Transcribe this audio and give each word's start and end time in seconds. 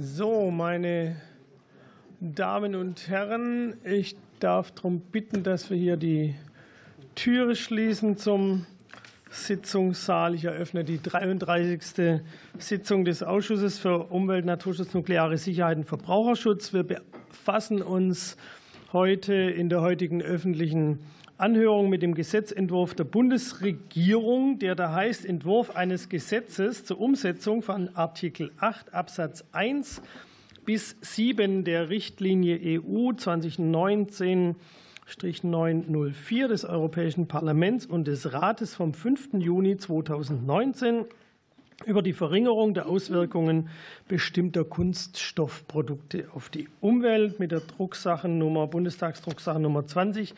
So, 0.00 0.52
meine 0.52 1.16
Damen 2.20 2.76
und 2.76 3.08
Herren, 3.08 3.78
ich 3.82 4.14
darf 4.38 4.70
darum 4.70 5.00
bitten, 5.00 5.42
dass 5.42 5.70
wir 5.70 5.76
hier 5.76 5.96
die 5.96 6.36
Türe 7.16 7.56
schließen 7.56 8.16
zum 8.16 8.64
Sitzungssaal. 9.28 10.36
Ich 10.36 10.44
eröffne 10.44 10.84
die 10.84 11.02
33. 11.02 12.20
Sitzung 12.60 13.04
des 13.04 13.24
Ausschusses 13.24 13.80
für 13.80 14.04
Umwelt, 14.12 14.44
Naturschutz, 14.44 14.94
nukleare 14.94 15.36
Sicherheit 15.36 15.78
und 15.78 15.84
Verbraucherschutz. 15.84 16.72
Wir 16.72 16.84
befassen 16.84 17.82
uns 17.82 18.36
heute 18.92 19.34
in 19.34 19.68
der 19.68 19.80
heutigen 19.80 20.22
öffentlichen 20.22 21.00
Anhörung 21.38 21.88
mit 21.88 22.02
dem 22.02 22.16
Gesetzentwurf 22.16 22.94
der 22.94 23.04
Bundesregierung, 23.04 24.58
der 24.58 24.74
da 24.74 24.92
heißt 24.92 25.24
Entwurf 25.24 25.70
eines 25.70 26.08
Gesetzes 26.08 26.84
zur 26.84 27.00
Umsetzung 27.00 27.62
von 27.62 27.94
Artikel 27.94 28.50
8 28.58 28.92
Absatz 28.92 29.44
1 29.52 30.02
bis 30.64 30.96
7 31.00 31.62
der 31.62 31.90
Richtlinie 31.90 32.80
EU 32.82 33.12
2019 33.12 34.56
904 35.44 36.48
des 36.48 36.64
Europäischen 36.64 37.28
Parlaments 37.28 37.86
und 37.86 38.08
des 38.08 38.32
Rates 38.32 38.74
vom 38.74 38.92
5. 38.92 39.34
Juni 39.34 39.76
2019 39.76 41.04
über 41.86 42.02
die 42.02 42.12
Verringerung 42.12 42.74
der 42.74 42.88
Auswirkungen 42.88 43.68
bestimmter 44.08 44.64
Kunststoffprodukte 44.64 46.26
auf 46.34 46.48
die 46.48 46.68
Umwelt 46.80 47.38
mit 47.38 47.52
der 47.52 47.60
Drucksachennummer 47.60 48.66
Bundestagsdrucksachennummer 48.66 49.86
20 49.86 50.34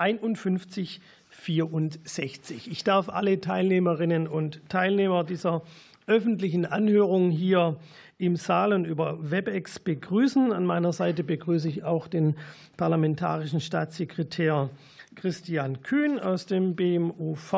5164. 0.00 2.70
Ich 2.70 2.84
darf 2.84 3.08
alle 3.10 3.40
Teilnehmerinnen 3.40 4.26
und 4.26 4.66
Teilnehmer 4.70 5.24
dieser 5.24 5.60
öffentlichen 6.06 6.64
Anhörung 6.64 7.28
hier 7.30 7.76
im 8.16 8.36
Saal 8.36 8.72
und 8.72 8.86
über 8.86 9.30
WebEx 9.30 9.78
begrüßen. 9.78 10.52
An 10.52 10.64
meiner 10.64 10.94
Seite 10.94 11.22
begrüße 11.22 11.68
ich 11.68 11.84
auch 11.84 12.08
den 12.08 12.34
parlamentarischen 12.76 13.60
Staatssekretär 13.60 14.70
Christian 15.14 15.82
Kühn 15.82 16.18
aus 16.18 16.46
dem 16.46 16.74
BMUV. 16.76 17.52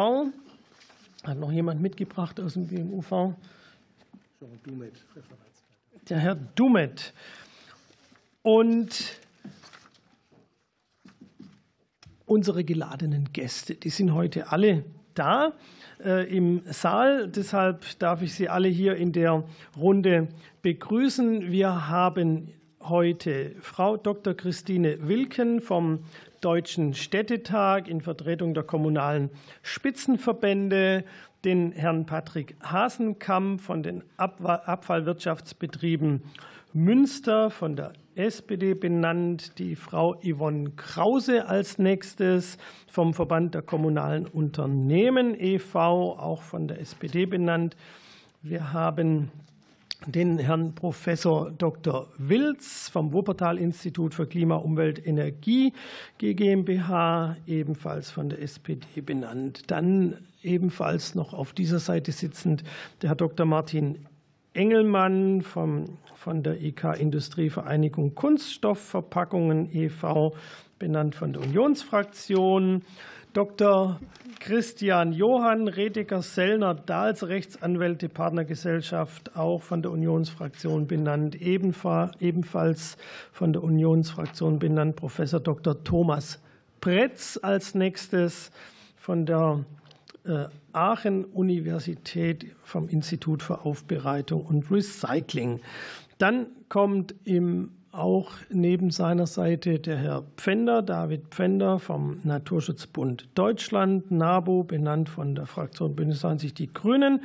Hat 1.23 1.39
noch 1.39 1.53
jemand 1.53 1.81
mitgebracht 1.81 2.41
aus 2.41 2.55
dem 2.55 2.67
BMUV? 2.67 3.35
Der 6.09 6.19
Herr 6.19 6.35
Dumet. 6.35 7.13
Und 8.43 9.21
unsere 12.27 12.65
geladenen 12.65 13.33
Gäste. 13.33 13.75
Die 13.75 13.91
sind 13.91 14.15
heute 14.15 14.53
alle 14.53 14.85
da 15.15 15.53
äh, 16.05 16.29
im 16.35 16.63
Saal. 16.67 17.29
Deshalb 17.29 17.99
darf 17.99 18.23
ich 18.23 18.35
Sie 18.35 18.49
alle 18.49 18.69
hier 18.69 18.97
in 18.97 19.13
der 19.13 19.45
Runde 19.77 20.29
begrüßen. 20.63 21.51
Wir 21.51 21.89
haben 21.89 22.49
heute 22.81 23.55
Frau 23.61 23.97
Dr. 23.97 24.35
Christine 24.35 25.07
Wilken 25.07 25.61
vom 25.61 26.01
Deutschen 26.41 26.95
Städtetag 26.95 27.89
in 27.89 28.01
Vertretung 28.01 28.55
der 28.55 28.65
kommunalen 28.65 29.31
Spitzenverbände, 29.63 31.05
den 31.45 31.73
Herrn 31.73 32.07
Patrick 32.07 32.57
Hasenkamp 32.63 33.61
von 33.61 33.83
den 33.83 34.03
Abfallwirtschaftsbetrieben 34.17 36.23
Münster 36.73 37.51
von 37.51 37.77
der 37.77 37.93
SPD 38.15 38.75
benannt, 38.75 39.59
die 39.59 39.77
Frau 39.77 40.15
Yvonne 40.23 40.71
Krause 40.77 41.47
als 41.47 41.79
nächstes 41.79 42.59
vom 42.87 43.15
Verband 43.15 43.55
der 43.55 43.63
kommunalen 43.63 44.27
Unternehmen 44.27 45.35
e.V., 45.39 46.19
auch 46.19 46.43
von 46.43 46.69
der 46.69 46.81
SPD 46.81 47.27
benannt. 47.27 47.77
Wir 48.43 48.73
haben 48.73 49.31
den 50.07 50.39
Herrn 50.39 50.75
Professor 50.75 51.51
Dr. 51.51 52.09
Wilz 52.19 52.89
vom 52.89 53.13
Wuppertal-Institut 53.13 54.15
für 54.15 54.27
Klima, 54.27 54.57
Umwelt, 54.57 55.07
Energie 55.07 55.73
GmbH, 56.19 57.37
ebenfalls 57.47 58.11
von 58.11 58.29
der 58.29 58.43
SPD 58.43 59.01
benannt. 59.01 59.71
Dann 59.71 60.19
ebenfalls 60.43 61.15
noch 61.15 61.33
auf 61.33 61.53
dieser 61.53 61.79
Seite 61.79 62.13
sitzend 62.13 62.65
der 63.01 63.11
Herr 63.11 63.17
Dr. 63.17 63.47
Martin 63.47 64.07
Engelmann 64.55 65.43
vom, 65.43 65.99
von 66.15 66.43
der 66.43 66.61
IK 66.61 66.95
Industrievereinigung 66.99 68.15
Kunststoffverpackungen 68.15 69.75
e.V., 69.75 70.35
benannt 70.79 71.15
von 71.15 71.33
der 71.33 71.43
Unionsfraktion. 71.43 72.83
Dr. 73.33 73.99
Christian 74.41 75.13
Johann, 75.13 75.69
Rediger 75.69 76.21
Sellner, 76.21 76.75
Dahls 76.75 77.27
Rechtsanwälte, 77.27 78.11
Partnergesellschaft, 78.11 79.37
auch 79.37 79.63
von 79.63 79.81
der 79.81 79.91
Unionsfraktion 79.91 80.87
benannt, 80.87 81.41
ebenfalls 81.41 82.99
von 83.31 83.53
der 83.53 83.63
Unionsfraktion 83.63 84.59
benannt, 84.59 84.97
Professor 84.97 85.41
Dr. 85.41 85.83
Thomas 85.83 86.43
Pretz 86.81 87.39
als 87.41 87.75
nächstes 87.75 88.51
von 88.97 89.25
der 89.25 89.65
äh, 90.25 90.47
Aachen-Universität 90.73 92.55
vom 92.63 92.89
Institut 92.89 93.43
für 93.43 93.65
Aufbereitung 93.65 94.45
und 94.45 94.71
Recycling. 94.71 95.61
Dann 96.19 96.47
kommt 96.69 97.15
im 97.25 97.71
auch 97.93 98.31
neben 98.49 98.91
seiner 98.91 99.27
Seite 99.27 99.79
der 99.79 99.99
Herr 99.99 100.23
Pfänder, 100.37 100.81
David 100.81 101.29
Pfänder 101.29 101.79
vom 101.79 102.21
Naturschutzbund 102.25 103.29
Deutschland, 103.35 104.11
NABU, 104.11 104.65
benannt 104.65 105.11
von 105.11 105.35
der 105.35 105.47
Fraktion 105.47 105.95
Bündnis 105.95 106.23
90 106.23 106.55
Die 106.55 106.73
Grünen. 106.73 107.21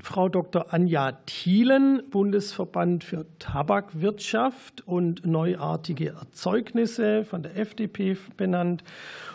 Frau 0.00 0.28
Dr. 0.28 0.72
Anja 0.72 1.12
Thielen, 1.26 2.02
Bundesverband 2.10 3.04
für 3.04 3.26
Tabakwirtschaft 3.38 4.86
und 4.86 5.24
neuartige 5.24 6.08
Erzeugnisse 6.08 7.24
von 7.24 7.42
der 7.42 7.56
FDP 7.56 8.16
benannt. 8.36 8.82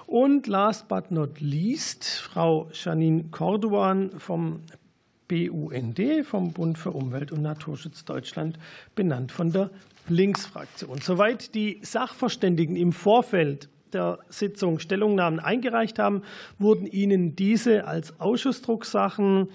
Und 0.07 0.47
last 0.47 0.87
but 0.87 1.11
not 1.11 1.41
least, 1.41 2.05
Frau 2.05 2.69
Janine 2.71 3.25
Corduan 3.29 4.09
vom 4.17 4.61
BUND, 5.27 5.99
vom 6.23 6.53
Bund 6.53 6.77
für 6.77 6.91
Umwelt 6.91 7.33
und 7.33 7.41
Naturschutz 7.41 8.05
Deutschland, 8.05 8.57
benannt 8.95 9.33
von 9.33 9.51
der 9.51 9.69
Linksfraktion. 10.07 11.01
Soweit 11.01 11.53
die 11.55 11.79
Sachverständigen 11.81 12.77
im 12.77 12.93
Vorfeld 12.93 13.67
der 13.91 14.19
Sitzung 14.29 14.79
Stellungnahmen 14.79 15.41
eingereicht 15.41 15.99
haben, 15.99 16.23
wurden 16.57 16.87
Ihnen 16.87 17.35
diese 17.35 17.85
als 17.85 18.17
Ausschussdrucksachen 18.17 19.49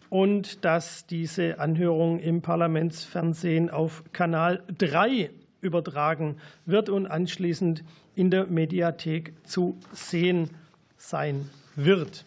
und 0.09 0.65
dass 0.65 1.07
diese 1.07 1.59
Anhörung 1.59 2.19
im 2.19 2.41
Parlamentsfernsehen 2.41 3.69
auf 3.69 4.03
Kanal 4.11 4.63
3 4.77 5.29
übertragen 5.61 6.38
wird 6.65 6.89
und 6.89 7.07
anschließend 7.07 7.83
in 8.15 8.31
der 8.31 8.45
Mediathek 8.47 9.33
zu 9.45 9.77
sehen 9.94 10.50
sein 10.97 11.50
wird. 11.75 12.25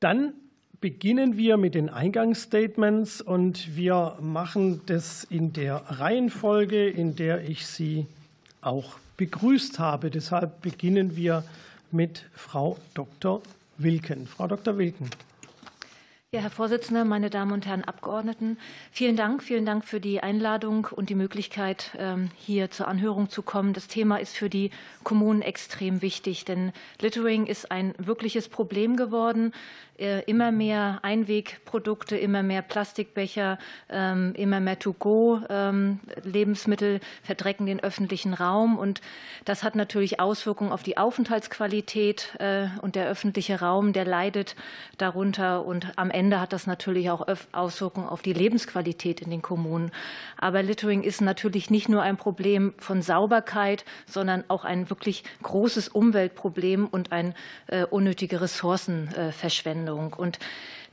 Dann 0.00 0.34
beginnen 0.80 1.38
wir 1.38 1.56
mit 1.56 1.74
den 1.74 1.88
Eingangsstatements 1.88 3.22
und 3.22 3.74
wir 3.74 4.18
machen 4.20 4.82
das 4.86 5.24
in 5.24 5.52
der 5.54 5.76
Reihenfolge, 5.76 6.88
in 6.88 7.16
der 7.16 7.48
ich 7.48 7.66
Sie 7.66 8.06
auch 8.60 8.98
begrüßt 9.16 9.78
habe. 9.78 10.10
Deshalb 10.10 10.60
beginnen 10.60 11.16
wir 11.16 11.44
mit 11.90 12.24
Frau 12.34 12.76
Dr. 12.92 13.40
Wilken. 13.78 14.26
Frau 14.26 14.46
Dr. 14.46 14.76
Wilken. 14.76 15.08
Ja, 16.34 16.40
Herr 16.40 16.50
Vorsitzender, 16.50 17.04
meine 17.04 17.30
Damen 17.30 17.52
und 17.52 17.64
Herren 17.64 17.84
Abgeordneten, 17.84 18.58
vielen 18.90 19.14
Dank. 19.14 19.40
Vielen 19.40 19.64
Dank 19.64 19.84
für 19.84 20.00
die 20.00 20.20
Einladung 20.20 20.88
und 20.90 21.08
die 21.08 21.14
Möglichkeit, 21.14 21.92
ähm, 21.96 22.28
hier 22.36 22.72
zur 22.72 22.88
Anhörung 22.88 23.30
zu 23.30 23.42
kommen. 23.42 23.72
Das 23.72 23.86
Thema 23.86 24.16
ist 24.16 24.34
für 24.34 24.50
die 24.50 24.72
Kommunen 25.04 25.42
extrem 25.42 26.02
wichtig, 26.02 26.44
denn 26.44 26.72
Littering 27.00 27.46
ist 27.46 27.70
ein 27.70 27.94
wirkliches 27.98 28.48
Problem 28.48 28.96
geworden. 28.96 29.52
Äh, 29.96 30.22
immer 30.22 30.50
mehr 30.50 30.98
Einwegprodukte, 31.02 32.16
immer 32.16 32.42
mehr 32.42 32.62
Plastikbecher, 32.62 33.60
ähm, 33.88 34.32
immer 34.34 34.58
mehr 34.58 34.80
To-Go-Lebensmittel 34.80 36.94
ähm, 36.94 37.00
verdrecken 37.22 37.66
den 37.66 37.78
öffentlichen 37.78 38.34
Raum. 38.34 38.76
Und 38.76 39.00
das 39.44 39.62
hat 39.62 39.76
natürlich 39.76 40.18
Auswirkungen 40.18 40.72
auf 40.72 40.82
die 40.82 40.98
Aufenthaltsqualität. 40.98 42.34
Äh, 42.40 42.66
und 42.82 42.96
der 42.96 43.06
öffentliche 43.06 43.60
Raum, 43.60 43.92
der 43.92 44.04
leidet 44.04 44.56
darunter. 44.98 45.64
Und 45.64 45.92
am 45.94 46.10
Ende 46.10 46.40
hat 46.40 46.52
das 46.52 46.66
natürlich 46.66 47.10
auch 47.10 47.28
Auswirkungen 47.52 48.08
auf 48.08 48.20
die 48.20 48.32
Lebensqualität 48.32 49.20
in 49.20 49.30
den 49.30 49.42
Kommunen. 49.42 49.92
Aber 50.38 50.64
Littering 50.64 51.04
ist 51.04 51.20
natürlich 51.20 51.70
nicht 51.70 51.88
nur 51.88 52.02
ein 52.02 52.16
Problem 52.16 52.74
von 52.78 53.00
Sauberkeit, 53.00 53.84
sondern 54.06 54.42
auch 54.48 54.64
ein 54.64 54.90
wirklich 54.90 55.22
großes 55.44 55.86
Umweltproblem 55.86 56.88
und 56.88 57.12
eine 57.12 57.32
äh, 57.68 57.84
unnötige 57.84 58.40
Ressourcenverschwendung. 58.40 59.83
Anwendung. 59.84 60.12
Und 60.12 60.38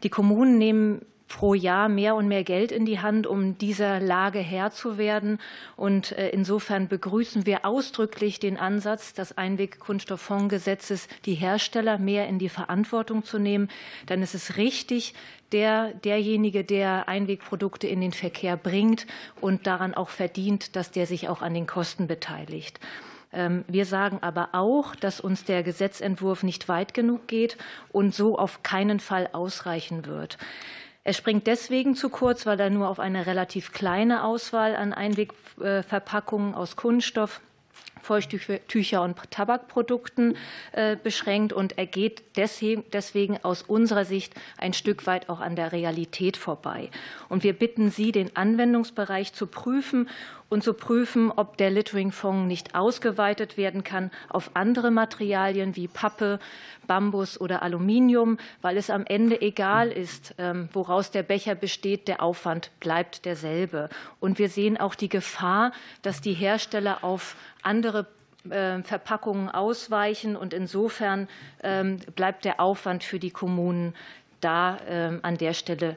die 0.04 0.10
Kommunen 0.10 0.58
nehmen 0.58 1.06
pro 1.28 1.54
Jahr 1.54 1.88
mehr 1.88 2.16
und 2.16 2.28
mehr 2.28 2.44
Geld 2.44 2.74
in 2.74 2.86
die 2.86 3.00
Hand, 3.00 3.26
um 3.26 3.58
dieser 3.58 4.02
Lage 4.02 4.40
Herr 4.40 4.72
zu 4.72 4.98
werden. 4.98 5.40
Und 5.78 6.12
äh, 6.12 6.30
insofern 6.30 6.90
begrüßen 6.90 7.46
wir 7.46 7.66
ausdrücklich 7.66 8.40
den 8.40 8.58
Ansatz 8.58 9.14
des 9.14 9.38
Einwegkunststofffondsgesetzes, 9.38 11.08
die 11.26 11.36
Hersteller 11.36 12.00
mehr 12.00 12.28
in 12.28 12.38
die 12.38 12.50
Verantwortung 12.50 13.24
zu 13.24 13.40
nehmen. 13.40 13.70
Denn 14.10 14.22
es 14.22 14.36
ist 14.36 14.58
richtig, 14.58 15.14
der, 15.54 15.94
derjenige, 15.94 16.66
der 16.66 17.08
Einwegprodukte 17.08 17.88
in 17.88 18.02
den 18.02 18.12
Verkehr 18.12 18.58
bringt 18.58 19.08
und 19.40 19.68
daran 19.68 19.94
auch 19.94 20.10
verdient, 20.10 20.76
dass 20.76 20.92
der 20.92 21.08
sich 21.08 21.30
auch 21.30 21.42
an 21.42 21.54
den 21.54 21.66
Kosten 21.66 22.08
beteiligt. 22.08 22.82
Ähm, 23.34 23.66
wir 23.68 23.86
sagen 23.86 24.20
aber 24.22 24.50
auch, 24.54 24.96
dass 24.96 25.20
uns 25.20 25.44
der 25.44 25.64
Gesetzentwurf 25.64 26.44
nicht 26.44 26.68
weit 26.68 26.94
genug 26.94 27.28
geht 27.28 27.58
und 27.92 28.14
so 28.14 28.38
auf 28.38 28.64
keinen 28.64 29.00
Fall 29.00 29.30
ausreichen 29.32 30.06
wird. 30.06 30.38
Er 31.04 31.14
springt 31.14 31.48
deswegen 31.48 31.96
zu 31.96 32.10
kurz, 32.10 32.46
weil 32.46 32.60
er 32.60 32.70
nur 32.70 32.88
auf 32.88 33.00
eine 33.00 33.26
relativ 33.26 33.72
kleine 33.72 34.24
Auswahl 34.24 34.76
an 34.76 34.94
Einwegverpackungen 34.94 36.54
aus 36.54 36.76
Kunststoff 36.76 37.42
Feuchttücher 38.02 39.04
und 39.04 39.18
Tabakprodukten 39.30 40.36
äh, 40.72 40.96
beschränkt 40.96 41.54
und 41.54 41.78
er 41.78 41.86
geht 41.86 42.24
deswegen 42.36 43.38
aus 43.44 43.62
unserer 43.62 44.06
Sicht 44.06 44.34
ein 44.58 44.74
Stück 44.74 45.06
weit 45.08 45.30
auch 45.30 45.40
an 45.40 45.56
der 45.56 45.72
Realität 45.72 46.38
vorbei. 46.38 46.90
Und 47.30 47.44
wir 47.44 47.54
bitten 47.54 47.92
Sie, 47.92 48.12
den 48.12 48.36
Anwendungsbereich 48.36 49.34
zu 49.34 49.48
prüfen 49.48 50.10
und 50.52 50.64
zu 50.64 50.74
prüfen, 50.74 51.32
ob 51.32 51.56
der 51.56 51.72
Littering-Fonds 51.72 52.46
nicht 52.46 52.76
ausgeweitet 52.76 53.56
werden 53.56 53.86
kann 53.86 54.12
auf 54.28 54.52
andere 54.54 54.92
Materialien 54.92 55.78
wie 55.78 55.88
Pappe, 55.88 56.40
Bambus 56.88 57.40
oder 57.40 57.64
Aluminium, 57.64 58.38
weil 58.62 58.76
es 58.76 58.90
am 58.90 59.06
Ende 59.06 59.42
egal 59.42 59.90
ist, 59.90 60.36
ähm, 60.38 60.68
woraus 60.74 61.10
der 61.10 61.24
Becher 61.24 61.56
besteht, 61.56 62.10
der 62.10 62.22
Aufwand 62.22 62.70
bleibt 62.82 63.24
derselbe. 63.24 63.88
Und 64.20 64.40
wir 64.40 64.50
sehen 64.50 64.78
auch 64.78 64.94
die 64.94 65.08
Gefahr, 65.08 65.72
dass 66.02 66.20
die 66.20 66.34
Hersteller 66.34 67.02
auf 67.02 67.38
andere 67.64 68.08
äh, 68.50 68.84
Verpackungen 68.84 69.48
ausweichen. 69.50 70.36
Und 70.36 70.54
insofern 70.54 71.30
ähm, 71.64 72.00
bleibt 72.18 72.44
der 72.44 72.60
Aufwand 72.60 73.06
für 73.06 73.20
die 73.20 73.32
Kommunen 73.32 73.96
da 74.42 74.80
ähm, 74.86 75.20
an 75.22 75.38
der 75.38 75.54
Stelle 75.54 75.96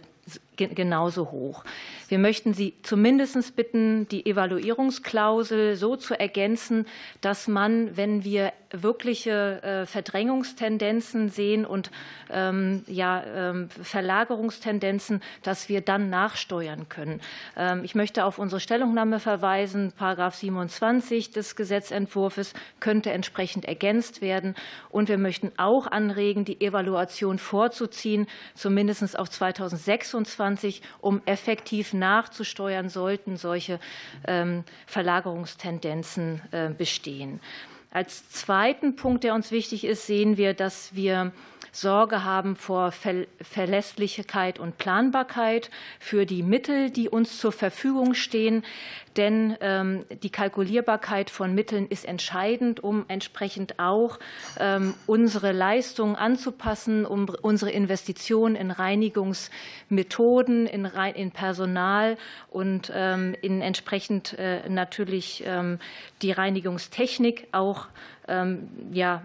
genauso 0.57 1.31
hoch. 1.31 1.65
Wir 2.09 2.19
möchten 2.19 2.55
Sie 2.55 2.75
zumindest 2.83 3.57
bitten, 3.57 4.07
die 4.09 4.27
Evaluierungsklausel 4.27 5.75
so 5.75 5.97
zu 5.97 6.19
ergänzen, 6.19 6.87
dass 7.21 7.49
man, 7.49 7.97
wenn 7.97 8.25
wir 8.25 8.53
wirkliche 8.71 9.63
äh, 9.63 9.87
Verdrängungstendenzen 9.87 11.29
sehen 11.29 11.65
und 11.65 11.91
ähm, 12.31 12.85
ja, 12.87 13.23
ähm, 13.25 13.69
Verlagerungstendenzen, 13.71 15.23
dass 15.43 15.69
wir 15.69 15.81
dann 15.81 16.11
nachsteuern 16.11 16.89
können. 16.89 17.21
Ähm, 17.57 17.85
ich 17.85 17.95
möchte 17.95 18.25
auf 18.25 18.39
unsere 18.39 18.61
Stellungnahme 18.61 19.21
verweisen. 19.21 19.93
Paragraph 19.97 20.35
27 20.35 21.31
des 21.31 21.57
Gesetzentwurfs 21.57 22.53
könnte 22.81 23.13
entsprechend 23.13 23.65
ergänzt 23.65 24.21
werden. 24.21 24.55
Und 24.91 25.09
wir 25.09 25.19
möchten 25.19 25.53
auch 25.57 25.87
anregen, 25.87 26.45
die 26.45 26.61
Evaluation 26.61 27.39
vorzuziehen, 27.39 28.27
zumindest 28.55 29.19
auf 29.19 29.31
2026, 29.31 30.44
um 31.01 31.23
effektiv 31.27 31.93
nachzusteuern, 31.93 32.89
sollten 32.89 33.37
solche 33.37 33.81
Verlagerungstendenzen 34.87 36.41
äh, 36.51 36.71
bestehen. 36.71 37.41
Als 37.91 38.29
zweiten 38.29 38.97
Punkt, 38.97 39.23
der 39.23 39.35
uns 39.35 39.53
wichtig 39.53 39.85
ist, 39.85 40.07
sehen 40.07 40.37
wir, 40.37 40.53
dass 40.53 40.95
wir 40.97 41.33
Sorge 41.75 42.23
haben 42.23 42.55
vor 42.55 42.93
Verlässlichkeit 42.93 44.61
und 44.61 44.79
Planbarkeit 44.79 45.71
für 45.99 46.25
die 46.25 46.45
Mittel, 46.45 46.91
die 46.91 47.09
uns 47.09 47.39
zur 47.39 47.51
Verfügung 47.51 48.15
stehen. 48.15 48.65
Denn 49.17 49.57
ähm, 49.61 50.05
die 50.23 50.31
Kalkulierbarkeit 50.31 51.31
von 51.31 51.55
Mitteln 51.55 51.89
ist 51.89 52.05
entscheidend, 52.05 52.83
um 52.83 53.05
entsprechend 53.09 53.79
auch 53.79 54.19
ähm, 54.59 54.95
unsere 55.07 55.53
Leistungen 55.53 56.17
anzupassen, 56.17 57.07
um 57.07 57.29
unsere 57.43 57.71
Investitionen 57.71 58.57
in 58.57 58.71
Reinigungsmethoden, 58.71 60.67
in 60.67 61.31
Personal 61.33 62.17
und 62.51 62.93
ähm, 62.95 63.35
in 63.43 63.61
entsprechend 63.61 64.39
äh, 64.39 64.69
natürlich 64.69 65.45
die 66.23 66.33
Reinigungstechnik 66.33 67.49
auch 67.53 67.87
ähm, 67.87 67.91
ja, 68.93 69.23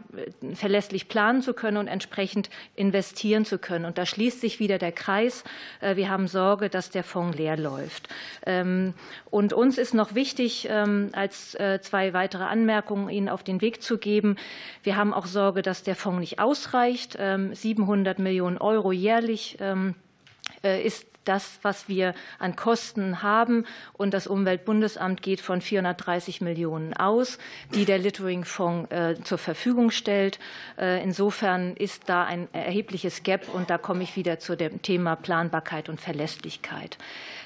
verlässlich 0.56 1.08
planen 1.08 1.42
zu 1.42 1.54
können 1.54 1.78
und 1.78 1.88
entsprechend 1.88 2.50
investieren 2.76 3.46
zu 3.46 3.58
können. 3.58 3.86
Und 3.86 3.98
da 3.98 4.06
schließt 4.06 4.42
sich 4.42 4.60
wieder 4.60 4.78
der 4.78 4.92
Kreis. 4.92 5.44
Äh, 5.80 5.96
wir 5.96 6.10
haben 6.10 6.28
Sorge, 6.28 6.70
dass 6.70 6.90
der 6.90 7.04
Fonds 7.04 7.38
leer 7.38 7.58
läuft. 7.58 8.10
Ähm, 8.46 8.94
und 9.30 9.54
uns 9.54 9.78
ist 9.78 9.94
noch 9.94 10.16
wichtig, 10.16 10.68
ähm, 10.70 11.10
als 11.14 11.56
äh, 11.56 11.80
zwei 11.82 12.14
weitere 12.14 12.44
Anmerkungen 12.44 13.10
Ihnen 13.10 13.30
auf 13.30 13.44
den 13.44 13.62
Weg 13.62 13.82
zu 13.82 13.98
geben. 13.98 14.36
Wir 14.84 14.98
haben 14.98 15.14
auch 15.14 15.26
Sorge, 15.28 15.62
dass 15.62 15.84
der 15.84 15.96
Fonds 15.96 16.20
nicht 16.20 16.40
ausreicht. 16.40 17.18
700 17.18 18.20
Millionen 18.20 18.58
Euro 18.58 18.92
jährlich 18.92 19.58
äh, 19.60 20.86
ist 20.86 21.06
das, 21.30 21.60
was 21.62 21.88
wir 21.88 22.16
an 22.40 22.56
Kosten 22.56 23.22
haben. 23.22 23.66
Und 23.94 24.14
das 24.14 24.26
Umweltbundesamt 24.26 25.22
geht 25.22 25.40
von 25.40 25.62
430 25.62 26.42
Millionen 26.42 26.94
aus, 26.96 27.38
die 27.76 27.86
der 27.86 28.00
Littering-Fonds 28.00 28.92
äh, 28.92 29.16
zur 29.24 29.38
Verfügung 29.38 29.92
stellt. 29.92 30.40
Äh, 30.78 31.04
insofern 31.04 31.76
ist 31.76 32.10
da 32.10 32.26
ein 32.26 32.48
erhebliches 32.52 33.22
Gap. 33.22 33.48
Und 33.54 33.70
da 33.70 33.78
komme 33.78 34.02
ich 34.04 34.16
wieder 34.16 34.40
zu 34.40 34.58
dem 34.58 34.82
Thema 34.82 35.16
Planbarkeit 35.16 35.88
und 35.88 36.02
Verlässlichkeit. 36.02 36.98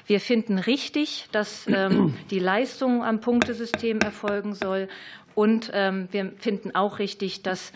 Wir 0.06 0.20
finden 0.20 0.58
richtig, 0.58 1.28
dass 1.30 1.66
ähm, 1.66 2.16
die 2.30 2.38
Leistung 2.38 3.04
am 3.04 3.20
Punktesystem 3.20 4.00
erfolgen 4.00 4.54
soll. 4.54 4.88
Und 5.34 5.70
ähm, 5.74 6.08
wir 6.10 6.32
finden 6.38 6.74
auch 6.74 6.98
richtig, 6.98 7.42
dass 7.42 7.72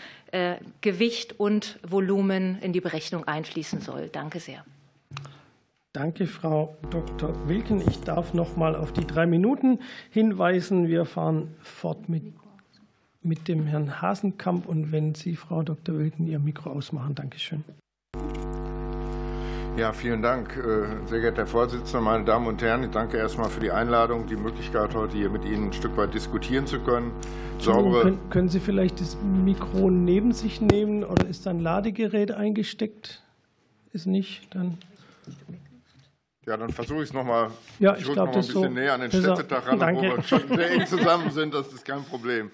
Gewicht 0.81 1.39
und 1.39 1.79
Volumen 1.81 2.59
in 2.61 2.71
die 2.71 2.81
Berechnung 2.81 3.27
einfließen 3.27 3.81
soll. 3.81 4.09
Danke 4.09 4.39
sehr. 4.39 4.63
Danke, 5.93 6.27
Frau 6.27 6.77
Dr. 6.91 7.33
Wilken. 7.47 7.81
Ich 7.81 8.01
darf 8.01 8.35
noch 8.35 8.55
mal 8.55 8.75
auf 8.75 8.93
die 8.93 9.07
drei 9.07 9.25
Minuten 9.25 9.79
hinweisen. 10.11 10.87
Wir 10.87 11.03
fahren 11.03 11.55
fort 11.61 12.07
mit, 12.07 12.23
mit 13.23 13.47
dem 13.47 13.65
Herrn 13.65 13.99
Hasenkamp. 13.99 14.67
Und 14.67 14.91
wenn 14.91 15.15
Sie, 15.15 15.35
Frau 15.35 15.63
Dr. 15.63 15.97
Wilken, 15.97 16.27
Ihr 16.27 16.37
Mikro 16.37 16.69
ausmachen, 16.69 17.15
Dankeschön. 17.15 17.63
Ja, 19.77 19.91
vielen 19.91 20.21
Dank, 20.21 20.57
äh, 20.57 21.07
sehr 21.07 21.21
geehrter 21.21 21.37
Herr 21.37 21.47
Vorsitzender, 21.47 22.01
meine 22.01 22.23
Damen 22.23 22.45
und 22.45 22.61
Herren. 22.61 22.83
Ich 22.83 22.91
danke 22.91 23.17
erstmal 23.17 23.49
für 23.49 23.61
die 23.61 23.71
Einladung, 23.71 24.27
die 24.27 24.35
Möglichkeit, 24.35 24.93
heute 24.93 25.17
hier 25.17 25.29
mit 25.29 25.45
Ihnen 25.45 25.67
ein 25.67 25.73
Stück 25.73 25.97
weit 25.97 26.13
diskutieren 26.13 26.67
zu 26.67 26.81
können. 26.81 27.13
Saubere 27.59 28.01
können, 28.01 28.29
können 28.29 28.49
Sie 28.49 28.59
vielleicht 28.59 29.01
das 29.01 29.17
Mikro 29.23 29.89
neben 29.89 30.33
sich 30.33 30.61
nehmen 30.61 31.03
oder 31.03 31.25
ist 31.27 31.45
da 31.45 31.49
ein 31.49 31.61
Ladegerät 31.61 32.31
eingesteckt? 32.31 33.23
Ist 33.91 34.05
nicht, 34.05 34.53
dann. 34.53 34.77
Ja, 36.49 36.57
dann 36.57 36.71
versuche 36.71 37.03
ich 37.03 37.09
es 37.09 37.13
nochmal. 37.13 37.51
Ja, 37.77 37.93
ich, 37.93 38.07
ich 38.07 38.11
glaube, 38.11 38.31
das 38.31 38.47
ein 38.47 38.53
bisschen 38.53 38.63
so 38.63 38.69
näher 38.69 38.95
an 38.95 39.01
den 39.01 39.11
Städtetag 39.11 39.67
ran, 39.67 39.95
wo 39.95 40.01
wir 40.01 40.23
schon 40.23 40.47
sehr 40.47 40.71
eng 40.71 40.87
zusammen 40.87 41.29
sind. 41.29 41.53
Das 41.53 41.71
ist 41.71 41.85
kein 41.85 42.03
Problem. 42.03 42.49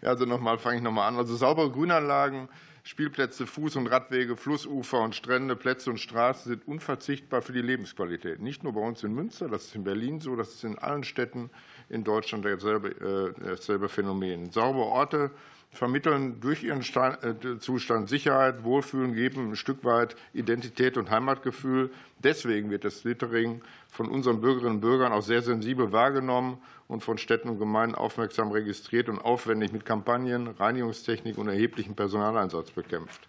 Ja, 0.00 0.08
also 0.08 0.24
nochmal 0.24 0.56
fange 0.56 0.78
ich 0.78 0.82
nochmal 0.82 1.08
an. 1.08 1.18
Also 1.18 1.36
saubere 1.36 1.70
Grünanlagen, 1.70 2.48
Spielplätze, 2.84 3.44
Fuß- 3.44 3.76
und 3.76 3.88
Radwege, 3.88 4.38
Flussufer 4.38 5.02
und 5.02 5.14
Strände, 5.14 5.56
Plätze 5.56 5.90
und 5.90 6.00
Straßen 6.00 6.52
sind 6.52 6.66
unverzichtbar 6.66 7.42
für 7.42 7.52
die 7.52 7.60
Lebensqualität. 7.60 8.40
Nicht 8.40 8.64
nur 8.64 8.72
bei 8.72 8.80
uns 8.80 9.04
in 9.04 9.12
Münster, 9.12 9.46
das 9.46 9.66
ist 9.66 9.74
in 9.74 9.84
Berlin 9.84 10.20
so, 10.20 10.36
das 10.36 10.54
ist 10.54 10.64
in 10.64 10.78
allen 10.78 11.04
Städten 11.04 11.50
in 11.90 12.02
Deutschland 12.02 12.46
dasselbe, 12.46 13.34
äh, 13.42 13.46
dasselbe 13.46 13.90
Phänomen. 13.90 14.52
Saubere 14.52 14.86
Orte 14.86 15.30
vermitteln 15.74 16.40
durch 16.40 16.62
ihren 16.62 16.80
äh, 16.80 17.58
Zustand 17.58 18.08
Sicherheit, 18.08 18.64
Wohlfühlen, 18.64 19.14
geben 19.14 19.50
ein 19.50 19.56
Stück 19.56 19.84
weit 19.84 20.16
Identität 20.32 20.96
und 20.96 21.10
Heimatgefühl. 21.10 21.90
Deswegen 22.18 22.70
wird 22.70 22.84
das 22.84 23.04
Littering 23.04 23.62
von 23.88 24.08
unseren 24.08 24.40
Bürgerinnen 24.40 24.76
und 24.76 24.80
Bürgern 24.80 25.12
auch 25.12 25.22
sehr 25.22 25.42
sensibel 25.42 25.92
wahrgenommen 25.92 26.58
und 26.88 27.02
von 27.02 27.18
Städten 27.18 27.48
und 27.48 27.58
Gemeinden 27.58 27.94
aufmerksam 27.94 28.50
registriert 28.50 29.08
und 29.08 29.18
aufwendig 29.18 29.72
mit 29.72 29.84
Kampagnen, 29.84 30.48
Reinigungstechnik 30.48 31.38
und 31.38 31.48
erheblichem 31.48 31.94
Personaleinsatz 31.94 32.70
bekämpft. 32.70 33.28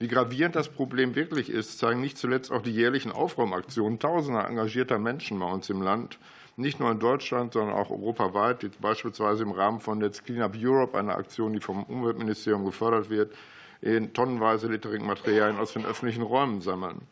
Wie 0.00 0.08
gravierend 0.08 0.56
das 0.56 0.68
Problem 0.68 1.14
wirklich 1.14 1.48
ist, 1.48 1.78
zeigen 1.78 2.00
nicht 2.00 2.18
zuletzt 2.18 2.50
auch 2.50 2.62
die 2.62 2.72
jährlichen 2.72 3.12
Aufräumaktionen 3.12 3.98
tausender 3.98 4.46
engagierter 4.48 4.98
Menschen 4.98 5.38
bei 5.38 5.46
uns 5.46 5.70
im 5.70 5.82
Land, 5.82 6.18
nicht 6.56 6.80
nur 6.80 6.90
in 6.90 6.98
Deutschland, 6.98 7.52
sondern 7.52 7.74
auch 7.74 7.90
europaweit, 7.90 8.68
beispielsweise 8.80 9.42
im 9.42 9.50
Rahmen 9.50 9.80
von 9.80 10.00
Let's 10.00 10.22
Clean 10.22 10.42
Up 10.42 10.54
Europe, 10.56 10.96
einer 10.96 11.16
Aktion, 11.16 11.52
die 11.52 11.60
vom 11.60 11.84
Umweltministerium 11.84 12.64
gefördert 12.64 13.10
wird, 13.10 13.34
in 13.80 14.12
tonnenweise 14.12 14.68
Littering-Materialien 14.68 15.58
aus 15.58 15.72
den 15.72 15.84
öffentlichen 15.84 16.22
Räumen 16.22 16.60
sammeln. 16.60 17.02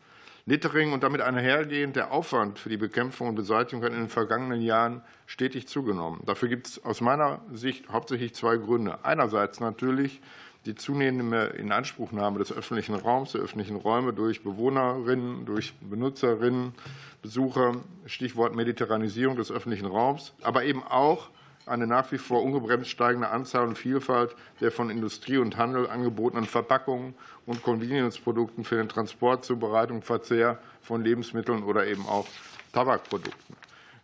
Littering 0.45 0.91
und 0.91 1.03
damit 1.03 1.21
einhergehend 1.21 1.95
der 1.95 2.11
Aufwand 2.11 2.59
für 2.59 2.67
die 2.67 2.77
Bekämpfung 2.77 3.29
und 3.29 3.35
Beseitigung 3.35 3.83
hat 3.83 3.93
in 3.93 3.99
den 3.99 4.09
vergangenen 4.09 4.61
Jahren 4.61 5.01
stetig 5.25 5.69
zugenommen. 5.69 6.19
Dafür 6.25 6.49
gibt 6.49 6.67
es 6.67 6.83
aus 6.83 6.99
meiner 6.99 7.39
Sicht 7.53 7.87
hauptsächlich 7.89 8.35
zwei 8.35 8.57
Gründe. 8.57 9.05
Einerseits 9.05 9.61
natürlich 9.61 10.19
die 10.65 10.75
zunehmende 10.75 11.47
Inanspruchnahme 11.57 12.39
des 12.39 12.51
öffentlichen 12.51 12.95
Raums, 12.95 13.33
der 13.33 13.41
öffentlichen 13.41 13.75
Räume 13.75 14.13
durch 14.13 14.43
Bewohnerinnen, 14.43 15.45
durch 15.45 15.73
Benutzerinnen, 15.81 16.73
Besucher, 17.21 17.73
Stichwort 18.05 18.55
Mediterranisierung 18.55 19.35
des 19.35 19.51
öffentlichen 19.51 19.87
Raums, 19.87 20.33
aber 20.41 20.63
eben 20.63 20.83
auch 20.83 21.29
eine 21.65 21.87
nach 21.87 22.11
wie 22.11 22.17
vor 22.17 22.43
ungebremst 22.43 22.89
steigende 22.89 23.29
Anzahl 23.29 23.67
und 23.67 23.77
Vielfalt 23.77 24.35
der 24.59 24.71
von 24.71 24.89
Industrie 24.89 25.37
und 25.37 25.57
Handel 25.57 25.89
angebotenen 25.89 26.45
Verpackungen 26.45 27.15
und 27.45 27.63
Convenience-Produkten 27.63 28.63
für 28.63 28.75
den 28.75 28.89
Transport, 28.89 29.45
Zubereitung, 29.45 30.01
Verzehr 30.01 30.59
von 30.81 31.03
Lebensmitteln 31.03 31.63
oder 31.63 31.87
eben 31.87 32.05
auch 32.05 32.27
Tabakprodukten. 32.73 33.55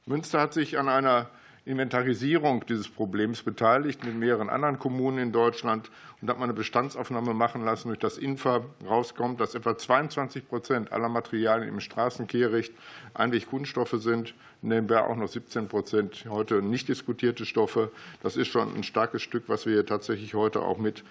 Münster 0.06 0.40
hat 0.40 0.54
sich 0.54 0.78
an 0.78 0.88
einer 0.88 1.30
Inventarisierung 1.70 2.66
dieses 2.68 2.90
Problems 2.90 3.44
beteiligt 3.44 4.04
mit 4.04 4.16
mehreren 4.16 4.50
anderen 4.50 4.80
Kommunen 4.80 5.20
in 5.20 5.32
Deutschland 5.32 5.92
und 6.20 6.28
hat 6.28 6.40
mal 6.40 6.46
eine 6.46 6.54
Bestandsaufnahme 6.54 7.36
machen 7.36 7.64
lassen, 7.64 7.90
durch 7.90 8.00
das 8.00 8.18
INFA 8.18 8.66
rauskommt, 8.88 9.40
dass 9.40 9.54
etwa 9.54 9.78
22 9.78 10.48
Prozent 10.48 10.92
aller 10.92 11.10
Materialien 11.10 11.70
im 11.70 11.80
Straßenkehricht 11.80 12.74
Einwegkunststoffe 13.14 13.96
sind, 14.00 14.34
nebenbei 14.64 15.04
auch 15.04 15.16
noch 15.16 15.28
17 15.28 15.68
Prozent 15.68 16.26
heute 16.28 16.64
nicht 16.64 16.90
diskutierte 16.90 17.46
Stoffe. 17.46 17.92
Das 18.24 18.36
ist 18.36 18.48
schon 18.48 18.76
ein 18.76 18.84
starkes 18.84 19.22
Stück, 19.22 19.44
was 19.46 19.68
wir 19.68 19.86
tatsächlich 19.86 20.34
heute 20.34 20.64
auch 20.64 20.80
mit 20.80 21.04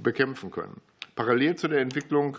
bekämpfen 0.00 0.52
können. 0.52 0.80
Parallel 1.16 1.56
zu 1.56 1.66
der 1.66 1.80
Entwicklung 1.80 2.38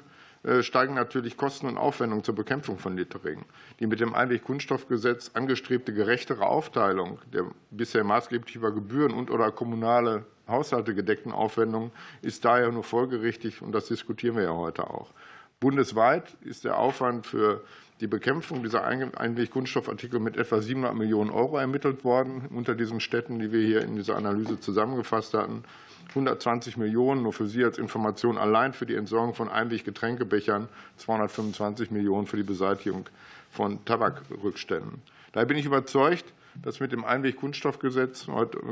steigen 0.61 0.95
natürlich 0.95 1.37
Kosten 1.37 1.67
und 1.67 1.77
Aufwendungen 1.77 2.23
zur 2.23 2.35
Bekämpfung 2.35 2.79
von 2.79 2.97
Littering. 2.97 3.45
Die 3.79 3.87
mit 3.87 3.99
dem 3.99 4.15
Einwegkunststoffgesetz 4.15 5.31
angestrebte 5.33 5.93
gerechtere 5.93 6.45
Aufteilung 6.45 7.19
der 7.31 7.45
bisher 7.69 8.03
maßgeblich 8.03 8.55
über 8.55 8.71
Gebühren 8.71 9.13
und 9.13 9.29
oder 9.29 9.51
kommunale 9.51 10.25
Haushalte 10.47 10.95
gedeckten 10.95 11.31
Aufwendungen 11.31 11.91
ist 12.21 12.43
daher 12.43 12.71
nur 12.71 12.83
folgerichtig, 12.83 13.61
und 13.61 13.71
das 13.71 13.87
diskutieren 13.87 14.35
wir 14.35 14.43
ja 14.43 14.53
heute 14.53 14.89
auch. 14.89 15.13
Bundesweit 15.59 16.35
ist 16.41 16.63
der 16.63 16.77
Aufwand 16.77 17.27
für 17.27 17.63
die 18.01 18.07
Bekämpfung 18.07 18.63
dieser 18.63 18.83
Einwegkunststoffartikel 18.83 20.19
mit 20.19 20.35
etwa 20.35 20.59
700 20.59 20.95
Millionen 20.95 21.29
Euro 21.29 21.57
ermittelt 21.57 22.03
worden 22.03 22.47
unter 22.49 22.73
diesen 22.73 22.99
Städten, 22.99 23.37
die 23.37 23.51
wir 23.51 23.61
hier 23.61 23.83
in 23.83 23.95
dieser 23.95 24.17
Analyse 24.17 24.59
zusammengefasst 24.59 25.35
hatten. 25.35 25.63
120 26.09 26.77
Millionen 26.77 27.21
nur 27.21 27.31
für 27.31 27.45
Sie 27.45 27.63
als 27.63 27.77
Information 27.77 28.39
allein 28.39 28.73
für 28.73 28.87
die 28.87 28.95
Entsorgung 28.95 29.35
von 29.35 29.49
Einweggetränkebechern, 29.49 30.67
225 30.97 31.91
Millionen 31.91 32.25
für 32.25 32.37
die 32.37 32.43
Beseitigung 32.43 33.05
von 33.51 33.85
Tabakrückständen. 33.85 35.03
Daher 35.31 35.45
bin 35.45 35.57
ich 35.57 35.65
überzeugt, 35.65 36.25
dass 36.61 36.79
mit 36.79 36.91
dem 36.91 37.05
Einwegkunststoffgesetz, 37.05 38.27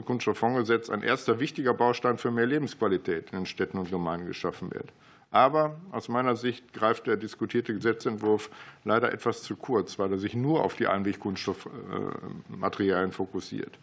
Kunststofffondsgesetz, 0.06 0.90
ein 0.90 1.04
erster 1.04 1.40
wichtiger 1.40 1.74
Baustein 1.74 2.18
für 2.18 2.32
mehr 2.32 2.48
Lebensqualität 2.48 3.30
in 3.32 3.38
den 3.38 3.46
Städten 3.46 3.78
und 3.78 3.92
Gemeinden 3.92 4.28
geschaffen 4.28 4.74
wird. 4.74 4.92
Aber 5.32 5.78
aus 5.92 6.10
meiner 6.10 6.36
Sicht 6.36 6.74
greift 6.74 7.08
der 7.08 7.16
diskutierte 7.16 7.74
Gesetzentwurf 7.74 8.50
leider 8.84 9.14
etwas 9.14 9.44
zu 9.44 9.56
kurz, 9.56 9.98
weil 10.00 10.12
er 10.12 10.18
sich 10.18 10.34
nur 10.34 10.64
auf 10.64 10.76
die 10.76 10.88
Einwegkunststoffmaterialien 10.88 13.12
fokussiert. 13.12 13.78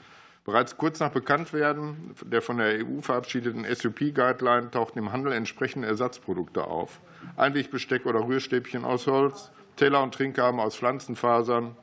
Bereits 0.44 0.76
kurz 0.76 0.98
nach 1.00 1.10
Bekanntwerden 1.10 2.14
der 2.22 2.42
von 2.42 2.58
der 2.58 2.86
EU 2.86 3.00
verabschiedeten 3.00 3.64
SUP-Guideline 3.64 4.70
tauchten 4.70 4.98
im 5.00 5.10
Handel 5.12 5.32
entsprechende 5.32 5.88
Ersatzprodukte 5.88 6.64
auf. 6.64 7.00
Einwegbesteck 7.36 8.06
oder 8.06 8.20
Rührstäbchen 8.20 8.84
aus 8.84 9.08
Holz, 9.08 9.50
Teller 9.74 10.00
und 10.02 10.14
Trinkgaben 10.14 10.60
aus 10.60 10.76
Pflanzenfasern, 10.76 11.74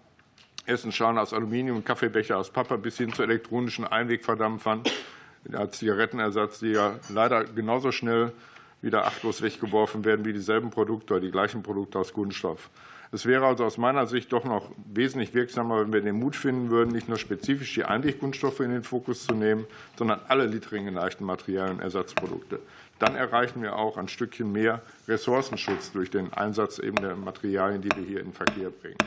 Essenschalen 0.65 1.17
aus 1.17 1.33
Aluminium 1.33 1.83
Kaffeebecher 1.83 2.37
aus 2.37 2.51
Pappe 2.51 2.77
bis 2.77 2.95
hin 2.97 3.11
zu 3.11 3.23
elektronischen 3.23 3.85
Einwegverdampfern 3.85 4.83
als 5.51 5.79
Zigarettenersatz, 5.79 6.59
die 6.59 6.71
ja 6.71 6.95
leider 7.09 7.43
genauso 7.43 7.91
schnell 7.91 8.31
wieder 8.83 9.05
achtlos 9.07 9.41
weggeworfen 9.41 10.05
werden 10.05 10.25
wie 10.25 10.33
dieselben 10.33 10.69
Produkte 10.69 11.15
oder 11.15 11.21
die 11.21 11.31
gleichen 11.31 11.63
Produkte 11.63 11.97
aus 11.97 12.13
Kunststoff. 12.13 12.69
Es 13.11 13.27
wäre 13.27 13.45
also 13.45 13.63
aus 13.63 13.77
meiner 13.77 14.07
Sicht 14.07 14.33
doch 14.33 14.43
noch 14.43 14.71
wesentlich 14.91 15.35
wirksamer, 15.35 15.81
wenn 15.81 15.93
wir 15.93 16.01
den 16.01 16.17
Mut 16.17 16.35
finden 16.35 16.71
würden, 16.71 16.91
nicht 16.91 17.07
nur 17.07 17.19
spezifisch 17.19 17.73
die 17.75 17.85
Einwegkunststoffe 17.85 18.59
in 18.59 18.71
den 18.71 18.83
Fokus 18.83 19.25
zu 19.25 19.35
nehmen, 19.35 19.65
sondern 19.97 20.19
alle 20.27 20.47
Litteringen 20.47 20.95
leichten 20.95 21.23
Materialien 21.23 21.77
und 21.77 21.81
Ersatzprodukte. 21.83 22.59
Dann 22.97 23.15
erreichen 23.15 23.61
wir 23.61 23.75
auch 23.75 23.97
ein 23.97 24.07
Stückchen 24.07 24.51
mehr 24.51 24.81
Ressourcenschutz 25.07 25.91
durch 25.91 26.09
den 26.09 26.33
Einsatz 26.33 26.79
eben 26.79 26.95
der 26.95 27.15
Materialien, 27.15 27.81
die 27.81 27.89
wir 27.95 28.03
hier 28.03 28.19
in 28.19 28.27
den 28.27 28.33
Verkehr 28.33 28.71
bringen. 28.71 28.97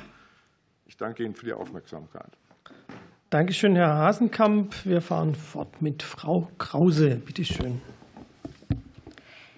Ich 0.87 0.97
danke 0.97 1.25
Ihnen 1.25 1.35
für 1.35 1.47
die 1.47 1.53
Aufmerksamkeit. 1.53 2.31
Dankeschön, 3.31 3.75
Herr 3.75 3.93
Hasenkamp. 3.97 4.87
Wir 4.87 5.01
fahren 5.03 5.35
fort 5.35 5.83
mit 5.83 6.05
Frau 6.05 6.49
Krause. 6.59 7.21
Bitte 7.25 7.45
schön. 7.45 7.83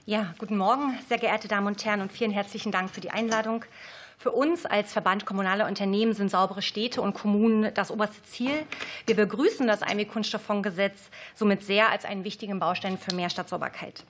Ja, 0.09 0.33
guten 0.39 0.57
Morgen, 0.57 0.99
sehr 1.07 1.19
geehrte 1.19 1.49
Damen 1.49 1.67
und 1.67 1.85
Herren, 1.85 2.01
und 2.01 2.11
vielen 2.11 2.31
herzlichen 2.31 2.73
Dank 2.73 2.89
für 2.89 3.03
die 3.03 3.11
Einladung. 3.11 3.67
Für 4.17 4.31
uns 4.31 4.65
als 4.65 4.91
Verband 4.91 5.27
kommunaler 5.27 5.67
Unternehmen 5.67 6.15
sind 6.15 6.31
saubere 6.31 6.63
Städte 6.63 7.03
und 7.03 7.13
Kommunen 7.13 7.75
das 7.75 7.91
oberste 7.91 8.23
Ziel. 8.23 8.65
Wir 9.05 9.17
begrüßen 9.17 9.67
das 9.67 9.83
Einwegkunststofffondsgesetz 9.83 11.11
somit 11.35 11.63
sehr 11.63 11.91
als 11.91 12.07
einen 12.07 12.25
wichtigen 12.25 12.59
Baustein 12.59 12.97
für 12.97 13.15
mehr 13.15 13.29
Stadtsauberkeit. 13.29 14.03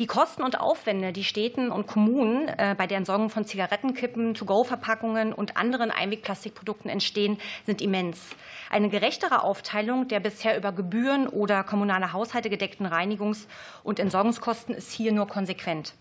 Die 0.00 0.08
Kosten 0.08 0.42
und 0.42 0.58
Aufwände, 0.58 1.12
die 1.12 1.22
Städten 1.22 1.70
und 1.70 1.86
Kommunen 1.86 2.48
äh, 2.48 2.74
bei 2.76 2.88
der 2.88 2.98
Entsorgung 2.98 3.30
von 3.30 3.44
Zigarettenkippen, 3.44 4.34
To-Go-Verpackungen 4.34 5.32
und 5.32 5.56
anderen 5.56 5.92
Einwegplastikprodukten 5.92 6.90
entstehen, 6.90 7.38
sind 7.64 7.80
immens. 7.80 8.20
Eine 8.70 8.88
gerechtere 8.88 9.44
Aufteilung 9.44 10.08
der 10.08 10.18
bisher 10.18 10.58
über 10.58 10.72
Gebühren 10.72 11.28
oder 11.28 11.62
kommunale 11.62 12.12
Haushalte 12.12 12.50
gedeckten 12.50 12.86
Reinigungs- 12.86 13.46
und 13.84 14.00
Entsorgungskosten 14.00 14.74
ist 14.74 14.90
hier 14.90 15.12
nur 15.12 15.28
konsequent. 15.28 15.94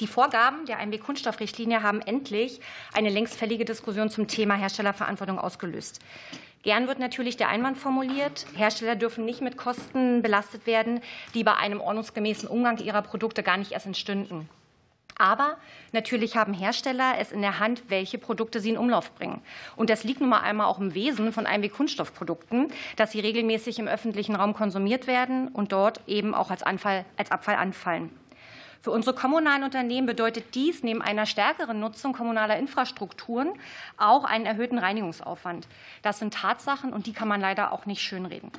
Die 0.00 0.08
Vorgaben 0.08 0.66
der 0.66 0.78
Einweg-Kunststoffrichtlinie 0.78 1.84
haben 1.84 2.02
endlich 2.02 2.60
eine 2.92 3.08
längst 3.08 3.36
fällige 3.36 3.64
Diskussion 3.64 4.10
zum 4.10 4.26
Thema 4.26 4.56
Herstellerverantwortung 4.56 5.38
ausgelöst. 5.38 6.00
Gern 6.66 6.88
wird 6.88 6.98
natürlich 6.98 7.36
der 7.36 7.48
Einwand 7.48 7.78
formuliert, 7.78 8.44
Hersteller 8.56 8.96
dürfen 8.96 9.24
nicht 9.24 9.40
mit 9.40 9.56
Kosten 9.56 10.20
belastet 10.20 10.66
werden, 10.66 11.00
die 11.32 11.44
bei 11.44 11.54
einem 11.54 11.80
ordnungsgemäßen 11.80 12.48
Umgang 12.48 12.78
ihrer 12.78 13.02
Produkte 13.02 13.44
gar 13.44 13.56
nicht 13.56 13.70
erst 13.70 13.86
entstünden. 13.86 14.48
Aber 15.16 15.58
natürlich 15.92 16.36
haben 16.36 16.52
Hersteller 16.52 17.18
es 17.20 17.30
in 17.30 17.40
der 17.40 17.60
Hand, 17.60 17.84
welche 17.86 18.18
Produkte 18.18 18.58
sie 18.58 18.70
in 18.70 18.78
Umlauf 18.78 19.14
bringen. 19.14 19.42
Und 19.76 19.90
das 19.90 20.02
liegt 20.02 20.20
nun 20.20 20.28
mal 20.28 20.40
einmal 20.40 20.66
auch 20.66 20.80
im 20.80 20.92
Wesen 20.92 21.32
von 21.32 21.46
Einweg-Kunststoffprodukten, 21.46 22.72
dass 22.96 23.12
sie 23.12 23.20
regelmäßig 23.20 23.78
im 23.78 23.86
öffentlichen 23.86 24.34
Raum 24.34 24.52
konsumiert 24.52 25.06
werden 25.06 25.46
und 25.46 25.70
dort 25.70 26.00
eben 26.08 26.34
auch 26.34 26.50
als, 26.50 26.64
Anfall, 26.64 27.04
als 27.16 27.30
Abfall 27.30 27.54
anfallen. 27.54 28.10
Für 28.82 28.90
unsere 28.90 29.16
kommunalen 29.16 29.64
Unternehmen 29.64 30.06
bedeutet 30.06 30.54
dies 30.54 30.82
neben 30.82 31.02
einer 31.02 31.26
stärkeren 31.26 31.80
Nutzung 31.80 32.12
kommunaler 32.12 32.58
Infrastrukturen 32.58 33.52
auch 33.96 34.24
einen 34.24 34.46
erhöhten 34.46 34.78
Reinigungsaufwand. 34.78 35.66
Das 36.02 36.18
sind 36.18 36.34
Tatsachen 36.34 36.92
und 36.92 37.06
die 37.06 37.12
kann 37.12 37.28
man 37.28 37.40
leider 37.40 37.72
auch 37.72 37.86
nicht 37.86 38.02
schönreden. 38.02 38.50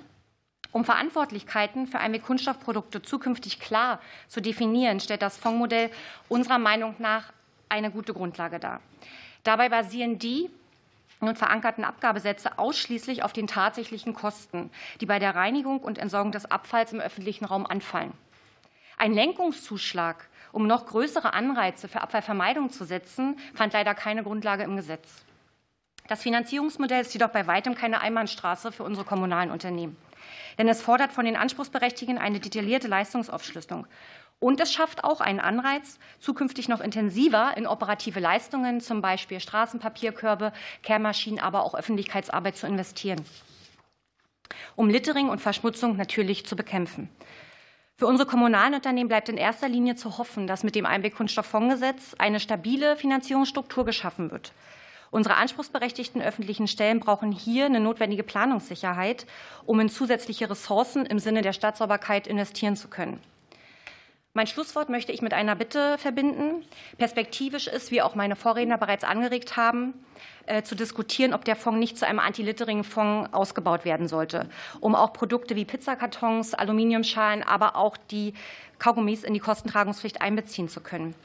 Um 0.71 0.83
Verantwortlichkeiten 0.83 1.87
für 1.87 1.99
Einweg-Kunststoffprodukte 1.99 3.01
zukünftig 3.01 3.59
klar 3.59 3.99
zu 4.27 4.41
definieren, 4.41 4.99
stellt 4.99 5.21
das 5.21 5.37
Fondsmodell 5.37 5.89
unserer 6.29 6.59
Meinung 6.59 6.95
nach 6.99 7.31
eine 7.69 7.89
gute 7.89 8.13
Grundlage 8.13 8.59
dar. 8.59 8.81
Dabei 9.43 9.69
basieren 9.69 10.19
die 10.19 10.49
nun 11.19 11.35
verankerten 11.35 11.83
Abgabesätze 11.83 12.59
ausschließlich 12.59 13.23
auf 13.23 13.33
den 13.33 13.47
tatsächlichen 13.47 14.13
Kosten, 14.13 14.69
die 15.01 15.05
bei 15.05 15.19
der 15.19 15.35
Reinigung 15.35 15.79
und 15.79 15.97
Entsorgung 15.97 16.31
des 16.31 16.49
Abfalls 16.51 16.93
im 16.93 16.99
öffentlichen 16.99 17.45
Raum 17.45 17.65
anfallen. 17.65 18.13
Ein 18.99 19.13
Lenkungszuschlag, 19.13 20.27
um 20.51 20.65
noch 20.65 20.87
größere 20.87 21.33
Anreize 21.33 21.87
für 21.87 22.01
Abfallvermeidung 22.01 22.71
zu 22.71 22.83
setzen, 22.83 23.37
fand 23.53 23.73
leider 23.73 23.93
keine 23.93 24.23
Grundlage 24.23 24.63
im 24.63 24.75
Gesetz. 24.75 25.23
Das 26.07 26.23
Finanzierungsmodell 26.23 27.01
ist 27.01 27.13
jedoch 27.13 27.29
bei 27.29 27.45
weitem 27.45 27.75
keine 27.75 28.01
Einbahnstraße 28.01 28.71
für 28.71 28.83
unsere 28.83 29.05
kommunalen 29.05 29.51
Unternehmen. 29.51 29.95
Denn 30.57 30.67
es 30.67 30.81
fordert 30.81 31.13
von 31.13 31.25
den 31.25 31.35
Anspruchsberechtigten 31.35 32.17
eine 32.17 32.39
detaillierte 32.39 32.87
Leistungsaufschlüsselung. 32.87 33.85
Und 34.39 34.59
es 34.59 34.73
schafft 34.73 35.03
auch 35.03 35.21
einen 35.21 35.39
Anreiz, 35.39 35.99
zukünftig 36.19 36.67
noch 36.67 36.81
intensiver 36.81 37.55
in 37.55 37.67
operative 37.67 38.19
Leistungen, 38.19 38.81
zum 38.81 39.01
Beispiel 39.01 39.39
Straßenpapierkörbe, 39.39 40.53
Kehrmaschinen, 40.81 41.39
aber 41.39 41.63
auch 41.63 41.75
Öffentlichkeitsarbeit 41.75 42.55
zu 42.55 42.65
investieren, 42.65 43.23
um 44.75 44.89
Littering 44.89 45.29
und 45.29 45.39
Verschmutzung 45.39 45.97
natürlich 45.97 46.47
zu 46.47 46.55
bekämpfen. 46.55 47.09
Für 47.99 48.05
unsere 48.05 48.29
kommunalen 48.29 48.75
Unternehmen 48.75 49.07
bleibt 49.07 49.27
in 49.27 49.37
erster 49.37 49.67
Linie 49.67 49.95
zu 49.95 50.19
hoffen, 50.19 50.45
dass 50.45 50.63
mit 50.63 50.75
dem 50.75 50.85
Einwegkunststofffondsgesetz 50.85 52.13
eine 52.19 52.39
stabile 52.39 52.95
Finanzierungsstruktur 52.95 53.85
geschaffen 53.85 54.29
wird. 54.29 54.53
Unsere 55.09 55.35
anspruchsberechtigten 55.37 56.21
öffentlichen 56.21 56.67
Stellen 56.67 56.99
brauchen 56.99 57.31
hier 57.31 57.65
eine 57.65 57.79
notwendige 57.79 58.21
Planungssicherheit, 58.21 59.25
um 59.65 59.79
in 59.79 59.89
zusätzliche 59.89 60.47
Ressourcen 60.47 61.07
im 61.07 61.17
Sinne 61.17 61.41
der 61.41 61.53
Stadtsauberkeit 61.53 62.27
investieren 62.27 62.75
zu 62.75 62.87
können. 62.87 63.19
Mein 64.37 64.45
Schlusswort 64.45 64.89
möchte 64.89 65.11
ich 65.11 65.23
mit 65.23 65.33
einer 65.33 65.55
Bitte 65.55 65.97
verbinden. 65.97 66.63
Perspektivisch 66.99 67.65
ist, 67.65 67.89
wie 67.89 68.03
auch 68.03 68.13
meine 68.13 68.35
Vorredner 68.35 68.77
bereits 68.77 69.03
angeregt 69.03 69.57
haben, 69.57 69.95
äh, 70.45 70.61
zu 70.61 70.75
diskutieren, 70.75 71.33
ob 71.33 71.43
der 71.43 71.55
Fonds 71.55 71.79
nicht 71.79 71.97
zu 71.97 72.05
einem 72.05 72.19
Anti-Littering-Fonds 72.19 73.33
ausgebaut 73.33 73.83
werden 73.83 74.07
sollte, 74.07 74.47
um 74.79 74.93
auch 74.93 75.11
Produkte 75.11 75.55
wie 75.55 75.65
Pizzakartons, 75.65 76.53
Aluminiumschalen, 76.53 77.41
aber 77.41 77.75
auch 77.75 77.97
die 77.97 78.35
Kaugummis 78.77 79.23
in 79.23 79.33
die 79.33 79.39
Kostentragungspflicht 79.39 80.21
einbeziehen 80.21 80.69
zu 80.69 80.81
können. 80.81 81.15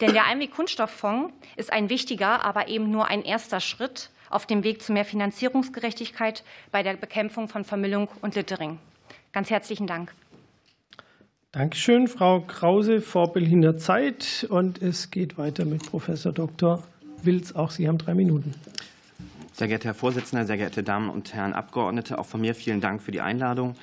Denn 0.00 0.14
der 0.14 0.24
Einweg-Kunststofffonds 0.24 1.34
ist 1.56 1.70
ein 1.70 1.90
wichtiger, 1.90 2.42
aber 2.42 2.68
eben 2.68 2.90
nur 2.90 3.06
ein 3.08 3.22
erster 3.22 3.60
Schritt 3.60 4.08
auf 4.30 4.46
dem 4.46 4.64
Weg 4.64 4.80
zu 4.80 4.94
mehr 4.94 5.04
Finanzierungsgerechtigkeit 5.04 6.42
bei 6.72 6.82
der 6.82 6.94
Bekämpfung 6.94 7.48
von 7.48 7.64
Vermüllung 7.64 8.08
und 8.22 8.34
Littering. 8.34 8.78
Ganz 9.34 9.50
herzlichen 9.50 9.86
Dank. 9.86 10.14
Dankeschön, 11.56 12.06
Frau 12.06 12.40
Krause, 12.40 13.00
Vorbild 13.00 13.80
Zeit. 13.80 14.46
Und 14.50 14.82
es 14.82 15.10
geht 15.10 15.38
weiter 15.38 15.64
mit 15.64 15.86
Professor 15.86 16.30
Dr. 16.30 16.82
Wilz. 17.22 17.54
Auch 17.54 17.70
Sie 17.70 17.88
haben 17.88 17.96
drei 17.96 18.12
Minuten. 18.12 18.52
Sehr 19.54 19.66
geehrter 19.66 19.86
Herr 19.86 19.94
Vorsitzender, 19.94 20.44
sehr 20.44 20.58
geehrte 20.58 20.82
Damen 20.82 21.08
und 21.08 21.32
Herren 21.32 21.54
Abgeordnete, 21.54 22.18
auch 22.18 22.26
von 22.26 22.42
mir 22.42 22.54
vielen 22.54 22.82
Dank 22.82 23.00
für 23.00 23.10
die 23.10 23.22
Einladung. 23.22 23.74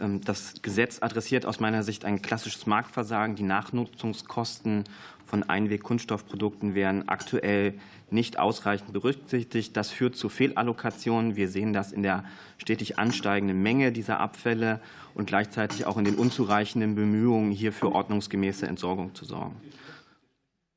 Ähm, 0.00 0.20
das 0.22 0.54
Gesetz 0.62 1.02
adressiert 1.02 1.46
aus 1.46 1.60
meiner 1.60 1.82
Sicht 1.82 2.04
ein 2.04 2.22
klassisches 2.22 2.66
Marktversagen. 2.66 3.36
Die 3.36 3.42
Nachnutzungskosten 3.42 4.84
von 5.24 5.42
Einweg-Kunststoffprodukten 5.42 6.74
werden 6.74 7.08
aktuell 7.08 7.74
nicht 8.10 8.38
ausreichend 8.38 8.92
berücksichtigt. 8.92 9.76
Das 9.76 9.90
führt 9.90 10.16
zu 10.16 10.28
Fehlallokationen. 10.28 11.36
Wir 11.36 11.48
sehen 11.48 11.72
das 11.72 11.92
in 11.92 12.02
der 12.02 12.24
stetig 12.58 12.98
ansteigenden 12.98 13.62
Menge 13.62 13.90
dieser 13.90 14.20
Abfälle 14.20 14.80
und 15.14 15.26
gleichzeitig 15.26 15.86
auch 15.86 15.96
in 15.96 16.04
den 16.04 16.14
unzureichenden 16.14 16.94
Bemühungen, 16.94 17.50
hier 17.50 17.72
für 17.72 17.92
ordnungsgemäße 17.92 18.66
Entsorgung 18.66 19.14
zu 19.14 19.24
sorgen. 19.24 19.56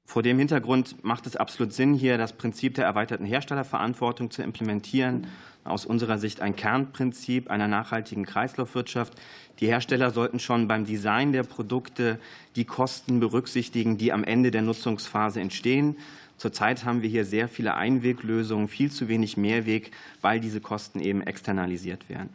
Vor 0.06 0.24
dem 0.24 0.40
Hintergrund 0.40 1.04
macht 1.04 1.28
es 1.28 1.36
absolut 1.36 1.72
Sinn, 1.72 1.94
hier 1.94 2.18
das 2.18 2.34
Prinzip 2.34 2.74
der 2.74 2.86
erweiterten 2.86 3.26
Herstellerverantwortung 3.26 4.32
zu 4.32 4.42
implementieren. 4.42 5.28
Aus 5.70 5.86
unserer 5.86 6.18
Sicht 6.18 6.42
ein 6.42 6.56
Kernprinzip 6.56 7.50
einer 7.50 7.68
nachhaltigen 7.68 8.26
Kreislaufwirtschaft. 8.26 9.14
Die 9.60 9.68
Hersteller 9.68 10.12
sollten 10.12 10.40
schon 10.40 10.68
beim 10.68 10.86
Design 10.86 11.32
der 11.32 11.44
Produkte 11.44 12.20
die 12.56 12.66
Kosten 12.66 13.20
berücksichtigen, 13.20 13.98
die 13.98 14.12
am 14.12 14.24
Ende 14.24 14.52
der 14.52 14.62
Nutzungsphase 14.62 15.42
entstehen. 15.42 15.98
Zurzeit 16.38 16.86
haben 16.86 17.02
wir 17.02 17.10
hier 17.10 17.26
sehr 17.26 17.48
viele 17.48 17.76
Einweglösungen, 17.76 18.68
viel 18.68 18.92
zu 18.92 19.08
wenig 19.10 19.36
Mehrweg, 19.36 19.92
weil 20.22 20.40
diese 20.40 20.62
Kosten 20.62 21.00
eben 21.00 21.22
externalisiert 21.22 22.10
werden. 22.10 22.30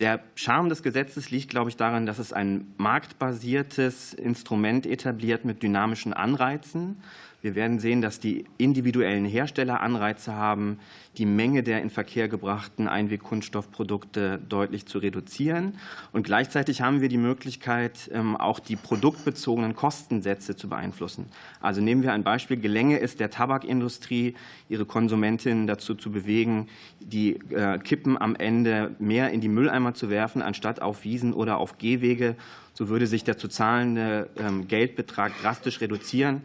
Der 0.00 0.20
Charme 0.34 0.70
des 0.70 0.82
Gesetzes 0.82 1.30
liegt, 1.30 1.50
glaube 1.50 1.68
ich, 1.68 1.76
darin, 1.76 2.06
dass 2.06 2.18
es 2.18 2.32
ein 2.32 2.72
marktbasiertes 2.78 4.14
Instrument 4.14 4.86
etabliert 4.86 5.44
mit 5.44 5.62
dynamischen 5.62 6.14
Anreizen. 6.14 7.02
Wir 7.42 7.54
werden 7.54 7.78
sehen, 7.78 8.02
dass 8.02 8.20
die 8.20 8.44
individuellen 8.58 9.24
Hersteller 9.24 9.80
Anreize 9.80 10.34
haben, 10.34 10.78
die 11.16 11.26
Menge 11.26 11.62
der 11.62 11.80
in 11.82 11.90
Verkehr 11.90 12.28
gebrachten 12.28 12.86
Einwegkunststoffprodukte 12.86 14.38
deutlich 14.48 14.86
zu 14.86 14.98
reduzieren. 14.98 15.78
Und 16.12 16.22
gleichzeitig 16.22 16.82
haben 16.82 17.00
wir 17.00 17.08
die 17.08 17.16
Möglichkeit, 17.16 18.10
ähm, 18.12 18.36
auch 18.36 18.60
die 18.60 18.76
produktbezogenen 18.76 19.74
Kostensätze 19.74 20.54
zu 20.54 20.68
beeinflussen. 20.68 21.26
Also 21.60 21.80
nehmen 21.80 22.02
wir 22.02 22.12
ein 22.12 22.24
Beispiel. 22.24 22.58
Gelänge 22.58 23.00
es 23.00 23.16
der 23.16 23.30
Tabakindustrie, 23.30 24.34
ihre 24.68 24.84
Konsumentinnen 24.84 25.66
dazu 25.66 25.94
zu 25.94 26.10
bewegen, 26.10 26.68
die 27.00 27.36
äh, 27.50 27.78
Kippen 27.78 28.20
am 28.20 28.36
Ende 28.36 28.94
mehr 28.98 29.30
in 29.30 29.40
die 29.40 29.48
Mülleimer 29.48 29.94
zu 29.94 30.10
werfen, 30.10 30.42
anstatt 30.42 30.82
auf 30.82 31.04
Wiesen 31.04 31.32
oder 31.32 31.58
auf 31.58 31.78
Gehwege. 31.78 32.36
So 32.72 32.88
würde 32.88 33.06
sich 33.06 33.24
der 33.24 33.36
zu 33.36 33.48
zahlende 33.48 34.30
ähm, 34.38 34.68
Geldbetrag 34.68 35.32
drastisch 35.42 35.80
reduzieren. 35.80 36.42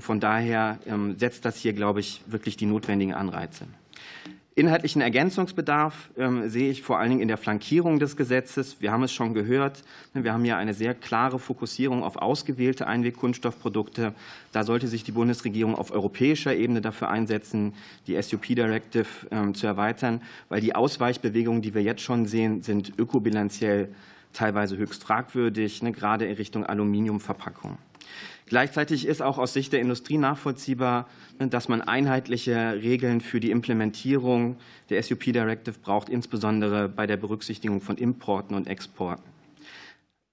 Von 0.00 0.20
daher 0.20 0.78
ähm, 0.86 1.18
setzt 1.18 1.44
das 1.44 1.56
hier, 1.56 1.72
glaube 1.72 2.00
ich, 2.00 2.22
wirklich 2.26 2.56
die 2.56 2.66
notwendigen 2.66 3.14
Anreize. 3.14 3.66
Inhaltlichen 4.58 5.00
Ergänzungsbedarf 5.02 6.10
ähm, 6.18 6.48
sehe 6.48 6.68
ich 6.68 6.82
vor 6.82 6.98
allen 6.98 7.10
Dingen 7.10 7.22
in 7.22 7.28
der 7.28 7.36
Flankierung 7.36 8.00
des 8.00 8.16
Gesetzes. 8.16 8.80
Wir 8.80 8.90
haben 8.90 9.04
es 9.04 9.12
schon 9.12 9.32
gehört. 9.32 9.84
Wir 10.14 10.32
haben 10.32 10.44
ja 10.44 10.56
eine 10.56 10.74
sehr 10.74 10.94
klare 10.94 11.38
Fokussierung 11.38 12.02
auf 12.02 12.16
ausgewählte 12.16 12.88
Einwegkunststoffprodukte. 12.88 14.14
Da 14.50 14.64
sollte 14.64 14.88
sich 14.88 15.04
die 15.04 15.12
Bundesregierung 15.12 15.76
auf 15.76 15.92
europäischer 15.92 16.56
Ebene 16.56 16.80
dafür 16.80 17.08
einsetzen, 17.08 17.72
die 18.08 18.20
SUP 18.20 18.46
Directive 18.46 19.06
ähm, 19.30 19.54
zu 19.54 19.68
erweitern, 19.68 20.22
weil 20.48 20.60
die 20.60 20.74
Ausweichbewegungen, 20.74 21.62
die 21.62 21.72
wir 21.72 21.82
jetzt 21.84 22.02
schon 22.02 22.26
sehen, 22.26 22.62
sind 22.62 22.92
ökobilanziell 22.98 23.90
teilweise 24.32 24.76
höchst 24.76 25.04
fragwürdig, 25.04 25.84
ne, 25.84 25.92
gerade 25.92 26.26
in 26.26 26.34
Richtung 26.34 26.66
Aluminiumverpackung. 26.66 27.78
Gleichzeitig 28.48 29.06
ist 29.06 29.20
auch 29.20 29.38
aus 29.38 29.52
Sicht 29.52 29.72
der 29.72 29.80
Industrie 29.80 30.16
nachvollziehbar, 30.16 31.06
dass 31.38 31.68
man 31.68 31.82
einheitliche 31.82 32.80
Regeln 32.82 33.20
für 33.20 33.40
die 33.40 33.50
Implementierung 33.50 34.56
der 34.88 35.02
SUP 35.02 35.24
Directive 35.24 35.78
braucht, 35.78 36.08
insbesondere 36.08 36.88
bei 36.88 37.06
der 37.06 37.18
Berücksichtigung 37.18 37.80
von 37.80 37.96
Importen 37.96 38.56
und 38.56 38.66
Exporten. 38.66 39.24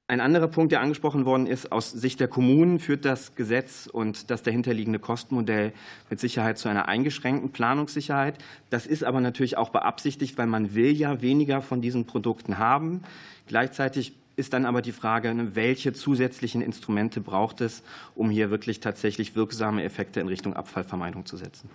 Ein 0.08 0.21
anderer 0.21 0.47
Punkt, 0.47 0.71
der 0.71 0.82
angesprochen 0.82 1.25
worden 1.25 1.47
ist, 1.47 1.71
aus 1.71 1.91
Sicht 1.91 2.19
der 2.19 2.28
Kommunen 2.28 2.78
führt 2.78 3.06
das 3.06 3.34
Gesetz 3.34 3.89
und 3.91 4.30
das 4.30 4.43
dahinterliegende 4.43 4.99
Kostenmodell 4.99 5.73
mit 6.12 6.19
Sicherheit 6.19 6.60
zu 6.60 6.69
einer 6.69 6.88
eingeschränkten 6.88 7.49
Planungssicherheit. 7.49 8.38
Das 8.69 8.86
ist 8.86 9.04
aber 9.04 9.19
natürlich 9.19 9.58
auch 9.58 9.69
beabsichtigt, 9.69 10.38
weil 10.38 10.45
man 10.45 10.75
will 10.75 10.91
ja 10.91 11.23
weniger 11.23 11.63
von 11.63 11.82
diesen 11.82 12.06
Produkten 12.06 12.60
haben. 12.60 13.01
Gleichzeitig 13.47 14.13
ist 14.36 14.54
dann 14.54 14.65
aber 14.65 14.82
die 14.82 14.91
Frage, 14.91 15.34
ne, 15.34 15.56
welche 15.56 15.93
zusätzlichen 15.93 16.62
Instrumente 16.62 17.21
braucht 17.21 17.62
es, 17.62 17.84
um 18.15 18.30
hier 18.30 18.50
wirklich 18.50 18.80
tatsächlich 18.80 19.36
wirksame 19.36 19.84
Effekte 19.84 20.19
in 20.19 20.28
Richtung 20.28 20.54
Abfallvermeidung 20.54 21.26
zu 21.26 21.38
setzen. 21.38 21.69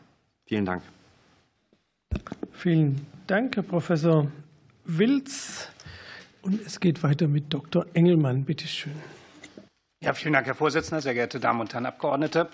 Vielen 0.46 0.64
Dank. 0.64 0.82
Vielen 2.52 3.06
Dank, 3.26 3.56
Herr 3.56 3.62
Professor 3.62 4.30
Wilz. 4.84 5.68
Und 6.42 6.64
es 6.66 6.80
geht 6.80 7.02
weiter 7.02 7.28
mit 7.28 7.52
Dr. 7.52 7.86
Engelmann. 7.94 8.44
Bitte 8.44 8.66
schön. 8.66 8.94
Ja, 10.02 10.14
vielen 10.14 10.32
Dank, 10.32 10.46
Herr 10.46 10.54
Vorsitzender, 10.54 11.02
sehr 11.02 11.14
geehrte 11.14 11.40
Damen 11.40 11.60
und 11.60 11.74
Herren 11.74 11.86
Abgeordnete. 11.86 12.48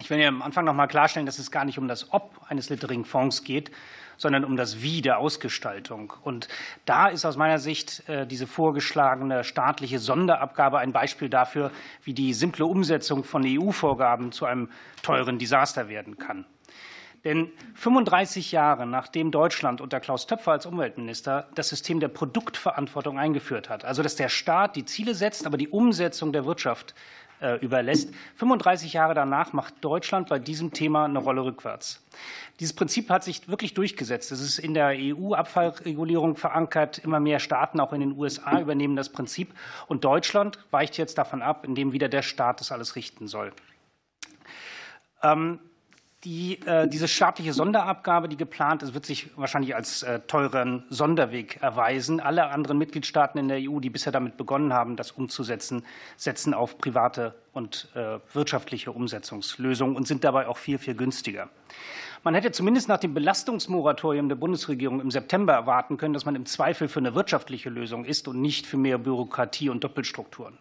Ich 0.00 0.10
will 0.10 0.18
ja 0.18 0.28
am 0.28 0.42
Anfang 0.42 0.64
noch 0.64 0.74
mal 0.74 0.86
klarstellen, 0.86 1.26
dass 1.26 1.38
es 1.38 1.50
gar 1.50 1.64
nicht 1.64 1.78
um 1.78 1.88
das 1.88 2.12
Ob 2.12 2.40
eines 2.48 2.70
Littering-Fonds 2.70 3.42
geht, 3.42 3.70
sondern 4.16 4.44
um 4.44 4.56
das 4.56 4.82
Wie 4.82 5.02
der 5.02 5.18
Ausgestaltung. 5.18 6.12
Und 6.22 6.48
da 6.84 7.08
ist 7.08 7.24
aus 7.24 7.36
meiner 7.36 7.58
Sicht 7.58 8.08
äh, 8.08 8.26
diese 8.26 8.46
vorgeschlagene 8.46 9.44
staatliche 9.44 9.98
Sonderabgabe 9.98 10.78
ein 10.78 10.92
Beispiel 10.92 11.28
dafür, 11.28 11.70
wie 12.02 12.14
die 12.14 12.32
simple 12.34 12.66
Umsetzung 12.66 13.24
von 13.24 13.44
EU-Vorgaben 13.44 14.32
zu 14.32 14.46
einem 14.46 14.68
teuren 15.02 15.38
Desaster 15.38 15.88
werden 15.88 16.18
kann. 16.18 16.46
Denn 17.24 17.50
35 17.74 18.52
Jahre 18.52 18.86
nachdem 18.86 19.30
Deutschland 19.30 19.80
unter 19.80 19.98
Klaus 19.98 20.26
Töpfer 20.26 20.52
als 20.52 20.66
Umweltminister 20.66 21.48
das 21.54 21.70
System 21.70 21.98
der 21.98 22.08
Produktverantwortung 22.08 23.18
eingeführt 23.18 23.70
hat, 23.70 23.84
also 23.84 24.02
dass 24.02 24.16
der 24.16 24.28
Staat 24.28 24.76
die 24.76 24.84
Ziele 24.84 25.14
setzt, 25.14 25.46
aber 25.46 25.56
die 25.56 25.68
Umsetzung 25.68 26.34
der 26.34 26.44
Wirtschaft 26.44 26.94
überlässt. 27.60 28.12
35 28.36 28.92
Jahre 28.92 29.14
danach 29.14 29.52
macht 29.52 29.74
Deutschland 29.82 30.28
bei 30.28 30.38
diesem 30.38 30.72
Thema 30.72 31.04
eine 31.04 31.18
Rolle 31.18 31.44
rückwärts. 31.44 32.02
Dieses 32.60 32.74
Prinzip 32.74 33.10
hat 33.10 33.24
sich 33.24 33.48
wirklich 33.48 33.74
durchgesetzt. 33.74 34.30
Es 34.30 34.40
ist 34.40 34.58
in 34.58 34.74
der 34.74 34.94
EU-Abfallregulierung 34.96 36.36
verankert. 36.36 36.98
Immer 36.98 37.20
mehr 37.20 37.40
Staaten, 37.40 37.80
auch 37.80 37.92
in 37.92 38.00
den 38.00 38.16
USA, 38.16 38.60
übernehmen 38.60 38.96
das 38.96 39.08
Prinzip. 39.08 39.52
Und 39.88 40.04
Deutschland 40.04 40.58
weicht 40.70 40.96
jetzt 40.96 41.18
davon 41.18 41.42
ab, 41.42 41.64
indem 41.64 41.92
wieder 41.92 42.08
der 42.08 42.22
Staat 42.22 42.60
das 42.60 42.70
alles 42.70 42.96
richten 42.96 43.26
soll. 43.26 43.52
Ähm, 45.22 45.58
die, 46.24 46.60
äh, 46.66 46.88
diese 46.88 47.08
staatliche 47.08 47.52
Sonderabgabe, 47.52 48.28
die 48.28 48.36
geplant 48.36 48.82
ist, 48.82 48.94
wird 48.94 49.04
sich 49.04 49.30
wahrscheinlich 49.36 49.74
als 49.74 50.02
äh, 50.02 50.20
teuren 50.20 50.84
Sonderweg 50.88 51.58
erweisen. 51.60 52.20
Alle 52.20 52.48
anderen 52.50 52.78
Mitgliedstaaten 52.78 53.38
in 53.38 53.48
der 53.48 53.58
EU, 53.58 53.80
die 53.80 53.90
bisher 53.90 54.12
damit 54.12 54.36
begonnen 54.36 54.72
haben, 54.72 54.96
das 54.96 55.12
umzusetzen, 55.12 55.84
setzen 56.16 56.54
auf 56.54 56.78
private 56.78 57.34
und 57.52 57.88
äh, 57.94 58.18
wirtschaftliche 58.32 58.92
Umsetzungslösungen 58.92 59.96
und 59.96 60.08
sind 60.08 60.24
dabei 60.24 60.48
auch 60.48 60.56
viel, 60.56 60.78
viel 60.78 60.94
günstiger. 60.94 61.48
Man 62.22 62.34
hätte 62.34 62.52
zumindest 62.52 62.88
nach 62.88 62.98
dem 62.98 63.12
Belastungsmoratorium 63.12 64.30
der 64.30 64.36
Bundesregierung 64.36 65.00
im 65.00 65.10
September 65.10 65.52
erwarten 65.52 65.98
können, 65.98 66.14
dass 66.14 66.24
man 66.24 66.34
im 66.34 66.46
Zweifel 66.46 66.88
für 66.88 67.00
eine 67.00 67.14
wirtschaftliche 67.14 67.68
Lösung 67.68 68.06
ist 68.06 68.28
und 68.28 68.40
nicht 68.40 68.66
für 68.66 68.78
mehr 68.78 68.96
Bürokratie 68.96 69.68
und 69.68 69.84
Doppelstrukturen. 69.84 70.56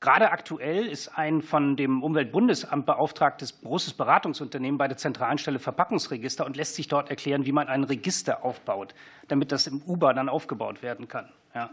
Gerade 0.00 0.30
aktuell 0.30 0.86
ist 0.86 1.08
ein 1.08 1.42
von 1.42 1.76
dem 1.76 2.02
Umweltbundesamt 2.02 2.86
beauftragtes 2.86 3.60
großes 3.60 3.92
Beratungsunternehmen 3.92 4.78
bei 4.78 4.88
der 4.88 4.96
zentralen 4.96 5.36
Stelle 5.36 5.58
Verpackungsregister 5.58 6.46
und 6.46 6.56
lässt 6.56 6.74
sich 6.74 6.88
dort 6.88 7.10
erklären, 7.10 7.44
wie 7.44 7.52
man 7.52 7.68
ein 7.68 7.84
Register 7.84 8.42
aufbaut, 8.42 8.94
damit 9.28 9.52
das 9.52 9.66
im 9.66 9.82
UBA 9.86 10.14
dann 10.14 10.30
aufgebaut 10.30 10.82
werden 10.82 11.06
kann. 11.06 11.28
Ja. 11.54 11.68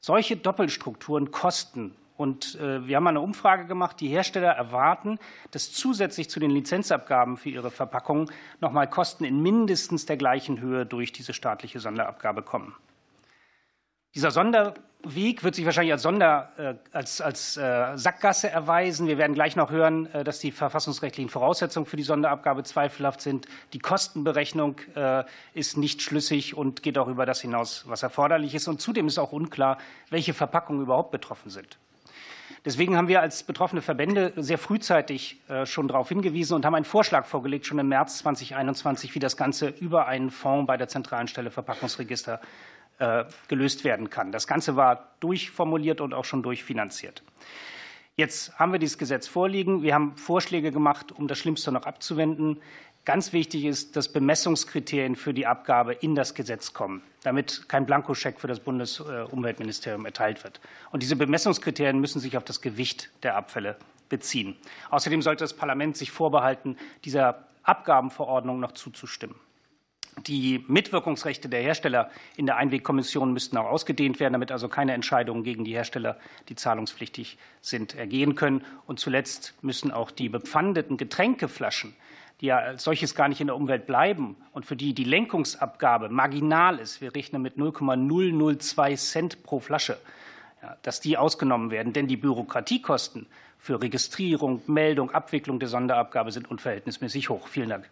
Solche 0.00 0.38
Doppelstrukturen 0.38 1.30
kosten. 1.30 1.94
Und 2.16 2.58
äh, 2.58 2.86
wir 2.86 2.96
haben 2.96 3.06
eine 3.06 3.20
Umfrage 3.20 3.66
gemacht. 3.66 4.00
Die 4.00 4.08
Hersteller 4.08 4.52
erwarten, 4.52 5.18
dass 5.50 5.70
zusätzlich 5.70 6.30
zu 6.30 6.40
den 6.40 6.50
Lizenzabgaben 6.50 7.36
für 7.36 7.50
ihre 7.50 7.70
Verpackungen 7.70 8.30
nochmal 8.62 8.88
Kosten 8.88 9.24
in 9.24 9.42
mindestens 9.42 10.06
der 10.06 10.16
gleichen 10.16 10.58
Höhe 10.60 10.86
durch 10.86 11.12
diese 11.12 11.34
staatliche 11.34 11.80
Sonderabgabe 11.80 12.42
kommen. 12.42 12.74
Dieser 14.18 14.32
Sonderweg 14.32 15.44
wird 15.44 15.54
sich 15.54 15.64
wahrscheinlich 15.64 15.92
als, 15.92 16.02
Sonder, 16.02 16.50
äh, 16.58 16.74
als, 16.90 17.20
als 17.20 17.56
äh, 17.56 17.96
Sackgasse 17.96 18.50
erweisen. 18.50 19.06
Wir 19.06 19.16
werden 19.16 19.32
gleich 19.32 19.54
noch 19.54 19.70
hören, 19.70 20.12
äh, 20.12 20.24
dass 20.24 20.40
die 20.40 20.50
verfassungsrechtlichen 20.50 21.30
Voraussetzungen 21.30 21.86
für 21.86 21.96
die 21.96 22.02
Sonderabgabe 22.02 22.64
zweifelhaft 22.64 23.20
sind. 23.20 23.46
Die 23.74 23.78
Kostenberechnung 23.78 24.80
ist 25.54 25.76
nicht 25.76 26.02
schlüssig 26.02 26.56
und 26.56 26.82
geht 26.82 26.98
auch 26.98 27.06
über 27.06 27.26
das 27.26 27.40
hinaus, 27.42 27.84
was 27.86 28.02
erforderlich 28.02 28.56
ist. 28.56 28.66
Und 28.66 28.80
zudem 28.80 29.06
ist 29.06 29.18
auch 29.18 29.30
unklar, 29.30 29.78
welche 30.10 30.34
Verpackungen 30.34 30.82
überhaupt 30.82 31.12
betroffen 31.12 31.50
sind. 31.50 31.78
Deswegen 32.64 32.96
haben 32.96 33.06
wir 33.06 33.20
als 33.20 33.44
betroffene 33.44 33.82
Verbände 33.82 34.32
sehr 34.34 34.58
frühzeitig 34.58 35.40
schon 35.64 35.86
darauf 35.86 36.08
hingewiesen 36.08 36.54
und 36.54 36.66
haben 36.66 36.74
einen 36.74 36.84
Vorschlag 36.84 37.24
vorgelegt, 37.24 37.66
schon 37.66 37.78
im 37.78 37.86
März 37.88 38.18
2021, 38.18 39.14
wie 39.14 39.20
das 39.20 39.36
Ganze 39.36 39.68
über 39.68 40.08
einen 40.08 40.30
Fonds 40.30 40.66
bei 40.66 40.76
der 40.76 40.88
zentralen 40.88 41.28
Stelle 41.28 41.52
Verpackungsregister 41.52 42.40
äh, 42.98 43.24
gelöst 43.48 43.84
werden 43.84 44.10
kann. 44.10 44.32
Das 44.32 44.46
Ganze 44.46 44.76
war 44.76 45.12
durchformuliert 45.20 46.00
und 46.00 46.14
auch 46.14 46.24
schon 46.24 46.42
durchfinanziert. 46.42 47.22
Jetzt 48.16 48.58
haben 48.58 48.72
wir 48.72 48.80
dieses 48.80 48.98
Gesetz 48.98 49.28
vorliegen. 49.28 49.82
Wir 49.82 49.94
haben 49.94 50.16
Vorschläge 50.16 50.72
gemacht, 50.72 51.12
um 51.12 51.28
das 51.28 51.38
Schlimmste 51.38 51.70
noch 51.70 51.84
abzuwenden. 51.84 52.60
Ganz 53.04 53.32
wichtig 53.32 53.64
ist, 53.64 53.96
dass 53.96 54.12
Bemessungskriterien 54.12 55.16
für 55.16 55.32
die 55.32 55.46
Abgabe 55.46 55.94
in 55.94 56.14
das 56.14 56.34
Gesetz 56.34 56.74
kommen, 56.74 57.02
damit 57.22 57.68
kein 57.68 57.86
Blankoscheck 57.86 58.40
für 58.40 58.48
das 58.48 58.60
Bundesumweltministerium 58.60 60.04
erteilt 60.04 60.44
wird. 60.44 60.60
Und 60.90 61.02
diese 61.02 61.16
Bemessungskriterien 61.16 62.00
müssen 62.00 62.20
sich 62.20 62.36
auf 62.36 62.44
das 62.44 62.60
Gewicht 62.60 63.10
der 63.22 63.36
Abfälle 63.36 63.76
beziehen. 64.08 64.56
Außerdem 64.90 65.22
sollte 65.22 65.44
das 65.44 65.54
Parlament 65.54 65.96
sich 65.96 66.10
vorbehalten, 66.10 66.76
dieser 67.04 67.46
Abgabenverordnung 67.62 68.60
noch 68.60 68.72
zuzustimmen. 68.72 69.36
Die 70.26 70.64
Mitwirkungsrechte 70.66 71.48
der 71.48 71.60
Hersteller 71.60 72.10
in 72.36 72.46
der 72.46 72.56
Einwegkommission 72.56 73.32
müssten 73.32 73.56
auch 73.56 73.66
ausgedehnt 73.66 74.20
werden, 74.20 74.32
damit 74.32 74.50
also 74.50 74.68
keine 74.68 74.92
Entscheidungen 74.92 75.44
gegen 75.44 75.64
die 75.64 75.74
Hersteller, 75.74 76.18
die 76.48 76.54
zahlungspflichtig 76.54 77.38
sind, 77.60 77.94
ergehen 77.94 78.34
können. 78.34 78.64
Und 78.86 79.00
zuletzt 79.00 79.54
müssen 79.62 79.90
auch 79.90 80.10
die 80.10 80.28
bepfandeten 80.28 80.96
Getränkeflaschen, 80.96 81.94
die 82.40 82.46
ja 82.46 82.58
als 82.58 82.84
solches 82.84 83.14
gar 83.14 83.28
nicht 83.28 83.40
in 83.40 83.48
der 83.48 83.56
Umwelt 83.56 83.86
bleiben 83.86 84.36
und 84.52 84.64
für 84.66 84.76
die 84.76 84.94
die 84.94 85.04
Lenkungsabgabe 85.04 86.08
marginal 86.08 86.78
ist, 86.78 87.00
wir 87.00 87.14
rechnen 87.14 87.42
mit 87.42 87.56
0,002 87.56 88.96
Cent 88.96 89.42
pro 89.42 89.60
Flasche, 89.60 89.98
dass 90.82 91.00
die 91.00 91.16
ausgenommen 91.16 91.70
werden. 91.70 91.92
Denn 91.92 92.06
die 92.06 92.16
Bürokratiekosten 92.16 93.26
für 93.58 93.82
Registrierung, 93.82 94.62
Meldung, 94.66 95.10
Abwicklung 95.10 95.58
der 95.58 95.68
Sonderabgabe 95.68 96.30
sind 96.30 96.50
unverhältnismäßig 96.50 97.28
hoch. 97.28 97.48
Vielen 97.48 97.70
Dank. 97.70 97.90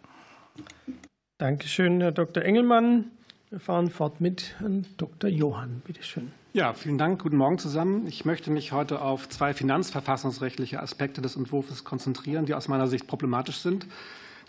Dankeschön, 1.39 2.01
Herr 2.01 2.11
Dr. 2.11 2.41
Engelmann. 2.41 3.11
Wir 3.51 3.59
fahren 3.59 3.91
fort 3.91 4.19
mit 4.19 4.55
Herrn 4.57 4.87
Dr. 4.97 5.29
Johann. 5.29 5.83
Bitte 5.85 6.01
schön. 6.01 6.31
Ja, 6.53 6.73
vielen 6.73 6.97
Dank. 6.97 7.21
Guten 7.21 7.37
Morgen 7.37 7.59
zusammen. 7.59 8.07
Ich 8.07 8.25
möchte 8.25 8.49
mich 8.49 8.71
heute 8.71 9.03
auf 9.03 9.29
zwei 9.29 9.53
finanzverfassungsrechtliche 9.53 10.81
Aspekte 10.81 11.21
des 11.21 11.35
Entwurfs 11.35 11.83
konzentrieren, 11.83 12.47
die 12.47 12.55
aus 12.55 12.67
meiner 12.67 12.87
Sicht 12.87 13.05
problematisch 13.05 13.57
sind. 13.57 13.85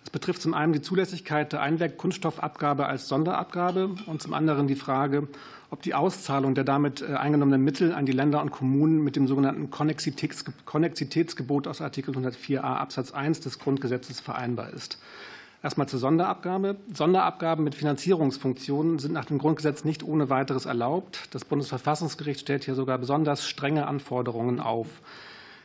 Das 0.01 0.09
betrifft 0.09 0.41
zum 0.41 0.55
einen 0.55 0.73
die 0.73 0.81
Zulässigkeit 0.81 1.53
der 1.53 1.61
Einwegkunststoffabgabe 1.61 2.87
als 2.87 3.07
Sonderabgabe 3.07 3.91
und 4.07 4.23
zum 4.23 4.33
anderen 4.33 4.67
die 4.67 4.75
Frage, 4.75 5.29
ob 5.69 5.83
die 5.83 5.93
Auszahlung 5.93 6.55
der 6.55 6.65
damit 6.65 7.03
äh, 7.03 7.17
eingenommenen 7.17 7.63
Mittel 7.63 7.93
an 7.93 8.07
die 8.07 8.13
Länder 8.13 8.41
und 8.41 8.51
Kommunen 8.51 9.05
mit 9.05 9.15
dem 9.15 9.27
sogenannten 9.27 9.69
Konnexitätsgebot 9.71 11.67
aus 11.67 11.83
Artikel 11.83 12.15
104a 12.15 12.61
Absatz 12.61 13.13
1 13.13 13.41
des 13.41 13.59
Grundgesetzes 13.59 14.21
vereinbar 14.21 14.73
ist. 14.73 14.99
Erstmal 15.61 15.89
zur 15.89 15.99
Sonderabgabe. 15.99 16.77
Sonderabgaben 16.95 17.65
mit 17.65 17.75
Finanzierungsfunktionen 17.75 19.01
sind 19.01 19.13
nach 19.13 19.25
dem 19.25 19.39
Grundgesetz 19.39 19.85
nicht 19.85 20.05
ohne 20.05 20.31
weiteres 20.31 20.67
erlaubt. 20.67 21.29
Das 21.33 21.45
Bundesverfassungsgericht 21.45 22.41
stellt 22.41 22.65
hier 22.65 22.77
sogar 22.77 22.97
besonders 22.99 23.45
strenge 23.45 23.89
Anforderungen 23.89 24.61
auf. 24.61 24.87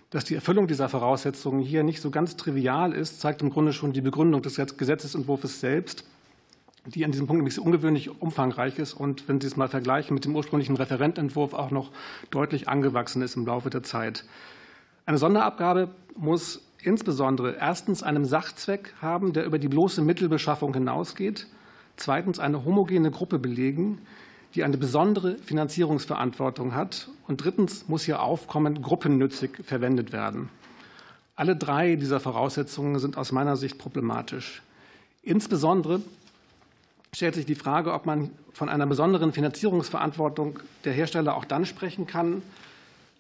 Dass 0.10 0.26
die 0.26 0.34
Erfüllung 0.34 0.68
dieser 0.68 0.90
Voraussetzungen 0.90 1.62
hier 1.62 1.84
nicht 1.84 2.02
so 2.02 2.10
ganz 2.10 2.38
trivial 2.38 2.94
ist, 2.94 3.22
zeigt 3.22 3.44
im 3.44 3.52
Grunde 3.52 3.72
schon 3.72 3.94
die 3.94 4.02
Begründung 4.02 4.42
des 4.42 4.56
Gesetzesentwurfs 4.56 5.60
selbst, 5.60 6.06
die 6.86 7.06
an 7.06 7.12
diesem 7.12 7.28
Punkt 7.28 7.40
nämlich 7.40 7.60
ungewöhnlich 7.60 8.20
umfangreich 8.20 8.80
ist 8.80 8.94
und, 8.94 9.28
wenn 9.28 9.40
Sie 9.40 9.48
es 9.48 9.58
mal 9.58 9.70
vergleichen 9.70 10.16
mit 10.16 10.26
dem 10.26 10.36
ursprünglichen 10.36 10.76
Referententwurf, 10.76 11.54
auch 11.54 11.72
noch 11.72 11.92
deutlich 12.32 12.68
angewachsen 12.68 13.22
ist 13.22 13.36
im 13.36 13.46
Laufe 13.46 13.70
der 13.70 13.84
Zeit. 13.84 14.26
Eine 15.06 15.18
Sonderabgabe 15.20 15.90
muss 16.16 16.62
insbesondere 16.86 17.56
erstens 17.60 18.04
einem 18.04 18.26
Sachzweck 18.26 18.94
haben, 19.02 19.34
der 19.34 19.46
über 19.46 19.60
die 19.60 19.68
bloße 19.68 20.02
Mittelbeschaffung 20.02 20.74
hinausgeht, 20.74 21.48
zweitens 21.96 22.40
eine 22.40 22.66
homogene 22.66 23.12
Gruppe 23.12 23.40
belegen, 23.40 24.02
die 24.56 24.64
eine 24.64 24.78
besondere 24.78 25.38
Finanzierungsverantwortung 25.38 26.76
hat, 26.76 27.10
und 27.28 27.44
drittens 27.44 27.88
muss 27.88 28.08
ihr 28.08 28.22
Aufkommen 28.22 28.82
gruppennützig 28.82 29.52
verwendet 29.64 30.14
werden. 30.14 30.50
Alle 31.36 31.56
drei 31.56 31.96
dieser 31.96 32.20
Voraussetzungen 32.20 33.00
sind 33.00 33.18
aus 33.18 33.32
meiner 33.32 33.56
Sicht 33.56 33.80
problematisch. 33.80 34.62
Insbesondere 35.24 36.02
stellt 37.14 37.36
sich 37.36 37.46
die 37.46 37.56
Frage, 37.56 37.94
ob 37.94 38.06
man 38.06 38.32
von 38.54 38.70
einer 38.70 38.86
besonderen 38.86 39.32
Finanzierungsverantwortung 39.32 40.60
der 40.86 40.94
Hersteller 40.94 41.36
auch 41.36 41.46
dann 41.46 41.66
sprechen 41.66 42.06
kann, 42.06 42.44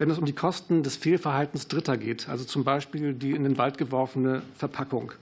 wenn 0.03 0.09
es 0.09 0.17
um 0.19 0.25
die 0.25 0.33
Kosten 0.33 0.83
des 0.83 0.97
Fehlverhaltens 0.97 1.69
Dritter 1.69 1.95
geht, 1.95 2.27
also 2.27 2.43
zum 2.43 2.65
Beispiel 2.65 3.13
die 3.13 3.31
in 3.31 3.45
den 3.45 3.57
Wald 3.57 3.77
geworfene 3.77 4.41
Verpackung, 4.57 5.13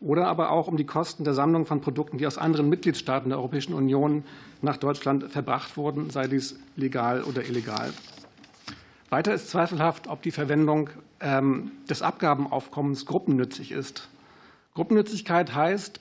oder 0.00 0.28
aber 0.28 0.52
auch 0.52 0.68
um 0.68 0.76
die 0.76 0.86
Kosten 0.86 1.24
der 1.24 1.34
Sammlung 1.34 1.66
von 1.66 1.80
Produkten, 1.80 2.16
die 2.16 2.28
aus 2.28 2.38
anderen 2.38 2.68
Mitgliedstaaten 2.68 3.30
der 3.30 3.38
Europäischen 3.38 3.74
Union 3.74 4.22
nach 4.62 4.76
Deutschland 4.76 5.32
verbracht 5.32 5.76
wurden, 5.76 6.10
sei 6.10 6.28
dies 6.28 6.60
legal 6.76 7.24
oder 7.24 7.44
illegal. 7.44 7.92
Weiter 9.08 9.34
ist 9.34 9.50
zweifelhaft, 9.50 10.06
ob 10.06 10.22
die 10.22 10.30
Verwendung 10.30 10.90
ähm, 11.18 11.72
des 11.88 12.00
Abgabenaufkommens 12.00 13.06
gruppennützig 13.06 13.72
ist. 13.72 14.08
Gruppennützigkeit 14.74 15.56
heißt, 15.56 15.98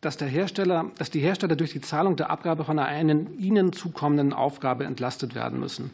dass, 0.00 0.16
der 0.16 0.26
Hersteller, 0.26 0.86
dass 0.98 1.12
die 1.12 1.20
Hersteller 1.20 1.54
durch 1.54 1.70
die 1.70 1.82
Zahlung 1.82 2.16
der 2.16 2.30
Abgabe 2.30 2.64
von 2.64 2.80
einer 2.80 3.16
ihnen 3.38 3.72
zukommenden 3.72 4.32
Aufgabe 4.32 4.86
entlastet 4.86 5.36
werden 5.36 5.60
müssen. 5.60 5.92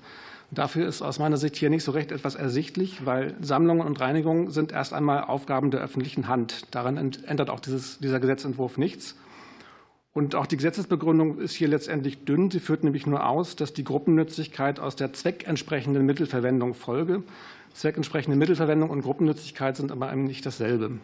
Dafür 0.50 0.87
ist 0.87 1.02
aus 1.02 1.18
meiner 1.18 1.37
Sicht 1.37 1.57
hier 1.57 1.70
nicht 1.70 1.85
so 1.85 1.92
recht 1.92 2.12
etwas 2.12 2.35
ersichtlich, 2.35 3.04
weil 3.04 3.35
Sammlungen 3.40 3.87
und 3.87 4.00
Reinigungen 4.00 4.50
sind 4.50 4.72
erst 4.72 4.92
einmal 4.92 5.24
Aufgaben 5.24 5.70
der 5.70 5.80
öffentlichen 5.80 6.28
Hand. 6.28 6.74
Daran 6.74 6.96
ändert 6.96 7.50
auch 7.50 7.61
dieses, 7.61 7.98
dieser 7.98 8.20
Gesetzentwurf 8.20 8.78
nichts. 8.78 9.16
Und 10.12 10.37
auch 10.37 10.46
die 10.46 10.57
Gesetzesbegründung 10.57 11.40
ist 11.40 11.54
hier 11.54 11.66
letztendlich 11.66 12.24
dünn. 12.24 12.48
Sie 12.50 12.61
führt 12.61 12.85
nämlich 12.85 13.04
nur 13.04 13.28
aus, 13.28 13.57
dass 13.57 13.72
die 13.72 13.83
Gruppennützigkeit 13.83 14.78
aus 14.78 14.94
der 14.94 15.12
zweckentsprechenden 15.12 16.07
Mittelverwendung 16.07 16.74
folge. 16.74 17.24
Zweckentsprechende 17.74 18.37
Mittelverwendung 18.37 18.90
und 18.90 19.02
Gruppennützigkeit 19.02 19.76
sind 19.76 19.90
aber 19.90 20.12
eben 20.12 20.24
nicht 20.24 20.46
dasselbe. 20.46 20.98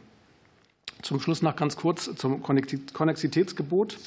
Zum 1.03 1.19
Schluss 1.21 1.43
noch 1.43 1.57
ganz 1.57 1.75
kurz 1.75 2.15
zum 2.15 2.43
Konnexitätsgebot. 2.43 3.99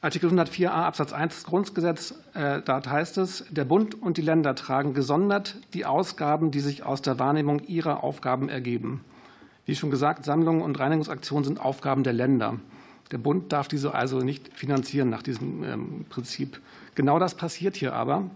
Artikel 0.00 0.30
104a 0.30 0.68
Absatz 0.68 1.12
1 1.12 1.34
des 1.34 1.44
Grundgesetzes, 1.44 2.14
äh, 2.34 2.62
dort 2.64 2.88
heißt 2.88 3.18
es, 3.18 3.44
der 3.50 3.64
Bund 3.64 4.00
und 4.00 4.16
die 4.16 4.22
Länder 4.22 4.54
tragen 4.54 4.94
gesondert 4.94 5.56
die 5.74 5.86
Ausgaben, 5.86 6.52
die 6.52 6.60
sich 6.60 6.84
aus 6.84 7.02
der 7.02 7.18
Wahrnehmung 7.18 7.58
ihrer 7.66 8.04
Aufgaben 8.04 8.48
ergeben. 8.48 9.04
Wie 9.66 9.74
schon 9.74 9.90
gesagt, 9.90 10.24
Sammlungen 10.24 10.62
und 10.62 10.78
Reinigungsaktionen 10.78 11.42
sind 11.42 11.60
Aufgaben 11.60 12.04
der 12.04 12.12
Länder. 12.12 12.60
Der 13.10 13.18
Bund 13.18 13.52
darf 13.52 13.66
diese 13.66 13.92
also 13.92 14.20
nicht 14.20 14.56
finanzieren 14.56 15.10
nach 15.10 15.24
diesem 15.24 15.64
ähm, 15.64 16.06
Prinzip. 16.08 16.60
Genau 16.94 17.18
das 17.18 17.34
passiert 17.34 17.74
hier 17.74 17.92
aber, 17.92 18.30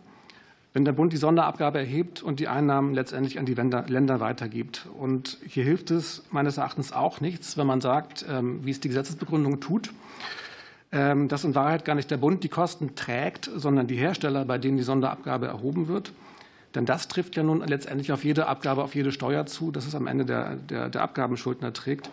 wenn 0.73 0.85
der 0.85 0.93
Bund 0.93 1.13
die 1.13 1.17
Sonderabgabe 1.17 1.79
erhebt 1.79 2.25
und 2.25 2.41
die 2.41 2.49
Einnahmen 2.49 2.93
letztendlich 2.93 3.39
an 3.39 3.47
die 3.47 3.55
Länder 3.55 4.19
weitergibt. 4.19 4.89
Und 4.99 5.39
hier 5.47 5.63
hilft 5.63 5.93
es 5.93 6.25
meines 6.33 6.57
Erachtens 6.57 6.93
auch 6.93 7.21
nichts, 7.21 7.57
wenn 7.57 7.69
man 7.69 7.81
sagt, 7.81 8.27
ähm, 8.29 8.65
wie 8.65 8.73
es 8.73 8.81
die 8.81 8.89
Gesetzesbegründung 8.89 9.61
tut, 9.61 9.93
dass 10.93 11.45
in 11.45 11.55
Wahrheit 11.55 11.87
gar 11.87 11.95
nicht 11.95 12.11
der 12.11 12.19
Bund 12.19 12.45
die 12.45 12.51
Kosten 12.51 12.95
trägt, 12.95 13.51
sondern 13.57 13.87
die 13.87 13.97
Hersteller, 13.97 14.45
bei 14.45 14.59
denen 14.59 14.77
die 14.77 14.83
Sonderabgabe 14.83 15.47
erhoben 15.47 15.89
wird. 15.89 16.13
Denn 16.75 16.87
das 16.87 17.09
trifft 17.09 17.37
ja 17.37 17.43
nun 17.43 17.67
letztendlich 17.67 18.13
auf 18.13 18.25
jede 18.25 18.47
Abgabe, 18.47 18.83
auf 18.83 18.95
jede 18.95 19.11
Steuer 19.11 19.47
zu, 19.47 19.71
dass 19.71 19.87
es 19.87 19.95
am 19.95 20.07
Ende 20.07 20.25
der, 20.25 20.57
der, 20.57 20.91
der 20.91 21.03
Abgabenschuldner 21.03 21.73
trägt. 21.73 22.11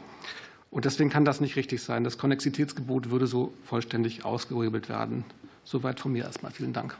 Und 0.71 0.85
deswegen 0.85 1.09
kann 1.09 1.25
das 1.25 1.41
nicht 1.41 1.55
richtig 1.55 1.81
sein. 1.81 2.03
Das 2.03 2.17
Konnexitätsgebot 2.17 3.09
würde 3.09 3.27
so 3.27 3.53
vollständig 3.65 4.23
ausgehebelt 4.23 4.87
werden. 4.87 5.25
Soweit 5.63 5.99
von 5.99 6.11
mir 6.11 6.25
erstmal. 6.25 6.51
Vielen 6.51 6.73
Dank. 6.73 6.95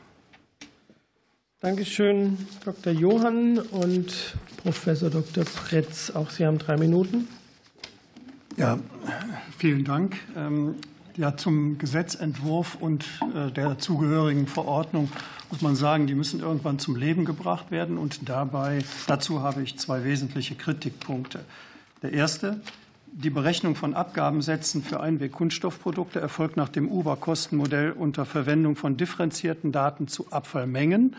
Dankeschön, 1.61 2.37
Dr. 2.63 2.93
Johann 2.93 3.57
und 3.57 4.35
Professor 4.63 5.09
Dr. 5.09 5.43
Pretz. 5.43 6.09
Auch 6.09 6.29
Sie 6.29 6.45
haben 6.45 6.57
drei 6.57 6.77
Minuten. 6.77 7.27
Ja, 8.55 8.79
vielen 9.57 9.83
Dank. 9.83 10.17
Ja, 11.19 11.36
zum 11.36 11.77
Gesetzentwurf 11.77 12.75
und 12.79 13.03
äh, 13.36 13.51
der 13.51 13.77
zugehörigen 13.77 14.47
Verordnung 14.47 15.10
muss 15.51 15.60
man 15.60 15.75
sagen, 15.75 16.08
die 16.08 16.15
müssen 16.15 16.39
irgendwann 16.39 16.79
zum 16.79 16.95
Leben 16.95 17.25
gebracht 17.25 17.71
werden. 17.71 17.97
Und 17.97 18.29
dabei, 18.29 18.86
dazu 19.05 19.41
habe 19.41 19.62
ich 19.62 19.77
zwei 19.77 20.05
wesentliche 20.05 20.55
Kritikpunkte. 20.55 21.41
Der 22.03 22.13
erste, 22.13 22.62
die 23.08 23.29
Berechnung 23.29 23.75
von 23.75 23.95
Abgabensätzen 23.95 24.82
für 24.82 25.01
Einweg-Kunststoffprodukte 25.01 26.21
erfolgt 26.21 26.55
nach 26.55 26.69
dem 26.69 26.89
UBA-Kostenmodell 26.89 27.91
unter 27.91 28.25
Verwendung 28.25 28.77
von 28.77 28.95
differenzierten 28.95 29.73
Daten 29.73 30.08
zu 30.08 30.32
Abfallmengen 30.32 31.17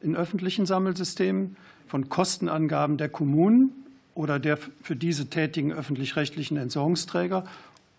in 0.00 0.16
öffentlichen 0.16 0.64
Sammelsystemen, 0.64 1.56
von 1.86 2.08
Kostenangaben 2.08 2.96
der 2.96 3.10
Kommunen 3.10 3.72
oder 4.14 4.38
der 4.38 4.56
für 4.56 4.96
diese 4.96 5.28
tätigen 5.28 5.70
öffentlich-rechtlichen 5.70 6.56
Entsorgungsträger 6.56 7.44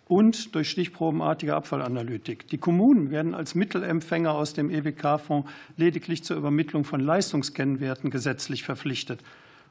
und 0.07 0.53
durch 0.53 0.69
stichprobenartige 0.69 1.55
Abfallanalytik. 1.55 2.47
Die 2.49 2.57
Kommunen 2.57 3.09
werden 3.09 3.33
als 3.33 3.55
Mittelempfänger 3.55 4.33
aus 4.33 4.53
dem 4.53 4.69
EWK-Fonds 4.69 5.49
lediglich 5.77 6.23
zur 6.23 6.37
Übermittlung 6.37 6.83
von 6.83 6.99
Leistungskennwerten 6.99 8.11
gesetzlich 8.11 8.63
verpflichtet. 8.63 9.21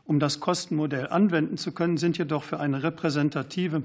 Um 0.06 0.20
das 0.20 0.40
Kostenmodell 0.40 1.08
anwenden 1.08 1.56
zu 1.56 1.72
können, 1.72 1.96
sind 1.96 2.18
jedoch 2.18 2.42
für 2.42 2.60
eine 2.60 2.82
repräsentative 2.82 3.82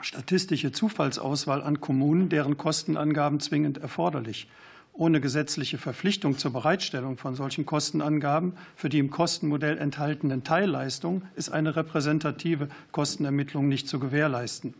statistische 0.00 0.70
Zufallsauswahl 0.70 1.62
an 1.62 1.80
Kommunen 1.80 2.28
deren 2.28 2.56
Kostenangaben 2.56 3.40
zwingend 3.40 3.78
erforderlich. 3.78 4.48
Ohne 4.92 5.20
gesetzliche 5.20 5.78
Verpflichtung 5.78 6.38
zur 6.38 6.52
Bereitstellung 6.52 7.16
von 7.18 7.34
solchen 7.34 7.66
Kostenangaben 7.66 8.52
für 8.76 8.88
die 8.88 8.98
im 8.98 9.10
Kostenmodell 9.10 9.78
enthaltenen 9.78 10.44
Teilleistungen 10.44 11.22
ist 11.34 11.50
eine 11.50 11.76
repräsentative 11.76 12.68
Kostenermittlung 12.92 13.68
nicht 13.68 13.88
zu 13.88 14.00
gewährleisten. 14.00 14.74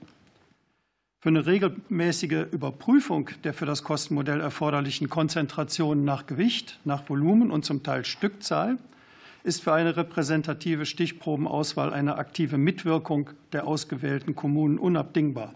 Für 1.20 1.30
eine 1.30 1.46
regelmäßige 1.46 2.46
Überprüfung 2.52 3.30
der 3.42 3.52
für 3.52 3.66
das 3.66 3.82
Kostenmodell 3.82 4.40
erforderlichen 4.40 5.08
Konzentrationen 5.08 6.04
nach 6.04 6.26
Gewicht, 6.26 6.78
nach 6.84 7.08
Volumen 7.08 7.50
und 7.50 7.64
zum 7.64 7.82
Teil 7.82 8.04
Stückzahl 8.04 8.78
ist 9.42 9.64
für 9.64 9.72
eine 9.72 9.96
repräsentative 9.96 10.86
Stichprobenauswahl 10.86 11.92
eine 11.92 12.18
aktive 12.18 12.56
Mitwirkung 12.56 13.30
der 13.52 13.66
ausgewählten 13.66 14.36
Kommunen 14.36 14.78
unabdingbar. 14.78 15.54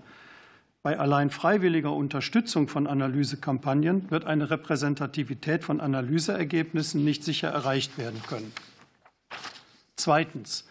Bei 0.82 0.98
allein 0.98 1.30
freiwilliger 1.30 1.92
Unterstützung 1.92 2.66
von 2.66 2.88
Analysekampagnen 2.88 4.10
wird 4.10 4.24
eine 4.24 4.50
Repräsentativität 4.50 5.62
von 5.62 5.80
Analyseergebnissen 5.80 7.04
nicht 7.04 7.22
sicher 7.22 7.50
erreicht 7.50 7.98
werden 7.98 8.20
können. 8.26 8.52
Zweitens. 9.94 10.66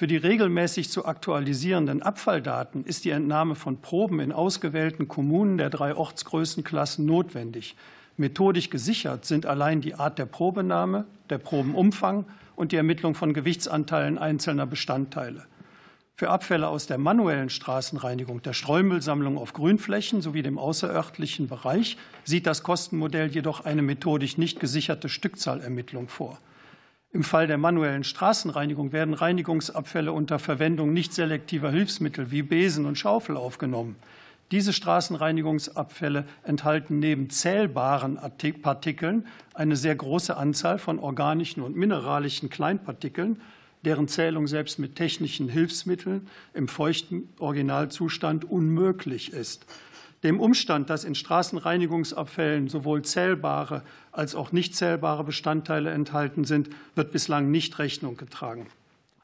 Für 0.00 0.06
die 0.06 0.16
regelmäßig 0.16 0.88
zu 0.88 1.04
aktualisierenden 1.04 2.00
Abfalldaten 2.00 2.86
ist 2.86 3.04
die 3.04 3.10
Entnahme 3.10 3.54
von 3.54 3.82
Proben 3.82 4.18
in 4.20 4.32
ausgewählten 4.32 5.08
Kommunen 5.08 5.58
der 5.58 5.68
drei 5.68 5.94
Ortsgrößenklassen 5.94 7.04
notwendig. 7.04 7.76
Methodisch 8.16 8.70
gesichert 8.70 9.26
sind 9.26 9.44
allein 9.44 9.82
die 9.82 9.96
Art 9.96 10.18
der 10.18 10.24
Probenahme, 10.24 11.04
der 11.28 11.36
Probenumfang 11.36 12.24
und 12.56 12.72
die 12.72 12.76
Ermittlung 12.76 13.14
von 13.14 13.34
Gewichtsanteilen 13.34 14.16
einzelner 14.16 14.64
Bestandteile. 14.64 15.44
Für 16.16 16.30
Abfälle 16.30 16.68
aus 16.68 16.86
der 16.86 16.96
manuellen 16.96 17.50
Straßenreinigung, 17.50 18.40
der 18.40 18.54
Streumüllsammlung 18.54 19.36
auf 19.36 19.52
Grünflächen 19.52 20.22
sowie 20.22 20.40
dem 20.40 20.56
außerörtlichen 20.56 21.46
Bereich 21.46 21.98
sieht 22.24 22.46
das 22.46 22.62
Kostenmodell 22.62 23.28
jedoch 23.28 23.66
eine 23.66 23.82
methodisch 23.82 24.38
nicht 24.38 24.60
gesicherte 24.60 25.10
Stückzahlermittlung 25.10 26.08
vor. 26.08 26.38
Im 27.12 27.24
Fall 27.24 27.48
der 27.48 27.58
manuellen 27.58 28.04
Straßenreinigung 28.04 28.92
werden 28.92 29.14
Reinigungsabfälle 29.14 30.12
unter 30.12 30.38
Verwendung 30.38 30.92
nicht 30.92 31.12
selektiver 31.12 31.72
Hilfsmittel 31.72 32.30
wie 32.30 32.42
Besen 32.42 32.86
und 32.86 32.98
Schaufel 32.98 33.36
aufgenommen. 33.36 33.96
Diese 34.52 34.72
Straßenreinigungsabfälle 34.72 36.24
enthalten 36.44 37.00
neben 37.00 37.28
zählbaren 37.28 38.16
Partikeln 38.62 39.26
eine 39.54 39.74
sehr 39.74 39.96
große 39.96 40.36
Anzahl 40.36 40.78
von 40.78 41.00
organischen 41.00 41.62
und 41.62 41.74
mineralischen 41.74 42.48
Kleinpartikeln, 42.48 43.40
deren 43.84 44.06
Zählung 44.06 44.46
selbst 44.46 44.78
mit 44.78 44.94
technischen 44.94 45.48
Hilfsmitteln 45.48 46.28
im 46.54 46.68
feuchten 46.68 47.28
Originalzustand 47.40 48.44
unmöglich 48.44 49.32
ist. 49.32 49.66
Dem 50.22 50.38
Umstand, 50.38 50.90
dass 50.90 51.04
in 51.04 51.14
Straßenreinigungsabfällen 51.14 52.68
sowohl 52.68 53.02
zählbare 53.02 53.82
als 54.12 54.34
auch 54.34 54.52
nicht 54.52 54.76
zählbare 54.76 55.24
Bestandteile 55.24 55.90
enthalten 55.90 56.44
sind, 56.44 56.68
wird 56.94 57.10
bislang 57.10 57.50
nicht 57.50 57.78
Rechnung 57.78 58.18
getragen. 58.18 58.66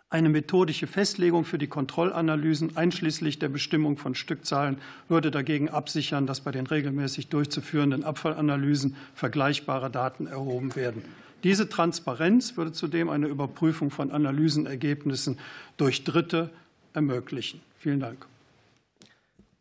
Eine 0.08 0.28
methodische 0.30 0.86
Festlegung 0.86 1.44
für 1.44 1.58
die 1.58 1.66
Kontrollanalysen 1.66 2.76
einschließlich 2.76 3.38
der 3.38 3.48
Bestimmung 3.48 3.98
von 3.98 4.14
Stückzahlen 4.14 4.78
würde 5.08 5.30
dagegen 5.30 5.68
absichern, 5.68 6.26
dass 6.26 6.40
bei 6.40 6.52
den 6.52 6.66
regelmäßig 6.66 7.28
durchzuführenden 7.28 8.04
Abfallanalysen 8.04 8.96
vergleichbare 9.14 9.90
Daten 9.90 10.26
erhoben 10.28 10.76
werden. 10.76 11.02
Diese 11.42 11.68
Transparenz 11.68 12.56
würde 12.56 12.72
zudem 12.72 13.10
eine 13.10 13.26
Überprüfung 13.26 13.90
von 13.90 14.10
Analysenergebnissen 14.10 15.38
durch 15.76 16.04
Dritte 16.04 16.50
ermöglichen. 16.94 17.60
Vielen 17.78 18.00
Dank. 18.00 18.26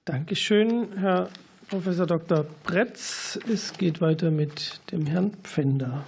Dankeschön, 0.06 1.00
Herr 1.00 1.32
Professor 1.68 2.06
Dr. 2.06 2.46
Bretz. 2.63 3.39
Es 3.52 3.74
geht 3.74 4.02
weiter 4.02 4.30
mit 4.30 4.80
dem 4.91 5.08
Herrn 5.08 5.32
Pfänder. 5.41 6.06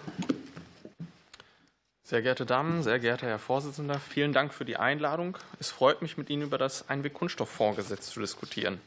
Sehr 2.04 2.22
geehrte 2.22 2.46
Damen, 2.46 2.84
sehr 2.84 3.00
geehrter 3.00 3.26
Herr 3.26 3.40
Vorsitzender, 3.40 4.00
vielen 4.00 4.34
Dank 4.34 4.54
für 4.54 4.66
die 4.66 4.78
Einladung. 4.78 5.36
Es 5.60 5.72
freut 5.72 6.04
mich, 6.04 6.16
mit 6.16 6.30
Ihnen 6.30 6.44
über 6.44 6.60
das 6.60 6.88
Einwegkunststofffondsgesetz 6.88 8.12
zu 8.12 8.20
diskutieren. 8.20 8.80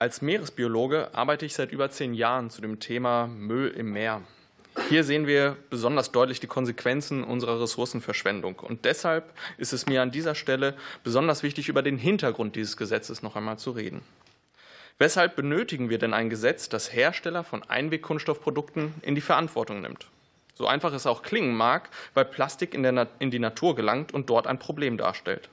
Als 0.00 0.20
Meeresbiologe 0.20 1.14
arbeite 1.14 1.46
ich 1.46 1.54
seit 1.54 1.70
über 1.70 1.88
zehn 1.88 2.12
Jahren 2.12 2.50
zu 2.50 2.60
dem 2.60 2.80
Thema 2.80 3.28
Müll 3.28 3.68
im 3.68 3.92
Meer. 3.92 4.22
Hier 4.88 5.04
sehen 5.04 5.26
wir 5.26 5.56
besonders 5.70 6.12
deutlich 6.12 6.40
die 6.40 6.46
Konsequenzen 6.46 7.24
unserer 7.24 7.60
Ressourcenverschwendung. 7.60 8.58
Und 8.58 8.84
deshalb 8.84 9.32
ist 9.58 9.72
es 9.72 9.86
mir 9.86 10.02
an 10.02 10.10
dieser 10.10 10.34
Stelle 10.34 10.74
besonders 11.04 11.42
wichtig, 11.42 11.68
über 11.68 11.82
den 11.82 11.98
Hintergrund 11.98 12.56
dieses 12.56 12.76
Gesetzes 12.76 13.22
noch 13.22 13.36
einmal 13.36 13.58
zu 13.58 13.72
reden. 13.72 14.02
Weshalb 14.98 15.36
benötigen 15.36 15.90
wir 15.90 15.98
denn 15.98 16.14
ein 16.14 16.30
Gesetz, 16.30 16.68
das 16.68 16.92
Hersteller 16.92 17.44
von 17.44 17.62
Einwegkunststoffprodukten 17.62 18.94
in 19.02 19.14
die 19.14 19.20
Verantwortung 19.20 19.80
nimmt? 19.80 20.06
So 20.54 20.66
einfach 20.66 20.92
es 20.92 21.06
auch 21.06 21.22
klingen 21.22 21.54
mag, 21.54 21.88
weil 22.14 22.24
Plastik 22.24 22.74
in, 22.74 22.84
in 23.20 23.30
die 23.30 23.38
Natur 23.38 23.76
gelangt 23.76 24.12
und 24.12 24.28
dort 24.28 24.48
ein 24.48 24.58
Problem 24.58 24.96
darstellt. 24.96 25.48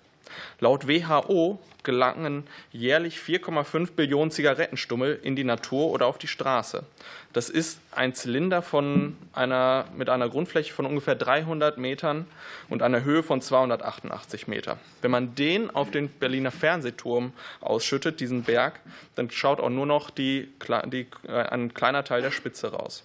Laut 0.60 0.88
WHO 0.88 1.60
gelangen 1.84 2.44
jährlich 2.72 3.18
4,5 3.18 3.92
Billionen 3.92 4.32
Zigarettenstummel 4.32 5.20
in 5.24 5.36
die 5.36 5.44
Natur 5.44 5.92
oder 5.92 6.08
auf 6.08 6.18
die 6.18 6.28
Straße. 6.28 6.84
Das 7.32 7.50
ist 7.50 7.80
ein 7.92 8.14
Zylinder 8.14 8.62
von 8.62 9.16
einer, 9.34 9.86
mit 9.96 10.10
einer 10.10 10.30
Grundfläche 10.30 10.74
von 10.74 10.86
ungefähr 10.86 11.16
300 11.16 11.78
Metern 11.78 12.26
und 12.70 12.82
einer 12.82 13.04
Höhe 13.04 13.24
von 13.24 13.42
288 13.42 14.48
Meter. 14.48 14.78
Wenn 15.02 15.12
man 15.12 15.36
den 15.36 15.70
auf 15.70 15.92
den 15.92 16.10
Berliner 16.10 16.52
Fernsehturm 16.52 17.34
ausschüttet, 17.62 18.20
diesen 18.20 18.44
Berg, 18.44 18.80
dann 19.16 19.30
schaut 19.30 19.60
auch 19.60 19.70
nur 19.70 19.86
noch 19.86 20.10
die, 20.10 20.50
die, 20.88 21.08
äh, 21.28 21.32
ein 21.32 21.74
kleiner 21.74 22.04
Teil 22.04 22.22
der 22.22 22.32
Spitze 22.32 22.72
raus. 22.72 23.04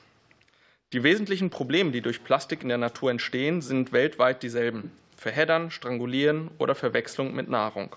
Die 0.92 1.04
wesentlichen 1.04 1.50
Probleme, 1.50 1.92
die 1.92 2.00
durch 2.00 2.24
Plastik 2.24 2.62
in 2.62 2.68
der 2.68 2.78
Natur 2.78 3.12
entstehen, 3.12 3.62
sind 3.62 3.92
weltweit 3.92 4.42
dieselben. 4.42 4.90
Verheddern, 5.20 5.70
Strangulieren 5.70 6.50
oder 6.56 6.74
Verwechslung 6.74 7.34
mit 7.34 7.46
Nahrung. 7.46 7.94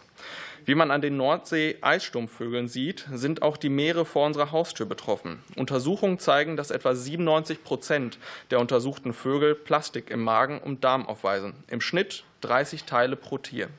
Wie 0.65 0.75
man 0.75 0.91
an 0.91 0.99
den 0.99 1.15
Nordsee-Eissturmvögeln 1.15 2.67
sieht, 2.67 3.07
sind 3.13 3.43
auch 3.43 3.55
die 3.55 3.69
Meere 3.69 4.03
vor 4.03 4.25
unserer 4.25 4.51
Haustür 4.51 4.85
betroffen. 4.85 5.41
Untersuchungen 5.55 6.19
zeigen, 6.19 6.57
dass 6.57 6.69
etwa 6.69 6.93
97 6.93 7.63
Prozent 7.63 8.19
der 8.51 8.59
untersuchten 8.59 9.13
Vögel 9.13 9.55
Plastik 9.55 10.09
im 10.09 10.21
Magen 10.21 10.59
und 10.59 10.83
Darm 10.83 11.05
aufweisen. 11.07 11.53
Im 11.69 11.79
Schnitt 11.79 12.25
30 12.41 12.83
Teile 12.83 13.15
pro 13.15 13.37
Tier. 13.37 13.69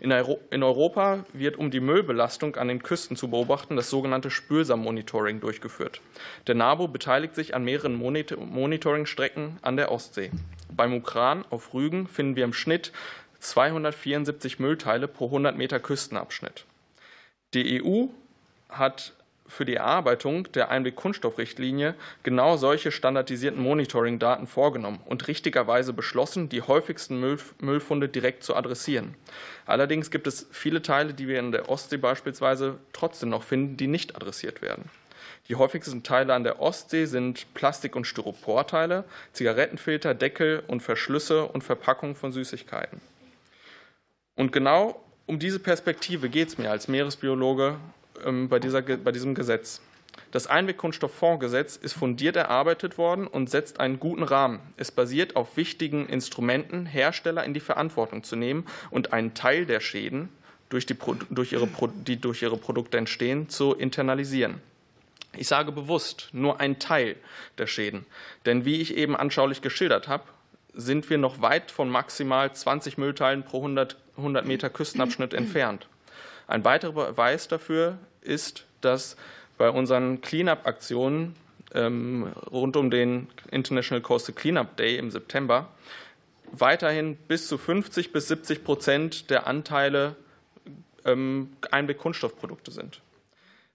In 0.00 0.64
Europa 0.64 1.24
wird, 1.32 1.56
um 1.58 1.70
die 1.70 1.78
Müllbelastung 1.78 2.56
an 2.56 2.66
den 2.66 2.82
Küsten 2.82 3.16
zu 3.16 3.30
beobachten, 3.30 3.76
das 3.76 3.90
sogenannte 3.90 4.32
Spülsam-Monitoring 4.32 5.38
durchgeführt. 5.38 6.00
Der 6.48 6.56
NABU 6.56 6.88
beteiligt 6.88 7.36
sich 7.36 7.54
an 7.54 7.62
mehreren 7.62 7.94
Monitoringstrecken 7.94 9.60
an 9.62 9.76
der 9.76 9.92
Ostsee. 9.92 10.32
Beim 10.76 10.94
Ukran 10.94 11.44
auf 11.50 11.74
Rügen 11.74 12.06
finden 12.08 12.36
wir 12.36 12.44
im 12.44 12.52
Schnitt 12.52 12.92
274 13.40 14.58
Müllteile 14.58 15.08
pro 15.08 15.26
100 15.26 15.56
Meter 15.56 15.80
Küstenabschnitt. 15.80 16.64
Die 17.54 17.82
EU 17.82 18.06
hat 18.68 19.12
für 19.46 19.64
die 19.66 19.74
Erarbeitung 19.74 20.50
der 20.52 20.70
Einweg-Kunststoffrichtlinie 20.70 21.94
genau 22.22 22.56
solche 22.56 22.90
standardisierten 22.90 23.62
Monitoring-Daten 23.62 24.46
vorgenommen 24.46 25.00
und 25.04 25.28
richtigerweise 25.28 25.92
beschlossen, 25.92 26.48
die 26.48 26.62
häufigsten 26.62 27.20
Müllfunde 27.60 28.08
direkt 28.08 28.44
zu 28.44 28.56
adressieren. 28.56 29.14
Allerdings 29.66 30.10
gibt 30.10 30.26
es 30.26 30.46
viele 30.50 30.80
Teile, 30.80 31.12
die 31.12 31.28
wir 31.28 31.38
in 31.38 31.52
der 31.52 31.68
Ostsee 31.68 31.98
beispielsweise 31.98 32.78
trotzdem 32.92 33.28
noch 33.28 33.42
finden, 33.42 33.76
die 33.76 33.88
nicht 33.88 34.16
adressiert 34.16 34.62
werden. 34.62 34.88
Die 35.48 35.56
häufigsten 35.56 36.02
Teile 36.02 36.34
an 36.34 36.44
der 36.44 36.60
Ostsee 36.60 37.06
sind 37.06 37.52
Plastik- 37.54 37.96
und 37.96 38.06
Styroporteile, 38.06 39.04
Zigarettenfilter, 39.32 40.14
Deckel 40.14 40.62
und 40.68 40.82
Verschlüsse 40.82 41.46
und 41.46 41.64
Verpackungen 41.64 42.14
von 42.14 42.32
Süßigkeiten. 42.32 43.00
Und 44.36 44.52
genau 44.52 45.02
um 45.26 45.38
diese 45.38 45.58
Perspektive 45.58 46.28
geht 46.28 46.48
es 46.48 46.58
mir 46.58 46.70
als 46.70 46.88
Meeresbiologe 46.88 47.76
ähm, 48.24 48.48
bei, 48.48 48.58
dieser, 48.58 48.82
bei 48.82 49.12
diesem 49.12 49.34
Gesetz. 49.34 49.80
Das 50.30 50.46
Einwegkunststofffondsgesetz 50.46 51.76
ist 51.76 51.94
fundiert 51.94 52.36
erarbeitet 52.36 52.98
worden 52.98 53.26
und 53.26 53.50
setzt 53.50 53.80
einen 53.80 53.98
guten 53.98 54.22
Rahmen. 54.22 54.60
Es 54.76 54.90
basiert 54.90 55.36
auf 55.36 55.56
wichtigen 55.56 56.06
Instrumenten, 56.06 56.86
Hersteller 56.86 57.44
in 57.44 57.54
die 57.54 57.60
Verantwortung 57.60 58.22
zu 58.22 58.36
nehmen 58.36 58.66
und 58.90 59.12
einen 59.12 59.34
Teil 59.34 59.66
der 59.66 59.80
Schäden, 59.80 60.28
durch 60.68 60.86
die, 60.86 60.96
durch 61.30 61.52
ihre, 61.52 61.68
die 62.06 62.20
durch 62.20 62.42
ihre 62.42 62.56
Produkte 62.56 62.96
entstehen, 62.96 63.48
zu 63.48 63.74
internalisieren. 63.74 64.60
Ich 65.36 65.48
sage 65.48 65.72
bewusst 65.72 66.28
nur 66.32 66.60
ein 66.60 66.78
Teil 66.78 67.16
der 67.58 67.66
Schäden. 67.66 68.06
Denn 68.44 68.64
wie 68.64 68.80
ich 68.80 68.96
eben 68.96 69.16
anschaulich 69.16 69.62
geschildert 69.62 70.08
habe, 70.08 70.24
sind 70.74 71.10
wir 71.10 71.18
noch 71.18 71.40
weit 71.40 71.70
von 71.70 71.88
maximal 71.88 72.52
20 72.52 72.98
Müllteilen 72.98 73.42
pro 73.42 73.58
100, 73.58 73.96
100 74.16 74.46
Meter 74.46 74.70
Küstenabschnitt 74.70 75.34
entfernt. 75.34 75.88
Ein 76.46 76.64
weiterer 76.64 76.92
Beweis 76.92 77.48
dafür 77.48 77.98
ist, 78.20 78.64
dass 78.80 79.16
bei 79.58 79.70
unseren 79.70 80.20
Cleanup-Aktionen 80.20 81.34
ähm, 81.74 82.32
rund 82.50 82.76
um 82.76 82.90
den 82.90 83.28
International 83.50 84.02
Coastal 84.02 84.34
Cleanup 84.34 84.76
Day 84.76 84.96
im 84.96 85.10
September 85.10 85.68
weiterhin 86.52 87.16
bis 87.16 87.48
zu 87.48 87.56
50 87.56 88.12
bis 88.12 88.28
70 88.28 88.64
Prozent 88.64 89.30
der 89.30 89.46
Anteile 89.46 90.16
ähm, 91.04 91.50
Einweg-Kunststoffprodukte 91.70 92.70
sind. 92.70 93.00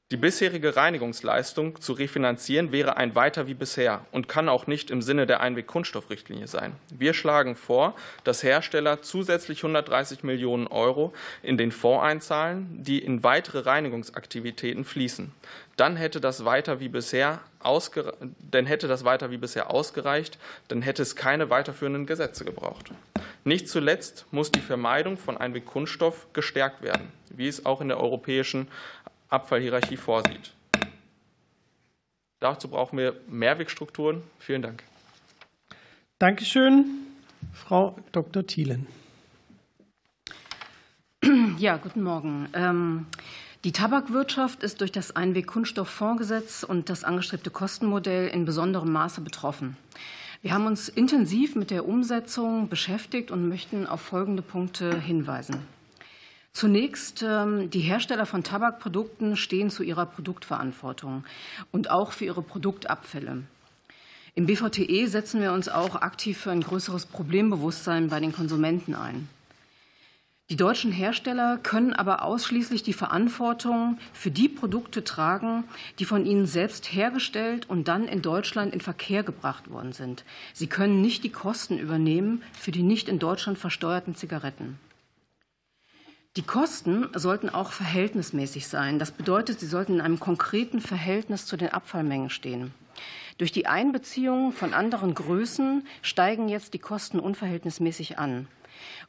Die 0.10 0.16
bisherige 0.16 0.78
Reinigungsleistung 0.78 1.82
zu 1.82 1.92
refinanzieren 1.92 2.72
wäre 2.72 2.96
ein 2.96 3.14
weiter 3.14 3.46
wie 3.48 3.54
bisher 3.54 4.06
und 4.14 4.30
kann 4.30 4.48
auch 4.48 4.66
nicht 4.66 4.90
im 4.90 5.02
Sinne 5.02 5.28
der 5.28 5.42
Einweg-Kunststoffrichtlinie 5.42 6.48
sein. 6.48 6.78
Wir 6.98 7.14
schlagen 7.14 7.58
vor, 7.58 7.94
dass 8.24 8.42
Hersteller 8.42 9.02
zusätzlich 9.02 9.60
130 9.60 10.24
Millionen 10.24 10.68
Euro 10.68 11.14
in 11.44 11.58
den 11.58 11.74
Fonds 11.74 12.06
einzahlen, 12.06 12.82
die 12.82 13.00
in 13.00 13.26
weitere 13.26 13.60
Reinigungsaktivitäten 13.60 14.86
fließen. 14.86 15.34
Dann 15.76 15.98
hätte 15.98 16.22
das 16.22 16.46
weiter 16.46 16.80
wie 16.80 16.88
bisher 16.88 17.42
dann 18.50 18.66
hätte 18.66 18.88
das 18.88 19.04
weiter 19.04 19.30
wie 19.30 19.38
bisher 19.38 19.72
ausgereicht, 19.72 20.38
dann 20.70 20.82
hätte 20.82 21.02
es 21.02 21.18
keine 21.18 21.50
weiterführenden 21.50 22.06
Gesetze 22.06 22.46
gebraucht. 22.46 22.92
Nicht 23.44 23.68
zuletzt 23.68 24.26
muss 24.32 24.52
die 24.54 24.62
Vermeidung 24.62 25.18
von 25.18 25.36
Einwegkunststoff 25.36 26.28
gestärkt 26.32 26.82
werden, 26.82 27.12
wie 27.30 27.50
es 27.50 27.66
auch 27.66 27.82
in 27.82 27.90
der 27.90 28.00
europäischen 28.00 28.70
Abfallhierarchie 29.30 29.98
vorsieht. 29.98 30.54
Dazu 32.40 32.68
brauchen 32.68 32.98
wir 32.98 33.20
Mehrwegstrukturen. 33.28 34.22
Vielen 34.40 34.62
Dank. 34.62 34.84
Dankeschön, 36.20 36.86
Frau 37.54 37.96
Dr. 38.12 38.46
Thielen. 38.46 38.88
Ja, 41.58 41.78
guten 41.78 42.04
Morgen. 42.04 42.48
Ähm, 42.54 43.08
die 43.64 43.72
Tabakwirtschaft 43.72 44.62
ist 44.62 44.82
durch 44.82 44.92
das 44.92 45.16
Einweg-Kunststofffondsgesetz 45.16 46.64
und 46.64 46.90
das 46.90 47.04
angestrebte 47.04 47.50
Kostenmodell 47.50 48.28
in 48.28 48.46
besonderem 48.46 48.92
Maße 48.92 49.22
betroffen. 49.22 49.76
Wir 50.44 50.54
haben 50.54 50.68
uns 50.68 50.88
intensiv 50.88 51.56
mit 51.56 51.72
der 51.72 51.88
Umsetzung 51.88 52.70
beschäftigt 52.70 53.32
und 53.32 53.50
möchten 53.50 53.88
auf 53.88 54.02
folgende 54.02 54.44
Punkte 54.44 55.00
hinweisen. 55.00 55.58
Zunächst, 56.58 57.22
ähm, 57.22 57.70
die 57.70 57.82
Hersteller 57.82 58.26
von 58.26 58.44
Tabakprodukten 58.44 59.38
stehen 59.38 59.70
zu 59.70 59.84
ihrer 59.84 60.08
Produktverantwortung 60.08 61.24
und 61.72 61.92
auch 61.92 62.14
für 62.14 62.26
ihre 62.26 62.42
Produktabfälle. 62.42 63.44
Im 64.34 64.48
BVTE 64.48 65.06
setzen 65.06 65.40
wir 65.40 65.54
uns 65.54 65.70
auch 65.70 65.98
aktiv 65.98 66.40
für 66.40 66.50
ein 66.50 66.62
größeres 66.62 67.06
Problembewusstsein 67.06 68.08
bei 68.08 68.20
den 68.20 68.34
Konsumenten 68.34 68.96
ein. 68.96 69.30
Die 70.50 70.56
deutschen 70.56 70.92
Hersteller 70.92 71.60
können 71.62 71.94
aber 71.94 72.24
ausschließlich 72.24 72.82
die 72.82 72.94
Verantwortung 72.94 74.00
für 74.12 74.32
die 74.32 74.50
Produkte 74.50 75.04
tragen, 75.04 75.64
die 76.00 76.06
von 76.06 76.26
ihnen 76.26 76.48
selbst 76.48 76.92
hergestellt 76.92 77.70
und 77.70 77.88
dann 77.88 78.08
in 78.08 78.24
Deutschland 78.24 78.74
in 78.74 78.82
Verkehr 78.82 79.22
gebracht 79.22 79.70
worden 79.70 79.94
sind. 79.94 80.24
Sie 80.54 80.66
können 80.66 81.02
nicht 81.02 81.24
die 81.24 81.32
Kosten 81.32 81.78
übernehmen 81.78 82.42
für 82.54 82.72
die 82.72 82.82
nicht 82.82 83.10
in 83.10 83.20
Deutschland 83.20 83.60
versteuerten 83.60 84.16
Zigaretten. 84.16 84.80
Die 86.36 86.44
Kosten 86.44 87.08
sollten 87.16 87.50
auch 87.50 87.72
verhältnismäßig 87.72 88.68
sein. 88.68 89.00
Das 89.00 89.12
bedeutet, 89.12 89.60
sie 89.60 89.66
sollten 89.66 89.96
in 89.96 90.02
einem 90.02 90.20
konkreten 90.20 90.82
Verhältnis 90.82 91.46
zu 91.46 91.58
den 91.58 91.70
Abfallmengen 91.70 92.30
stehen. 92.30 92.74
Durch 93.38 93.52
die 93.52 93.68
Einbeziehung 93.68 94.52
von 94.52 94.74
anderen 94.74 95.14
Größen 95.14 95.86
steigen 96.02 96.50
jetzt 96.50 96.74
die 96.74 96.80
Kosten 96.80 97.20
unverhältnismäßig 97.20 98.18
an. 98.18 98.48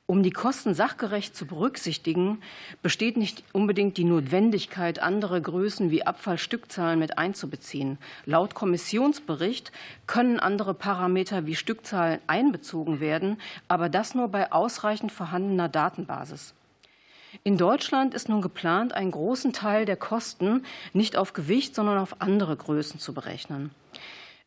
Um 0.06 0.22
die 0.22 0.30
Kosten 0.30 0.72
sachgerecht 0.72 1.36
zu 1.36 1.46
berücksichtigen, 1.46 2.40
besteht 2.82 3.18
nicht 3.18 3.44
unbedingt 3.52 3.98
die 3.98 4.04
Notwendigkeit, 4.04 5.00
andere 5.00 5.40
Größen 5.40 5.90
wie 5.90 6.06
Abfallstückzahlen 6.06 6.98
mit 6.98 7.18
einzubeziehen. 7.18 7.98
Laut 8.24 8.54
Kommissionsbericht 8.54 9.70
können 10.06 10.40
andere 10.40 10.72
Parameter 10.72 11.44
wie 11.46 11.54
Stückzahlen 11.54 12.20
einbezogen 12.26 13.00
werden, 13.00 13.38
aber 13.68 13.88
das 13.90 14.14
nur 14.14 14.28
bei 14.28 14.50
ausreichend 14.50 15.12
vorhandener 15.12 15.68
Datenbasis. 15.68 16.54
In 17.44 17.56
Deutschland 17.56 18.14
ist 18.14 18.28
nun 18.28 18.42
geplant, 18.42 18.92
einen 18.92 19.10
großen 19.10 19.52
Teil 19.52 19.84
der 19.84 19.96
Kosten 19.96 20.64
nicht 20.92 21.16
auf 21.16 21.32
Gewicht, 21.32 21.74
sondern 21.74 21.98
auf 21.98 22.20
andere 22.20 22.56
Größen 22.56 23.00
zu 23.00 23.14
berechnen. 23.14 23.70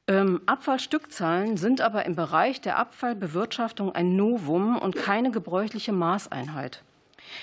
Ähm, 0.08 0.42
Abfallstückzahlen 0.46 1.58
sind 1.58 1.80
aber 1.82 2.06
im 2.06 2.16
Bereich 2.16 2.60
der 2.60 2.78
Abfallbewirtschaftung 2.78 3.94
ein 3.94 4.16
Novum 4.16 4.78
und 4.78 4.96
keine 4.96 5.32
gebräuchliche 5.32 5.92
Maßeinheit. 5.92 6.84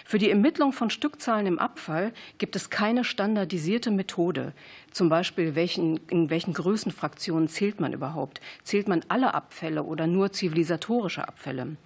Für 0.04 0.18
die 0.18 0.30
Ermittlung 0.30 0.72
von 0.72 0.90
Stückzahlen 0.90 1.46
im 1.46 1.58
Abfall 1.58 2.12
gibt 2.38 2.56
es 2.56 2.70
keine 2.70 3.04
standardisierte 3.04 3.90
Methode. 3.90 4.52
Zum 4.90 5.08
Beispiel, 5.08 5.54
welchen, 5.54 6.00
in 6.08 6.30
welchen 6.30 6.54
Größenfraktionen 6.54 7.48
zählt 7.48 7.80
man 7.80 7.92
überhaupt? 7.92 8.40
Zählt 8.62 8.88
man 8.88 9.04
alle 9.08 9.34
Abfälle 9.34 9.82
oder 9.82 10.06
nur 10.06 10.32
zivilisatorische 10.32 11.26
Abfälle? 11.26 11.76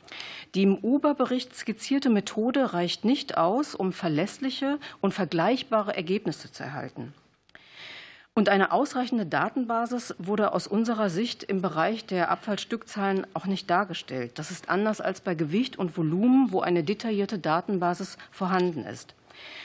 Die 0.54 0.62
im 0.62 0.76
Uber-Bericht 0.76 1.54
skizzierte 1.54 2.10
Methode 2.10 2.72
reicht 2.72 3.04
nicht 3.04 3.36
aus, 3.36 3.74
um 3.74 3.92
verlässliche 3.92 4.78
und 5.00 5.14
vergleichbare 5.14 5.96
Ergebnisse 5.96 6.52
zu 6.52 6.62
erhalten. 6.62 7.14
Und 8.34 8.48
eine 8.48 8.72
ausreichende 8.72 9.26
Datenbasis 9.26 10.14
wurde 10.18 10.52
aus 10.52 10.66
unserer 10.66 11.10
Sicht 11.10 11.42
im 11.42 11.60
Bereich 11.60 12.06
der 12.06 12.30
Abfallstückzahlen 12.30 13.26
auch 13.34 13.44
nicht 13.44 13.68
dargestellt. 13.68 14.38
Das 14.38 14.50
ist 14.50 14.70
anders 14.70 15.02
als 15.02 15.20
bei 15.20 15.34
Gewicht 15.34 15.78
und 15.78 15.98
Volumen, 15.98 16.50
wo 16.50 16.62
eine 16.62 16.82
detaillierte 16.82 17.38
Datenbasis 17.38 18.16
vorhanden 18.30 18.86
ist. 18.86 19.14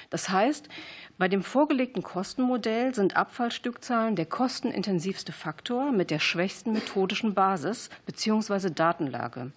Das 0.09 0.29
heißt, 0.29 0.69
bei 1.17 1.27
dem 1.27 1.41
vorgelegten 1.41 2.03
Kostenmodell 2.03 2.93
sind 2.93 3.15
Abfallstückzahlen 3.15 4.15
der 4.15 4.27
kostenintensivste 4.27 5.31
Faktor 5.31 5.91
mit 5.91 6.11
der 6.11 6.19
schwächsten 6.19 6.73
methodischen 6.73 7.33
Basis 7.33 7.89
bzw. 8.05 8.69
Datenlage. 8.69 9.51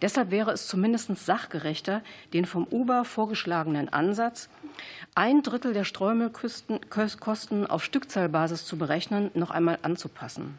Deshalb 0.00 0.30
wäre 0.30 0.52
es 0.52 0.66
zumindest 0.66 1.14
sachgerechter, 1.18 2.00
den 2.32 2.46
vom 2.46 2.66
Uber 2.70 3.04
vorgeschlagenen 3.04 3.90
Ansatz, 3.90 4.48
ein 5.14 5.42
Drittel 5.42 5.74
der 5.74 5.84
Streumüllkosten 5.84 7.66
auf 7.66 7.84
Stückzahlbasis 7.84 8.64
zu 8.64 8.78
berechnen, 8.78 9.30
noch 9.34 9.50
einmal 9.50 9.78
anzupassen. 9.82 10.56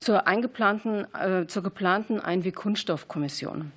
Zur, 0.00 0.26
eingeplanten, 0.26 1.06
äh, 1.14 1.46
zur 1.46 1.62
geplanten 1.62 2.20
Einweg-Kunststoffkommission. 2.20 3.72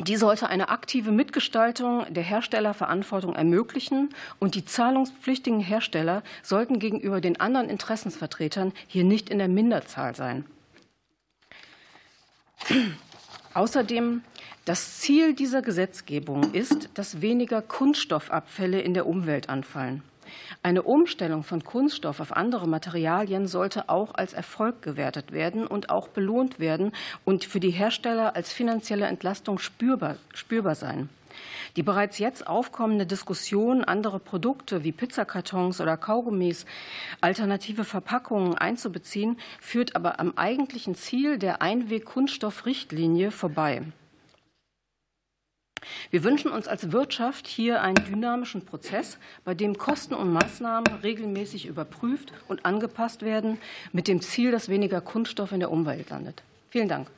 Die 0.00 0.16
sollte 0.16 0.48
eine 0.48 0.70
aktive 0.70 1.12
Mitgestaltung 1.12 2.06
der 2.08 2.22
Herstellerverantwortung 2.22 3.34
ermöglichen, 3.34 4.08
und 4.38 4.54
die 4.54 4.64
zahlungspflichtigen 4.64 5.60
Hersteller 5.60 6.22
sollten 6.42 6.78
gegenüber 6.78 7.20
den 7.20 7.38
anderen 7.38 7.68
Interessensvertretern 7.68 8.72
hier 8.86 9.04
nicht 9.04 9.28
in 9.28 9.38
der 9.38 9.48
Minderzahl 9.48 10.14
sein. 10.14 10.46
Außerdem 13.52 14.22
das 14.64 14.98
Ziel 15.00 15.34
dieser 15.34 15.60
Gesetzgebung 15.60 16.54
ist, 16.54 16.88
dass 16.94 17.20
weniger 17.20 17.60
Kunststoffabfälle 17.60 18.80
in 18.80 18.94
der 18.94 19.06
Umwelt 19.06 19.50
anfallen. 19.50 20.02
Eine 20.62 20.82
Umstellung 20.82 21.42
von 21.42 21.64
Kunststoff 21.64 22.20
auf 22.20 22.36
andere 22.36 22.68
Materialien 22.68 23.46
sollte 23.46 23.88
auch 23.88 24.14
als 24.14 24.32
Erfolg 24.32 24.82
gewertet 24.82 25.32
werden 25.32 25.66
und 25.66 25.90
auch 25.90 26.08
belohnt 26.08 26.60
werden 26.60 26.92
und 27.24 27.44
für 27.44 27.60
die 27.60 27.70
Hersteller 27.70 28.36
als 28.36 28.52
finanzielle 28.52 29.06
Entlastung 29.06 29.58
spürbar, 29.58 30.16
spürbar 30.34 30.74
sein. 30.74 31.08
Die 31.76 31.82
bereits 31.82 32.18
jetzt 32.18 32.46
aufkommende 32.46 33.06
Diskussion, 33.06 33.84
andere 33.84 34.18
Produkte 34.18 34.84
wie 34.84 34.92
Pizzakartons 34.92 35.80
oder 35.80 35.96
Kaugummis, 35.96 36.66
alternative 37.20 37.84
Verpackungen 37.84 38.58
einzubeziehen, 38.58 39.38
führt 39.60 39.94
aber 39.96 40.18
am 40.20 40.32
eigentlichen 40.36 40.94
Ziel 40.94 41.38
der 41.38 41.62
Einweg-Kunststoffrichtlinie 41.62 43.30
vorbei. 43.30 43.82
Wir 46.10 46.24
wünschen 46.24 46.50
uns 46.50 46.68
als 46.68 46.92
Wirtschaft 46.92 47.46
hier 47.46 47.82
einen 47.82 48.04
dynamischen 48.04 48.64
Prozess, 48.64 49.18
bei 49.44 49.54
dem 49.54 49.78
Kosten 49.78 50.14
und 50.14 50.32
Maßnahmen 50.32 51.00
regelmäßig 51.02 51.66
überprüft 51.66 52.32
und 52.48 52.64
angepasst 52.64 53.22
werden, 53.22 53.58
mit 53.92 54.08
dem 54.08 54.20
Ziel, 54.20 54.50
dass 54.50 54.68
weniger 54.68 55.00
Kunststoff 55.00 55.52
in 55.52 55.60
der 55.60 55.70
Umwelt 55.70 56.10
landet. 56.10 56.42
Vielen 56.70 56.88
Dank. 56.88 57.08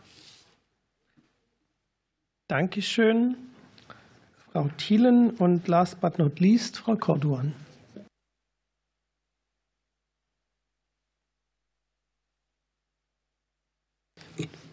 Dankeschön, 2.49 3.37
Frau 4.53 4.69
Thielen. 4.77 5.31
Und 5.31 5.69
last 5.69 6.01
but 6.01 6.19
not 6.19 6.39
least, 6.39 6.79
Frau 6.79 6.97
Corduan. 6.97 7.55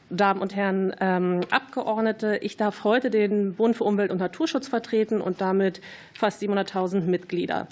Damen 0.09 0.41
und 0.41 0.55
Herren 0.55 0.93
ähm, 0.99 1.41
Abgeordnete, 1.51 2.39
ich 2.41 2.57
darf 2.57 2.83
heute 2.83 3.09
den 3.09 3.53
Bund 3.53 3.75
für 3.75 3.83
Umwelt 3.83 4.11
und 4.11 4.17
Naturschutz 4.17 4.67
vertreten 4.67 5.21
und 5.21 5.41
damit 5.41 5.81
fast 6.13 6.41
700.000 6.41 7.01
Mitglieder. 7.01 7.67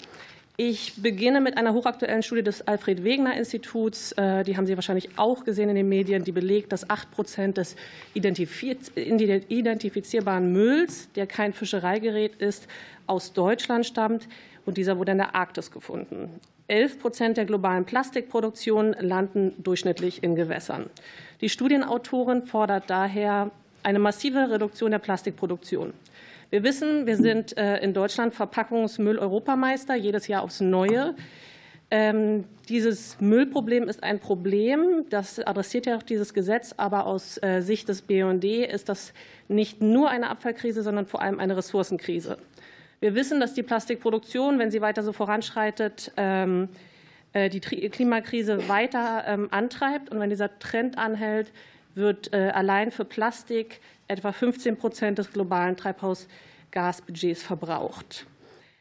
Ich 0.60 1.00
beginne 1.00 1.40
mit 1.40 1.56
einer 1.56 1.72
hochaktuellen 1.72 2.24
Studie 2.24 2.42
des 2.42 2.66
Alfred 2.66 3.04
Wegener 3.04 3.36
Instituts. 3.36 4.10
Äh, 4.12 4.42
die 4.42 4.56
haben 4.56 4.66
Sie 4.66 4.76
wahrscheinlich 4.76 5.16
auch 5.16 5.44
gesehen 5.44 5.68
in 5.68 5.76
den 5.76 5.88
Medien. 5.88 6.24
Die 6.24 6.32
belegt, 6.32 6.72
dass 6.72 6.90
8 6.90 7.12
Prozent 7.12 7.58
des 7.58 7.76
identifizierbaren 8.14 10.52
Mülls, 10.52 11.12
der 11.12 11.28
kein 11.28 11.52
Fischereigerät 11.52 12.34
ist, 12.36 12.66
aus 13.06 13.32
Deutschland 13.32 13.86
stammt. 13.86 14.26
Und 14.66 14.78
dieser 14.78 14.98
wurde 14.98 15.12
in 15.12 15.18
der 15.18 15.36
Arktis 15.36 15.70
gefunden. 15.70 16.40
11 16.66 16.98
Prozent 16.98 17.36
der 17.36 17.44
globalen 17.44 17.84
Plastikproduktion 17.84 18.96
landen 18.98 19.54
durchschnittlich 19.62 20.22
in 20.22 20.34
Gewässern. 20.34 20.90
Die 21.40 21.48
Studienautorin 21.48 22.42
fordert 22.46 22.90
daher 22.90 23.50
eine 23.84 23.98
massive 24.00 24.50
Reduktion 24.50 24.90
der 24.90 24.98
Plastikproduktion. 24.98 25.92
Wir 26.50 26.64
wissen, 26.64 27.06
wir 27.06 27.16
sind 27.16 27.56
äh, 27.56 27.78
in 27.78 27.94
Deutschland 27.94 28.34
Verpackungsmüll-Europameister, 28.34 29.94
jedes 29.94 30.26
Jahr 30.26 30.42
aufs 30.42 30.60
Neue. 30.60 31.14
Ähm, 31.90 32.44
dieses 32.68 33.20
Müllproblem 33.20 33.88
ist 33.88 34.02
ein 34.02 34.18
Problem, 34.18 35.04
das 35.10 35.38
adressiert 35.38 35.86
ja 35.86 35.96
auch 35.96 36.02
dieses 36.02 36.34
Gesetz, 36.34 36.74
aber 36.76 37.06
aus 37.06 37.42
äh, 37.42 37.60
Sicht 37.60 37.88
des 37.88 38.02
BUND 38.02 38.44
ist 38.44 38.88
das 38.88 39.14
nicht 39.46 39.80
nur 39.80 40.10
eine 40.10 40.28
Abfallkrise, 40.30 40.82
sondern 40.82 41.06
vor 41.06 41.22
allem 41.22 41.38
eine 41.38 41.56
Ressourcenkrise. 41.56 42.38
Wir 43.00 43.14
wissen, 43.14 43.40
dass 43.40 43.54
die 43.54 43.62
Plastikproduktion, 43.62 44.58
wenn 44.58 44.70
sie 44.70 44.80
weiter 44.80 45.02
so 45.02 45.12
voranschreitet, 45.12 46.12
ähm, 46.16 46.64
äh, 46.64 46.87
die 47.34 47.60
Klimakrise 47.60 48.68
weiter 48.68 49.24
ähm, 49.26 49.48
antreibt. 49.50 50.10
Und 50.10 50.20
wenn 50.20 50.30
dieser 50.30 50.58
Trend 50.58 50.98
anhält, 50.98 51.52
wird 51.94 52.32
äh, 52.32 52.50
allein 52.50 52.90
für 52.90 53.04
Plastik 53.04 53.80
etwa 54.06 54.32
15 54.32 54.76
Prozent 54.76 55.18
des 55.18 55.32
globalen 55.32 55.76
Treibhausgasbudgets 55.76 57.42
verbraucht. 57.42 58.26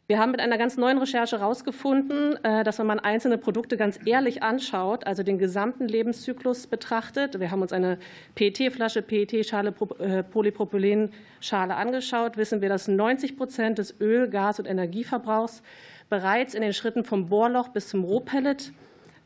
Wir 0.09 0.19
haben 0.19 0.31
mit 0.31 0.39
einer 0.39 0.57
ganz 0.57 0.77
neuen 0.77 0.99
Recherche 0.99 1.37
herausgefunden, 1.37 2.41
äh, 2.45 2.63
dass 2.63 2.79
wenn 2.79 2.87
man 2.87 2.99
einzelne 2.99 3.37
Produkte 3.37 3.75
ganz 3.75 3.99
ehrlich 4.05 4.41
anschaut, 4.41 5.05
also 5.05 5.21
den 5.21 5.37
gesamten 5.37 5.89
Lebenszyklus 5.89 6.67
betrachtet, 6.67 7.41
wir 7.41 7.51
haben 7.51 7.61
uns 7.61 7.73
eine 7.73 7.97
PET-Flasche, 8.35 9.01
PET-Schale, 9.01 9.73
Polypropylenschale 9.73 11.75
angeschaut, 11.75 12.37
wissen 12.37 12.61
wir, 12.61 12.69
dass 12.69 12.87
90 12.87 13.35
Prozent 13.35 13.79
des 13.79 13.99
Öl-, 13.99 14.29
Gas- 14.29 14.59
und 14.59 14.65
Energieverbrauchs 14.65 15.61
bereits 16.09 16.53
in 16.53 16.61
den 16.61 16.73
Schritten 16.73 17.03
vom 17.03 17.27
Bohrloch 17.27 17.69
bis 17.69 17.89
zum 17.89 18.03
Rohpellet 18.03 18.71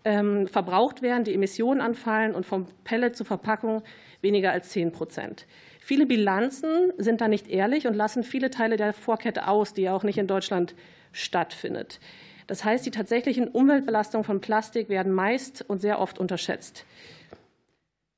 ähm, 0.03 0.47
verbraucht 0.47 1.01
werden, 1.01 1.23
die 1.23 1.33
Emissionen 1.33 1.81
anfallen 1.81 2.33
und 2.33 2.45
vom 2.45 2.65
Pellet 2.83 3.15
zur 3.15 3.25
Verpackung 3.25 3.83
weniger 4.21 4.51
als 4.51 4.69
10 4.69 4.91
Prozent. 4.91 5.45
Viele 5.79 6.05
Bilanzen 6.05 6.93
sind 6.97 7.21
da 7.21 7.27
nicht 7.27 7.47
ehrlich 7.47 7.87
und 7.87 7.95
lassen 7.95 8.23
viele 8.23 8.49
Teile 8.49 8.77
der 8.77 8.93
Vorkette 8.93 9.47
aus, 9.47 9.73
die 9.73 9.89
auch 9.89 10.03
nicht 10.03 10.17
in 10.17 10.27
Deutschland 10.27 10.75
stattfindet. 11.11 11.99
Das 12.47 12.63
heißt, 12.63 12.85
die 12.85 12.91
tatsächlichen 12.91 13.47
Umweltbelastungen 13.47 14.25
von 14.25 14.41
Plastik 14.41 14.89
werden 14.89 15.11
meist 15.11 15.63
und 15.67 15.79
sehr 15.79 15.99
oft 15.99 16.19
unterschätzt. 16.19 16.85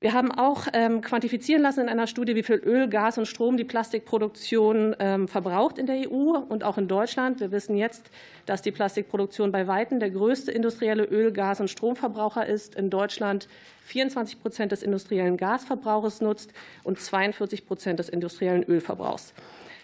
Wir 0.03 0.11
haben 0.11 0.33
auch 0.33 0.67
ähm, 0.73 0.99
quantifizieren 0.99 1.61
lassen 1.61 1.79
in 1.79 1.87
einer 1.87 2.07
Studie, 2.07 2.35
wie 2.35 2.43
viel 2.43 2.57
Öl, 2.57 2.89
Gas 2.89 3.17
und 3.17 3.25
Strom 3.25 3.55
die 3.55 3.63
Plastikproduktion 3.63 4.93
ähm, 4.99 5.29
verbraucht 5.29 5.77
in 5.77 5.85
der 5.85 6.11
EU 6.11 6.39
und 6.39 6.65
auch 6.65 6.77
in 6.77 6.89
Deutschland. 6.89 7.39
Wir 7.39 7.53
wissen 7.53 7.77
jetzt, 7.77 8.11
dass 8.45 8.61
die 8.61 8.73
Plastikproduktion 8.73 9.53
bei 9.53 9.65
Weitem 9.65 10.01
der 10.01 10.09
größte 10.09 10.51
industrielle 10.51 11.05
Öl-, 11.05 11.31
Gas- 11.31 11.61
und 11.61 11.69
Stromverbraucher 11.69 12.45
ist. 12.45 12.75
In 12.75 12.89
Deutschland 12.89 13.47
24 13.85 14.41
Prozent 14.41 14.73
des 14.73 14.83
industriellen 14.83 15.37
Gasverbrauchs 15.37 16.19
nutzt 16.19 16.51
und 16.83 16.99
42 16.99 17.65
Prozent 17.65 17.99
des 17.99 18.09
industriellen 18.09 18.63
Ölverbrauchs. 18.63 19.33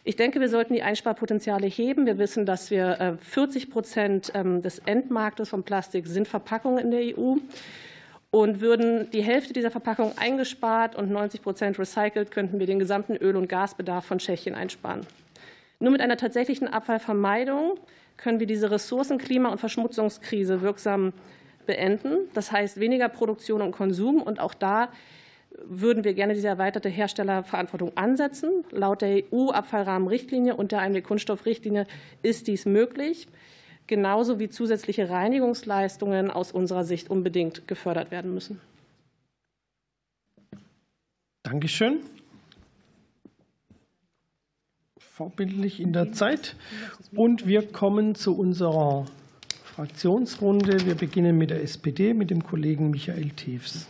Ich 0.04 0.18
denke, 0.18 0.42
wir 0.42 0.50
sollten 0.50 0.74
die 0.74 0.84
Einsparpotenziale 0.84 1.68
heben. 1.68 2.06
Wir 2.06 2.18
wissen, 2.18 2.46
dass 2.46 2.72
wir 2.72 3.18
40 3.22 3.64
äh, 3.64 3.68
Prozent 3.68 4.34
ähm, 4.36 4.62
des 4.62 4.80
Endmarktes 4.80 5.48
von 5.48 5.64
Plastik 5.64 6.08
sind 6.08 6.28
Verpackungen 6.28 6.80
in 6.80 6.92
der 6.92 7.18
EU. 7.18 7.38
Und 8.32 8.62
würden 8.62 9.10
die 9.10 9.24
Hälfte 9.24 9.54
dieser 9.54 9.72
Verpackung 9.72 10.14
eingespart 10.18 10.96
und 10.96 11.10
90 11.10 11.42
Prozent 11.42 11.80
recycelt, 11.80 12.30
könnten 12.30 12.60
wir 12.60 12.68
den 12.68 12.78
gesamten 12.78 13.16
Öl- 13.16 13.36
und 13.36 13.50
Gasbedarf 13.50 14.06
von 14.06 14.20
Tschechien 14.20 14.54
einsparen. 14.54 15.02
Nur 15.80 15.92
mit 15.92 16.02
einer 16.02 16.18
tatsächlichen 16.18 16.68
Abfallvermeidung 16.68 17.80
können 18.18 18.40
wir 18.40 18.48
diese 18.48 18.70
Ressourcen-, 18.70 19.18
Klima- 19.18 19.50
und 19.50 19.60
Verschmutzungskrise 19.60 20.62
wirksam 20.62 21.14
beenden. 21.66 22.30
Das 22.34 22.52
heißt 22.52 22.80
weniger 22.80 23.10
Produktion 23.10 23.62
und 23.62 23.72
Konsum. 23.72 24.22
Und 24.22 24.40
auch 24.40 24.54
da 24.54 24.90
würden 25.64 26.04
wir 26.04 26.14
gerne 26.14 26.36
diese 26.36 26.50
erweiterte 26.50 26.90
Herstellerverantwortung 26.90 27.98
ansetzen. 27.98 28.64
Laut 28.72 29.02
der 29.02 29.24
EU-Abfallrahmenrichtlinie 29.32 30.56
und 30.56 30.72
der 30.72 30.80
Einweg-Kunststoffrichtlinie 30.80 31.88
ist 32.22 32.48
dies 32.48 32.66
möglich 32.66 33.28
genauso 33.90 34.40
wie 34.40 34.50
zusätzliche 34.50 35.10
Reinigungsleistungen 35.10 36.30
aus 36.30 36.52
unserer 36.52 36.86
Sicht 36.86 37.10
unbedingt 37.10 37.68
gefördert 37.68 38.12
werden 38.12 38.34
müssen. 38.34 38.62
Dankeschön. 41.42 42.02
Vorbildlich 44.98 45.80
in 45.80 45.92
der 45.92 46.12
Zeit. 46.14 46.56
Und 47.16 47.48
wir 47.48 47.68
kommen 47.68 48.14
zu 48.14 48.38
unserer 48.38 49.06
Fraktionsrunde. 49.64 50.86
Wir 50.86 50.96
beginnen 50.96 51.38
mit 51.38 51.50
der 51.50 51.64
SPD, 51.64 52.14
mit 52.14 52.30
dem 52.30 52.44
Kollegen 52.44 52.92
Michael 52.92 53.32
Tews. 53.32 53.88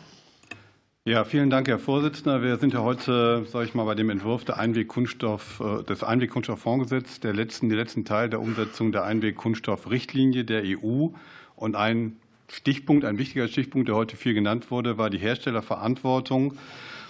Ja, 1.05 1.23
vielen 1.23 1.49
Dank, 1.49 1.69
Herr 1.69 1.79
Vorsitzender. 1.79 2.41
Wir 2.43 2.57
sind 2.57 2.73
ja 2.73 2.81
heute, 2.81 3.45
sage 3.45 3.65
ich 3.65 3.73
mal, 3.73 3.85
bei 3.85 3.95
dem 3.95 4.09
Entwurf 4.09 4.43
der 4.43 4.57
Einwegkunststoff, 4.57 5.61
äh, 5.61 5.83
des 5.83 6.03
Einwegkunststofffondsgesetzes, 6.03 7.21
der 7.21 7.33
letzten, 7.33 7.69
die 7.69 7.75
letzten 7.75 8.03
Teil 8.03 8.29
der 8.29 8.41
Umsetzung 8.41 8.91
der 8.91 9.05
Einwegkunststoffrichtlinie 9.05 10.43
der 10.43 10.63
EU. 10.65 11.07
Und 11.55 11.77
ein 11.77 12.17
Stichpunkt, 12.49 13.05
ein 13.05 13.17
wichtiger 13.17 13.47
Stichpunkt, 13.47 13.87
der 13.87 13.95
heute 13.95 14.17
viel 14.17 14.33
genannt 14.33 14.71
wurde, 14.71 14.97
war 14.97 15.09
die 15.09 15.19
Herstellerverantwortung. 15.19 16.57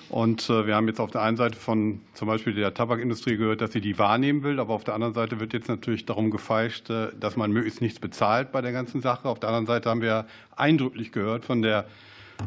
Und 0.10 0.48
äh, 0.52 0.68
wir 0.68 0.76
haben 0.76 0.88
jetzt 0.88 1.00
auf 1.00 1.10
der 1.10 1.24
einen 1.24 1.38
Seite 1.38 1.58
von 1.58 2.02
zum 2.14 2.28
Beispiel 2.28 2.54
der 2.54 2.76
Tabakindustrie 2.76 3.38
gehört, 3.38 3.60
dass 3.62 3.72
sie 3.72 3.82
die 3.82 3.98
wahrnehmen 3.98 4.44
will, 4.44 4.60
aber 4.60 4.76
auf 4.76 4.84
der 4.84 4.94
anderen 4.94 5.16
Seite 5.16 5.40
wird 5.40 5.52
jetzt 5.52 5.68
natürlich 5.68 6.06
darum 6.06 6.30
gefeilscht, 6.30 6.92
äh, 6.92 7.08
dass 7.20 7.36
man 7.38 7.52
möglichst 7.52 7.82
nichts 7.82 8.00
bezahlt 8.00 8.52
bei 8.52 8.62
der 8.62 8.72
ganzen 8.72 9.02
Sache. 9.02 9.28
Auf 9.28 9.40
der 9.40 9.50
anderen 9.50 9.66
Seite 9.66 9.90
haben 9.90 10.02
wir 10.02 10.28
eindrücklich 10.56 11.12
gehört 11.12 11.44
von 11.44 11.64
der 11.64 11.86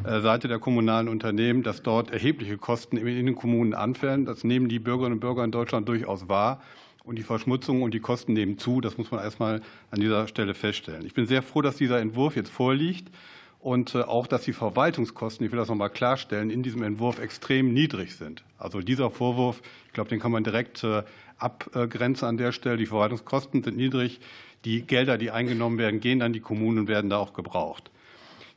Seite 0.04 0.48
der 0.48 0.58
kommunalen 0.58 1.08
Unternehmen, 1.08 1.62
dass 1.62 1.82
dort 1.82 2.10
erhebliche 2.10 2.58
Kosten 2.58 2.96
in 2.96 3.26
den 3.26 3.34
Kommunen 3.36 3.74
anfallen. 3.74 4.24
Das 4.24 4.44
nehmen 4.44 4.68
die 4.68 4.78
Bürgerinnen 4.78 5.14
und 5.14 5.20
Bürger 5.20 5.44
in 5.44 5.50
Deutschland 5.50 5.88
durchaus 5.88 6.28
wahr. 6.28 6.62
Und 7.04 7.16
die 7.16 7.22
Verschmutzung 7.22 7.82
und 7.82 7.94
die 7.94 8.00
Kosten 8.00 8.32
nehmen 8.32 8.58
zu. 8.58 8.80
Das 8.80 8.96
muss 8.96 9.10
man 9.10 9.20
erstmal 9.20 9.60
an 9.90 10.00
dieser 10.00 10.28
Stelle 10.28 10.54
feststellen. 10.54 11.04
Ich 11.04 11.14
bin 11.14 11.26
sehr 11.26 11.42
froh, 11.42 11.60
dass 11.60 11.76
dieser 11.76 12.00
Entwurf 12.00 12.36
jetzt 12.36 12.50
vorliegt 12.50 13.10
und 13.62 13.94
äh, 13.94 14.02
auch, 14.02 14.26
dass 14.26 14.42
die 14.42 14.52
Verwaltungskosten, 14.52 15.46
ich 15.46 15.52
will 15.52 15.58
das 15.58 15.68
noch 15.68 15.76
mal 15.76 15.88
klarstellen, 15.88 16.50
in 16.50 16.62
diesem 16.62 16.82
Entwurf 16.82 17.20
extrem 17.20 17.72
niedrig 17.72 18.16
sind. 18.16 18.42
Also 18.58 18.80
dieser 18.80 19.10
Vorwurf, 19.10 19.62
ich 19.86 19.92
glaube, 19.92 20.10
den 20.10 20.18
kann 20.18 20.32
man 20.32 20.42
direkt 20.42 20.82
äh, 20.82 21.04
abgrenzen 21.38 22.26
an 22.26 22.36
der 22.36 22.52
Stelle. 22.52 22.76
Die 22.76 22.86
Verwaltungskosten 22.86 23.62
sind 23.62 23.76
niedrig. 23.76 24.20
Die 24.64 24.82
Gelder, 24.82 25.16
die 25.16 25.30
eingenommen 25.30 25.78
werden, 25.78 26.00
gehen 26.00 26.22
an 26.22 26.32
die 26.32 26.40
Kommunen 26.40 26.80
und 26.80 26.88
werden 26.88 27.08
da 27.08 27.18
auch 27.18 27.34
gebraucht. 27.34 27.90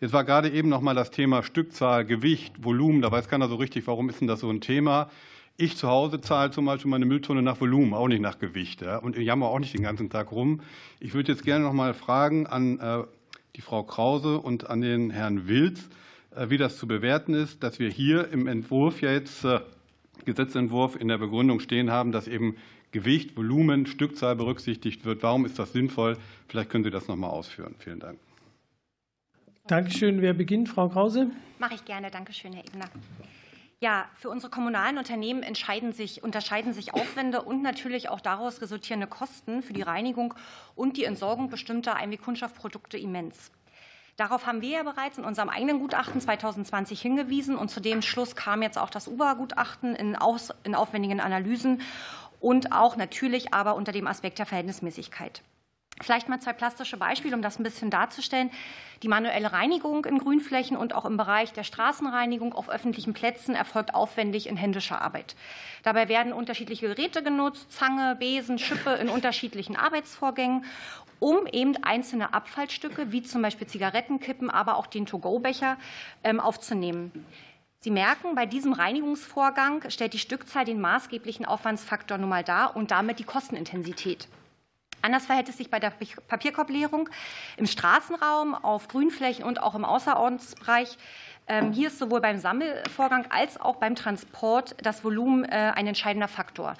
Jetzt 0.01 0.13
war 0.13 0.23
gerade 0.23 0.49
eben 0.49 0.69
noch 0.69 0.81
mal 0.81 0.93
das 0.93 1.11
Thema 1.11 1.41
Stückzahl, 1.43 2.05
Gewicht, 2.05 2.63
Volumen. 2.63 3.01
Da 3.01 3.11
weiß 3.11 3.29
keiner 3.29 3.47
so 3.47 3.55
richtig, 3.55 3.87
warum 3.87 4.09
ist 4.09 4.21
denn 4.21 4.27
das 4.27 4.41
so 4.41 4.49
ein 4.49 4.61
Thema. 4.61 5.09
Ich 5.57 5.77
zu 5.77 5.87
Hause 5.87 6.19
zahle 6.19 6.51
zum 6.51 6.65
Beispiel 6.65 6.91
meine 6.91 7.05
Mülltonne 7.05 7.41
nach 7.41 7.61
Volumen, 7.61 7.93
auch 7.93 8.09
nicht 8.09 8.21
nach 8.21 8.39
Gewicht. 8.39 8.81
Ja, 8.81 8.97
und 8.97 9.17
ich 9.17 9.25
jammer 9.25 9.47
auch 9.47 9.59
nicht 9.59 9.73
den 9.73 9.83
ganzen 9.83 10.09
Tag 10.09 10.33
rum. 10.33 10.59
Ich 10.99 11.13
würde 11.13 11.31
jetzt 11.31 11.45
gerne 11.45 11.63
noch 11.63 11.71
mal 11.71 11.93
fragen 11.93 12.45
an 12.45 12.79
äh, 12.79 13.03
die 13.55 13.61
Frau 13.61 13.83
Krause 13.83 14.39
und 14.39 14.69
an 14.69 14.81
den 14.81 15.11
Herrn 15.11 15.47
Wilz, 15.47 15.87
äh, 16.35 16.49
wie 16.49 16.57
das 16.57 16.77
zu 16.77 16.87
bewerten 16.87 17.33
ist, 17.33 17.63
dass 17.63 17.79
wir 17.79 17.89
hier 17.89 18.29
im 18.31 18.47
Entwurf 18.47 18.99
ja 18.99 19.13
jetzt 19.13 19.45
äh, 19.45 19.61
Gesetzentwurf 20.25 20.99
in 20.99 21.07
der 21.07 21.19
Begründung 21.19 21.61
stehen 21.61 21.89
haben, 21.89 22.11
dass 22.11 22.27
eben 22.27 22.57
Gewicht, 22.91 23.37
Volumen, 23.37 23.85
Stückzahl 23.85 24.35
berücksichtigt 24.35 25.05
wird. 25.05 25.23
Warum 25.23 25.45
ist 25.45 25.57
das 25.57 25.71
sinnvoll? 25.71 26.17
Vielleicht 26.49 26.69
können 26.69 26.83
Sie 26.83 26.91
das 26.91 27.07
noch 27.07 27.15
mal 27.15 27.29
ausführen. 27.29 27.75
Vielen 27.79 27.99
Dank. 27.99 28.19
Dankeschön. 29.67 30.21
Wer 30.21 30.33
beginnt? 30.33 30.69
Frau 30.69 30.89
Krause? 30.89 31.31
Mache 31.57 31.73
ich 31.73 31.85
gerne. 31.85 32.11
Dankeschön, 32.11 32.53
Herr 32.53 32.65
Ebner. 32.65 32.85
Ja, 33.79 34.05
für 34.15 34.29
unsere 34.29 34.51
kommunalen 34.51 34.99
Unternehmen 34.99 35.43
sich, 35.91 36.23
unterscheiden 36.23 36.73
sich 36.73 36.93
Aufwände 36.93 37.41
und 37.41 37.63
natürlich 37.63 38.09
auch 38.09 38.21
daraus 38.21 38.61
resultierende 38.61 39.07
Kosten 39.07 39.63
für 39.63 39.73
die 39.73 39.81
Reinigung 39.81 40.35
und 40.75 40.97
die 40.97 41.03
Entsorgung 41.03 41.49
bestimmter 41.49 41.95
Einwegkunststoffprodukte 41.95 42.97
immens. 42.97 43.51
Darauf 44.17 44.45
haben 44.45 44.61
wir 44.61 44.69
ja 44.69 44.83
bereits 44.83 45.17
in 45.17 45.25
unserem 45.25 45.49
eigenen 45.49 45.79
Gutachten 45.79 46.21
2020 46.21 47.01
hingewiesen 47.01 47.57
und 47.57 47.69
zu 47.69 47.81
dem 47.81 48.01
Schluss 48.01 48.35
kam 48.35 48.61
jetzt 48.61 48.77
auch 48.77 48.89
das 48.89 49.07
UBA-Gutachten 49.07 49.95
in, 49.95 50.15
in 50.63 50.75
aufwendigen 50.75 51.19
Analysen 51.19 51.81
und 52.39 52.71
auch 52.71 52.95
natürlich 52.95 53.53
aber 53.53 53.75
unter 53.75 53.91
dem 53.91 54.07
Aspekt 54.07 54.39
der 54.39 54.45
Verhältnismäßigkeit. 54.45 55.41
Vielleicht 56.01 56.27
mal 56.27 56.41
zwei 56.41 56.51
plastische 56.51 56.97
Beispiele, 56.97 57.35
um 57.35 57.41
das 57.41 57.57
ein 57.57 57.63
bisschen 57.63 57.89
darzustellen. 57.89 58.51
Die 59.01 59.07
manuelle 59.07 59.53
Reinigung 59.53 60.03
in 60.03 60.17
Grünflächen 60.17 60.75
und 60.75 60.93
auch 60.93 61.05
im 61.05 61.15
Bereich 61.15 61.53
der 61.53 61.63
Straßenreinigung 61.63 62.53
auf 62.53 62.69
öffentlichen 62.69 63.13
Plätzen 63.13 63.55
erfolgt 63.55 63.95
aufwendig 63.95 64.47
in 64.47 64.57
händischer 64.57 65.01
Arbeit. 65.01 65.37
Dabei 65.83 66.09
werden 66.09 66.33
unterschiedliche 66.33 66.89
Geräte 66.89 67.23
genutzt, 67.23 67.71
Zange, 67.71 68.17
Besen, 68.17 68.59
Schippe 68.59 68.89
in 68.95 69.07
unterschiedlichen 69.07 69.77
Arbeitsvorgängen, 69.77 70.65
um 71.19 71.47
eben 71.47 71.81
einzelne 71.81 72.33
Abfallstücke 72.33 73.13
wie 73.13 73.21
zum 73.21 73.41
Beispiel 73.41 73.67
Zigarettenkippen, 73.67 74.49
aber 74.49 74.75
auch 74.75 74.87
den 74.87 75.05
To-Go-Becher 75.05 75.77
ähm, 76.25 76.41
aufzunehmen. 76.41 77.25
Sie 77.79 77.91
merken, 77.91 78.35
bei 78.35 78.45
diesem 78.45 78.73
Reinigungsvorgang 78.73 79.89
stellt 79.89 80.13
die 80.13 80.19
Stückzahl 80.19 80.65
den 80.65 80.81
maßgeblichen 80.81 81.45
Aufwandsfaktor 81.45 82.17
nun 82.17 82.29
mal 82.29 82.43
dar 82.43 82.75
und 82.75 82.91
damit 82.91 83.19
die 83.19 83.23
Kostenintensität. 83.23 84.27
Anders 85.05 85.27
verhält 85.27 85.47
es 85.49 85.57
sich 85.57 85.69
bei 85.69 85.79
der 85.79 85.91
Papierkorbleerung 86.27 87.09
im 87.57 87.67
Straßenraum, 87.67 88.55
auf 88.55 88.87
Grünflächen 88.87 89.45
und 89.45 89.61
auch 89.61 89.75
im 89.75 89.85
Außerordensbereich. 89.85 90.97
Ähm, 91.47 91.73
hier 91.73 91.89
ist 91.89 91.99
sowohl 91.99 92.21
beim 92.21 92.39
Sammelvorgang 92.39 93.27
als 93.29 93.61
auch 93.61 93.75
beim 93.75 93.93
Transport 93.93 94.75
das 94.81 95.03
Volumen 95.03 95.45
äh, 95.45 95.73
ein 95.75 95.85
entscheidender 95.85 96.27
Faktor. 96.27 96.73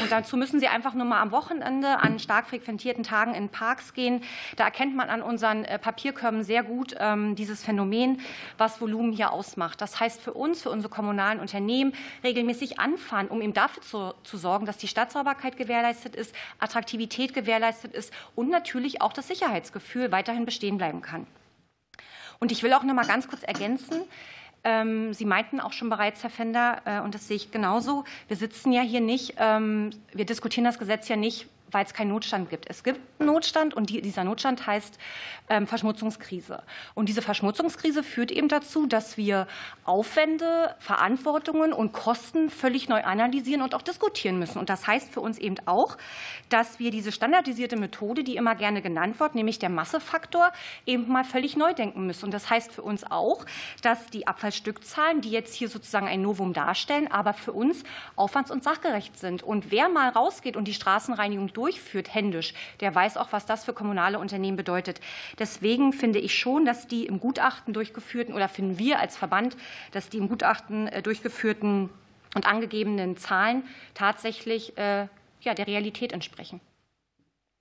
Und 0.00 0.10
dazu 0.10 0.38
müssen 0.38 0.58
Sie 0.58 0.68
einfach 0.68 0.94
nur 0.94 1.04
mal 1.04 1.20
am 1.20 1.32
Wochenende 1.32 1.98
an 1.98 2.18
stark 2.18 2.46
frequentierten 2.46 3.04
Tagen 3.04 3.34
in 3.34 3.50
Parks 3.50 3.92
gehen. 3.92 4.22
Da 4.56 4.64
erkennt 4.64 4.96
man 4.96 5.10
an 5.10 5.20
unseren 5.22 5.64
äh, 5.64 5.78
Papierkörben 5.78 6.44
sehr 6.44 6.62
gut 6.62 6.94
ähm, 6.98 7.34
dieses 7.34 7.62
Phänomen, 7.62 8.20
was 8.56 8.80
Volumen 8.80 9.12
hier 9.12 9.32
ausmacht. 9.32 9.82
Das 9.82 10.00
heißt 10.00 10.22
für 10.22 10.32
uns, 10.32 10.62
für 10.62 10.70
unsere 10.70 10.90
kommunalen 10.90 11.40
Unternehmen, 11.40 11.92
regelmäßig 12.24 12.80
anfahren, 12.80 13.28
um 13.28 13.42
eben 13.42 13.52
dafür 13.52 13.82
zu, 13.82 14.14
zu 14.24 14.38
sorgen, 14.38 14.64
dass 14.64 14.78
die 14.78 14.88
Stadtsauberkeit 14.88 15.58
gewährleistet 15.58 16.16
ist, 16.16 16.34
Attraktivität 16.58 17.34
gewährleistet 17.34 17.92
ist 17.92 18.14
und 18.34 18.48
natürlich 18.48 19.02
auch 19.02 19.12
das 19.12 19.28
Sicherheitsgefühl 19.28 20.10
weiterhin 20.10 20.46
bestehen 20.46 20.78
bleiben 20.78 21.02
kann. 21.02 21.26
Und 22.40 22.50
ich 22.50 22.62
will 22.62 22.72
auch 22.72 22.82
noch 22.82 22.94
mal 22.94 23.06
ganz 23.06 23.28
kurz 23.28 23.42
ergänzen, 23.42 24.02
Sie 24.64 25.24
meinten 25.24 25.58
auch 25.58 25.72
schon 25.72 25.88
bereits, 25.90 26.22
Herr 26.22 26.30
Fender, 26.30 26.82
äh, 26.84 27.00
und 27.00 27.16
das 27.16 27.26
sehe 27.26 27.36
ich 27.36 27.50
genauso, 27.50 28.04
wir 28.28 28.36
sitzen 28.36 28.70
ja 28.70 28.82
hier 28.82 29.00
nicht, 29.00 29.34
ähm, 29.38 29.90
wir 30.12 30.24
diskutieren 30.24 30.64
das 30.64 30.78
Gesetz 30.78 31.08
ja 31.08 31.16
nicht, 31.16 31.48
weil 31.72 31.84
es 31.84 31.94
keinen 31.94 32.10
Notstand 32.10 32.50
gibt. 32.50 32.66
Es 32.68 32.84
gibt 32.84 33.00
einen 33.18 33.30
Notstand 33.30 33.74
und 33.74 33.90
dieser 33.90 34.24
Notstand 34.24 34.66
heißt 34.66 34.98
ähm, 35.48 35.66
Verschmutzungskrise. 35.66 36.62
Und 36.94 37.08
diese 37.08 37.22
Verschmutzungskrise 37.22 38.02
führt 38.02 38.30
eben 38.30 38.48
dazu, 38.48 38.86
dass 38.86 39.16
wir 39.16 39.46
Aufwände, 39.84 40.74
Verantwortungen 40.78 41.72
und 41.72 41.92
Kosten 41.92 42.50
völlig 42.50 42.88
neu 42.88 43.02
analysieren 43.02 43.62
und 43.62 43.74
auch 43.74 43.82
diskutieren 43.82 44.38
müssen. 44.38 44.58
Und 44.58 44.68
das 44.68 44.86
heißt 44.86 45.12
für 45.12 45.20
uns 45.20 45.38
eben 45.38 45.56
auch, 45.66 45.96
dass 46.48 46.78
wir 46.78 46.90
diese 46.90 47.10
standardisierte 47.10 47.76
Methode, 47.76 48.22
die 48.22 48.36
immer 48.36 48.54
gerne 48.54 48.82
genannt 48.82 49.18
wird, 49.18 49.34
nämlich 49.34 49.58
der 49.58 49.70
Massefaktor, 49.70 50.52
eben 50.86 51.08
mal 51.08 51.24
völlig 51.24 51.56
neu 51.56 51.72
denken 51.72 52.06
müssen. 52.06 52.26
Und 52.26 52.34
das 52.34 52.50
heißt 52.50 52.72
für 52.72 52.82
uns 52.82 53.04
auch, 53.10 53.46
dass 53.80 54.06
die 54.10 54.26
Abfallstückzahlen, 54.26 55.20
die 55.22 55.30
jetzt 55.30 55.54
hier 55.54 55.68
sozusagen 55.68 56.06
ein 56.06 56.22
Novum 56.22 56.52
darstellen, 56.52 57.10
aber 57.10 57.32
für 57.32 57.52
uns 57.52 57.82
aufwands- 58.16 58.50
und 58.50 58.62
sachgerecht 58.62 59.18
sind. 59.18 59.42
Und 59.42 59.70
wer 59.70 59.88
mal 59.88 60.10
rausgeht 60.10 60.56
und 60.56 60.68
die 60.68 60.74
Straßenreinigung 60.74 61.52
durch 61.52 61.61
durchführt, 61.62 62.12
händisch, 62.12 62.54
der 62.80 62.92
weiß 62.92 63.16
auch, 63.16 63.28
was 63.30 63.46
das 63.46 63.64
für 63.64 63.72
kommunale 63.72 64.18
Unternehmen 64.18 64.56
bedeutet. 64.56 65.00
Deswegen 65.38 65.92
finde 65.92 66.18
ich 66.18 66.36
schon, 66.36 66.64
dass 66.64 66.88
die 66.88 67.06
im 67.06 67.20
Gutachten 67.20 67.72
durchgeführten 67.72 68.34
oder 68.34 68.48
finden 68.48 68.80
wir 68.80 68.98
als 68.98 69.16
Verband, 69.16 69.56
dass 69.92 70.08
die 70.08 70.18
im 70.18 70.28
Gutachten 70.28 70.88
äh, 70.88 71.02
durchgeführten 71.02 71.88
und 72.34 72.46
angegebenen 72.48 73.16
Zahlen 73.16 73.62
tatsächlich 73.94 74.76
äh, 74.76 75.06
ja, 75.42 75.54
der 75.54 75.68
Realität 75.68 76.12
entsprechen. 76.12 76.60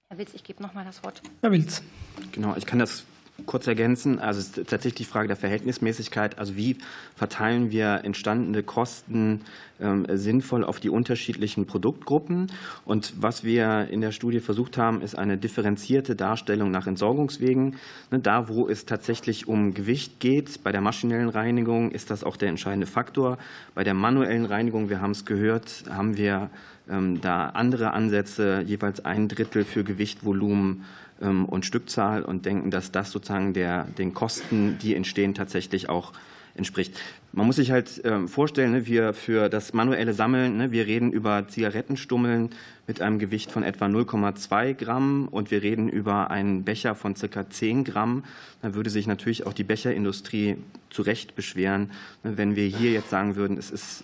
Herr 0.10 0.18
Wilz, 0.18 0.34
ich 0.34 0.44
gebe 0.44 0.64
noch 0.64 0.74
mal 0.74 0.84
das 0.84 1.04
Wort. 1.04 1.22
Herr 1.42 1.52
Wilz. 1.52 1.84
Genau, 2.32 2.56
ich 2.58 2.66
kann 2.66 2.80
das 2.80 3.06
kurz 3.46 3.68
ergänzen. 3.68 4.20
Also 4.20 4.40
es 4.40 4.58
ist 4.58 4.70
tatsächlich 4.70 4.96
die 4.96 5.06
Frage 5.06 5.28
der 5.28 5.38
Verhältnismäßigkeit. 5.38 6.40
Also 6.40 6.56
wie 6.56 6.78
verteilen 7.16 7.72
wir 7.72 8.02
entstandene 8.04 8.64
Kosten 8.64 9.42
ähm, 9.80 10.06
sinnvoll 10.10 10.64
auf 10.64 10.80
die 10.80 10.90
unterschiedlichen 10.90 11.66
Produktgruppen? 11.66 12.48
Und 12.86 13.14
was 13.20 13.44
wir 13.44 13.88
in 13.90 14.02
der 14.02 14.12
Studie 14.12 14.40
versucht 14.40 14.78
haben, 14.78 15.02
ist 15.02 15.16
eine 15.16 15.38
differenzierte 15.38 16.16
Darstellung 16.16 16.72
nach 16.72 16.88
Entsorgungswegen. 16.88 17.78
Ne, 18.12 18.20
da, 18.20 18.48
wo 18.48 18.68
es 18.68 18.86
tatsächlich 18.86 19.48
um 19.48 19.74
Gewicht 19.74 20.20
geht, 20.20 20.64
bei 20.64 20.72
der 20.72 20.82
maschinellen 20.82 21.30
Reinigung 21.30 21.92
ist 21.92 22.12
das 22.12 22.24
auch 22.24 22.38
der 22.38 22.50
entscheidende 22.50 22.88
Faktor. 22.88 23.38
Bei 23.76 23.84
der 23.84 23.94
manuellen 23.94 24.46
Reinigung, 24.46 24.90
wir 24.90 25.02
haben 25.02 25.12
es 25.12 25.26
gehört, 25.26 25.84
haben 25.90 26.18
wir 26.18 26.50
ähm, 26.90 27.22
da 27.22 27.48
andere 27.48 27.94
Ansätze, 27.94 28.64
jeweils 28.66 29.04
ein 29.06 29.28
Drittel 29.28 29.64
für 29.64 29.84
Gewicht, 29.84 30.26
Volumen 30.26 30.86
und 31.22 31.66
Stückzahl 31.66 32.24
und 32.24 32.46
denken, 32.46 32.72
dass 32.72 32.92
das 32.92 33.12
sozusagen 33.12 33.54
der, 33.54 33.86
den 33.98 34.14
Kosten, 34.14 34.78
die 34.82 34.96
entstehen, 34.96 35.34
tatsächlich 35.34 35.90
auch 35.90 36.14
entspricht. 36.56 37.00
Man 37.34 37.46
muss 37.46 37.56
sich 37.56 37.72
halt 37.72 38.02
ähm, 38.04 38.28
vorstellen, 38.28 38.74
ne, 38.74 38.86
wir 38.86 39.14
für 39.14 39.48
das 39.48 39.72
manuelle 39.74 40.14
Sammeln, 40.14 40.58
ne, 40.58 40.72
wir 40.72 40.86
reden 40.86 41.14
über 41.14 41.48
Zigarettenstummeln 41.48 42.50
mit 42.88 43.02
einem 43.02 43.20
Gewicht 43.20 43.52
von 43.52 43.64
etwa 43.64 43.86
0,2 43.86 44.74
Gramm 44.74 45.30
und 45.30 45.50
wir 45.50 45.64
reden 45.64 45.88
über 45.88 46.30
einen 46.30 46.64
Becher 46.64 46.94
von 46.94 47.16
circa 47.16 47.50
10 47.50 47.86
Gramm. 47.86 48.26
Da 48.62 48.74
würde 48.74 48.90
sich 48.90 49.08
natürlich 49.08 49.46
auch 49.46 49.54
die 49.54 49.64
Becherindustrie 49.64 50.58
zu 50.90 51.04
Recht 51.04 51.36
beschweren, 51.36 51.92
ne, 52.24 52.38
wenn 52.38 52.58
wir 52.58 52.68
hier 52.68 52.92
jetzt 52.92 53.10
sagen 53.10 53.38
würden, 53.38 53.58
es 53.58 53.72
ist 53.72 54.04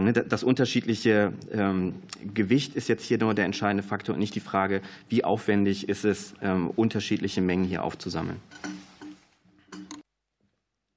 Ne, 0.00 0.12
das 0.12 0.42
unterschiedliche 0.42 1.32
ähm, 1.52 1.94
Gewicht 2.34 2.74
ist 2.74 2.88
jetzt 2.88 3.04
hier 3.04 3.18
nur 3.18 3.34
der 3.34 3.44
entscheidende 3.44 3.82
Faktor 3.82 4.14
und 4.14 4.20
nicht 4.20 4.34
die 4.34 4.40
Frage, 4.40 4.80
wie 5.08 5.24
aufwendig 5.24 5.88
ist 5.88 6.04
es, 6.04 6.34
ähm, 6.42 6.70
unterschiedliche 6.76 7.40
Mengen 7.40 7.64
hier 7.64 7.84
aufzusammeln. 7.84 8.38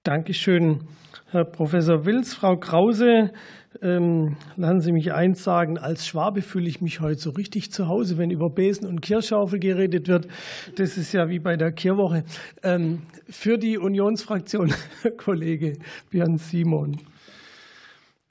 Dankeschön, 0.04 0.82
Herr 1.32 1.46
Professor 1.46 2.06
Wils. 2.06 2.34
Frau 2.34 2.58
Krause, 2.58 3.32
ähm, 3.82 4.38
lassen 4.56 4.80
Sie 4.80 4.92
mich 4.92 5.14
eins 5.14 5.44
sagen, 5.44 5.78
als 5.78 6.08
Schwabe 6.08 6.42
fühle 6.42 6.68
ich 6.68 6.82
mich 6.82 7.02
heute 7.02 7.20
so 7.20 7.32
richtig 7.32 7.72
zu 7.72 7.88
Hause, 7.88 8.18
wenn 8.18 8.32
über 8.32 8.50
Besen 8.50 8.88
und 8.88 9.02
Kirschschaufel 9.02 9.60
geredet 9.60 10.08
wird. 10.08 10.28
Das 10.78 10.98
ist 10.98 11.14
ja 11.14 11.30
wie 11.30 11.40
bei 11.40 11.58
der 11.58 11.72
Kirwoche. 11.72 12.24
Für 13.30 13.58
die 13.58 13.78
Unionsfraktion, 13.78 14.74
Kollege 15.18 15.74
Björn 16.10 16.38
Simon. 16.38 16.98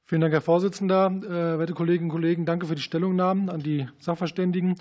Vielen 0.09 0.23
Dank, 0.23 0.33
Herr 0.33 0.41
Vorsitzender. 0.41 1.13
Äh, 1.23 1.59
werte 1.59 1.75
Kolleginnen 1.75 2.09
und 2.09 2.15
Kollegen, 2.15 2.47
danke 2.47 2.65
für 2.65 2.75
die 2.75 2.81
Stellungnahmen 2.81 3.51
an 3.51 3.61
die 3.61 3.87
Sachverständigen. 3.99 4.77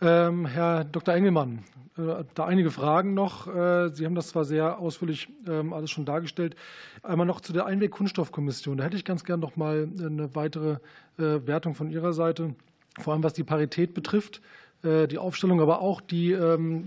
Ähm, 0.00 0.46
Herr 0.46 0.84
Dr. 0.84 1.16
Engelmann, 1.16 1.64
äh, 1.96 2.22
da 2.36 2.44
einige 2.44 2.70
Fragen 2.70 3.12
noch. 3.12 3.48
Äh, 3.48 3.88
Sie 3.88 4.06
haben 4.06 4.14
das 4.14 4.28
zwar 4.28 4.44
sehr 4.44 4.78
ausführlich 4.78 5.30
ähm, 5.48 5.72
alles 5.72 5.90
schon 5.90 6.04
dargestellt. 6.04 6.54
Einmal 7.02 7.26
noch 7.26 7.40
zu 7.40 7.52
der 7.52 7.66
Einweg-Kunststoffkommission. 7.66 8.76
Da 8.76 8.84
hätte 8.84 8.96
ich 8.96 9.04
ganz 9.04 9.24
gern 9.24 9.40
noch 9.40 9.56
mal 9.56 9.88
eine 9.98 10.36
weitere 10.36 10.76
Wertung 11.16 11.74
von 11.74 11.90
Ihrer 11.90 12.12
Seite, 12.12 12.54
vor 13.00 13.12
allem 13.12 13.24
was 13.24 13.32
die 13.32 13.42
Parität 13.42 13.92
betrifft, 13.92 14.40
die 14.84 15.18
Aufstellung, 15.18 15.60
aber 15.60 15.80
auch 15.80 16.00
die 16.00 16.30
ähm, 16.30 16.84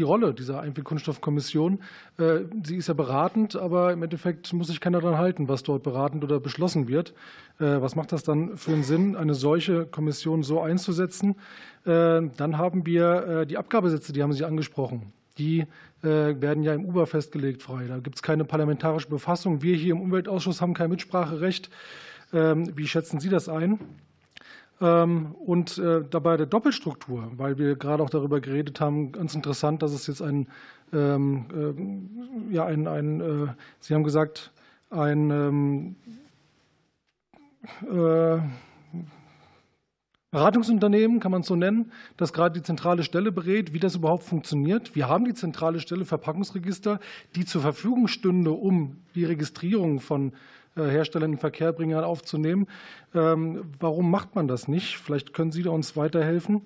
die 0.00 0.04
Rolle 0.04 0.32
dieser 0.32 0.60
Einwegkunststoffkommission. 0.62 1.80
Äh, 2.18 2.40
sie 2.64 2.76
ist 2.76 2.88
ja 2.88 2.94
beratend, 2.94 3.54
aber 3.54 3.92
im 3.92 4.02
Endeffekt 4.02 4.50
muss 4.54 4.68
sich 4.68 4.80
keiner 4.80 5.00
daran 5.00 5.18
halten, 5.18 5.46
was 5.46 5.62
dort 5.62 5.82
beratend 5.82 6.24
oder 6.24 6.40
beschlossen 6.40 6.88
wird. 6.88 7.10
Äh, 7.58 7.82
was 7.82 7.96
macht 7.96 8.12
das 8.12 8.22
dann 8.22 8.56
für 8.56 8.72
einen 8.72 8.82
Sinn, 8.82 9.14
eine 9.14 9.34
solche 9.34 9.84
Kommission 9.84 10.42
so 10.42 10.62
einzusetzen? 10.62 11.36
Äh, 11.84 12.22
dann 12.36 12.56
haben 12.56 12.86
wir 12.86 13.44
die 13.44 13.58
Abgabesätze, 13.58 14.12
die 14.12 14.22
haben 14.22 14.32
Sie 14.32 14.44
angesprochen. 14.44 15.12
Die 15.38 15.66
werden 16.02 16.62
ja 16.62 16.72
im 16.72 16.86
UBA 16.86 17.04
festgelegt 17.04 17.62
frei. 17.62 17.84
Da 17.86 17.98
gibt 17.98 18.16
es 18.16 18.22
keine 18.22 18.46
parlamentarische 18.46 19.08
Befassung. 19.08 19.60
Wir 19.60 19.76
hier 19.76 19.92
im 19.92 20.00
Umweltausschuss 20.00 20.62
haben 20.62 20.72
kein 20.72 20.88
Mitspracherecht. 20.88 21.68
Ähm, 22.32 22.72
wie 22.74 22.86
schätzen 22.86 23.20
Sie 23.20 23.28
das 23.28 23.50
ein? 23.50 23.78
Ähm, 24.80 25.34
und 25.34 25.76
äh, 25.78 26.02
dabei 26.08 26.36
der 26.38 26.46
Doppelstruktur, 26.46 27.30
weil 27.36 27.58
wir 27.58 27.76
gerade 27.76 28.02
auch 28.02 28.10
darüber 28.10 28.40
geredet 28.40 28.80
haben, 28.80 29.12
ganz 29.12 29.34
interessant, 29.34 29.82
dass 29.82 29.92
es 29.92 30.06
jetzt 30.06 30.22
ein, 30.22 30.48
ähm, 30.92 32.46
äh, 32.50 32.54
ja, 32.54 32.64
ein, 32.64 32.86
ein 32.88 33.20
äh, 33.20 33.48
Sie 33.80 33.94
haben 33.94 34.04
gesagt, 34.04 34.52
ein 34.90 35.30
ähm, 35.30 35.96
Beratungsunternehmen, 40.30 41.20
kann 41.20 41.32
man 41.32 41.42
es 41.42 41.48
so 41.48 41.56
nennen, 41.56 41.92
das 42.16 42.32
gerade 42.32 42.58
die 42.58 42.62
zentrale 42.64 43.02
Stelle 43.02 43.32
berät, 43.32 43.74
wie 43.74 43.80
das 43.80 43.96
überhaupt 43.96 44.22
funktioniert. 44.22 44.94
Wir 44.94 45.08
haben 45.08 45.24
die 45.24 45.34
zentrale 45.34 45.80
Stelle 45.80 46.04
Verpackungsregister, 46.04 47.00
die 47.34 47.44
zur 47.44 47.60
Verfügung 47.60 48.06
stünde, 48.06 48.52
um 48.52 48.98
die 49.14 49.24
Registrierung 49.24 50.00
von 50.00 50.32
Hersteller 50.76 51.24
in 51.24 51.32
den 51.32 51.38
Verkehr 51.38 51.72
bringen, 51.72 51.98
aufzunehmen. 51.98 52.66
Ähm, 53.14 53.62
warum 53.78 54.10
macht 54.10 54.34
man 54.34 54.48
das 54.48 54.68
nicht? 54.68 54.98
Vielleicht 54.98 55.32
können 55.32 55.52
Sie 55.52 55.66
uns 55.66 55.96
weiterhelfen. 55.96 56.62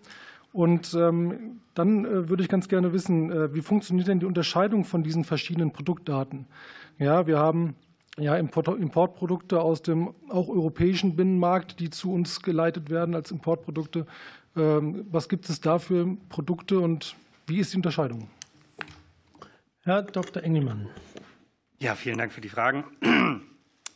Und 0.52 0.94
ähm, 0.94 1.60
dann 1.74 2.04
äh, 2.04 2.28
würde 2.28 2.42
ich 2.42 2.48
ganz 2.48 2.68
gerne 2.68 2.92
wissen, 2.92 3.32
äh, 3.32 3.54
wie 3.54 3.60
funktioniert 3.60 4.06
denn 4.06 4.20
die 4.20 4.26
Unterscheidung 4.26 4.84
von 4.84 5.02
diesen 5.02 5.24
verschiedenen 5.24 5.72
Produktdaten? 5.72 6.46
Ja, 6.98 7.26
wir 7.26 7.38
haben 7.38 7.74
ja, 8.18 8.36
Importprodukte 8.36 9.60
aus 9.60 9.82
dem 9.82 10.14
auch 10.28 10.48
europäischen 10.48 11.16
Binnenmarkt, 11.16 11.80
die 11.80 11.90
zu 11.90 12.12
uns 12.12 12.40
geleitet 12.40 12.90
werden 12.90 13.16
als 13.16 13.32
Importprodukte. 13.32 14.06
Ähm, 14.56 15.06
was 15.10 15.28
gibt 15.28 15.48
es 15.48 15.60
da 15.60 15.80
für 15.80 16.16
Produkte 16.28 16.78
und 16.78 17.16
wie 17.48 17.58
ist 17.58 17.72
die 17.72 17.78
Unterscheidung? 17.78 18.28
Herr 19.80 20.02
Dr. 20.02 20.42
Engelmann. 20.42 20.88
Ja, 21.80 21.94
vielen 21.96 22.18
Dank 22.18 22.32
für 22.32 22.40
die 22.40 22.48
Fragen. 22.48 22.84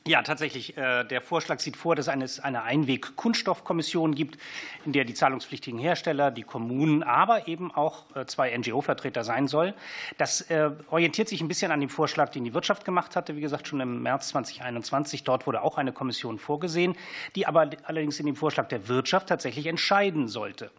Ja, 0.09 0.23
tatsächlich. 0.23 0.75
Äh, 0.75 1.05
der 1.05 1.21
Vorschlag 1.21 1.61
sieht 1.61 1.77
vor, 1.77 1.95
dass 1.95 2.09
es 2.09 2.41
eine 2.41 2.63
Einweg-Kunststoffkommission 2.63 4.15
gibt, 4.15 4.39
in 4.87 4.95
der 4.95 5.05
die 5.05 5.13
zahlungspflichtigen 5.13 5.79
Hersteller, 5.79 6.31
die 6.31 6.45
Kommunen, 6.45 7.03
aber 7.03 7.47
eben 7.47 7.71
auch 7.71 8.07
äh, 8.17 8.25
zwei 8.25 8.57
NGO-Vertreter 8.57 9.23
sein 9.23 9.49
soll. 9.49 9.75
Das 10.17 10.41
äh, 10.51 10.71
orientiert 10.89 11.29
sich 11.29 11.43
ein 11.43 11.49
bisschen 11.49 11.73
an 11.73 11.81
dem 11.81 11.91
Vorschlag, 11.91 12.31
den 12.31 12.45
die 12.45 12.55
Wirtschaft 12.55 12.87
gemacht 12.87 13.17
hatte. 13.17 13.37
Wie 13.37 13.43
gesagt, 13.43 13.69
schon 13.69 13.81
im 13.81 14.03
März 14.03 14.29
2021. 14.29 15.25
Dort 15.25 15.47
wurde 15.47 15.61
auch 15.61 15.77
eine 15.77 15.93
Kommission 15.93 16.39
vorgesehen, 16.39 16.97
die 17.37 17.47
aber 17.47 17.69
allerdings 17.83 18.19
in 18.19 18.25
dem 18.25 18.37
Vorschlag 18.37 18.69
der 18.69 18.89
Wirtschaft 18.89 19.29
tatsächlich 19.29 19.67
entscheiden 19.67 20.27
sollte. 20.27 20.71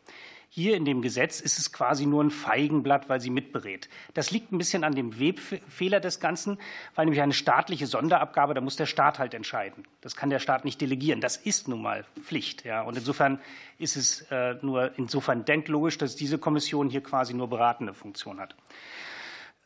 Hier 0.51 0.75
in 0.75 0.83
dem 0.83 1.03
Gesetz 1.03 1.41
ist 1.41 1.59
es 1.59 1.71
quasi 1.71 2.07
nur 2.07 2.23
ein 2.23 2.31
Feigenblatt, 2.31 3.07
weil 3.07 3.21
sie 3.21 3.29
mitberät. 3.29 3.87
Das 4.15 4.31
liegt 4.31 4.51
ein 4.51 4.57
bisschen 4.57 4.83
an 4.83 4.95
dem 4.95 5.19
Webfehler 5.19 5.99
des 5.99 6.19
Ganzen, 6.19 6.57
weil 6.95 7.05
nämlich 7.05 7.21
eine 7.21 7.33
staatliche 7.33 7.85
Sonderabgabe, 7.85 8.55
da 8.55 8.61
muss 8.61 8.75
der 8.75 8.87
Staat 8.87 9.19
halt 9.19 9.35
entscheiden. 9.35 9.85
Das 10.01 10.15
kann 10.15 10.31
der 10.31 10.39
Staat 10.39 10.65
nicht 10.65 10.81
delegieren. 10.81 11.21
Das 11.21 11.37
ist 11.37 11.67
nun 11.67 11.83
mal 11.83 12.03
Pflicht. 12.19 12.65
Ja. 12.65 12.81
Und 12.81 12.97
insofern 12.97 13.39
ist 13.77 13.95
es 13.95 14.21
äh, 14.31 14.55
nur 14.63 14.97
insofern 14.97 15.45
denklogisch, 15.45 15.99
dass 15.99 16.15
diese 16.15 16.39
Kommission 16.39 16.89
hier 16.89 17.01
quasi 17.01 17.35
nur 17.35 17.47
beratende 17.47 17.93
Funktion 17.93 18.39
hat. 18.39 18.55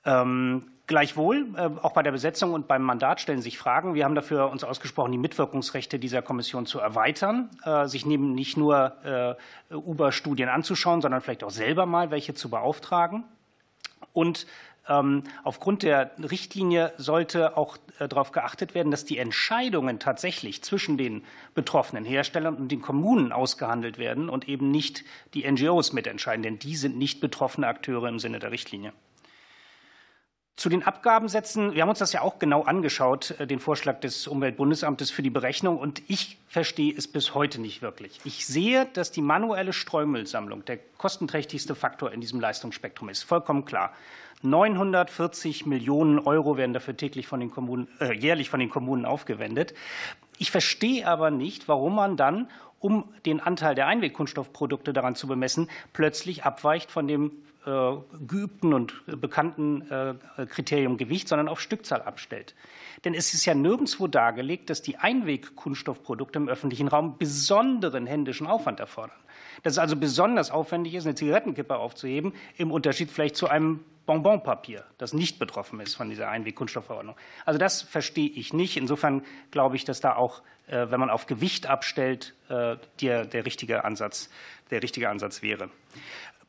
Ähm, 0.03 0.72
gleichwohl, 0.87 1.47
äh, 1.55 1.69
auch 1.81 1.93
bei 1.93 2.03
der 2.03 2.11
Besetzung 2.11 2.53
und 2.53 2.67
beim 2.67 2.81
Mandat 2.81 3.21
stellen 3.21 3.41
sich 3.41 3.57
Fragen. 3.57 3.93
Wir 3.93 4.05
haben 4.05 4.15
dafür 4.15 4.49
uns 4.49 4.63
ausgesprochen, 4.63 5.11
die 5.11 5.17
Mitwirkungsrechte 5.17 5.99
dieser 5.99 6.21
Kommission 6.21 6.65
zu 6.65 6.79
erweitern, 6.79 7.49
äh, 7.63 7.87
sich 7.87 8.05
neben 8.05 8.33
nicht 8.33 8.57
nur 8.57 9.37
äh, 9.71 9.73
Uber-Studien 9.73 10.49
anzuschauen, 10.49 11.01
sondern 11.01 11.21
vielleicht 11.21 11.43
auch 11.43 11.51
selber 11.51 11.85
mal 11.85 12.11
welche 12.11 12.33
zu 12.33 12.49
beauftragen. 12.49 13.23
Und 14.11 14.45
ähm, 14.89 15.23
aufgrund 15.43 15.83
der 15.83 16.11
Richtlinie 16.19 16.91
sollte 16.97 17.55
auch 17.55 17.77
darauf 17.99 18.31
geachtet 18.31 18.75
werden, 18.75 18.91
dass 18.91 19.05
die 19.05 19.17
Entscheidungen 19.17 19.99
tatsächlich 19.99 20.61
zwischen 20.61 20.97
den 20.97 21.23
betroffenen 21.53 22.03
Herstellern 22.03 22.55
und 22.55 22.69
den 22.69 22.81
Kommunen 22.81 23.31
ausgehandelt 23.31 23.97
werden 23.97 24.29
und 24.29 24.49
eben 24.49 24.71
nicht 24.71 25.05
die 25.33 25.49
NGOs 25.49 25.93
mitentscheiden, 25.93 26.43
denn 26.43 26.59
die 26.59 26.75
sind 26.75 26.97
nicht 26.97 27.21
betroffene 27.21 27.67
Akteure 27.67 28.09
im 28.09 28.19
Sinne 28.19 28.39
der 28.39 28.51
Richtlinie. 28.51 28.91
Zu 30.55 30.69
den 30.69 30.83
Abgabensätzen. 30.83 31.73
Wir 31.73 31.81
haben 31.81 31.89
uns 31.89 31.97
das 31.97 32.13
ja 32.13 32.21
auch 32.21 32.37
genau 32.37 32.61
angeschaut, 32.61 33.31
äh, 33.39 33.47
den 33.47 33.59
Vorschlag 33.59 33.99
des 34.01 34.27
Umweltbundesamtes 34.27 35.09
für 35.09 35.23
die 35.23 35.31
Berechnung. 35.31 35.79
Und 35.79 36.03
ich 36.07 36.37
verstehe 36.47 36.93
es 36.95 37.07
bis 37.07 37.33
heute 37.33 37.59
nicht 37.59 37.81
wirklich. 37.81 38.19
Ich 38.23 38.45
sehe, 38.45 38.85
dass 38.93 39.11
die 39.11 39.23
manuelle 39.23 39.73
Streumüllsammlung 39.73 40.63
der 40.65 40.77
kostenträchtigste 40.97 41.73
Faktor 41.73 42.11
in 42.11 42.21
diesem 42.21 42.39
Leistungsspektrum 42.39 43.09
ist. 43.09 43.23
Vollkommen 43.23 43.65
klar. 43.65 43.93
940 44.43 45.65
Millionen 45.65 46.19
Euro 46.19 46.55
werden 46.55 46.73
dafür 46.73 46.95
täglich 46.95 47.25
von 47.25 47.39
den 47.39 47.49
Kommunen, 47.49 47.87
äh, 47.99 48.13
jährlich 48.13 48.49
von 48.49 48.59
den 48.59 48.69
Kommunen 48.69 49.05
aufgewendet. 49.05 49.73
Ich 50.37 50.51
verstehe 50.51 51.07
aber 51.07 51.31
nicht, 51.31 51.67
warum 51.67 51.95
man 51.95 52.15
dann, 52.15 52.47
um 52.79 53.11
den 53.25 53.39
Anteil 53.39 53.73
der 53.73 53.87
Einwegkunststoffprodukte 53.87 54.93
daran 54.93 55.15
zu 55.15 55.25
bemessen, 55.25 55.69
plötzlich 55.93 56.43
abweicht 56.43 56.91
von 56.91 57.07
dem 57.07 57.31
geübten 57.65 58.73
und 58.73 58.93
bekannten 59.21 59.81
äh, 59.89 60.15
Kriterium 60.47 60.97
Gewicht, 60.97 61.27
sondern 61.29 61.47
auf 61.47 61.61
Stückzahl 61.61 62.01
abstellt. 62.01 62.55
Denn 63.05 63.13
es 63.13 63.33
ist 63.33 63.45
ja 63.45 63.53
nirgendwo 63.53 64.07
dargelegt, 64.07 64.69
dass 64.69 64.81
die 64.81 64.97
Einwegkunststoffprodukte 64.97 66.39
im 66.39 66.49
öffentlichen 66.49 66.87
Raum 66.87 67.17
besonderen 67.17 68.05
händischen 68.05 68.47
Aufwand 68.47 68.79
erfordern. 68.79 69.17
Dass 69.61 69.73
es 69.73 69.79
also 69.79 69.95
besonders 69.95 70.51
aufwendig 70.51 70.93
ist, 70.95 71.05
eine 71.05 71.15
Zigarettenkippe 71.15 71.75
aufzuheben, 71.75 72.33
im 72.57 72.71
Unterschied 72.71 73.11
vielleicht 73.11 73.35
zu 73.35 73.47
einem 73.47 73.85
Bonbonpapier, 74.05 74.83
das 74.97 75.13
nicht 75.13 75.39
betroffen 75.39 75.79
ist 75.79 75.95
von 75.95 76.09
dieser 76.09 76.27
Einwegkunststoffverordnung. 76.29 77.15
Also 77.45 77.57
das 77.57 77.81
verstehe 77.81 78.29
ich 78.29 78.51
nicht. 78.51 78.75
Insofern 78.75 79.23
glaube 79.51 79.77
ich, 79.77 79.85
dass 79.85 80.01
da 80.01 80.15
auch, 80.17 80.41
äh, 80.67 80.87
wenn 80.89 80.99
man 80.99 81.09
auf 81.09 81.27
Gewicht 81.27 81.67
abstellt, 81.67 82.35
der, 83.01 83.25
der, 83.25 83.45
richtige, 83.45 83.83
Ansatz, 83.83 84.29
der 84.69 84.83
richtige 84.83 85.09
Ansatz 85.09 85.41
wäre. 85.41 85.69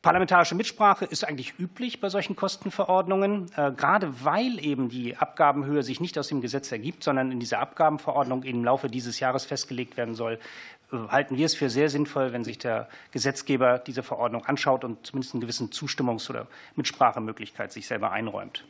Parlamentarische 0.05 0.53
Mitsprache 0.53 1.05
ist 1.05 1.27
eigentlich 1.27 1.57
üblich 1.57 1.99
bei 1.99 2.09
solchen 2.09 2.35
Kostenverordnungen, 2.35 3.47
äh, 3.55 3.71
gerade 3.71 4.23
weil 4.23 4.63
eben 4.63 4.87
die 4.87 5.17
Abgabenhöhe 5.17 5.81
sich 5.81 5.99
nicht 5.99 6.19
aus 6.19 6.27
dem 6.27 6.41
Gesetz 6.41 6.71
ergibt, 6.71 7.03
sondern 7.03 7.31
in 7.31 7.39
dieser 7.39 7.57
Abgabenverordnung 7.57 8.43
im 8.43 8.63
Laufe 8.63 8.87
dieses 8.87 9.19
Jahres 9.19 9.45
festgelegt 9.45 9.97
werden 9.97 10.13
soll, 10.13 10.37
äh, 10.91 10.97
halten 11.07 11.37
wir 11.37 11.47
es 11.47 11.55
für 11.55 11.71
sehr 11.71 11.89
sinnvoll, 11.89 12.33
wenn 12.33 12.43
sich 12.43 12.59
der 12.59 12.87
Gesetzgeber 13.09 13.79
diese 13.79 14.03
Verordnung 14.03 14.45
anschaut 14.45 14.83
und 14.83 15.07
zumindest 15.07 15.33
eine 15.33 15.41
gewisse 15.41 15.63
Zustimmungs- 15.71 16.29
oder 16.29 16.45
Mitsprachemöglichkeit 16.75 17.71
sich 17.71 17.87
selber 17.87 18.11
einräumt. 18.11 18.63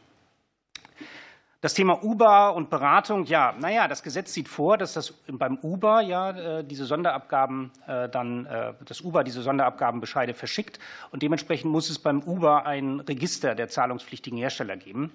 Das 1.65 1.73
Thema 1.73 2.03
Uber 2.03 2.53
und 2.53 2.69
Beratung, 2.69 3.25
ja, 3.25 3.55
naja, 3.59 3.87
das 3.87 4.03
Gesetz 4.03 4.31
sieht 4.35 4.47
vor, 4.47 4.77
dass 4.77 4.93
das 4.93 5.13
beim 5.27 5.57
Uber 5.63 5.99
ja 6.01 6.59
äh, 6.59 6.63
diese 6.63 6.85
Sonderabgaben 6.85 7.71
äh, 7.87 8.07
dann, 8.07 8.45
äh, 8.45 8.73
das 8.85 9.01
Uber 9.01 9.23
diese 9.23 9.41
Sonderabgabenbescheide 9.41 10.35
verschickt 10.35 10.77
und 11.09 11.23
dementsprechend 11.23 11.71
muss 11.71 11.89
es 11.89 11.97
beim 11.97 12.21
Uber 12.21 12.67
ein 12.67 12.99
Register 12.99 13.55
der 13.55 13.67
zahlungspflichtigen 13.67 14.37
Hersteller 14.37 14.77
geben. 14.77 15.11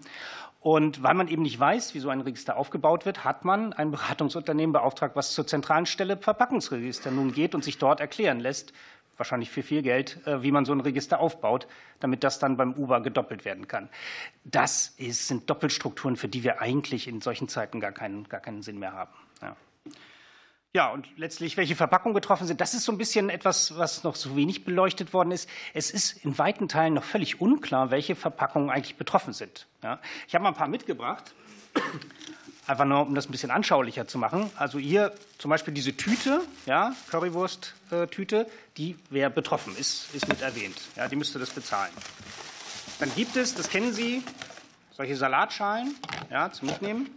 Und 0.59 1.05
weil 1.05 1.15
man 1.15 1.29
eben 1.29 1.43
nicht 1.43 1.61
weiß, 1.61 1.95
wie 1.95 2.01
so 2.01 2.09
ein 2.09 2.21
Register 2.21 2.57
aufgebaut 2.57 3.07
wird, 3.07 3.23
hat 3.25 3.45
man 3.45 3.73
ein 3.73 3.93
Beratungsunternehmen 3.93 4.73
beauftragt, 4.73 5.15
was 5.15 5.31
zur 5.31 5.47
zentralen 5.47 5.87
Stelle 5.87 6.17
Verpackungsregister 6.17 7.13
nun 7.13 7.33
geht 7.33 7.55
und 7.55 7.63
sich 7.63 7.79
dort 7.79 8.01
erklären 8.01 8.41
lässt, 8.41 8.73
wahrscheinlich 9.21 9.51
für 9.51 9.63
viel 9.63 9.83
Geld, 9.83 10.27
äh, 10.27 10.43
wie 10.43 10.51
man 10.51 10.65
so 10.65 10.73
ein 10.73 10.81
Register 10.81 11.21
aufbaut, 11.21 11.69
damit 12.01 12.25
das 12.25 12.41
dann 12.41 12.57
beim 12.57 12.73
Uber 12.73 13.01
gedoppelt 13.01 13.45
werden 13.45 13.69
kann. 13.69 13.89
Das 14.45 14.95
ist, 14.97 15.29
sind 15.29 15.49
Doppelstrukturen, 15.49 16.17
für 16.17 16.27
die 16.27 16.43
wir 16.43 16.61
eigentlich 16.61 17.07
in 17.07 17.21
solchen 17.21 17.47
Zeiten 17.47 17.79
gar 17.79 17.93
keinen, 17.93 18.29
gar 18.29 18.41
keinen 18.41 18.63
Sinn 18.63 18.79
mehr 18.81 18.93
haben. 18.93 19.13
Ja. 19.43 19.57
Ja, 20.73 20.93
und 20.93 21.09
letztlich, 21.17 21.57
welche 21.57 21.75
Verpackungen 21.75 22.15
betroffen 22.15 22.47
sind, 22.47 22.61
das 22.61 22.75
ist 22.75 22.85
so 22.85 22.93
ein 22.93 22.99
bisschen 22.99 23.29
etwas, 23.29 23.77
was 23.77 24.05
noch 24.05 24.15
so 24.15 24.37
wenig 24.37 24.65
beleuchtet 24.65 25.13
worden 25.13 25.33
ist. 25.33 25.49
Es 25.75 25.91
ist 25.91 26.25
in 26.25 26.39
weiten 26.39 26.69
Teilen 26.69 26.95
noch 26.95 27.03
völlig 27.03 27.41
unklar, 27.41 27.91
welche 27.91 28.15
Verpackungen 28.15 28.71
eigentlich 28.71 28.95
betroffen 28.95 29.33
sind. 29.33 29.67
Ja, 29.83 30.01
ich 30.29 30.35
habe 30.35 30.45
mal 30.45 30.51
ein 30.51 30.55
paar 30.55 30.69
mitgebracht, 30.69 31.35
einfach 32.71 32.85
nur, 32.85 33.07
um 33.07 33.15
das 33.17 33.29
ein 33.29 33.33
bisschen 33.33 33.51
anschaulicher 33.51 34.07
zu 34.07 34.17
machen. 34.17 34.49
Also 34.57 34.79
hier 34.79 35.13
zum 35.39 35.51
Beispiel 35.51 35.75
diese 35.75 35.97
Tüte, 35.97 36.41
ja, 36.67 36.95
Currywurst-Tüte, 37.11 38.47
die 38.77 38.97
wer 39.11 39.29
betroffen 39.29 39.77
ist, 39.77 40.15
ist 40.15 40.29
mit 40.29 40.41
erwähnt. 40.41 40.77
Ja, 40.97 41.09
die 41.09 41.17
müsste 41.17 41.41
das 41.41 41.51
bezahlen. 41.51 41.91
Dann 43.01 43.13
gibt 43.17 43.37
es, 43.37 43.55
das 43.55 43.69
kennen 43.69 43.93
Sie, 43.93 44.23
solche 44.93 45.17
Salatschalen 45.17 45.97
ja, 46.31 46.53
zum 46.53 46.69
Mitnehmen. 46.69 47.11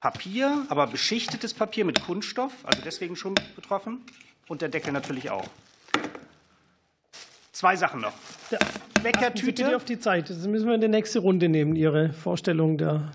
Papier, 0.00 0.66
aber 0.68 0.86
beschichtetes 0.88 1.54
Papier 1.54 1.84
mit 1.84 2.02
Kunststoff, 2.02 2.52
also 2.64 2.82
deswegen 2.84 3.14
schon 3.14 3.34
betroffen. 3.54 4.02
Und 4.48 4.62
der 4.62 4.68
Deckel 4.68 4.92
natürlich 4.92 5.30
auch. 5.30 5.46
Zwei 7.52 7.76
Sachen 7.76 8.00
noch. 8.00 8.14
Ja, 8.50 8.58
Leckertüte. 9.02 9.64
Bitte 9.64 9.76
auf 9.76 9.84
die 9.84 9.98
Zeit. 9.98 10.30
Das 10.30 10.46
müssen 10.46 10.66
wir 10.66 10.74
in 10.74 10.80
die 10.80 10.88
nächste 10.88 11.18
Runde 11.18 11.48
nehmen, 11.48 11.76
Ihre 11.76 12.12
Vorstellung 12.12 12.78
der 12.78 13.12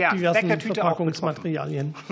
ja, 0.00 0.14
diversen 0.14 0.60
Verpackungsmaterialien. 0.60 1.94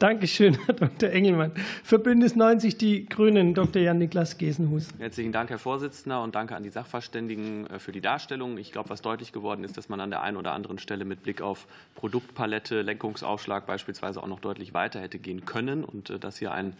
Dankeschön, 0.00 0.56
Herr 0.64 0.72
Dr. 0.72 1.10
Engelmann. 1.10 1.52
Für 1.84 1.98
Bündnis 1.98 2.34
90 2.34 2.78
Die 2.78 3.06
Grünen, 3.06 3.52
Dr. 3.52 3.82
Jan-Niklas 3.82 4.38
Gesenhus. 4.38 4.88
Herzlichen 4.98 5.30
Dank, 5.30 5.50
Herr 5.50 5.58
Vorsitzender, 5.58 6.22
und 6.22 6.34
danke 6.34 6.56
an 6.56 6.62
die 6.62 6.70
Sachverständigen 6.70 7.66
äh, 7.66 7.78
für 7.78 7.92
die 7.92 8.00
Darstellung. 8.00 8.56
Ich 8.56 8.72
glaube, 8.72 8.88
was 8.88 9.02
deutlich 9.02 9.30
geworden 9.30 9.62
ist, 9.62 9.76
dass 9.76 9.90
man 9.90 10.00
an 10.00 10.08
der 10.08 10.22
einen 10.22 10.38
oder 10.38 10.52
anderen 10.52 10.78
Stelle 10.78 11.04
mit 11.04 11.22
Blick 11.22 11.42
auf 11.42 11.66
Produktpalette, 11.96 12.80
Lenkungsaufschlag 12.80 13.66
beispielsweise 13.66 14.22
auch 14.22 14.26
noch 14.26 14.40
deutlich 14.40 14.72
weiter 14.72 15.00
hätte 15.00 15.18
gehen 15.18 15.44
können 15.44 15.84
und 15.84 16.08
äh, 16.08 16.18
dass 16.18 16.38
hier 16.38 16.52
ein 16.52 16.72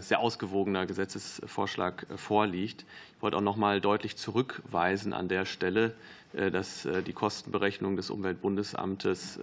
sehr 0.00 0.20
ausgewogener 0.20 0.84
Gesetzesvorschlag 0.86 2.06
vorliegt. 2.16 2.84
Ich 3.16 3.22
wollte 3.22 3.38
auch 3.38 3.42
noch 3.42 3.56
mal 3.56 3.80
deutlich 3.80 4.16
zurückweisen 4.16 5.12
an 5.12 5.28
der 5.28 5.46
Stelle, 5.46 5.94
dass 6.32 6.86
die 7.06 7.12
Kostenberechnung 7.12 7.96
des 7.96 8.10
Umweltbundesamtes 8.10 9.38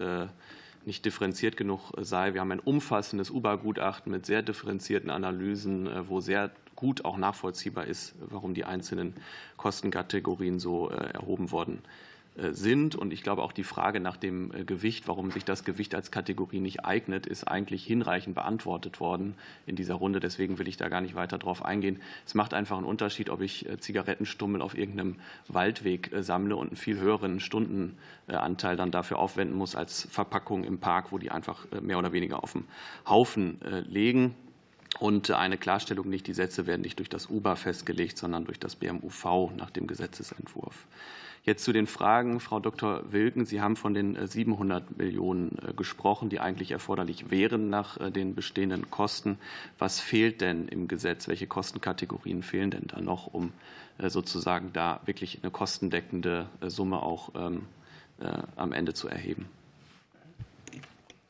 nicht 0.85 1.05
differenziert 1.05 1.57
genug 1.57 1.91
sei. 1.97 2.33
Wir 2.33 2.41
haben 2.41 2.51
ein 2.51 2.59
umfassendes 2.59 3.29
UBA-Gutachten 3.29 4.11
mit 4.11 4.25
sehr 4.25 4.41
differenzierten 4.41 5.09
Analysen, 5.09 5.87
äh, 5.87 6.09
wo 6.09 6.19
sehr 6.19 6.51
gut 6.75 7.05
auch 7.05 7.17
nachvollziehbar 7.17 7.85
ist, 7.85 8.15
warum 8.19 8.53
die 8.53 8.65
einzelnen 8.65 9.13
Kostenkategorien 9.57 10.59
so 10.59 10.89
äh, 10.89 10.95
erhoben 11.13 11.51
worden 11.51 11.81
äh, 11.83 12.08
sind. 12.51 12.95
Und 12.95 13.13
ich 13.13 13.23
glaube, 13.23 13.43
auch 13.43 13.51
die 13.51 13.63
Frage 13.63 13.99
nach 13.99 14.17
dem 14.17 14.53
äh, 14.53 14.63
Gewicht, 14.63 15.07
warum 15.07 15.31
sich 15.31 15.45
das 15.45 15.63
Gewicht 15.63 15.95
als 15.95 16.11
Kategorie 16.11 16.59
nicht 16.59 16.85
eignet, 16.85 17.25
ist 17.25 17.47
eigentlich 17.47 17.85
hinreichend 17.85 18.35
beantwortet 18.35 18.99
worden 18.99 19.35
in 19.65 19.75
dieser 19.75 19.95
Runde. 19.95 20.19
Deswegen 20.19 20.59
will 20.59 20.67
ich 20.67 20.77
da 20.77 20.89
gar 20.89 21.01
nicht 21.01 21.15
weiter 21.15 21.37
drauf 21.37 21.63
eingehen. 21.63 21.99
Es 22.25 22.35
macht 22.35 22.53
einfach 22.53 22.77
einen 22.77 22.85
Unterschied, 22.85 23.29
ob 23.29 23.41
ich 23.41 23.67
äh, 23.69 23.79
Zigarettenstummel 23.79 24.61
auf 24.61 24.77
irgendeinem 24.77 25.15
Waldweg 25.47 26.11
sammle 26.19 26.55
und 26.55 26.67
einen 26.67 26.77
viel 26.77 26.99
höheren 26.99 27.39
Stundenanteil 27.39 28.75
dann 28.75 28.91
dafür 28.91 29.19
aufwenden 29.19 29.57
muss 29.57 29.75
als 29.75 30.07
Verpackung 30.11 30.63
im 30.63 30.79
Park, 30.79 31.11
wo 31.11 31.17
die 31.17 31.31
einfach 31.31 31.67
mehr 31.81 31.99
oder 31.99 32.11
weniger 32.13 32.43
auf 32.43 32.53
dem 32.53 32.65
Haufen 33.07 33.59
legen. 33.87 34.35
Und 34.97 35.29
eine 35.31 35.57
Klarstellung 35.57 36.09
nicht, 36.09 36.27
die 36.27 36.33
Sätze 36.33 36.65
werden 36.65 36.81
nicht 36.81 36.99
durch 36.99 37.09
das 37.09 37.29
UBA 37.29 37.55
festgelegt, 37.55 38.17
sondern 38.17 38.45
durch 38.45 38.59
das 38.59 38.75
BMUV 38.75 39.51
nach 39.55 39.69
dem 39.69 39.85
Gesetzesentwurf. 39.85 40.87
Jetzt 41.45 41.63
zu 41.63 41.71
den 41.71 41.87
Fragen, 41.87 42.39
Frau 42.39 42.59
Dr. 42.59 43.11
Wilken. 43.11 43.45
Sie 43.45 43.61
haben 43.61 43.75
von 43.75 43.93
den 43.93 44.27
700 44.27 44.83
äh, 44.83 45.03
Millionen 45.03 45.57
äh, 45.65 45.73
gesprochen, 45.73 46.29
die 46.29 46.39
eigentlich 46.39 46.71
erforderlich 46.71 47.31
wären 47.31 47.69
nach 47.69 47.99
äh, 47.99 48.11
den 48.11 48.35
bestehenden 48.35 48.91
Kosten. 48.91 49.37
Was 49.77 49.99
fehlt 49.99 50.41
denn 50.41 50.67
im 50.67 50.87
Gesetz? 50.87 51.27
Welche 51.27 51.47
Kostenkategorien 51.47 52.43
fehlen 52.43 52.71
denn 52.71 52.87
da 52.87 53.01
noch, 53.01 53.27
um 53.27 53.51
sozusagen 54.01 54.71
da 54.71 55.01
wirklich 55.05 55.39
eine 55.41 55.51
kostendeckende 55.51 56.47
Summe 56.61 57.03
auch 57.03 57.31
ähm, 57.35 57.63
am 58.55 58.71
Ende 58.71 58.93
zu 58.93 59.09
erheben? 59.09 59.47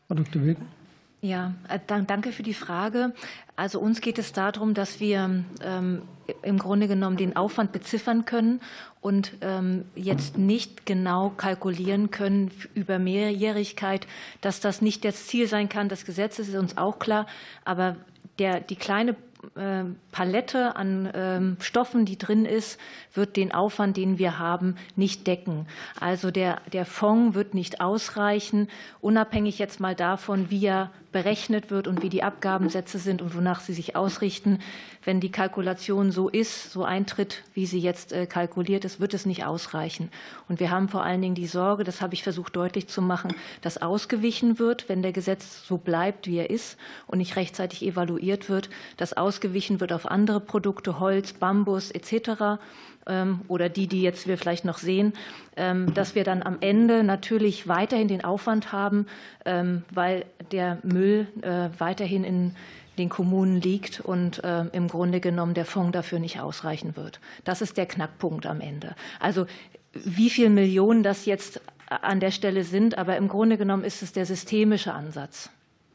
Frau 0.07 0.13
Dr. 0.13 0.43
Wilken. 0.43 0.78
Ja, 1.21 1.53
danke 1.87 2.31
für 2.31 2.43
die 2.43 2.53
Frage. 2.53 3.13
Also 3.57 3.79
uns 3.79 3.99
geht 3.99 4.17
es 4.19 4.31
darum, 4.31 4.73
dass 4.73 5.01
wir 5.01 5.43
ähm, 5.61 6.01
im 6.43 6.57
Grunde 6.57 6.87
genommen 6.87 7.17
den 7.17 7.35
Aufwand 7.35 7.73
beziffern 7.73 8.23
können 8.23 8.61
und 9.01 9.33
ähm, 9.41 9.83
jetzt 9.95 10.37
nicht 10.37 10.85
genau 10.85 11.29
kalkulieren 11.35 12.09
können 12.09 12.51
über 12.73 12.99
Mehrjährigkeit, 12.99 14.07
dass 14.39 14.61
das 14.61 14.81
nicht 14.81 15.03
das 15.03 15.27
Ziel 15.27 15.47
sein 15.47 15.67
kann. 15.67 15.89
Das 15.89 16.05
Gesetz 16.05 16.39
ist 16.39 16.55
uns 16.55 16.77
auch 16.77 16.99
klar, 16.99 17.25
aber 17.65 17.97
der, 18.37 18.61
die 18.61 18.77
kleine 18.77 19.17
äh, 19.55 19.83
Palette 20.11 20.75
an 20.75 21.09
ähm, 21.13 21.57
Stoffen, 21.59 22.05
die 22.05 22.17
drin 22.17 22.45
ist, 22.45 22.79
wird 23.13 23.37
den 23.37 23.53
Aufwand, 23.53 23.95
den 23.97 24.17
wir 24.19 24.37
haben, 24.39 24.75
nicht 24.95 25.27
decken. 25.27 25.65
Also 25.99 26.31
der, 26.31 26.61
der 26.73 26.85
Fonds 26.85 27.35
wird 27.35 27.53
nicht 27.53 27.79
ausreichen, 27.79 28.67
unabhängig 29.01 29.57
jetzt 29.59 29.79
mal 29.79 29.95
davon, 29.95 30.49
wie 30.49 30.65
er 30.65 30.91
berechnet 31.11 31.71
wird 31.71 31.87
und 31.87 32.03
wie 32.03 32.09
die 32.09 32.23
Abgabensätze 32.23 32.99
sind 32.99 33.21
und 33.21 33.35
wonach 33.35 33.61
sie 33.61 33.73
sich 33.73 33.95
ausrichten. 33.95 34.59
Wenn 35.03 35.19
die 35.19 35.31
Kalkulation 35.31 36.11
so 36.11 36.29
ist, 36.29 36.71
so 36.71 36.83
eintritt, 36.83 37.43
wie 37.53 37.65
sie 37.65 37.79
jetzt 37.79 38.13
äh, 38.13 38.25
kalkuliert 38.25 38.85
ist, 38.85 38.99
wird 38.99 39.13
es 39.13 39.25
nicht 39.25 39.45
ausreichen. 39.45 40.11
Und 40.47 40.59
wir 40.59 40.71
haben 40.71 40.89
vor 40.89 41.03
allen 41.03 41.21
Dingen 41.21 41.35
die 41.35 41.47
Sorge, 41.47 41.83
das 41.83 42.01
habe 42.01 42.13
ich 42.13 42.23
versucht 42.23 42.55
deutlich 42.55 42.87
zu 42.87 43.01
machen, 43.01 43.33
dass 43.61 43.81
ausgewichen 43.81 44.59
wird, 44.59 44.89
wenn 44.89 45.01
der 45.01 45.13
Gesetz 45.13 45.65
so 45.65 45.77
bleibt, 45.77 46.27
wie 46.27 46.37
er 46.37 46.49
ist 46.49 46.77
und 47.07 47.17
nicht 47.17 47.35
rechtzeitig 47.35 47.83
evaluiert 47.83 48.49
wird, 48.49 48.69
dass 48.97 49.13
ausgewichen 49.13 49.79
wird 49.79 49.93
auf 49.93 50.05
andere 50.05 50.39
Produkte, 50.39 50.99
Holz, 50.99 51.33
Bambus 51.33 51.91
etc. 51.91 52.59
Ähm, 53.07 53.41
oder 53.47 53.69
die, 53.69 53.87
die 53.87 54.01
jetzt 54.01 54.27
wir 54.27 54.37
vielleicht 54.37 54.65
noch 54.65 54.77
sehen, 54.77 55.13
ähm, 55.55 55.93
dass 55.93 56.15
wir 56.15 56.23
dann 56.23 56.43
am 56.43 56.57
Ende 56.61 57.03
natürlich 57.03 57.67
weiterhin 57.67 58.07
den 58.07 58.23
Aufwand 58.23 58.71
haben, 58.71 59.07
ähm, 59.45 59.83
weil 59.91 60.25
der 60.51 60.79
Müll 60.83 61.27
äh, 61.41 61.69
weiterhin 61.79 62.23
in 62.23 62.55
den 62.97 63.09
Kommunen 63.09 63.61
liegt 63.61 64.01
und 64.01 64.43
äh, 64.43 64.65
im 64.73 64.87
Grunde 64.87 65.21
genommen 65.21 65.53
der 65.53 65.65
Fonds 65.65 65.93
dafür 65.93 66.19
nicht 66.19 66.39
ausreichen 66.39 66.95
wird. 66.95 67.19
Das 67.45 67.61
ist 67.61 67.77
der 67.77 67.85
Knackpunkt 67.85 68.45
am 68.45 68.61
Ende. 68.61 68.95
Also 69.19 69.47
wie 69.93 70.29
viele 70.29 70.49
Millionen 70.49 71.01
das 71.01 71.25
jetzt 71.25 71.61
an 71.89 72.19
der 72.19 72.31
Stelle 72.31 72.63
sind, 72.63 72.97
aber 72.97 73.17
im 73.17 73.27
Grunde 73.27 73.57
genommen 73.57 73.83
ist 73.83 74.03
es 74.03 74.11
der 74.11 74.25
systemische 74.25 74.93
Ansatz. 74.93 75.49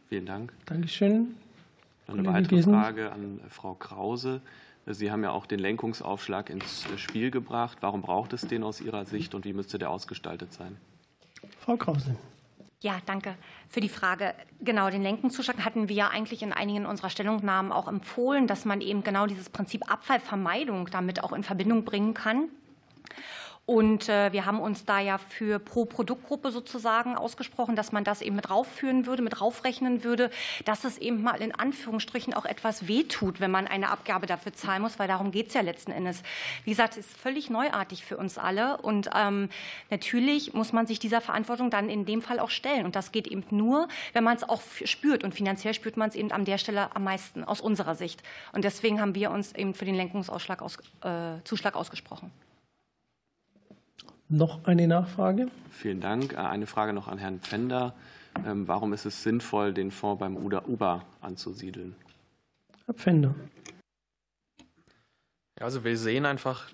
Vielen 0.09 0.27
Dank. 0.27 0.53
Dankeschön. 0.67 1.37
Eine 2.07 2.27
weitere 2.27 2.63
Frage 2.63 3.13
an 3.13 3.41
Frau 3.49 3.75
Krause. 3.75 4.41
Sie 4.87 5.11
haben 5.11 5.23
ja 5.23 5.31
auch 5.31 5.47
den 5.47 5.59
Lenkungsaufschlag 5.59 6.51
ins 6.51 6.87
Spiel 6.97 7.31
gebracht. 7.31 7.79
Warum 7.81 8.03
braucht 8.03 8.33
es 8.35 8.43
den 8.43 8.63
aus 8.63 8.81
Ihrer 8.81 9.07
Sicht 9.07 9.35
und 9.35 9.45
wie 9.45 9.53
müsste 9.53 9.79
der 9.79 9.91
ausgestaltet 9.91 10.53
sein? 10.53 10.77
Frau 11.59 11.77
Krause. 11.77 12.17
Ja, 12.81 12.99
danke 13.07 13.35
für 13.71 13.81
die 13.81 13.89
Frage. 13.89 14.35
Genau, 14.61 14.91
den 14.91 15.03
Lenkungszuschlag 15.03 15.65
hatten 15.65 15.89
wir 15.89 15.97
ja 15.97 16.09
eigentlich 16.09 16.43
in 16.43 16.53
einigen 16.53 16.85
unserer 16.85 17.09
Stellungnahmen 17.09 17.73
auch 17.73 17.89
empfohlen, 17.89 18.47
dass 18.47 18.67
man 18.67 18.83
eben 18.83 19.03
genau 19.03 19.27
dieses 19.27 19.49
Prinzip 19.49 19.91
Abfallvermeidung 19.91 20.91
damit 20.91 21.25
auch 21.25 21.33
in 21.33 21.45
Verbindung 21.45 21.85
bringen 21.85 22.13
kann. 22.13 22.51
Und 23.67 24.11
äh, 24.11 24.31
wir 24.33 24.45
haben 24.45 24.61
uns 24.61 24.85
da 24.85 25.01
ja 25.01 25.17
für 25.17 25.59
pro 25.59 25.87
Produktgruppe 25.87 26.51
sozusagen 26.51 27.17
ausgesprochen, 27.17 27.77
dass 27.77 27.93
man 27.93 28.05
das 28.05 28.21
eben 28.21 28.37
mit 28.37 28.51
raufführen 28.51 29.07
würde, 29.07 29.23
mit 29.23 29.41
raufrechnen 29.41 30.05
würde, 30.05 30.31
dass 30.67 30.85
es 30.85 30.99
eben 30.99 31.23
mal 31.23 31.41
in 31.41 31.55
Anführungsstrichen 31.55 32.35
auch 32.35 32.45
etwas 32.45 32.89
wehtut, 32.89 33.41
wenn 33.41 33.51
man 33.51 33.67
eine 33.67 33.89
Abgabe 33.89 34.27
dafür 34.27 34.53
zahlen 34.53 34.83
muss, 34.83 34.99
weil 34.99 35.09
darum 35.09 35.31
geht 35.31 35.49
es 35.49 35.55
ja 35.55 35.63
letzten 35.63 35.93
Endes. 35.93 36.23
Wie 36.65 36.71
gesagt, 36.71 36.99
es 36.99 37.07
ist 37.07 37.17
völlig 37.17 37.49
neuartig 37.49 38.05
für 38.05 38.19
uns 38.19 38.37
alle. 38.37 38.77
Und 38.83 39.09
ähm, 39.15 39.49
natürlich 39.89 40.53
muss 40.53 40.75
man 40.75 40.87
sich 40.87 40.99
dieser 40.99 41.23
Verantwortung 41.23 41.71
dann 41.71 41.89
in 41.89 42.05
dem 42.05 42.21
Fall 42.21 42.41
auch 42.41 42.51
stellen. 42.51 42.85
Und 42.85 42.97
das 42.97 43.13
geht 43.13 43.27
eben 43.27 43.45
nur, 43.49 43.89
wenn 44.13 44.25
man 44.25 44.37
es 44.37 44.47
auch 44.47 44.61
spürt. 44.85 45.25
Und 45.25 45.35
finanziell 45.35 45.73
spürt 45.73 45.97
man 45.97 46.11
es 46.11 46.17
eben 46.17 46.33
an 46.33 46.45
der 46.45 46.59
Stelle 46.59 46.95
am 46.95 47.05
meisten, 47.05 47.45
aus 47.45 47.63
unserer 47.63 47.95
Sicht. 47.95 48.23
Und 48.53 48.65
deswegen 48.65 49.01
haben 49.01 49.15
wir 49.15 49.31
uns 49.31 49.55
eben 49.55 49.73
für 49.73 49.87
den 49.87 49.95
Lenkungsausschlag 49.95 50.61
aus, 50.61 50.79
äh, 51.03 51.73
ausgesprochen. 51.73 52.31
Noch 54.35 54.65
eine 54.65 54.89
Nachfrage? 54.89 55.47
Vielen 55.71 56.01
Dank. 56.01 56.33
Äh, 56.33 56.39
eine 56.39 56.67
Frage 56.67 56.93
noch 56.93 57.07
an 57.07 57.19
Herrn 57.19 57.39
Pfänder. 57.39 57.95
Ähm, 58.45 58.67
warum 58.67 58.93
ist 58.93 59.05
es 59.05 59.23
sinnvoll, 59.23 59.73
den 59.73 59.93
Fonds 59.93 60.19
beim 60.19 60.37
UBA 60.37 61.05
anzusiedeln? 61.21 61.95
Herr 62.87 62.95
Pfänder. 62.95 63.37
Also 65.61 65.85
wir 65.85 65.97
sehen 65.97 66.27
einfach 66.27 66.69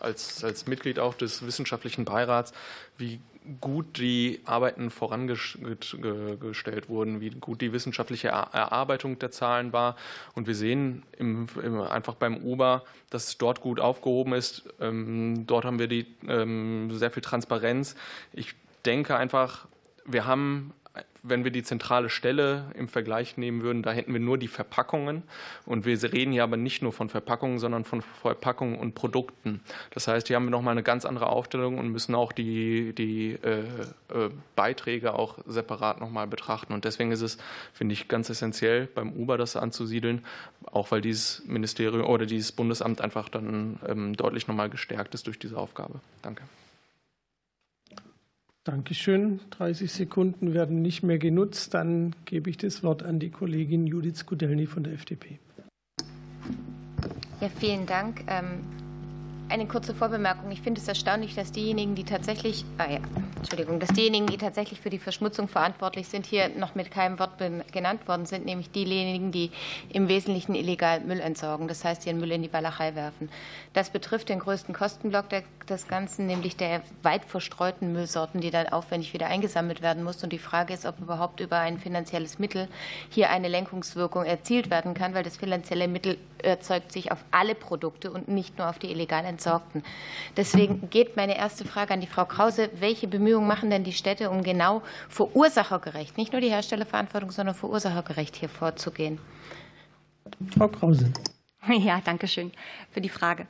als, 0.00 0.44
als 0.44 0.68
Mitglied 0.68 1.00
auch 1.00 1.14
des 1.14 1.44
wissenschaftlichen 1.44 2.04
Beirats, 2.04 2.52
wie 2.96 3.18
gut 3.60 3.98
die 3.98 4.40
Arbeiten 4.44 4.90
vorangestellt 4.90 6.88
wurden, 6.88 7.20
wie 7.20 7.30
gut 7.30 7.60
die 7.60 7.72
wissenschaftliche 7.72 8.28
Erarbeitung 8.28 9.18
der 9.18 9.30
Zahlen 9.30 9.72
war. 9.72 9.96
Und 10.34 10.46
wir 10.46 10.54
sehen 10.54 11.02
im, 11.16 11.46
im, 11.62 11.80
einfach 11.80 12.14
beim 12.14 12.36
Uber, 12.38 12.84
dass 13.10 13.28
es 13.28 13.38
dort 13.38 13.60
gut 13.60 13.80
aufgehoben 13.80 14.32
ist. 14.32 14.68
Ähm, 14.80 15.46
dort 15.46 15.64
haben 15.64 15.78
wir 15.78 15.88
die, 15.88 16.06
ähm, 16.28 16.90
sehr 16.92 17.10
viel 17.10 17.22
Transparenz. 17.22 17.94
Ich 18.32 18.54
denke 18.84 19.16
einfach, 19.16 19.66
wir 20.04 20.26
haben 20.26 20.72
wenn 21.28 21.44
wir 21.44 21.50
die 21.50 21.62
zentrale 21.62 22.08
Stelle 22.08 22.66
im 22.74 22.88
Vergleich 22.88 23.36
nehmen 23.36 23.62
würden, 23.62 23.82
da 23.82 23.92
hätten 23.92 24.12
wir 24.12 24.20
nur 24.20 24.38
die 24.38 24.48
Verpackungen. 24.48 25.22
Und 25.64 25.84
wir 25.84 26.00
reden 26.12 26.32
hier 26.32 26.42
aber 26.42 26.56
nicht 26.56 26.82
nur 26.82 26.92
von 26.92 27.08
Verpackungen, 27.08 27.58
sondern 27.58 27.84
von 27.84 28.02
Verpackungen 28.02 28.78
und 28.78 28.94
Produkten. 28.94 29.60
Das 29.90 30.08
heißt, 30.08 30.28
hier 30.28 30.36
haben 30.36 30.44
wir 30.44 30.50
nochmal 30.50 30.72
eine 30.72 30.82
ganz 30.82 31.04
andere 31.04 31.28
Aufstellung 31.28 31.78
und 31.78 31.90
müssen 31.90 32.14
auch 32.14 32.32
die, 32.32 32.92
die 32.94 33.32
äh, 33.42 33.60
äh, 33.60 34.30
Beiträge 34.54 35.14
auch 35.14 35.38
separat 35.46 36.00
nochmal 36.00 36.26
betrachten. 36.26 36.72
Und 36.72 36.84
deswegen 36.84 37.12
ist 37.12 37.22
es, 37.22 37.38
finde 37.72 37.92
ich, 37.92 38.08
ganz 38.08 38.30
essentiell, 38.30 38.86
beim 38.86 39.12
Uber 39.12 39.38
das 39.38 39.56
anzusiedeln, 39.56 40.24
auch 40.64 40.90
weil 40.90 41.00
dieses 41.00 41.42
Ministerium 41.46 42.06
oder 42.06 42.26
dieses 42.26 42.52
Bundesamt 42.52 43.00
einfach 43.00 43.28
dann 43.28 43.78
ähm, 43.86 44.16
deutlich 44.16 44.48
nochmal 44.48 44.70
gestärkt 44.70 45.14
ist 45.14 45.26
durch 45.26 45.38
diese 45.38 45.56
Aufgabe. 45.58 46.00
Danke. 46.22 46.42
Dankeschön. 48.66 49.38
30 49.50 49.92
Sekunden 49.92 50.52
werden 50.52 50.82
nicht 50.82 51.04
mehr 51.04 51.18
genutzt. 51.18 51.72
Dann 51.72 52.16
gebe 52.24 52.50
ich 52.50 52.56
das 52.56 52.82
Wort 52.82 53.04
an 53.04 53.20
die 53.20 53.30
Kollegin 53.30 53.86
Judith 53.86 54.18
Skudelny 54.18 54.66
von 54.66 54.82
der 54.82 54.94
FDP. 54.94 55.38
Ja, 57.40 57.48
vielen 57.48 57.86
Dank. 57.86 58.24
Eine 59.48 59.68
kurze 59.68 59.94
Vorbemerkung. 59.94 60.50
Ich 60.50 60.60
finde 60.60 60.80
es 60.80 60.88
erstaunlich, 60.88 61.36
dass 61.36 61.52
diejenigen, 61.52 61.94
die 61.94 62.02
tatsächlich, 62.02 62.64
ah 62.78 62.90
ja, 62.90 62.98
Entschuldigung, 63.36 63.78
dass 63.78 63.90
diejenigen, 63.90 64.26
die 64.26 64.38
tatsächlich 64.38 64.80
für 64.80 64.90
die 64.90 64.98
Verschmutzung 64.98 65.46
verantwortlich 65.46 66.08
sind, 66.08 66.26
hier 66.26 66.48
noch 66.48 66.74
mit 66.74 66.90
keinem 66.90 67.20
Wort 67.20 67.34
genannt 67.70 68.08
worden 68.08 68.26
sind, 68.26 68.44
nämlich 68.44 68.72
diejenigen, 68.72 69.30
die 69.30 69.52
im 69.88 70.08
Wesentlichen 70.08 70.56
illegal 70.56 71.00
Müll 71.00 71.20
entsorgen, 71.20 71.68
das 71.68 71.84
heißt, 71.84 72.06
ihren 72.06 72.18
Müll 72.18 72.32
in 72.32 72.42
die 72.42 72.52
Walachei 72.52 72.96
werfen. 72.96 73.30
Das 73.72 73.90
betrifft 73.90 74.30
den 74.30 74.40
größten 74.40 74.74
Kostenblock 74.74 75.26
des 75.68 75.86
Ganzen, 75.86 76.26
nämlich 76.26 76.56
der 76.56 76.82
weit 77.02 77.24
verstreuten 77.24 77.92
Müllsorten, 77.92 78.40
die 78.40 78.50
dann 78.50 78.68
aufwendig 78.68 79.14
wieder 79.14 79.28
eingesammelt 79.28 79.80
werden 79.80 80.02
muss. 80.02 80.24
Und 80.24 80.32
die 80.32 80.38
Frage 80.38 80.74
ist, 80.74 80.86
ob 80.86 80.98
überhaupt 80.98 81.38
über 81.38 81.58
ein 81.58 81.78
finanzielles 81.78 82.40
Mittel 82.40 82.66
hier 83.10 83.30
eine 83.30 83.46
Lenkungswirkung 83.46 84.24
erzielt 84.24 84.70
werden 84.70 84.94
kann, 84.94 85.14
weil 85.14 85.22
das 85.22 85.36
finanzielle 85.36 85.86
Mittel 85.86 86.18
erzeugt 86.42 86.90
sich 86.90 87.12
auf 87.12 87.24
alle 87.30 87.54
Produkte 87.54 88.10
und 88.10 88.28
nicht 88.28 88.58
nur 88.58 88.68
auf 88.68 88.78
die 88.78 88.90
illegal 88.90 89.24
Entsorgten. 89.36 89.82
Deswegen 90.36 90.88
geht 90.88 91.16
meine 91.16 91.36
erste 91.36 91.66
Frage 91.66 91.92
an 91.92 92.00
die 92.00 92.06
Frau 92.06 92.24
Krause. 92.24 92.70
Welche 92.80 93.06
Bemühungen 93.06 93.46
machen 93.46 93.68
denn 93.68 93.84
die 93.84 93.92
Städte, 93.92 94.30
um 94.30 94.42
genau 94.42 94.82
verursachergerecht, 95.10 96.16
nicht 96.16 96.32
nur 96.32 96.40
die 96.40 96.48
Herstellerverantwortung, 96.48 97.30
sondern 97.30 97.54
verursachergerecht 97.54 98.34
hier 98.34 98.48
vorzugehen? 98.48 99.18
Frau 100.56 100.68
Krause. 100.68 101.12
Ja, 101.68 102.00
danke 102.04 102.28
schön 102.28 102.52
für 102.92 103.00
die 103.00 103.08
Frage. 103.08 103.46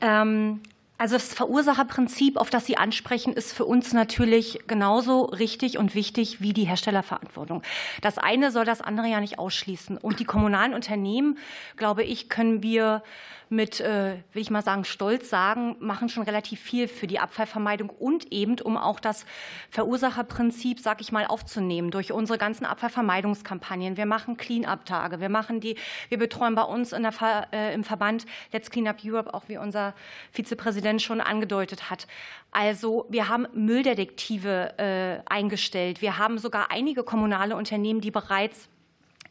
Ähm, 0.00 0.60
also 0.98 1.16
das 1.16 1.34
Verursacherprinzip, 1.34 2.38
auf 2.38 2.48
das 2.48 2.64
Sie 2.64 2.78
ansprechen, 2.78 3.34
ist 3.34 3.52
für 3.52 3.66
uns 3.66 3.92
natürlich 3.92 4.60
genauso 4.66 5.24
richtig 5.24 5.76
und 5.76 5.94
wichtig 5.94 6.40
wie 6.40 6.54
die 6.54 6.64
Herstellerverantwortung. 6.64 7.62
Das 8.00 8.16
eine 8.16 8.50
soll 8.50 8.64
das 8.64 8.80
andere 8.80 9.06
ja 9.08 9.20
nicht 9.20 9.38
ausschließen. 9.38 9.98
Und 9.98 10.20
die 10.20 10.24
kommunalen 10.24 10.72
Unternehmen, 10.72 11.38
glaube 11.76 12.02
ich, 12.02 12.30
können 12.30 12.62
wir 12.62 13.02
mit, 13.48 13.80
äh, 13.80 14.16
will 14.32 14.42
ich 14.42 14.50
mal 14.50 14.62
sagen, 14.62 14.84
Stolz 14.84 15.30
sagen, 15.30 15.76
machen 15.78 16.08
schon 16.08 16.24
relativ 16.24 16.60
viel 16.60 16.88
für 16.88 17.06
die 17.06 17.20
Abfallvermeidung 17.20 17.90
und 17.90 18.32
eben, 18.32 18.60
um 18.60 18.76
auch 18.76 18.98
das 18.98 19.24
Verursacherprinzip, 19.70 20.80
sag 20.80 21.00
ich 21.00 21.12
mal, 21.12 21.26
aufzunehmen 21.26 21.90
durch 21.90 22.12
unsere 22.12 22.38
ganzen 22.38 22.64
Abfallvermeidungskampagnen. 22.64 23.96
Wir 23.96 24.06
machen 24.06 24.36
Clean-up-Tage, 24.36 25.20
wir 25.20 25.28
machen 25.28 25.60
die, 25.60 25.76
wir 26.08 26.18
betreuen 26.18 26.56
bei 26.56 26.62
uns 26.62 26.92
in 26.92 27.02
der, 27.02 27.12
äh, 27.52 27.72
im 27.72 27.84
Verband 27.84 28.26
Let's 28.52 28.70
Clean 28.70 28.88
Up 28.88 28.98
Europe, 29.04 29.32
auch 29.32 29.44
wie 29.48 29.58
unser 29.58 29.94
Vizepräsident 30.32 31.00
schon 31.00 31.20
angedeutet 31.20 31.88
hat. 31.88 32.08
Also 32.50 33.06
wir 33.10 33.28
haben 33.28 33.46
Mülldetektive 33.52 34.78
äh, 34.78 35.20
eingestellt. 35.30 36.02
Wir 36.02 36.18
haben 36.18 36.38
sogar 36.38 36.72
einige 36.72 37.04
kommunale 37.04 37.54
Unternehmen, 37.54 38.00
die 38.00 38.10
bereits 38.10 38.68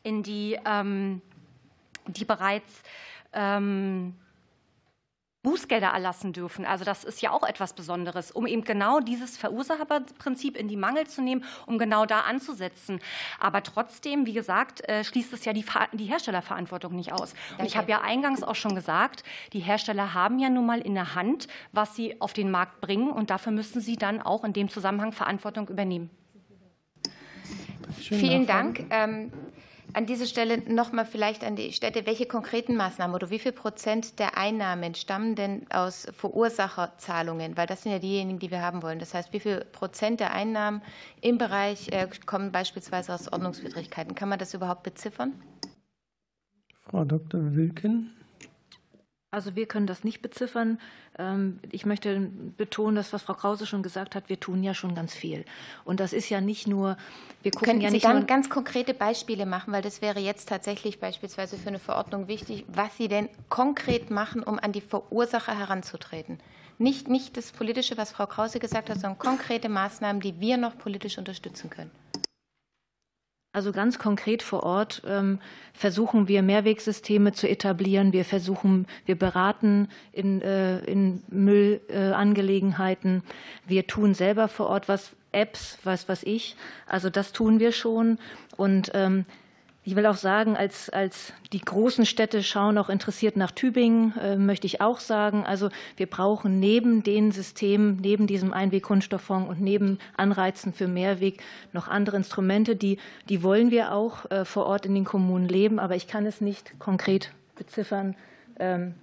in 0.04 0.24
die, 0.24 0.58
ähm, 0.66 1.22
die 2.08 2.24
bereits 2.24 2.84
ähm, 3.36 4.16
Bußgelder 5.46 5.90
erlassen 5.90 6.34
dürfen. 6.34 6.66
Also 6.66 6.84
das 6.86 7.04
ist 7.04 7.22
ja 7.22 7.30
auch 7.30 7.44
etwas 7.44 7.74
Besonderes, 7.74 8.32
um 8.32 8.48
eben 8.48 8.64
genau 8.64 9.00
dieses 9.00 9.38
Verursacherprinzip 9.38 10.58
in 10.58 10.68
die 10.68 10.76
Mangel 10.76 11.06
zu 11.06 11.22
nehmen, 11.22 11.44
um 11.68 11.78
genau 11.78 12.08
da 12.08 12.22
anzusetzen. 12.22 13.00
Aber 13.40 13.62
trotzdem, 13.62 14.26
wie 14.26 14.34
gesagt, 14.34 14.82
äh, 14.90 15.04
schließt 15.04 15.32
es 15.34 15.46
ja 15.46 15.54
die, 15.54 15.64
die 15.94 16.06
Herstellerverantwortung 16.06 16.96
nicht 16.96 17.14
aus. 17.14 17.36
Und 17.60 17.66
ich 17.66 17.78
habe 17.78 17.92
ja 17.92 18.02
eingangs 18.02 18.42
auch 18.42 18.56
schon 18.56 18.74
gesagt, 18.74 19.24
die 19.54 19.60
Hersteller 19.60 20.16
haben 20.16 20.40
ja 20.40 20.50
nun 20.50 20.66
mal 20.66 20.82
in 20.82 20.96
der 20.96 21.14
Hand, 21.14 21.48
was 21.72 21.96
sie 21.96 22.20
auf 22.20 22.34
den 22.34 22.50
Markt 22.50 22.82
bringen. 22.82 23.12
Und 23.12 23.30
dafür 23.30 23.52
müssen 23.52 23.82
sie 23.82 23.98
dann 23.98 24.24
auch 24.24 24.44
in 24.44 24.54
dem 24.54 24.70
Zusammenhang 24.70 25.12
Verantwortung 25.12 25.68
übernehmen. 25.68 26.10
Vielen 28.00 28.48
Dank. 28.48 28.84
Ähm, 28.90 29.32
an 29.96 30.06
dieser 30.06 30.26
Stelle 30.26 30.58
noch 30.70 30.92
mal 30.92 31.06
vielleicht 31.06 31.44
an 31.46 31.56
die 31.56 31.72
Städte, 31.72 32.06
welche 32.06 32.26
konkreten 32.26 32.76
Maßnahmen 32.76 33.16
oder 33.16 33.30
wie 33.30 33.40
viel 33.40 33.54
Prozent 33.54 34.20
der 34.20 34.38
Einnahmen 34.38 34.94
stammen 34.94 35.36
denn 35.36 35.66
aus 35.72 36.08
Verursacherzahlungen? 36.12 37.56
Weil 37.56 37.66
das 37.66 37.84
sind 37.84 37.94
ja 37.94 38.00
diejenigen, 38.00 38.40
die 38.40 38.52
wir 38.52 38.62
haben 38.62 38.84
wollen. 38.84 39.00
Das 39.00 39.14
heißt, 39.14 39.32
wie 39.32 39.40
viel 39.40 39.64
Prozent 39.64 40.20
der 40.20 40.34
Einnahmen 40.34 40.82
im 41.22 41.38
Bereich 41.38 41.90
äh, 41.94 42.10
kommen 42.26 42.52
beispielsweise 42.52 43.14
aus 43.14 43.32
Ordnungswidrigkeiten? 43.32 44.16
Kann 44.16 44.28
man 44.28 44.38
das 44.38 44.54
überhaupt 44.54 44.84
beziffern? 44.84 45.34
Frau 46.82 47.06
Dr. 47.06 47.56
Wilken. 47.56 48.12
Also 49.32 49.56
wir 49.56 49.66
können 49.66 49.86
das 49.86 50.06
nicht 50.06 50.22
beziffern. 50.22 50.80
Ähm, 51.20 51.60
ich 51.72 51.86
möchte 51.86 52.32
betonen, 52.56 52.96
dass 52.96 53.12
was 53.12 53.24
Frau 53.24 53.34
Krause 53.34 53.66
schon 53.66 53.84
gesagt 53.84 54.16
hat, 54.16 54.30
wir 54.30 54.40
tun 54.40 54.64
ja 54.64 54.74
schon 54.74 54.96
ganz 54.96 55.14
viel. 55.14 55.44
Und 55.84 56.00
das 56.00 56.14
ist 56.14 56.30
ja 56.30 56.40
nicht 56.40 56.68
nur, 56.68 56.96
wir 57.42 57.52
gucken 57.52 57.68
Können 57.68 57.82
ja 57.82 57.90
Sie 57.90 57.96
nicht 57.96 58.06
dann 58.06 58.20
nur 58.20 58.28
ganz 58.28 58.50
konkrete 58.50 58.94
Beispiele 58.94 59.46
machen, 59.46 59.74
weil 59.74 59.82
das 59.82 60.02
wäre 60.02 60.20
jetzt 60.20 60.48
tatsächlich 60.48 61.00
beispielsweise 61.00 61.58
für 61.58 61.68
eine 61.68 61.80
Verordnung 61.80 62.30
wichtig, 62.30 62.64
was 62.70 62.96
Sie 62.96 63.10
denn 63.10 63.28
konkret 63.50 64.10
machen, 64.10 64.42
um 64.42 64.58
an 64.58 64.72
die 64.72 64.82
Verursacher 64.82 65.58
heranzutreten. 65.58 66.40
Nicht, 66.78 67.10
nicht 67.10 67.36
das 67.36 67.52
Politische, 67.52 67.98
was 67.98 68.12
Frau 68.12 68.28
Krause 68.28 68.60
gesagt 68.60 68.90
hat, 68.90 69.00
sondern 69.00 69.18
konkrete 69.18 69.70
Maßnahmen, 69.70 70.22
die 70.22 70.40
wir 70.40 70.58
noch 70.58 70.78
politisch 70.78 71.18
unterstützen 71.18 71.70
können. 71.70 71.92
Also 73.56 73.72
ganz 73.72 73.98
konkret 74.00 74.44
vor 74.44 74.64
Ort 74.64 75.02
ähm, 75.08 75.40
versuchen 75.74 76.28
wir 76.28 76.42
Mehrwegsysteme 76.42 77.32
zu 77.32 77.48
etablieren. 77.48 78.12
Wir 78.12 78.26
versuchen, 78.26 78.86
wir 79.06 79.18
beraten 79.18 79.88
in, 80.12 80.42
äh, 80.42 80.80
in 80.80 81.24
Müllangelegenheiten. 81.30 83.24
Wir 83.66 83.88
tun 83.88 84.14
selber 84.14 84.50
vor 84.50 84.68
Ort 84.68 84.90
was, 84.90 85.12
Apps, 85.32 85.78
was 85.86 86.10
was 86.10 86.24
ich. 86.24 86.58
Also 86.86 87.10
das 87.10 87.32
tun 87.32 87.62
wir 87.62 87.72
schon. 87.72 88.20
Und 88.58 88.92
ähm, 88.94 89.24
ich 89.86 89.96
will 89.96 90.08
auch 90.08 90.18
sagen, 90.18 90.58
als, 90.58 90.90
als 90.90 91.32
die 91.54 91.62
großen 91.62 92.08
Städte 92.08 92.42
schauen 92.42 92.80
auch 92.80 92.90
interessiert 92.90 93.38
nach 93.38 93.52
Tübingen, 93.52 94.18
äh, 94.18 94.36
möchte 94.36 94.66
ich 94.66 94.82
auch 94.82 95.00
sagen, 95.00 95.46
also 95.46 95.70
wir 95.96 96.08
brauchen 96.08 96.60
neben 96.60 97.04
den 97.04 97.32
Systemen, 97.32 97.98
neben 98.02 98.26
diesem 98.26 98.52
Einwegkunststofffonds 98.52 99.48
und 99.48 99.62
neben 99.62 100.00
Anreizen 100.18 100.74
für 100.74 100.88
Mehrweg 100.88 101.44
noch 101.72 101.88
andere 101.88 102.18
Instrumente, 102.18 102.76
die, 102.76 102.98
die 103.30 103.44
wollen 103.44 103.70
wir 103.70 103.94
auch 103.94 104.30
äh, 104.32 104.44
vor 104.44 104.66
Ort 104.66 104.88
in 104.88 104.96
den 104.96 105.06
Kommunen 105.06 105.48
leben, 105.48 105.78
aber 105.78 105.96
ich 105.96 106.08
kann 106.08 106.26
es 106.26 106.42
nicht 106.42 106.80
konkret 106.80 107.32
beziffern. 107.56 108.16
Ähm, 108.58 108.96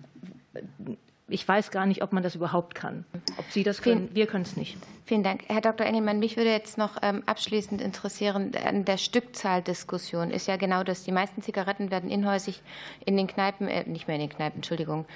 ich 1.33 1.47
weiß 1.47 1.71
gar 1.71 1.87
nicht, 1.87 2.03
ob 2.03 2.13
man 2.13 2.23
das 2.23 2.35
überhaupt 2.35 2.75
kann. 2.75 3.05
Ob 3.39 3.45
Sie 3.51 3.63
das 3.63 3.83
können, 3.83 4.11
wir 4.13 4.27
können 4.27 4.45
es 4.45 4.57
nicht. 4.57 4.77
Vielen 5.05 5.25
Dank. 5.25 5.43
Herr 5.49 5.61
Dr. 5.61 5.85
Engelmann, 5.85 6.21
mich 6.21 6.37
würde 6.37 6.51
jetzt 6.51 6.79
noch 6.79 6.97
ähm, 7.03 7.23
abschließend 7.27 7.81
interessieren, 7.83 8.53
an 8.65 8.85
der 8.85 8.99
Stückzahldiskussion 8.99 10.31
ist 10.31 10.47
ja 10.47 10.57
genau 10.57 10.85
das. 10.85 11.03
Die 11.03 11.13
meisten 11.13 11.43
Zigaretten 11.43 11.91
werden 11.91 12.09
inhäusig 12.09 12.63
in 13.05 13.17
den 13.17 13.27
Kneipen, 13.27 13.67
äh, 13.67 13.89
nicht 13.89 14.07
mehr 14.07 14.17
in 14.17 14.23
den 14.23 14.31
Kneipen, 14.31 14.59
Entschuldigung. 14.59 15.07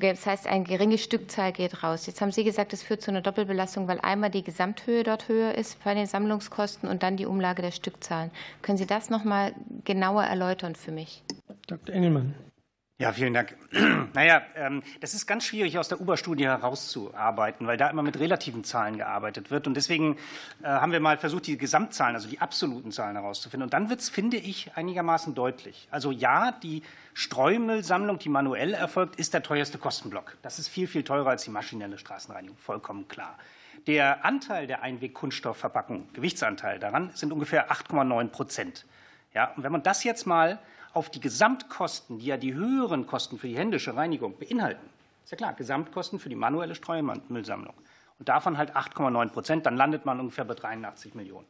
Das 0.00 0.24
heißt, 0.26 0.46
eine 0.46 0.64
geringe 0.64 0.98
Stückzahl 0.98 1.52
geht 1.52 1.82
raus. 1.82 2.06
Jetzt 2.06 2.20
haben 2.20 2.32
Sie 2.32 2.42
gesagt, 2.42 2.72
es 2.72 2.82
führt 2.82 3.02
zu 3.02 3.10
einer 3.10 3.20
Doppelbelastung, 3.20 3.86
weil 3.86 4.00
einmal 4.00 4.30
die 4.30 4.42
Gesamthöhe 4.42 5.02
dort 5.02 5.28
höher 5.28 5.54
ist 5.54 5.82
bei 5.84 5.94
den 5.94 6.06
Sammlungskosten 6.06 6.88
und 6.88 7.02
dann 7.02 7.16
die 7.16 7.26
Umlage 7.26 7.62
der 7.62 7.70
Stückzahlen. 7.70 8.30
Können 8.62 8.78
Sie 8.78 8.86
das 8.86 9.10
noch 9.10 9.24
mal 9.24 9.52
genauer 9.84 10.24
erläutern 10.24 10.74
für 10.74 10.90
mich? 10.90 11.22
Dr. 11.66 11.94
Engelmann. 11.94 12.34
Ja, 12.96 13.12
vielen 13.12 13.34
Dank. 13.34 13.56
Naja, 14.14 14.42
ähm, 14.54 14.84
das 15.00 15.12
ist 15.12 15.26
ganz 15.26 15.44
schwierig 15.44 15.76
aus 15.76 15.88
der 15.88 16.00
Uber-Studie 16.00 16.44
herauszuarbeiten, 16.44 17.66
weil 17.66 17.76
da 17.76 17.90
immer 17.90 18.04
mit 18.04 18.20
relativen 18.20 18.62
Zahlen 18.62 18.96
gearbeitet 18.96 19.50
wird. 19.50 19.66
Und 19.66 19.74
deswegen 19.74 20.16
äh, 20.62 20.66
haben 20.68 20.92
wir 20.92 21.00
mal 21.00 21.18
versucht, 21.18 21.48
die 21.48 21.58
Gesamtzahlen, 21.58 22.14
also 22.14 22.28
die 22.28 22.40
absoluten 22.40 22.92
Zahlen 22.92 23.16
herauszufinden. 23.16 23.64
Und 23.64 23.72
dann 23.72 23.90
wird 23.90 23.98
es, 23.98 24.08
finde 24.08 24.36
ich, 24.36 24.70
einigermaßen 24.76 25.34
deutlich. 25.34 25.88
Also 25.90 26.12
ja, 26.12 26.52
die 26.52 26.84
Streumüllsammlung, 27.12 28.20
die 28.20 28.28
manuell 28.28 28.72
erfolgt, 28.72 29.16
ist 29.16 29.34
der 29.34 29.42
teuerste 29.42 29.78
Kostenblock. 29.78 30.36
Das 30.42 30.60
ist 30.60 30.68
viel, 30.68 30.86
viel 30.86 31.02
teurer 31.02 31.30
als 31.30 31.42
die 31.42 31.50
maschinelle 31.50 31.98
Straßenreinigung, 31.98 32.56
vollkommen 32.56 33.08
klar. 33.08 33.36
Der 33.88 34.24
Anteil 34.24 34.68
der 34.68 34.82
Einwegkunststoffverpackung, 34.82 36.12
Gewichtsanteil 36.12 36.78
daran, 36.78 37.10
sind 37.14 37.32
ungefähr 37.32 37.72
8,9 37.72 38.28
Prozent. 38.28 38.86
Ja, 39.34 39.52
und 39.56 39.64
wenn 39.64 39.72
man 39.72 39.82
das 39.82 40.04
jetzt 40.04 40.24
mal 40.24 40.60
auf 40.94 41.10
die 41.10 41.20
Gesamtkosten, 41.20 42.18
die 42.18 42.26
ja 42.26 42.36
die 42.36 42.54
höheren 42.54 43.06
Kosten 43.06 43.38
für 43.38 43.48
die 43.48 43.56
händische 43.56 43.96
Reinigung 43.96 44.38
beinhalten, 44.38 44.88
ist 45.24 45.30
ja 45.30 45.36
klar, 45.36 45.54
Gesamtkosten 45.54 46.18
für 46.18 46.28
die 46.28 46.36
manuelle 46.36 46.74
Streumüllsammlung 46.74 47.74
und 48.18 48.28
davon 48.28 48.58
halt 48.58 48.76
8,9 48.76 49.28
Prozent, 49.30 49.66
dann 49.66 49.76
landet 49.76 50.04
man 50.04 50.20
ungefähr 50.20 50.44
bei 50.44 50.54
83 50.54 51.14
Millionen. 51.14 51.46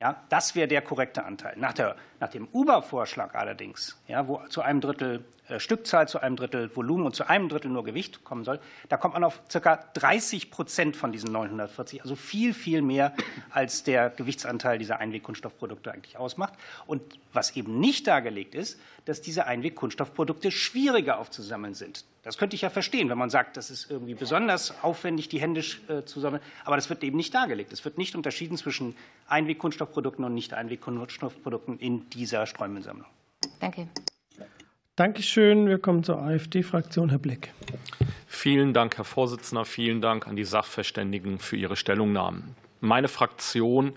Ja, 0.00 0.22
das 0.28 0.54
wäre 0.54 0.68
der 0.68 0.82
korrekte 0.82 1.24
Anteil. 1.24 1.56
Nach, 1.56 1.72
der, 1.72 1.96
nach 2.20 2.28
dem 2.28 2.46
Uber-Vorschlag 2.52 3.34
allerdings, 3.34 4.00
ja, 4.06 4.28
wo 4.28 4.38
zu 4.48 4.62
einem 4.62 4.80
Drittel 4.80 5.24
Stückzahl, 5.58 6.08
zu 6.08 6.20
einem 6.20 6.36
Drittel 6.36 6.74
Volumen 6.74 7.06
und 7.06 7.16
zu 7.16 7.28
einem 7.28 7.48
Drittel 7.48 7.70
nur 7.70 7.84
Gewicht 7.84 8.24
kommen 8.24 8.44
soll, 8.44 8.60
da 8.88 8.96
kommt 8.96 9.14
man 9.14 9.24
auf 9.24 9.40
ca. 9.48 9.76
30 9.94 10.50
Prozent 10.50 10.96
von 10.96 11.12
diesen 11.12 11.32
940, 11.32 12.02
also 12.02 12.16
viel, 12.16 12.54
viel 12.54 12.82
mehr, 12.82 13.14
als 13.50 13.82
der 13.82 14.10
Gewichtsanteil 14.10 14.78
dieser 14.78 14.98
Einwegkunststoffprodukte 14.98 15.92
eigentlich 15.92 16.18
ausmacht. 16.18 16.54
Und 16.86 17.02
was 17.32 17.56
eben 17.56 17.80
nicht 17.80 18.06
dargelegt 18.06 18.54
ist, 18.54 18.78
dass 19.04 19.22
diese 19.22 19.46
Einwegkunststoffprodukte 19.46 20.50
schwieriger 20.50 21.18
aufzusammeln 21.18 21.74
sind. 21.74 22.04
Das 22.22 22.36
könnte 22.36 22.56
ich 22.56 22.62
ja 22.62 22.70
verstehen, 22.70 23.08
wenn 23.08 23.16
man 23.16 23.30
sagt, 23.30 23.56
das 23.56 23.70
ist 23.70 23.90
irgendwie 23.90 24.14
besonders 24.14 24.74
aufwendig, 24.82 25.28
die 25.28 25.40
händisch 25.40 25.80
äh, 25.88 26.04
zu 26.04 26.20
sammeln. 26.20 26.42
Aber 26.64 26.76
das 26.76 26.90
wird 26.90 27.02
eben 27.02 27.16
nicht 27.16 27.34
dargelegt. 27.34 27.72
Es 27.72 27.84
wird 27.84 27.96
nicht 27.96 28.14
unterschieden 28.14 28.58
zwischen 28.58 28.94
Einwegkunststoffprodukten 29.28 30.24
und 30.24 30.34
Nicht-Einwegkunststoffprodukten 30.34 31.78
in 31.78 32.10
dieser 32.10 32.46
Streumensammlung. 32.46 33.06
Danke. 33.60 33.88
Dankeschön. 34.98 35.68
Wir 35.68 35.78
kommen 35.78 36.02
zur 36.02 36.20
AfD-Fraktion. 36.20 37.10
Herr 37.10 37.20
Blick. 37.20 37.52
Vielen 38.26 38.72
Dank, 38.72 38.96
Herr 38.96 39.04
Vorsitzender. 39.04 39.64
Vielen 39.64 40.00
Dank 40.00 40.26
an 40.26 40.34
die 40.34 40.42
Sachverständigen 40.42 41.38
für 41.38 41.56
ihre 41.56 41.76
Stellungnahmen. 41.76 42.56
Meine 42.80 43.06
Fraktion 43.06 43.92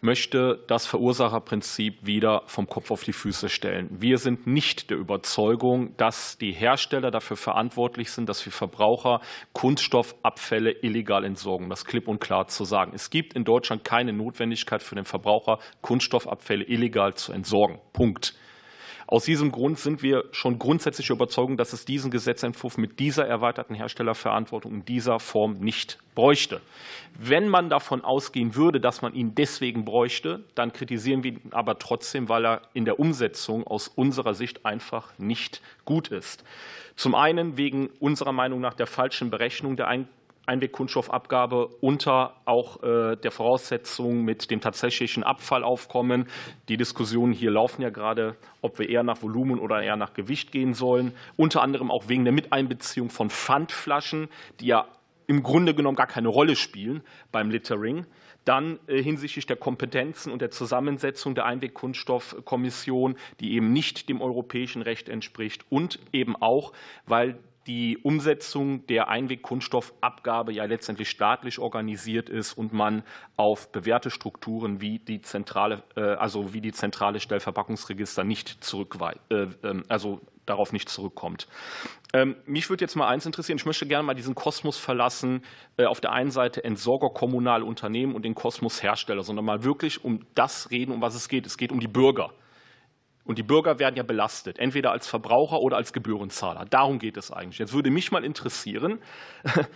möchte 0.00 0.62
das 0.68 0.86
Verursacherprinzip 0.86 2.06
wieder 2.06 2.42
vom 2.46 2.68
Kopf 2.68 2.92
auf 2.92 3.02
die 3.02 3.12
Füße 3.12 3.48
stellen. 3.48 3.88
Wir 3.90 4.18
sind 4.18 4.46
nicht 4.46 4.90
der 4.90 4.98
Überzeugung, 4.98 5.96
dass 5.96 6.38
die 6.38 6.52
Hersteller 6.52 7.10
dafür 7.10 7.36
verantwortlich 7.36 8.12
sind, 8.12 8.28
dass 8.28 8.46
wir 8.46 8.52
Verbraucher 8.52 9.22
Kunststoffabfälle 9.52 10.70
illegal 10.70 11.24
entsorgen. 11.24 11.68
Das 11.70 11.84
klipp 11.84 12.06
und 12.06 12.20
klar 12.20 12.46
zu 12.46 12.62
sagen. 12.64 12.92
Es 12.94 13.10
gibt 13.10 13.34
in 13.34 13.42
Deutschland 13.42 13.82
keine 13.82 14.12
Notwendigkeit 14.12 14.80
für 14.80 14.94
den 14.94 15.06
Verbraucher, 15.06 15.58
Kunststoffabfälle 15.80 16.62
illegal 16.62 17.14
zu 17.14 17.32
entsorgen. 17.32 17.80
Punkt. 17.92 18.36
Aus 19.08 19.24
diesem 19.24 19.52
Grund 19.52 19.78
sind 19.78 20.02
wir 20.02 20.24
schon 20.32 20.58
grundsätzlich 20.58 21.10
überzeugt, 21.10 21.60
dass 21.60 21.72
es 21.72 21.84
diesen 21.84 22.10
Gesetzentwurf 22.10 22.76
mit 22.76 22.98
dieser 22.98 23.24
erweiterten 23.24 23.74
Herstellerverantwortung 23.74 24.74
in 24.74 24.84
dieser 24.84 25.20
Form 25.20 25.60
nicht 25.60 25.98
bräuchte. 26.16 26.60
Wenn 27.16 27.48
man 27.48 27.70
davon 27.70 28.02
ausgehen 28.02 28.56
würde, 28.56 28.80
dass 28.80 29.02
man 29.02 29.14
ihn 29.14 29.36
deswegen 29.36 29.84
bräuchte, 29.84 30.42
dann 30.56 30.72
kritisieren 30.72 31.22
wir 31.22 31.32
ihn 31.32 31.40
aber 31.52 31.78
trotzdem, 31.78 32.28
weil 32.28 32.44
er 32.44 32.62
in 32.74 32.84
der 32.84 32.98
Umsetzung 32.98 33.64
aus 33.64 33.86
unserer 33.86 34.34
Sicht 34.34 34.66
einfach 34.66 35.16
nicht 35.18 35.62
gut 35.84 36.08
ist. 36.08 36.42
Zum 36.96 37.14
einen 37.14 37.56
wegen 37.56 37.90
unserer 38.00 38.32
Meinung 38.32 38.60
nach 38.60 38.74
der 38.74 38.88
falschen 38.88 39.30
Berechnung 39.30 39.76
der 39.76 39.86
Einwegkunststoffabgabe 40.46 41.66
unter 41.80 42.36
auch 42.44 42.82
äh, 42.82 43.16
der 43.16 43.30
Voraussetzung 43.30 44.24
mit 44.24 44.50
dem 44.50 44.60
tatsächlichen 44.60 45.22
Abfallaufkommen. 45.22 46.28
Die 46.68 46.76
Diskussionen 46.76 47.32
hier 47.32 47.50
laufen 47.50 47.82
ja 47.82 47.90
gerade, 47.90 48.36
ob 48.62 48.78
wir 48.78 48.88
eher 48.88 49.02
nach 49.02 49.22
Volumen 49.22 49.58
oder 49.58 49.82
eher 49.82 49.96
nach 49.96 50.14
Gewicht 50.14 50.52
gehen 50.52 50.74
sollen. 50.74 51.12
Unter 51.36 51.62
anderem 51.62 51.90
auch 51.90 52.08
wegen 52.08 52.24
der 52.24 52.32
Miteinbeziehung 52.32 53.10
von 53.10 53.30
Pfandflaschen, 53.30 54.28
die 54.60 54.66
ja 54.66 54.86
im 55.26 55.42
Grunde 55.42 55.74
genommen 55.74 55.96
gar 55.96 56.06
keine 56.06 56.28
Rolle 56.28 56.56
spielen 56.56 57.02
beim 57.32 57.50
Littering. 57.50 58.06
Dann 58.44 58.78
äh, 58.86 59.02
hinsichtlich 59.02 59.46
der 59.46 59.56
Kompetenzen 59.56 60.32
und 60.32 60.40
der 60.40 60.52
Zusammensetzung 60.52 61.34
der 61.34 61.46
Einwegkunststoffkommission, 61.46 63.16
die 63.40 63.54
eben 63.54 63.72
nicht 63.72 64.08
dem 64.08 64.22
europäischen 64.22 64.82
Recht 64.82 65.08
entspricht 65.08 65.64
und 65.68 65.98
eben 66.12 66.36
auch, 66.36 66.72
weil 67.06 67.38
die 67.66 67.98
Umsetzung 67.98 68.86
der 68.86 69.08
Einwegkunststoffabgabe 69.08 70.52
ja 70.52 70.64
letztendlich 70.64 71.10
staatlich 71.10 71.58
organisiert 71.58 72.28
ist 72.28 72.52
und 72.52 72.72
man 72.72 73.02
auf 73.36 73.72
bewährte 73.72 74.10
Strukturen 74.10 74.80
wie 74.80 74.98
die 74.98 75.20
zentrale, 75.20 75.82
äh, 75.96 76.00
also 76.00 76.54
wie 76.54 76.60
die 76.60 76.72
zentrale 76.72 77.20
Stellverpackungsregister 77.20 78.24
nicht 78.24 78.62
zurückweist, 78.64 79.20
äh, 79.30 79.48
ähm, 79.64 79.84
also 79.88 80.20
darauf 80.46 80.72
nicht 80.72 80.88
zurückkommt. 80.88 81.48
Ähm, 82.14 82.36
mich 82.46 82.70
würde 82.70 82.84
jetzt 82.84 82.94
mal 82.94 83.08
eins 83.08 83.26
interessieren. 83.26 83.58
Ich 83.58 83.66
möchte 83.66 83.86
gerne 83.86 84.06
mal 84.06 84.14
diesen 84.14 84.36
Kosmos 84.36 84.78
verlassen. 84.78 85.42
Äh, 85.76 85.86
auf 85.86 86.00
der 86.00 86.12
einen 86.12 86.30
Seite 86.30 86.62
Entsorger, 86.62 87.10
kommunale 87.10 87.64
Unternehmen 87.64 88.14
und 88.14 88.24
den 88.24 88.34
Kosmos 88.34 88.82
Hersteller, 88.82 89.22
sondern 89.22 89.44
mal 89.44 89.64
wirklich 89.64 90.04
um 90.04 90.20
das 90.34 90.70
reden, 90.70 90.92
um 90.92 91.02
was 91.02 91.16
es 91.16 91.28
geht. 91.28 91.46
Es 91.46 91.58
geht 91.58 91.72
um 91.72 91.80
die 91.80 91.88
Bürger. 91.88 92.32
Und 93.26 93.38
die 93.38 93.42
Bürger 93.42 93.78
werden 93.80 93.96
ja 93.96 94.04
belastet, 94.04 94.58
entweder 94.58 94.92
als 94.92 95.08
Verbraucher 95.08 95.58
oder 95.58 95.76
als 95.76 95.92
Gebührenzahler. 95.92 96.64
Darum 96.70 96.98
geht 96.98 97.16
es 97.16 97.32
eigentlich. 97.32 97.58
Jetzt 97.58 97.74
würde 97.74 97.90
mich 97.90 98.12
mal 98.12 98.24
interessieren, 98.24 99.00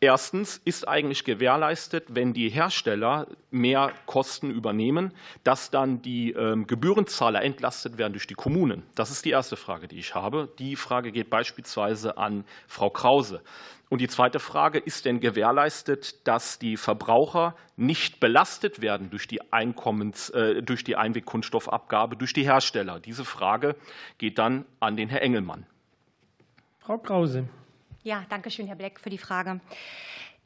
Erstens 0.00 0.60
ist 0.62 0.86
eigentlich 0.86 1.24
gewährleistet, 1.24 2.04
wenn 2.10 2.34
die 2.34 2.50
Hersteller 2.50 3.28
mehr 3.50 3.92
Kosten 4.04 4.50
übernehmen, 4.50 5.14
dass 5.42 5.70
dann 5.70 6.02
die 6.02 6.32
ähm, 6.32 6.66
Gebührenzahler 6.66 7.42
entlastet 7.42 7.96
werden 7.96 8.12
durch 8.12 8.26
die 8.26 8.34
Kommunen. 8.34 8.82
Das 8.94 9.10
ist 9.10 9.24
die 9.24 9.30
erste 9.30 9.56
Frage, 9.56 9.88
die 9.88 9.98
ich 9.98 10.14
habe. 10.14 10.50
Die 10.58 10.76
Frage 10.76 11.12
geht 11.12 11.30
beispielsweise 11.30 12.18
an 12.18 12.44
Frau 12.66 12.90
Krause. 12.90 13.40
Und 13.88 14.00
die 14.00 14.08
zweite 14.08 14.38
Frage, 14.38 14.78
ist 14.78 15.06
denn 15.06 15.20
gewährleistet, 15.20 16.26
dass 16.26 16.58
die 16.58 16.76
Verbraucher 16.76 17.56
nicht 17.76 18.20
belastet 18.20 18.82
werden 18.82 19.08
durch 19.08 19.28
die, 19.28 19.52
Einkommens, 19.52 20.28
äh, 20.30 20.62
durch 20.62 20.84
die 20.84 20.96
Einwegkunststoffabgabe, 20.96 22.16
durch 22.16 22.34
die 22.34 22.44
Hersteller? 22.44 23.00
Diese 23.00 23.24
Frage 23.24 23.76
geht 24.18 24.38
dann 24.38 24.66
an 24.80 24.96
den 24.96 25.08
Herrn 25.08 25.22
Engelmann. 25.22 25.66
Frau 26.80 26.98
Krause. 26.98 27.48
Ja, 28.06 28.24
danke 28.28 28.52
schön, 28.52 28.68
Herr 28.68 28.76
Bleck, 28.76 29.00
für 29.00 29.10
die 29.10 29.18
Frage. 29.18 29.58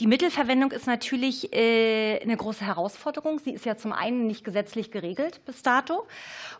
Die 0.00 0.06
Mittelverwendung 0.06 0.72
ist 0.72 0.86
natürlich 0.86 1.52
äh, 1.52 2.18
eine 2.22 2.34
große 2.34 2.64
Herausforderung. 2.64 3.38
Sie 3.38 3.50
ist 3.50 3.66
ja 3.66 3.76
zum 3.76 3.92
einen 3.92 4.26
nicht 4.26 4.44
gesetzlich 4.44 4.90
geregelt 4.90 5.44
bis 5.44 5.62
dato. 5.62 6.06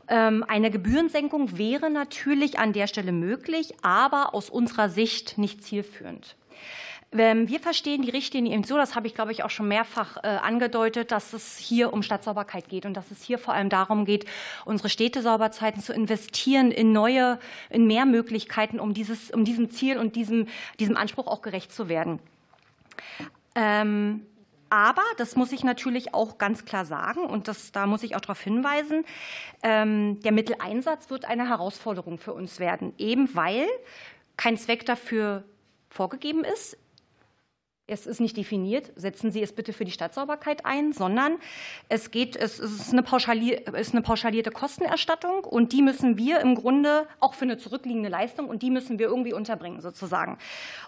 Ähm, 0.09 0.45
eine 0.47 0.71
Gebührensenkung 0.71 1.57
wäre 1.57 1.89
natürlich 1.89 2.59
an 2.59 2.75
der 2.75 2.87
Stelle 2.87 3.13
möglich, 3.13 3.73
aber 3.81 4.35
aus 4.35 4.51
unserer 4.51 4.91
Sicht 4.91 5.39
nicht 5.39 5.65
zielführend. 5.65 6.37
Ähm, 7.13 7.49
wir 7.49 7.59
verstehen 7.59 8.03
die 8.03 8.11
Richtlinie 8.11 8.53
eben 8.53 8.63
so, 8.63 8.77
das 8.77 8.95
habe 8.95 9.09
ich, 9.09 9.15
glaube 9.15 9.33
ich, 9.33 9.43
auch 9.43 9.51
schon 9.51 9.67
mehrfach 9.67 10.19
äh, 10.19 10.29
angedeutet, 10.29 11.11
dass 11.11 11.33
es 11.33 11.59
hier 11.59 11.93
um 11.93 12.03
Stadtsauberkeit 12.03 12.69
geht 12.69 12.87
und 12.87 12.95
dass 12.95 13.11
es 13.11 13.23
hier 13.23 13.39
vor 13.39 13.53
allem 13.53 13.69
darum 13.69 14.05
geht, 14.05 14.27
unsere 14.65 14.89
Städtesauberzeiten 14.89 15.83
zu 15.83 15.93
investieren 15.93 16.71
in 16.71 16.93
neue, 16.93 17.41
in 17.69 17.87
mehr 17.87 18.07
Möglichkeiten, 18.07 18.79
um, 18.79 18.95
dieses, 18.95 19.31
um 19.33 19.45
diesem 19.45 19.71
Ziel 19.71 19.99
und 19.99 20.15
diesem, 20.15 20.47
diesem 20.79 20.97
Anspruch 20.97 21.27
auch 21.27 21.43
gerecht 21.43 21.73
zu 21.73 21.89
werden. 21.89 22.21
Ähm, 23.57 24.25
aber, 24.69 25.03
das 25.17 25.35
muss 25.35 25.51
ich 25.51 25.65
natürlich 25.65 26.15
auch 26.15 26.39
ganz 26.39 26.65
klar 26.65 26.85
sagen, 26.85 27.25
und 27.25 27.49
das, 27.49 27.73
da 27.73 27.89
muss 27.89 28.05
ich 28.05 28.15
auch 28.15 28.21
darauf 28.21 28.41
hinweisen, 28.41 29.05
ähm, 29.65 30.21
der 30.21 30.31
Mitteleinsatz 30.31 31.11
wird 31.11 31.25
eine 31.25 31.49
Herausforderung 31.49 32.19
für 32.19 32.33
uns 32.33 32.61
werden, 32.61 32.95
eben 32.99 33.35
weil 33.35 33.67
kein 34.37 34.57
Zweck 34.57 34.87
dafür 34.87 35.43
vorgegeben 35.89 36.45
ist 36.45 36.79
es 37.91 38.07
ist 38.07 38.21
nicht 38.21 38.37
definiert, 38.37 38.93
setzen 38.97 39.31
Sie 39.31 39.43
es 39.43 39.53
bitte 39.53 39.73
für 39.73 39.85
die 39.85 39.91
Stadtsauberkeit 39.91 40.65
ein, 40.65 40.93
sondern 40.93 41.37
es 41.89 42.11
geht, 42.11 42.37
es 42.37 42.59
ist 42.59 42.93
eine, 42.93 43.03
pauschalierte 43.03 44.51
Kostenerstattung 44.51 45.45
und 45.45 45.73
die 45.73 45.83
müssen 45.83 46.17
wir 46.17 46.41
im 46.41 46.55
Grunde 46.55 47.07
auch 47.19 47.35
für 47.35 47.45
eine 47.45 47.59
zurückliegende 47.59 48.09
Leistung 48.09 48.49
und 48.49 48.63
die 48.63 48.71
müssen 48.71 48.99
wir 48.99 49.09
irgendwie 49.09 49.33
unterbringen 49.33 49.81
sozusagen. 49.81 50.39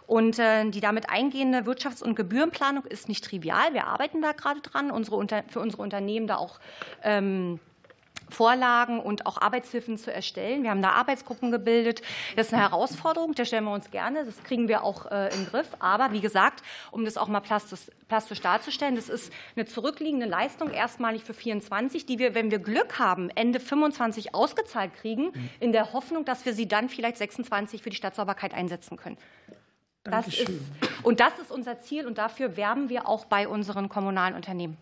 Und 0.06 0.38
äh, 0.38 0.68
die 0.70 0.80
damit 0.80 1.10
eingehende 1.10 1.60
Wirtschafts- 1.60 2.02
und 2.02 2.14
Gebührenplanung 2.14 2.84
ist 2.84 3.08
nicht 3.08 3.24
trivial. 3.24 3.74
Wir 3.74 3.86
arbeiten 3.86 4.22
da 4.22 4.32
gerade 4.32 4.60
dran, 4.60 4.90
unsere, 4.90 5.44
für 5.48 5.60
unsere 5.60 5.82
Unternehmen 5.82 6.26
da 6.26 6.36
auch 6.36 6.60
ähm, 7.02 7.60
Vorlagen 8.32 9.00
und 9.00 9.26
auch 9.26 9.40
Arbeitshilfen 9.40 9.98
zu 9.98 10.12
erstellen. 10.12 10.62
Wir 10.62 10.70
haben 10.70 10.82
da 10.82 10.90
Arbeitsgruppen 10.90 11.50
gebildet. 11.50 12.02
Das 12.36 12.48
ist 12.48 12.52
eine 12.52 12.62
Herausforderung, 12.62 13.34
der 13.34 13.44
stellen 13.44 13.64
wir 13.64 13.72
uns 13.72 13.90
gerne. 13.90 14.24
Das 14.24 14.42
kriegen 14.42 14.68
wir 14.68 14.82
auch 14.82 15.06
äh, 15.10 15.30
den 15.30 15.46
Griff. 15.46 15.68
Aber 15.78 16.12
wie 16.12 16.20
gesagt, 16.20 16.62
um 16.90 17.04
das 17.04 17.16
auch 17.16 17.28
mal 17.28 17.40
plastisch, 17.40 17.80
plastisch 18.08 18.40
darzustellen, 18.40 18.96
das 18.96 19.08
ist 19.08 19.32
eine 19.56 19.66
zurückliegende 19.66 20.26
Leistung, 20.26 20.70
erstmalig 20.70 21.22
für 21.24 21.34
24, 21.34 22.06
die 22.06 22.18
wir, 22.18 22.34
wenn 22.34 22.50
wir 22.50 22.58
Glück 22.58 22.98
haben, 22.98 23.30
Ende 23.30 23.60
25 23.60 24.34
ausgezahlt 24.34 24.94
kriegen, 24.94 25.26
mhm. 25.26 25.50
in 25.60 25.72
der 25.72 25.92
Hoffnung, 25.92 26.24
dass 26.24 26.44
wir 26.44 26.54
sie 26.54 26.66
dann 26.66 26.88
vielleicht 26.88 27.18
26 27.18 27.82
für 27.82 27.90
die 27.90 27.96
Stadtsauberkeit 27.96 28.54
einsetzen 28.54 28.96
können. 28.96 29.18
Das 30.04 30.26
ist, 30.26 30.50
und 31.04 31.20
das 31.20 31.38
ist 31.38 31.52
unser 31.52 31.78
Ziel 31.80 32.06
und 32.06 32.18
dafür 32.18 32.56
werben 32.56 32.88
wir 32.88 33.08
auch 33.08 33.24
bei 33.26 33.46
unseren 33.46 33.88
kommunalen 33.88 34.34
Unternehmen. 34.34 34.76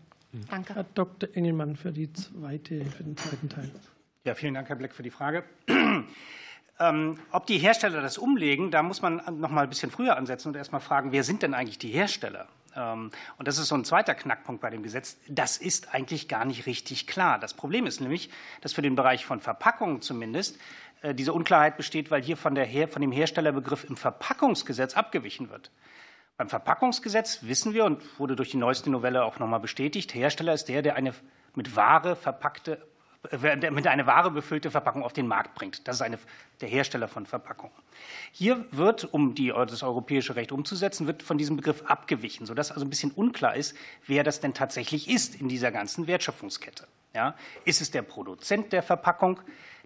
Danke. 0.49 0.75
Herr 0.75 0.83
Dr. 0.83 1.29
Engelmann 1.33 1.75
für, 1.75 1.91
die 1.91 2.11
zweite, 2.13 2.85
für 2.85 3.03
den 3.03 3.17
zweiten 3.17 3.49
Teil. 3.49 3.71
Ja, 4.23 4.35
vielen 4.35 4.53
Dank, 4.53 4.69
Herr 4.69 4.75
Bleck, 4.75 4.93
für 4.93 5.03
die 5.03 5.11
Frage. 5.11 5.43
Ähm, 6.79 7.19
ob 7.29 7.45
die 7.45 7.59
Hersteller 7.59 8.01
das 8.01 8.17
umlegen, 8.17 8.71
da 8.71 8.81
muss 8.81 9.03
man 9.03 9.21
noch 9.39 9.51
mal 9.51 9.61
ein 9.61 9.69
bisschen 9.69 9.91
früher 9.91 10.17
ansetzen 10.17 10.47
und 10.47 10.55
erst 10.55 10.71
mal 10.71 10.79
fragen, 10.79 11.11
wer 11.11 11.23
sind 11.23 11.43
denn 11.43 11.53
eigentlich 11.53 11.77
die 11.77 11.89
Hersteller? 11.91 12.47
Ähm, 12.75 13.11
und 13.37 13.47
das 13.47 13.59
ist 13.59 13.67
so 13.67 13.75
ein 13.75 13.85
zweiter 13.85 14.15
Knackpunkt 14.15 14.61
bei 14.61 14.71
dem 14.71 14.81
Gesetz. 14.81 15.17
Das 15.27 15.57
ist 15.57 15.93
eigentlich 15.93 16.27
gar 16.27 16.43
nicht 16.43 16.65
richtig 16.65 17.05
klar. 17.05 17.37
Das 17.37 17.53
Problem 17.53 17.85
ist 17.85 18.01
nämlich, 18.01 18.31
dass 18.61 18.73
für 18.73 18.81
den 18.81 18.95
Bereich 18.95 19.25
von 19.27 19.39
Verpackungen 19.39 20.01
zumindest 20.01 20.57
äh, 21.03 21.13
diese 21.13 21.33
Unklarheit 21.33 21.77
besteht, 21.77 22.09
weil 22.09 22.23
hier 22.23 22.35
von, 22.35 22.55
der, 22.55 22.87
von 22.87 23.03
dem 23.03 23.11
Herstellerbegriff 23.11 23.83
im 23.83 23.95
Verpackungsgesetz 23.95 24.95
abgewichen 24.95 25.51
wird. 25.51 25.69
Beim 26.41 26.49
Verpackungsgesetz 26.49 27.43
wissen 27.43 27.75
wir 27.75 27.85
und 27.85 28.01
wurde 28.17 28.35
durch 28.35 28.49
die 28.49 28.57
neueste 28.57 28.89
Novelle 28.89 29.23
auch 29.25 29.37
noch 29.37 29.45
mal 29.45 29.59
bestätigt, 29.59 30.15
Hersteller 30.15 30.55
ist 30.55 30.69
der, 30.69 30.81
der 30.81 30.95
eine 30.95 31.13
mit 31.53 31.75
Ware 31.75 32.15
verpackte 32.15 32.83
äh, 33.29 33.69
mit 33.69 33.85
einer 33.85 34.07
Ware 34.07 34.31
befüllte 34.31 34.71
Verpackung 34.71 35.03
auf 35.03 35.13
den 35.13 35.27
Markt 35.27 35.53
bringt. 35.53 35.87
Das 35.87 35.97
ist 35.97 36.01
eine, 36.01 36.17
der 36.59 36.67
Hersteller 36.67 37.07
von 37.07 37.27
Verpackungen. 37.27 37.75
Hier 38.31 38.65
wird, 38.71 39.13
um 39.13 39.35
die, 39.35 39.49
das 39.49 39.83
europäische 39.83 40.35
Recht 40.35 40.51
umzusetzen, 40.51 41.05
wird 41.05 41.21
von 41.21 41.37
diesem 41.37 41.57
Begriff 41.57 41.83
abgewichen, 41.83 42.47
sodass 42.47 42.71
also 42.71 42.87
ein 42.87 42.89
bisschen 42.89 43.11
unklar 43.11 43.55
ist, 43.55 43.77
wer 44.07 44.23
das 44.23 44.39
denn 44.39 44.55
tatsächlich 44.55 45.11
ist 45.11 45.39
in 45.39 45.47
dieser 45.47 45.71
ganzen 45.71 46.07
Wertschöpfungskette. 46.07 46.87
Ja, 47.13 47.35
ist 47.65 47.81
es 47.81 47.91
der 47.91 48.01
Produzent 48.01 48.73
der 48.73 48.81
Verpackung? 48.81 49.39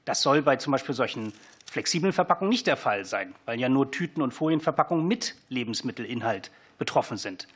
Das 0.06 0.22
soll 0.22 0.42
bei 0.42 0.56
zum 0.56 0.72
Beispiel 0.72 0.96
solchen 0.96 1.34
flexiblen 1.70 2.14
Verpackungen 2.14 2.50
nicht 2.50 2.68
der 2.68 2.78
Fall 2.78 3.06
sein, 3.06 3.36
weil 3.46 3.60
ja 3.60 3.70
nur 3.70 3.92
Tüten 3.92 4.22
und 4.22 4.34
Folienverpackungen 4.34 5.08
mit 5.08 5.36
Lebensmittelinhalt 5.50 6.52
betroffen 6.78 7.18
sind. 7.18 7.48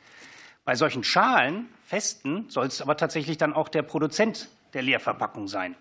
Bei 0.64 0.74
solchen 0.74 1.04
Schalen, 1.04 1.68
festen, 1.84 2.48
soll 2.48 2.66
es 2.66 2.82
aber 2.82 2.96
tatsächlich 2.96 3.38
dann 3.38 3.54
auch 3.54 3.68
der 3.68 3.82
Produzent 3.82 4.48
der 4.74 4.82
Leerverpackung 4.82 5.48
sein. 5.48 5.74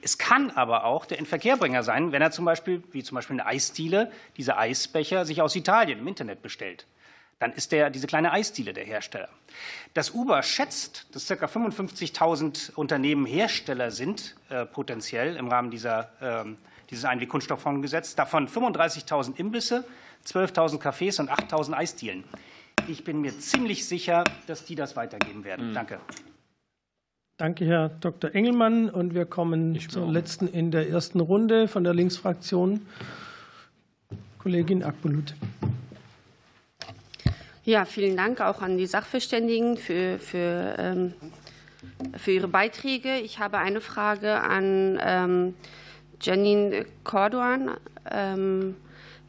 Es 0.00 0.18
kann 0.18 0.50
aber 0.50 0.84
auch 0.84 1.04
der 1.04 1.18
Inverkehrbringer 1.18 1.82
sein, 1.82 2.12
wenn 2.12 2.22
er 2.22 2.30
zum 2.30 2.44
Beispiel, 2.44 2.82
wie 2.92 3.02
zum 3.02 3.16
Beispiel 3.16 3.34
eine 3.34 3.46
Eisdiele, 3.46 4.10
diese 4.36 4.56
Eisbecher 4.56 5.24
sich 5.24 5.42
aus 5.42 5.54
Italien 5.54 5.98
im 5.98 6.08
Internet 6.08 6.42
bestellt. 6.42 6.86
Dann 7.38 7.52
ist 7.52 7.72
der, 7.72 7.90
diese 7.90 8.06
kleine 8.06 8.32
Eisdiele 8.32 8.72
der 8.72 8.84
Hersteller. 8.84 9.28
Das 9.94 10.12
Uber 10.12 10.42
schätzt, 10.42 11.06
dass 11.12 11.26
ca. 11.26 11.34
55.000 11.46 12.72
Unternehmen 12.74 13.26
Hersteller 13.26 13.90
sind, 13.90 14.36
äh, 14.48 14.64
potenziell 14.64 15.36
im 15.36 15.48
Rahmen 15.48 15.70
dieser, 15.70 16.44
äh, 16.44 16.44
dieses 16.92 17.06
Einweg-Kunststofffondsgesetz, 17.06 18.14
davon 18.14 18.46
35.000 18.46 19.38
Imbisse, 19.38 19.84
12.000 20.26 20.78
Cafés 20.78 21.18
und 21.20 21.30
8.000 21.30 21.72
Eisdielen. 21.72 22.22
Ich 22.86 23.02
bin 23.02 23.20
mir 23.20 23.36
ziemlich 23.38 23.86
sicher, 23.86 24.24
dass 24.46 24.64
die 24.66 24.74
das 24.74 24.94
weitergeben 24.94 25.42
werden. 25.42 25.70
Mhm. 25.70 25.74
Danke. 25.74 26.00
Danke, 27.38 27.64
Herr 27.64 27.88
Dr. 27.88 28.34
Engelmann. 28.34 28.90
Und 28.90 29.14
wir 29.14 29.24
kommen 29.24 29.78
zur 29.88 30.12
letzten 30.12 30.46
in 30.46 30.70
der 30.70 30.88
ersten 30.88 31.20
Runde 31.20 31.66
von 31.66 31.82
der 31.82 31.94
Linksfraktion. 31.94 32.86
Kollegin 34.38 34.82
Akbulut. 34.82 35.34
Ja, 37.64 37.84
vielen 37.84 38.16
Dank 38.16 38.40
auch 38.40 38.60
an 38.60 38.76
die 38.76 38.86
Sachverständigen 38.86 39.76
für, 39.76 40.18
für, 40.18 40.74
ähm, 40.78 41.14
für 42.16 42.32
Ihre 42.32 42.48
Beiträge. 42.48 43.18
Ich 43.20 43.38
habe 43.38 43.58
eine 43.58 43.80
Frage 43.80 44.40
an 44.40 44.98
ähm, 45.00 45.54
Janine 46.22 46.86
Corduan. 47.04 47.76
Ähm, 48.10 48.76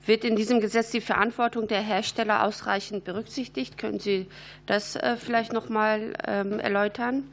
wird 0.06 0.26
in 0.26 0.36
diesem 0.36 0.60
Gesetz 0.60 0.92
die 0.92 1.02
Verantwortung 1.02 1.68
der 1.68 1.82
Hersteller 1.82 2.44
ausreichend 2.44 3.06
berücksichtigt? 3.06 3.78
Können 3.78 4.00
Sie 4.00 4.28
das 4.66 4.96
äh, 4.96 5.16
vielleicht 5.18 5.54
noch 5.54 5.70
mal 5.70 6.14
ähm, 6.28 6.60
erläutern? 6.60 7.24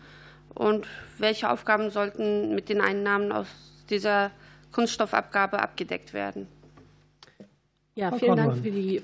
Und 0.54 0.86
welche 1.18 1.50
Aufgaben 1.50 1.90
sollten 1.90 2.54
mit 2.54 2.68
den 2.68 2.80
Einnahmen 2.80 3.32
aus 3.32 3.48
dieser 3.88 4.30
Kunststoffabgabe 4.72 5.58
abgedeckt 5.58 6.12
werden? 6.12 6.46
Ja, 7.94 8.12
vielen 8.12 8.36
Dank 8.36 8.56
für 8.56 8.70
die 8.70 9.02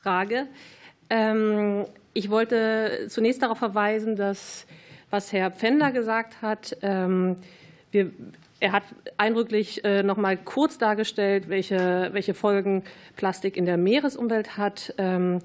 Frage. 0.00 0.46
Ähm, 1.10 1.86
ich 2.14 2.30
wollte 2.30 3.06
zunächst 3.08 3.42
darauf 3.42 3.58
verweisen, 3.58 4.14
dass, 4.14 4.66
was 5.10 5.32
Herr 5.32 5.50
Pfänder 5.50 5.90
gesagt 5.90 6.42
hat, 6.42 6.76
ähm, 6.82 7.36
wir, 7.90 8.10
er 8.62 8.70
hat 8.70 8.84
eindrücklich 9.16 9.84
äh, 9.84 10.04
noch 10.04 10.16
mal 10.16 10.36
kurz 10.36 10.78
dargestellt, 10.78 11.48
welche, 11.48 12.10
welche 12.12 12.32
Folgen 12.32 12.84
Plastik 13.16 13.56
in 13.56 13.66
der 13.66 13.76
Meeresumwelt 13.76 14.56
hat. 14.56 14.94
Ähm, 14.98 15.40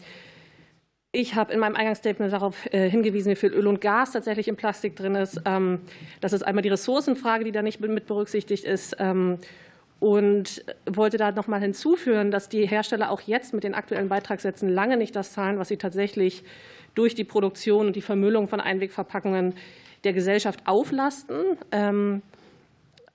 ich 1.11 1.33
habe 1.33 1.51
in 1.51 1.59
meinem 1.59 1.75
Eingangsstatement 1.75 2.31
darauf 2.31 2.71
äh, 2.71 2.87
hingewiesen, 2.87 3.31
wie 3.31 3.35
viel 3.35 3.51
Öl 3.53 3.65
und 3.65 3.81
Gas 3.81 4.11
tatsächlich 4.11 4.47
im 4.47 4.55
Plastik 4.55 4.95
drin 4.95 5.15
ist. 5.15 5.41
Das 6.21 6.33
ist 6.33 6.43
einmal 6.43 6.61
die 6.61 6.69
Ressourcenfrage, 6.69 7.43
die 7.43 7.51
da 7.51 7.63
nicht 7.63 7.79
mit 7.79 8.05
berücksichtigt 8.05 8.65
ist 8.65 8.95
und 9.99 10.65
wollte 10.85 11.17
da 11.17 11.31
noch 11.31 11.47
mal 11.47 11.61
hinzufügen, 11.61 12.29
dass 12.29 12.49
die 12.49 12.67
Hersteller 12.67 13.09
auch 13.09 13.21
jetzt 13.21 13.53
mit 13.53 13.63
den 13.63 13.73
aktuellen 13.73 14.09
Beitragssätzen 14.09 14.69
lange 14.69 14.97
nicht 14.97 15.15
das 15.15 15.31
zahlen, 15.31 15.57
was 15.57 15.69
sie 15.69 15.77
tatsächlich 15.77 16.43
durch 16.93 17.15
die 17.15 17.23
Produktion 17.23 17.87
und 17.87 17.95
die 17.95 18.01
Vermüllung 18.01 18.47
von 18.47 18.59
Einwegverpackungen 18.59 19.55
der 20.03 20.13
Gesellschaft 20.13 20.59
auflasten. 20.65 21.57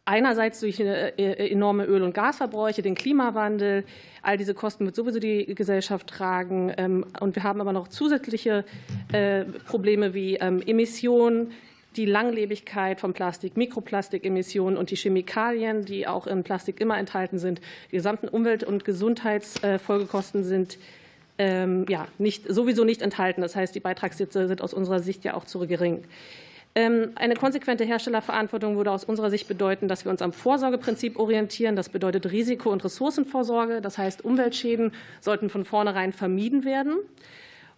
Einerseits 0.04 0.58
durch 0.58 0.80
äh, 0.80 1.10
äh, 1.10 1.50
enorme 1.52 1.84
Öl- 1.84 2.02
und 2.02 2.12
Gasverbräuche, 2.12 2.82
den 2.82 2.96
Klimawandel. 2.96 3.84
All 4.20 4.36
diese 4.36 4.52
Kosten 4.52 4.84
wird 4.84 4.96
sowieso 4.96 5.20
die 5.20 5.54
Gesellschaft 5.54 6.08
tragen. 6.08 6.72
Ähm, 6.76 7.06
und 7.20 7.36
wir 7.36 7.44
haben 7.44 7.60
aber 7.60 7.72
noch 7.72 7.86
zusätzliche 7.86 8.64
äh, 9.12 9.44
Probleme 9.44 10.12
wie 10.12 10.36
ähm, 10.36 10.60
Emissionen, 10.66 11.52
die 11.94 12.06
Langlebigkeit 12.06 12.98
von 12.98 13.12
Plastik, 13.12 13.56
Mikroplastikemissionen 13.56 14.76
und 14.76 14.90
die 14.90 14.96
Chemikalien, 14.96 15.84
die 15.84 16.08
auch 16.08 16.26
in 16.26 16.42
Plastik 16.42 16.80
immer 16.80 16.98
enthalten 16.98 17.38
sind. 17.38 17.60
Die 17.92 17.96
gesamten 17.96 18.26
Umwelt- 18.26 18.64
und 18.64 18.84
Gesundheitsfolgekosten 18.84 20.42
sind 20.42 20.78
ähm, 21.38 21.86
ja, 21.88 22.08
nicht, 22.18 22.52
sowieso 22.52 22.82
nicht 22.82 23.02
enthalten. 23.02 23.40
Das 23.40 23.54
heißt, 23.54 23.72
die 23.74 23.80
Beitragssätze 23.80 24.48
sind 24.48 24.62
aus 24.62 24.74
unserer 24.74 25.00
Sicht 25.00 25.24
ja 25.24 25.34
auch 25.34 25.44
zu 25.44 25.60
gering. 25.60 26.04
Ähm, 26.74 27.12
eine 27.16 27.34
konsequente 27.34 27.84
Herstellerverantwortung 27.84 28.76
würde 28.76 28.90
aus 28.90 29.04
unserer 29.04 29.28
Sicht 29.30 29.46
bedeuten, 29.46 29.88
dass 29.88 30.04
wir 30.04 30.10
uns 30.10 30.22
am 30.22 30.32
Vorsorgeprinzip 30.32 31.18
orientieren. 31.18 31.76
Das 31.76 31.90
bedeutet 31.90 32.30
Risiko- 32.32 32.70
und 32.70 32.82
Ressourcenvorsorge. 32.84 33.80
Das 33.82 33.98
heißt, 33.98 34.24
Umweltschäden 34.24 34.92
sollten 35.20 35.50
von 35.50 35.64
vornherein 35.64 36.12
vermieden 36.12 36.64
werden 36.64 36.96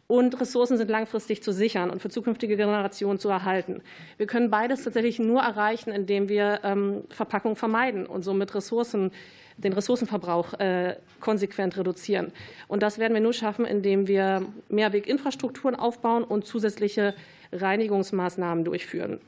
und 0.06 0.38
Ressourcen 0.40 0.76
sind 0.76 0.90
langfristig 0.90 1.42
zu 1.42 1.52
sichern 1.52 1.90
und 1.90 2.02
für 2.02 2.10
zukünftige 2.10 2.56
Generationen 2.56 3.18
zu 3.18 3.28
erhalten. 3.28 3.80
Wir 4.18 4.26
können 4.26 4.50
beides 4.50 4.84
tatsächlich 4.84 5.18
nur 5.18 5.40
erreichen, 5.40 5.90
indem 5.90 6.28
wir 6.28 6.60
ähm, 6.62 7.04
Verpackung 7.08 7.56
vermeiden 7.56 8.06
und 8.06 8.22
somit 8.22 8.54
Ressourcen, 8.54 9.12
den 9.56 9.72
Ressourcenverbrauch 9.72 10.54
äh, 10.54 10.96
konsequent 11.20 11.76
reduzieren. 11.76 12.32
Und 12.66 12.82
das 12.82 12.98
werden 12.98 13.14
wir 13.14 13.20
nur 13.20 13.32
schaffen, 13.32 13.64
indem 13.64 14.08
wir 14.08 14.44
Mehrweginfrastrukturen 14.68 15.76
aufbauen 15.76 16.24
und 16.24 16.44
zusätzliche 16.44 17.14
Reinigungsmaßnahmen 17.52 18.64
durchführen. 18.64 19.20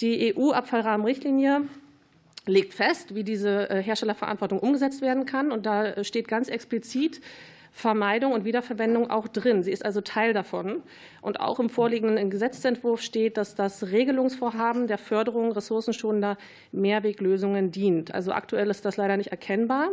Die 0.00 0.34
EU-Abfallrahmenrichtlinie 0.36 1.62
legt 2.46 2.74
fest, 2.74 3.14
wie 3.14 3.24
diese 3.24 3.70
äh, 3.70 3.82
Herstellerverantwortung 3.82 4.58
umgesetzt 4.58 5.00
werden 5.00 5.26
kann. 5.26 5.52
Und 5.52 5.64
da 5.64 6.02
steht 6.04 6.28
ganz 6.28 6.48
explizit, 6.48 7.20
Vermeidung 7.78 8.32
und 8.32 8.44
Wiederverwendung 8.44 9.08
auch 9.08 9.28
drin. 9.28 9.62
Sie 9.62 9.70
ist 9.70 9.84
also 9.84 10.00
Teil 10.00 10.32
davon. 10.32 10.82
Und 11.22 11.38
auch 11.38 11.60
im 11.60 11.70
vorliegenden 11.70 12.28
Gesetzentwurf 12.28 13.00
steht, 13.00 13.36
dass 13.36 13.54
das 13.54 13.92
Regelungsvorhaben 13.92 14.88
der 14.88 14.98
Förderung 14.98 15.52
ressourcenschonender 15.52 16.38
Mehrweglösungen 16.72 17.70
dient. 17.70 18.12
Also 18.12 18.32
aktuell 18.32 18.68
ist 18.68 18.84
das 18.84 18.96
leider 18.96 19.16
nicht 19.16 19.30
erkennbar. 19.30 19.90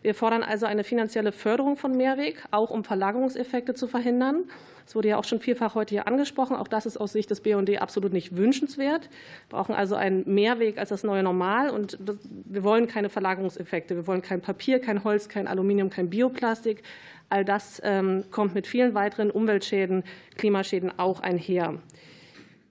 Wir 0.00 0.14
fordern 0.14 0.42
also 0.42 0.64
eine 0.64 0.82
finanzielle 0.82 1.30
Förderung 1.30 1.76
von 1.76 1.94
Mehrweg, 1.94 2.42
auch 2.52 2.70
um 2.70 2.84
Verlagerungseffekte 2.84 3.74
zu 3.74 3.86
verhindern. 3.86 4.44
Das 4.86 4.94
wurde 4.94 5.08
ja 5.08 5.18
auch 5.18 5.24
schon 5.24 5.40
vielfach 5.40 5.74
heute 5.74 5.96
hier 5.96 6.06
angesprochen. 6.06 6.54
Auch 6.54 6.68
das 6.68 6.86
ist 6.86 6.96
aus 6.96 7.12
Sicht 7.12 7.28
des 7.30 7.40
BND 7.40 7.82
absolut 7.82 8.12
nicht 8.12 8.36
wünschenswert. 8.36 9.10
Wir 9.48 9.58
brauchen 9.58 9.74
also 9.74 9.96
einen 9.96 10.22
Mehrweg 10.32 10.78
als 10.78 10.90
das 10.90 11.02
neue 11.02 11.24
Normal. 11.24 11.70
Und 11.70 11.98
wir 12.44 12.62
wollen 12.62 12.86
keine 12.86 13.08
Verlagerungseffekte. 13.08 13.96
Wir 13.96 14.06
wollen 14.06 14.22
kein 14.22 14.40
Papier, 14.40 14.80
kein 14.80 15.02
Holz, 15.02 15.28
kein 15.28 15.48
Aluminium, 15.48 15.90
kein 15.90 16.08
Bioplastik. 16.08 16.84
All 17.28 17.44
das 17.44 17.80
ähm, 17.84 18.24
kommt 18.30 18.54
mit 18.54 18.66
vielen 18.66 18.94
weiteren 18.94 19.30
Umweltschäden, 19.30 20.04
Klimaschäden 20.36 20.98
auch 20.98 21.20
einher. 21.20 21.74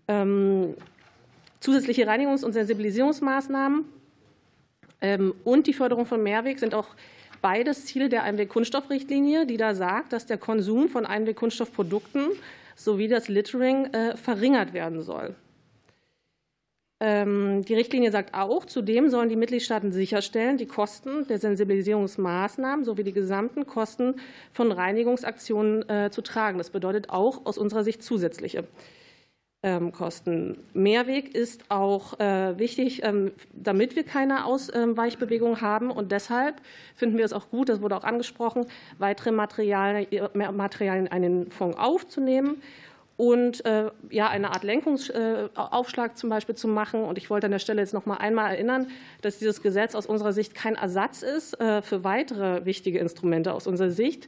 Ähm, 0.07 0.75
Zusätzliche 1.59 2.07
Reinigungs- 2.07 2.45
und 2.45 2.53
Sensibilisierungsmaßnahmen 2.53 3.85
ähm, 5.01 5.33
und 5.43 5.67
die 5.67 5.73
Förderung 5.73 6.05
von 6.05 6.21
Mehrweg 6.21 6.59
sind 6.59 6.75
auch 6.75 6.89
beides 7.41 7.85
Ziele 7.85 8.07
der 8.07 8.23
Einwegkunststoffrichtlinie, 8.23 9.45
die 9.45 9.57
da 9.57 9.73
sagt, 9.73 10.13
dass 10.13 10.25
der 10.25 10.37
Konsum 10.37 10.89
von 10.89 11.05
Einwegkunststoffprodukten 11.05 12.27
sowie 12.75 13.07
das 13.07 13.29
Littering 13.29 13.85
äh, 13.85 14.15
verringert 14.15 14.73
werden 14.73 15.01
soll. 15.01 15.35
Ähm, 17.01 17.65
die 17.65 17.73
Richtlinie 17.73 18.09
sagt 18.09 18.33
auch, 18.33 18.65
zudem 18.65 19.09
sollen 19.09 19.27
die 19.27 19.35
Mitgliedstaaten 19.35 19.91
sicherstellen, 19.91 20.57
die 20.57 20.65
Kosten 20.65 21.27
der 21.27 21.39
Sensibilisierungsmaßnahmen 21.39 22.85
sowie 22.85 23.03
die 23.03 23.11
gesamten 23.11 23.65
Kosten 23.65 24.15
von 24.53 24.71
Reinigungsaktionen 24.71 25.89
äh, 25.89 26.09
zu 26.09 26.21
tragen. 26.21 26.57
Das 26.57 26.69
bedeutet 26.69 27.09
auch 27.09 27.45
aus 27.45 27.57
unserer 27.57 27.83
Sicht 27.83 28.01
zusätzliche 28.01 28.63
ähm, 29.61 29.91
Kosten. 29.91 30.59
Mehrweg 30.73 31.35
ist 31.35 31.65
auch 31.69 32.17
äh, 32.21 32.57
wichtig, 32.57 33.03
ähm, 33.03 33.33
damit 33.51 33.97
wir 33.97 34.03
keine 34.03 34.45
Ausweichbewegung 34.45 35.59
haben. 35.59 35.91
Und 35.91 36.13
deshalb 36.13 36.61
finden 36.95 37.17
wir 37.17 37.25
es 37.25 37.33
auch 37.33 37.49
gut, 37.49 37.67
das 37.67 37.81
wurde 37.81 37.97
auch 37.97 38.05
angesprochen, 38.05 38.67
weitere 38.99 39.31
Materialien 39.31 40.07
in 40.11 41.11
einen 41.11 41.51
Fonds 41.51 41.77
aufzunehmen 41.77 42.61
und 43.17 43.63
äh, 43.65 43.89
ja, 44.09 44.27
eine 44.27 44.51
Art 44.51 44.63
Lenkungsaufschlag 44.63 46.17
zum 46.17 46.29
Beispiel 46.29 46.55
zu 46.55 46.67
machen. 46.67 47.03
Und 47.03 47.17
ich 47.17 47.29
wollte 47.29 47.45
an 47.45 47.51
der 47.51 47.59
Stelle 47.59 47.81
jetzt 47.81 47.93
noch 47.93 48.05
mal 48.05 48.17
einmal 48.17 48.51
erinnern, 48.51 48.87
dass 49.21 49.37
dieses 49.37 49.61
Gesetz 49.61 49.95
aus 49.95 50.05
unserer 50.05 50.33
Sicht 50.33 50.53
kein 50.53 50.75
Ersatz 50.75 51.21
ist 51.21 51.59
äh, 51.61 51.81
für 51.81 52.03
weitere 52.03 52.65
wichtige 52.65 52.99
Instrumente 52.99 53.53
aus 53.53 53.67
unserer 53.67 53.91
Sicht. 53.91 54.27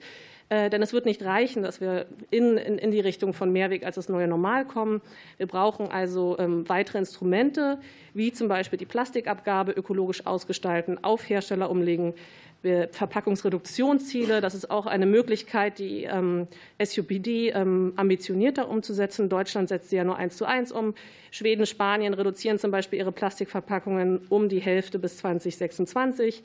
Äh, 0.49 0.69
denn 0.69 0.81
es 0.81 0.93
wird 0.93 1.05
nicht 1.05 1.23
reichen, 1.23 1.63
dass 1.63 1.81
wir 1.81 2.05
in, 2.29 2.57
in, 2.57 2.77
in 2.77 2.91
die 2.91 3.01
Richtung 3.01 3.33
von 3.33 3.51
Mehrweg 3.51 3.85
als 3.85 3.95
das 3.95 4.07
neue 4.07 4.29
Normal 4.29 4.65
kommen. 4.65 5.01
Wir 5.35 5.47
brauchen 5.47 5.91
also 5.91 6.37
ähm, 6.39 6.67
weitere 6.69 6.99
Instrumente, 6.99 7.79
wie 8.13 8.31
zum 8.31 8.47
Beispiel 8.47 8.79
die 8.79 8.85
Plastikabgabe 8.85 9.73
ökologisch 9.73 10.25
ausgestalten, 10.25 11.03
auf 11.03 11.27
Hersteller 11.27 11.69
umlegen, 11.69 12.13
Verpackungsreduktionsziele. 12.63 14.41
Das 14.41 14.55
ist 14.55 14.69
auch 14.71 14.85
eine 14.85 15.05
Möglichkeit, 15.05 15.79
die 15.79 16.03
ähm, 16.03 16.47
SUPD 16.83 17.49
ähm, 17.49 17.93
ambitionierter 17.95 18.67
umzusetzen. 18.69 19.29
Deutschland 19.29 19.69
setzt 19.69 19.89
sie 19.89 19.95
ja 19.95 20.03
nur 20.03 20.17
eins 20.17 20.37
zu 20.37 20.45
eins 20.45 20.71
um. 20.71 20.95
Schweden, 21.31 21.65
Spanien 21.65 22.13
reduzieren 22.13 22.59
zum 22.59 22.71
Beispiel 22.71 22.99
ihre 22.99 23.11
Plastikverpackungen 23.11 24.21
um 24.29 24.49
die 24.49 24.59
Hälfte 24.59 24.99
bis 24.99 25.17
2026. 25.17 26.43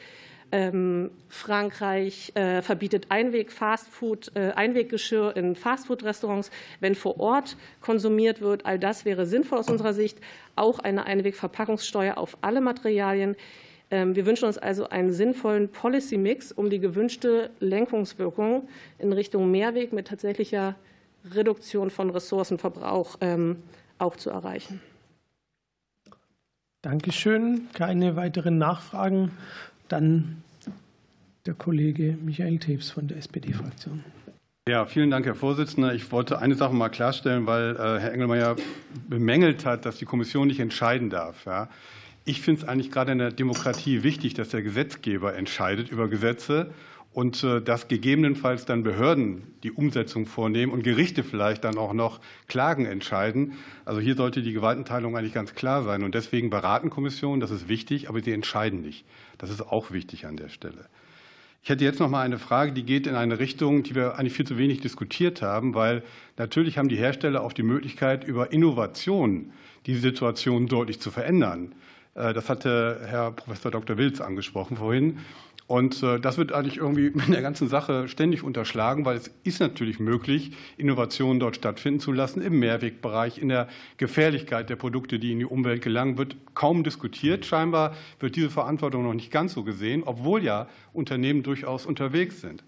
Ähm, 0.55 1.11
Frankreich 1.29 2.33
äh, 2.35 2.61
verbietet 2.61 3.07
Einweg 3.09 3.51
Fastfood, 3.51 4.33
äh, 4.35 4.51
Einweggeschirr 4.51 5.35
in 5.35 5.57
Fastfood-Restaurants, 5.57 6.51
wenn 6.81 6.95
vor 6.95 7.19
Ort 7.19 7.57
konsumiert 7.81 8.43
wird. 8.43 8.67
All 8.67 8.79
das 8.79 9.07
wäre 9.07 9.25
sinnvoll 9.25 9.59
aus 9.59 9.71
unserer 9.71 9.95
Sicht. 9.95 10.19
Auch 10.55 10.79
eine 10.79 11.07
Einwegverpackungssteuer 11.07 12.19
auf 12.19 12.37
alle 12.43 12.61
Materialien. 12.61 13.35
Ähm, 13.93 14.17
wir 14.17 14.25
wünschen 14.25 14.47
uns 14.47 14.57
also 14.57 14.89
einen 14.89 15.13
sinnvollen 15.13 15.69
Policy-Mix, 15.69 16.51
um 16.51 16.71
die 16.71 16.81
gewünschte 16.81 17.51
Lenkungswirkung 17.61 18.67
in 18.99 19.13
Richtung 19.13 19.51
Mehrweg 19.51 19.93
mit 19.93 20.09
tatsächlicher 20.09 20.75
Reduktion 21.31 21.91
von 21.91 22.09
Ressourcenverbrauch 22.09 23.19
ähm, 23.21 23.57
auch 23.99 24.17
zu 24.17 24.31
erreichen. 24.31 24.81
Dankeschön. 26.81 27.69
Keine 27.75 28.17
weiteren 28.17 28.57
Nachfragen. 28.57 29.31
Dann 29.89 30.43
der 31.45 31.55
Kollege 31.55 32.17
Michael 32.25 32.59
Tews 32.59 32.91
von 32.91 33.09
der 33.09 33.19
SPD-Fraktion. 33.19 34.03
Ja, 34.67 34.87
vielen 34.87 35.11
Dank, 35.11 35.27
Herr 35.27 35.35
Vorsitzender. 35.35 35.93
Ich 35.93 36.11
wollte 36.13 36.39
eine 36.39 36.55
Sache 36.55 36.73
mal 36.73 36.89
klarstellen, 36.89 37.47
weil 37.47 37.77
äh, 37.77 38.01
Herr 38.01 38.13
Engelmeier 38.13 38.57
bemängelt 39.07 39.67
hat, 39.67 39.85
dass 39.85 39.99
die 39.99 40.07
Kommission 40.07 40.47
nicht 40.47 40.61
entscheiden 40.61 41.11
darf. 41.11 41.45
Ich 42.25 42.41
finde 42.41 42.63
es 42.63 42.69
eigentlich 42.69 42.93
gerade 42.93 43.13
in 43.13 43.19
der 43.19 43.33
Demokratie 43.33 44.05
wichtig, 44.05 44.35
dass 44.35 44.51
der 44.51 44.63
Gesetzgeber 44.63 45.35
entscheidet 45.35 45.91
über 45.91 46.09
Gesetze 46.09 46.73
und 47.13 47.43
äh, 47.43 47.61
dass 47.61 47.89
gegebenenfalls 47.89 48.65
dann 48.65 48.85
Behörden 48.85 49.43
die 49.65 49.73
Umsetzung 49.73 50.27
vornehmen 50.27 50.73
und 50.73 50.85
Gerichte 50.85 51.25
vielleicht 51.25 51.65
dann 51.65 51.79
auch 51.79 51.93
noch 51.93 52.21
Klagen 52.47 52.87
entscheiden. 52.87 53.55
Also 53.85 54.01
hier 54.01 54.15
sollte 54.15 54.43
die 54.43 54.53
Gewaltenteilung 54.53 55.17
eigentlich 55.17 55.35
ganz 55.35 55.55
klar 55.55 55.83
sein. 55.83 56.05
Und 56.05 56.15
deswegen 56.15 56.49
beraten 56.49 56.91
Kommissionen, 56.91 57.41
das 57.41 57.51
ist 57.51 57.69
wichtig, 57.69 58.09
aber 58.09 58.23
sie 58.23 58.33
entscheiden 58.33 58.83
nicht. 58.83 59.05
Das 59.39 59.51
ist 59.51 59.61
auch 59.61 59.91
wichtig 59.91 60.25
an 60.25 60.37
der 60.37 60.49
Stelle. 60.49 60.87
Ich 61.65 61.71
hätte 61.71 61.85
jetzt 61.85 62.01
noch 62.01 62.09
mal 62.09 62.23
eine 62.23 62.39
Frage, 62.39 62.73
die 62.73 62.85
geht 62.85 63.07
in 63.07 63.15
eine 63.15 63.39
Richtung, 63.39 63.83
die 63.83 63.95
wir 63.95 64.17
eigentlich 64.17 64.33
viel 64.33 64.47
zu 64.47 64.59
wenig 64.59 64.81
diskutiert 64.81 65.43
haben, 65.43 65.75
weil 65.75 66.03
natürlich 66.37 66.79
haben 66.79 66.89
die 66.89 66.97
Hersteller 66.97 67.43
auch 67.43 67.53
die 67.53 67.63
Möglichkeit, 67.63 68.25
über 68.25 68.53
Innovation 68.53 69.53
die 69.87 69.97
Situation 69.97 70.67
deutlich 70.67 71.01
zu 71.01 71.11
verändern. 71.11 71.75
Äh, 72.15 72.33
das 72.33 72.49
hatte 72.49 73.01
Herr 73.07 73.33
Professor 73.33 73.71
Dr. 73.71 73.97
Wilz 73.97 74.21
angesprochen 74.21 74.77
vorhin. 74.77 75.19
Und 75.67 76.03
äh, 76.03 76.21
das 76.21 76.39
wird 76.39 76.53
eigentlich 76.53 76.79
irgendwie 76.79 77.07
in 77.27 77.33
der 77.33 77.43
ganzen 77.43 77.69
Sache 77.69 78.09
ständig 78.09 78.43
unterschlagen, 78.43 79.05
weil 79.05 79.17
es 79.17 79.31
ist 79.45 79.61
natürlich 79.61 80.01
möglich, 80.01 80.53
Innovationen 80.77 81.41
dort 81.41 81.57
stattfinden 81.57 82.01
zu 82.01 82.13
lassen 82.13 82.43
im 82.43 82.59
Mehrwegbereich, 82.59 83.39
in 83.39 83.49
der 83.49 83.69
Gefährlichkeit 83.97 84.69
der 84.69 84.77
Produkte, 84.77 85.19
die 85.19 85.33
in 85.33 85.39
die 85.39 85.47
Umwelt 85.47 85.83
gelangen, 85.83 86.19
wird 86.19 86.37
kaum 86.55 86.85
diskutiert. 86.85 87.47
Scheinbar 87.47 87.95
wird 88.21 88.37
diese 88.37 88.51
Verantwortung 88.51 89.05
noch 89.05 89.15
nicht 89.15 89.31
ganz 89.31 89.55
so 89.55 89.63
gesehen, 89.63 90.03
obwohl 90.05 90.43
ja 90.43 90.69
Unternehmen 90.93 91.43
durchaus 91.43 91.87
unterwegs 91.87 92.41
sind. 92.41 92.63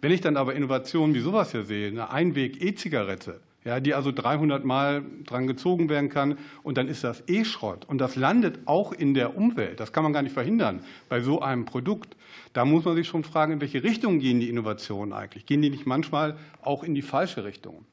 Wenn 0.00 0.12
ich 0.12 0.20
dann 0.20 0.36
aber 0.36 0.54
Innovationen 0.54 1.14
wie 1.14 1.20
sowas 1.20 1.52
hier 1.52 1.64
sehe, 1.64 1.88
eine 1.88 2.10
Einweg-E-Zigarette, 2.10 3.40
ja, 3.64 3.80
die 3.80 3.94
also 3.94 4.12
300 4.12 4.64
Mal 4.64 5.02
dran 5.24 5.46
gezogen 5.46 5.88
werden 5.88 6.10
kann. 6.10 6.38
Und 6.62 6.76
dann 6.76 6.88
ist 6.88 7.02
das 7.02 7.22
E-Schrott. 7.26 7.86
Und 7.86 7.98
das 7.98 8.16
landet 8.16 8.60
auch 8.66 8.92
in 8.92 9.14
der 9.14 9.36
Umwelt. 9.36 9.80
Das 9.80 9.92
kann 9.92 10.02
man 10.02 10.12
gar 10.12 10.22
nicht 10.22 10.34
verhindern 10.34 10.80
bei 11.08 11.20
so 11.20 11.40
einem 11.40 11.64
Produkt. 11.64 12.16
Da 12.52 12.64
muss 12.64 12.84
man 12.84 12.94
sich 12.94 13.08
schon 13.08 13.24
fragen, 13.24 13.54
in 13.54 13.60
welche 13.60 13.82
Richtung 13.82 14.18
gehen 14.18 14.40
die 14.40 14.50
Innovationen 14.50 15.12
eigentlich? 15.12 15.46
Gehen 15.46 15.62
die 15.62 15.70
nicht 15.70 15.86
manchmal 15.86 16.36
auch 16.62 16.84
in 16.84 16.94
die 16.94 17.02
falsche 17.02 17.44
Richtung? 17.44 17.86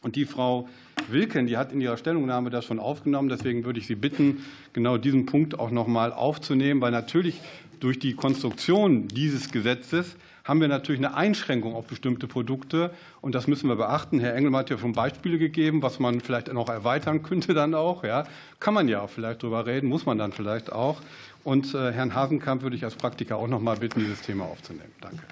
Und 0.00 0.16
die 0.16 0.24
Frau 0.24 0.68
Wilken, 1.08 1.46
die 1.46 1.56
hat 1.56 1.72
in 1.72 1.80
ihrer 1.80 1.96
Stellungnahme 1.96 2.50
das 2.50 2.64
schon 2.64 2.80
aufgenommen. 2.80 3.28
Deswegen 3.28 3.64
würde 3.64 3.78
ich 3.78 3.86
Sie 3.86 3.94
bitten, 3.94 4.44
genau 4.72 4.96
diesen 4.96 5.26
Punkt 5.26 5.58
auch 5.58 5.70
noch 5.70 5.86
mal 5.86 6.12
aufzunehmen, 6.12 6.80
weil 6.80 6.90
natürlich 6.90 7.40
durch 7.80 7.98
die 7.98 8.14
Konstruktion 8.14 9.08
dieses 9.08 9.52
Gesetzes 9.52 10.16
haben 10.44 10.60
wir 10.60 10.68
natürlich 10.68 11.00
eine 11.04 11.14
Einschränkung 11.14 11.74
auf 11.74 11.86
bestimmte 11.86 12.26
Produkte. 12.26 12.90
Und 13.20 13.34
das 13.34 13.46
müssen 13.46 13.68
wir 13.68 13.76
beachten. 13.76 14.18
Herr 14.20 14.34
Engelmann 14.34 14.60
hat 14.60 14.70
ja 14.70 14.78
schon 14.78 14.92
Beispiele 14.92 15.38
gegeben, 15.38 15.82
was 15.82 15.98
man 15.98 16.20
vielleicht 16.20 16.52
noch 16.52 16.68
erweitern 16.68 17.22
könnte 17.22 17.54
dann 17.54 17.74
auch. 17.74 18.04
Ja, 18.04 18.24
kann 18.60 18.74
man 18.74 18.88
ja 18.88 19.02
auch 19.02 19.10
vielleicht 19.10 19.42
drüber 19.42 19.66
reden, 19.66 19.88
muss 19.88 20.06
man 20.06 20.18
dann 20.18 20.32
vielleicht 20.32 20.72
auch. 20.72 21.00
Und 21.44 21.74
äh, 21.74 21.92
Herrn 21.92 22.14
Hasenkamp 22.14 22.62
würde 22.62 22.76
ich 22.76 22.84
als 22.84 22.94
Praktiker 22.94 23.36
auch 23.36 23.48
noch 23.48 23.60
mal 23.60 23.76
bitten, 23.76 24.00
dieses 24.00 24.22
Thema 24.22 24.44
aufzunehmen. 24.44 24.92
Danke. 25.00 25.22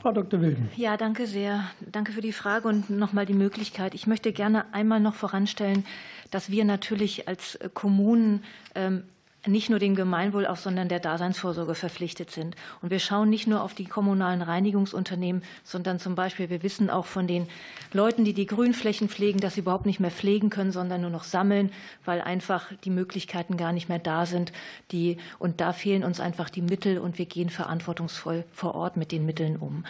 Frau 0.00 0.12
Dr. 0.12 0.40
Wilden. 0.40 0.70
Ja, 0.76 0.96
danke 0.96 1.26
sehr. 1.26 1.64
Danke 1.80 2.12
für 2.12 2.20
die 2.20 2.32
Frage 2.32 2.68
und 2.68 2.90
nochmal 2.90 3.26
die 3.26 3.34
Möglichkeit. 3.34 3.94
Ich 3.94 4.06
möchte 4.06 4.32
gerne 4.32 4.72
einmal 4.72 5.00
noch 5.00 5.14
voranstellen, 5.14 5.84
dass 6.30 6.50
wir 6.50 6.64
natürlich 6.64 7.28
als 7.28 7.58
Kommunen 7.74 8.42
ähm, 8.74 9.04
nicht 9.46 9.70
nur 9.70 9.78
dem 9.78 9.94
Gemeinwohl 9.94 10.46
auch, 10.46 10.56
sondern 10.56 10.88
der 10.88 11.00
Daseinsvorsorge 11.00 11.74
verpflichtet 11.74 12.30
sind. 12.30 12.56
Und 12.82 12.90
wir 12.90 12.98
schauen 12.98 13.28
nicht 13.28 13.46
nur 13.46 13.62
auf 13.62 13.74
die 13.74 13.84
kommunalen 13.84 14.42
Reinigungsunternehmen, 14.42 15.42
sondern 15.62 15.98
zum 15.98 16.14
Beispiel, 16.14 16.50
wir 16.50 16.62
wissen 16.62 16.90
auch 16.90 17.06
von 17.06 17.26
den 17.26 17.48
Leuten, 17.92 18.24
die 18.24 18.32
die 18.32 18.46
Grünflächen 18.46 19.08
pflegen, 19.08 19.40
dass 19.40 19.54
sie 19.54 19.60
überhaupt 19.60 19.86
nicht 19.86 20.00
mehr 20.00 20.10
pflegen 20.10 20.50
können, 20.50 20.72
sondern 20.72 21.02
nur 21.02 21.10
noch 21.10 21.24
sammeln, 21.24 21.72
weil 22.04 22.20
einfach 22.20 22.72
die 22.84 22.90
Möglichkeiten 22.90 23.56
gar 23.56 23.72
nicht 23.72 23.88
mehr 23.88 23.98
da 23.98 24.26
sind. 24.26 24.52
Die, 24.92 25.18
und 25.38 25.60
da 25.60 25.72
fehlen 25.72 26.04
uns 26.04 26.20
einfach 26.20 26.50
die 26.50 26.62
Mittel 26.62 26.98
und 26.98 27.18
wir 27.18 27.26
gehen 27.26 27.50
verantwortungsvoll 27.50 28.44
vor 28.52 28.74
Ort 28.74 28.96
mit 28.96 29.12
den 29.12 29.26
Mitteln 29.26 29.56
um. 29.56 29.84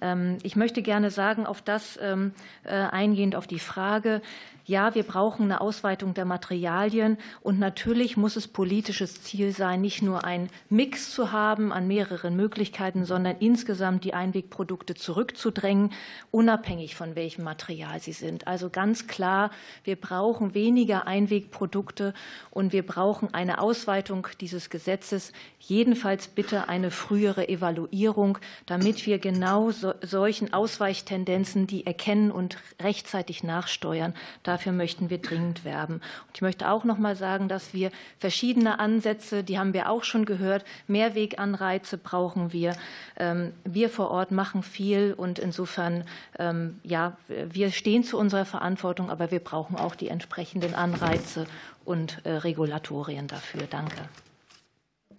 Ähm, 0.00 0.38
ich 0.42 0.56
möchte 0.56 0.82
gerne 0.82 1.10
sagen, 1.10 1.46
auf 1.46 1.62
das 1.62 1.98
ähm, 2.02 2.32
äh, 2.64 2.72
eingehend 2.72 3.36
auf 3.36 3.46
die 3.46 3.58
Frage, 3.58 4.20
ja, 4.64 4.94
wir 4.94 5.02
brauchen 5.02 5.44
eine 5.44 5.60
Ausweitung 5.60 6.14
der 6.14 6.24
Materialien 6.24 7.18
und 7.40 7.58
natürlich 7.58 8.16
muss 8.16 8.36
es 8.36 8.46
politisches 8.46 9.22
Ziel 9.22 9.52
sein, 9.52 9.80
nicht 9.80 10.02
nur 10.02 10.24
einen 10.24 10.50
Mix 10.68 11.12
zu 11.12 11.32
haben 11.32 11.72
an 11.72 11.88
mehreren 11.88 12.36
Möglichkeiten, 12.36 13.04
sondern 13.04 13.36
insgesamt 13.40 14.04
die 14.04 14.14
Einwegprodukte 14.14 14.94
zurückzudrängen, 14.94 15.90
unabhängig 16.30 16.94
von 16.94 17.16
welchem 17.16 17.44
Material 17.44 18.00
sie 18.00 18.12
sind. 18.12 18.46
Also 18.46 18.70
ganz 18.70 19.06
klar, 19.08 19.50
wir 19.84 19.96
brauchen 19.96 20.54
weniger 20.54 21.06
Einwegprodukte 21.06 22.14
und 22.50 22.72
wir 22.72 22.86
brauchen 22.86 23.34
eine 23.34 23.60
Ausweitung 23.60 24.28
dieses 24.40 24.70
Gesetzes, 24.70 25.32
jedenfalls 25.58 26.28
bitte 26.28 26.68
eine 26.68 26.90
frühere 26.90 27.48
Evaluierung, 27.48 28.38
damit 28.66 29.06
wir 29.06 29.18
genau 29.18 29.70
solchen 29.70 30.52
Ausweichtendenzen, 30.52 31.66
die 31.66 31.86
erkennen 31.86 32.30
und 32.30 32.58
rechtzeitig 32.80 33.42
nachsteuern. 33.42 34.14
Dafür 34.52 34.72
möchten 34.72 35.08
wir 35.08 35.16
dringend 35.16 35.64
werben. 35.64 35.94
Und 35.94 36.34
ich 36.34 36.42
möchte 36.42 36.68
auch 36.68 36.84
noch 36.84 36.98
mal 36.98 37.16
sagen, 37.16 37.48
dass 37.48 37.72
wir 37.72 37.90
verschiedene 38.18 38.78
Ansätze, 38.78 39.42
die 39.42 39.58
haben 39.58 39.72
wir 39.72 39.88
auch 39.88 40.04
schon 40.04 40.26
gehört, 40.26 40.66
Mehrweganreize 40.88 41.96
brauchen 41.96 42.52
wir. 42.52 42.76
Ähm, 43.16 43.54
wir 43.64 43.88
vor 43.88 44.10
Ort 44.10 44.30
machen 44.30 44.62
viel 44.62 45.14
und 45.16 45.38
insofern, 45.38 46.04
ähm, 46.38 46.78
ja, 46.82 47.16
wir 47.28 47.70
stehen 47.70 48.04
zu 48.04 48.18
unserer 48.18 48.44
Verantwortung, 48.44 49.08
aber 49.08 49.30
wir 49.30 49.40
brauchen 49.40 49.76
auch 49.76 49.94
die 49.94 50.08
entsprechenden 50.08 50.74
Anreize 50.74 51.46
und 51.86 52.20
äh, 52.24 52.32
Regulatorien 52.32 53.28
dafür. 53.28 53.62
Danke. 53.70 54.02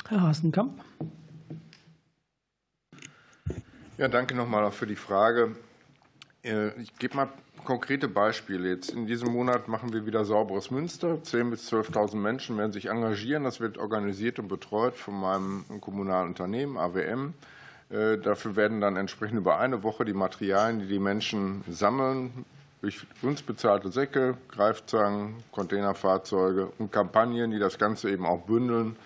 Herr 0.10 0.22
Hasenkamp. 0.22 0.80
Ja, 3.98 4.08
danke 4.08 4.36
nochmal 4.36 4.64
auch 4.64 4.74
für 4.74 4.86
die 4.86 4.96
Frage. 4.96 5.56
Äh, 6.44 6.80
ich 6.80 6.96
gebe 7.00 7.16
mal 7.16 7.30
konkrete 7.64 8.08
Beispiele. 8.08 8.70
Jetzt 8.70 8.92
in 8.92 9.08
diesem 9.08 9.32
Monat 9.32 9.68
machen 9.68 9.94
wir 9.94 10.06
wieder 10.06 10.26
sauberes 10.26 10.72
Münster. 10.72 11.20
10.000 11.24 11.50
bis 11.50 11.72
12.000 11.72 12.16
Menschen 12.16 12.58
werden 12.58 12.72
sich 12.72 12.88
engagieren. 12.88 13.44
Das 13.44 13.60
wird 13.60 13.78
organisiert 13.78 14.40
und 14.40 14.48
betreut 14.48 14.96
von 14.96 15.20
meinem 15.20 15.66
kommunalen 15.82 16.30
Unternehmen 16.30 16.78
AWM. 16.78 17.34
Äh, 17.90 18.18
dafür 18.18 18.56
werden 18.56 18.82
dann 18.82 18.96
entsprechend 18.96 19.38
über 19.38 19.60
eine 19.60 19.84
Woche 19.84 20.06
die 20.06 20.14
Materialien, 20.14 20.80
die 20.80 20.88
die 20.88 21.00
Menschen 21.00 21.64
sammeln, 21.70 22.46
durch 22.82 23.06
uns 23.22 23.42
bezahlte 23.42 23.90
Säcke, 23.90 24.36
Greifzangen, 24.50 25.36
Containerfahrzeuge 25.52 26.74
und 26.80 26.92
Kampagnen, 26.92 27.52
die 27.52 27.60
das 27.60 27.78
Ganze 27.78 28.10
eben 28.10 28.26
auch 28.26 28.42
bündeln, 28.42 28.98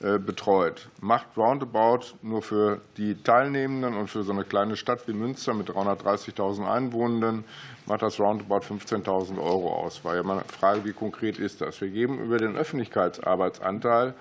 betreut. 0.00 0.88
Macht 1.00 1.36
roundabout 1.36 2.16
nur 2.20 2.42
für 2.42 2.80
die 2.96 3.14
Teilnehmenden 3.22 3.94
und 3.94 4.08
für 4.08 4.22
so 4.22 4.32
eine 4.32 4.44
kleine 4.44 4.76
Stadt 4.76 5.06
wie 5.08 5.12
Münster 5.12 5.54
mit 5.54 5.70
330.000 5.70 6.70
Einwohnenden 6.70 7.44
macht 7.86 8.02
das 8.02 8.18
roundabout 8.18 8.60
15.000 8.66 9.38
Euro 9.38 9.72
aus. 9.74 10.04
War 10.04 10.16
ja 10.16 10.22
mal 10.22 10.38
eine 10.38 10.44
Frage, 10.44 10.84
wie 10.84 10.92
konkret 10.92 11.38
ist 11.38 11.60
das? 11.60 11.80
Wir 11.80 11.88
geben 11.88 12.18
über 12.18 12.38
den 12.38 12.56
Öffentlichkeitsarbeitsanteil 12.56 14.14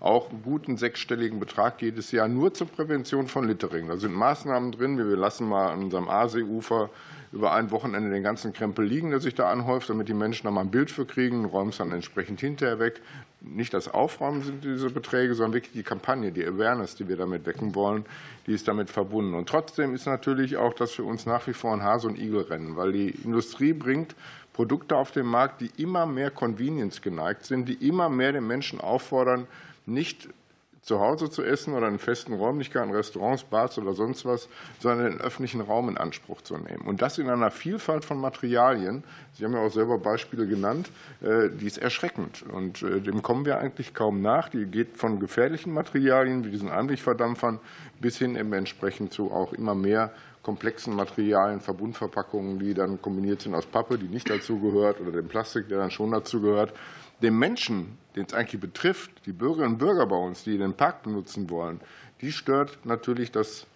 auch 0.00 0.30
einen 0.30 0.42
guten 0.42 0.76
sechsstelligen 0.76 1.40
Betrag 1.40 1.82
jedes 1.82 2.12
Jahr 2.12 2.28
nur 2.28 2.54
zur 2.54 2.68
Prävention 2.68 3.26
von 3.26 3.48
Littering. 3.48 3.88
Da 3.88 3.96
sind 3.96 4.14
Maßnahmen 4.14 4.72
drin, 4.72 4.98
wie 4.98 5.08
wir 5.08 5.16
lassen 5.16 5.48
mal 5.48 5.70
an 5.70 5.84
unserem 5.84 6.08
Aaseeufer 6.08 6.90
über 7.32 7.52
ein 7.52 7.70
Wochenende 7.70 8.10
den 8.10 8.22
ganzen 8.22 8.52
Krempel 8.52 8.86
liegen, 8.86 9.10
der 9.10 9.20
sich 9.20 9.34
da 9.34 9.50
anhäuft, 9.50 9.90
damit 9.90 10.08
die 10.08 10.14
Menschen 10.14 10.44
da 10.44 10.50
mal 10.50 10.62
ein 10.62 10.70
Bild 10.70 10.90
für 10.90 11.04
kriegen, 11.04 11.44
räumen 11.44 11.70
es 11.70 11.78
dann 11.78 11.92
entsprechend 11.92 12.40
hinterher 12.40 12.78
weg. 12.78 13.02
Nicht 13.40 13.72
das 13.72 13.88
Aufräumen 13.88 14.42
sind 14.42 14.64
diese 14.64 14.90
Beträge, 14.90 15.34
sondern 15.34 15.54
wirklich 15.54 15.72
die 15.72 15.84
Kampagne, 15.84 16.32
die 16.32 16.44
Awareness, 16.44 16.96
die 16.96 17.08
wir 17.08 17.16
damit 17.16 17.46
wecken 17.46 17.74
wollen, 17.74 18.04
die 18.46 18.52
ist 18.52 18.66
damit 18.66 18.90
verbunden. 18.90 19.34
Und 19.34 19.48
trotzdem 19.48 19.94
ist 19.94 20.06
natürlich 20.06 20.56
auch 20.56 20.74
das 20.74 20.90
für 20.90 21.04
uns 21.04 21.24
nach 21.24 21.46
wie 21.46 21.52
vor 21.52 21.72
ein 21.72 21.82
Hase- 21.82 22.08
und 22.08 22.18
Igelrennen, 22.18 22.76
weil 22.76 22.92
die 22.92 23.10
Industrie 23.10 23.72
bringt 23.72 24.16
Produkte 24.52 24.96
auf 24.96 25.12
den 25.12 25.26
Markt, 25.26 25.60
die 25.60 25.70
immer 25.80 26.04
mehr 26.04 26.32
Convenience 26.32 27.00
geneigt 27.00 27.44
sind, 27.44 27.68
die 27.68 27.86
immer 27.86 28.08
mehr 28.08 28.32
den 28.32 28.44
Menschen 28.44 28.80
auffordern, 28.80 29.46
nicht 29.86 30.28
zu 30.88 31.00
Hause 31.00 31.28
zu 31.28 31.44
essen 31.44 31.74
oder 31.74 31.86
in 31.86 31.98
festen 31.98 32.32
Räumlichkeiten, 32.32 32.90
Restaurants, 32.90 33.44
Bars 33.44 33.76
oder 33.78 33.92
sonst 33.92 34.24
was, 34.24 34.48
sondern 34.80 35.10
den 35.10 35.20
öffentlichen 35.20 35.60
Raum 35.60 35.90
in 35.90 35.98
Anspruch 35.98 36.40
zu 36.40 36.56
nehmen. 36.56 36.86
Und 36.86 37.02
das 37.02 37.18
in 37.18 37.28
einer 37.28 37.50
Vielfalt 37.50 38.06
von 38.06 38.18
Materialien. 38.18 39.04
Sie 39.34 39.44
haben 39.44 39.52
ja 39.52 39.60
auch 39.60 39.70
selber 39.70 39.98
Beispiele 39.98 40.46
genannt, 40.46 40.90
äh, 41.20 41.50
die 41.50 41.66
ist 41.66 41.76
erschreckend. 41.76 42.42
Und 42.42 42.82
äh, 42.82 43.02
dem 43.02 43.22
kommen 43.22 43.44
wir 43.44 43.58
eigentlich 43.58 43.92
kaum 43.92 44.22
nach. 44.22 44.48
Die 44.48 44.64
geht 44.64 44.96
von 44.96 45.20
gefährlichen 45.20 45.74
Materialien 45.74 46.44
wie 46.46 46.50
diesen 46.50 46.70
Anrichverdampfern 46.70 47.60
bis 48.00 48.16
hin 48.16 48.34
eben 48.34 48.54
entsprechend 48.54 49.12
zu 49.12 49.30
auch 49.30 49.52
immer 49.52 49.74
mehr 49.74 50.10
komplexen 50.42 50.96
Materialien, 50.96 51.60
Verbundverpackungen, 51.60 52.58
die 52.58 52.72
dann 52.72 53.02
kombiniert 53.02 53.42
sind 53.42 53.54
aus 53.54 53.66
Pappe, 53.66 53.98
die 53.98 54.08
nicht 54.08 54.30
dazu 54.30 54.58
gehört, 54.58 54.98
oder 55.02 55.12
dem 55.12 55.28
Plastik, 55.28 55.68
der 55.68 55.76
dann 55.76 55.90
schon 55.90 56.12
dazu 56.12 56.40
gehört 56.40 56.72
den 57.22 57.38
Menschen, 57.38 57.98
den 58.16 58.26
es 58.26 58.34
eigentlich 58.34 58.60
betrifft, 58.60 59.10
die 59.26 59.32
Bürgerinnen 59.32 59.74
und 59.74 59.78
Bürger 59.78 60.06
bei 60.06 60.16
uns, 60.16 60.44
die 60.44 60.58
den 60.58 60.74
Park 60.74 61.02
benutzen 61.02 61.50
wollen, 61.50 61.80
die 62.20 62.32
stört 62.32 62.78
natürlich 62.84 63.32
das, 63.32 63.66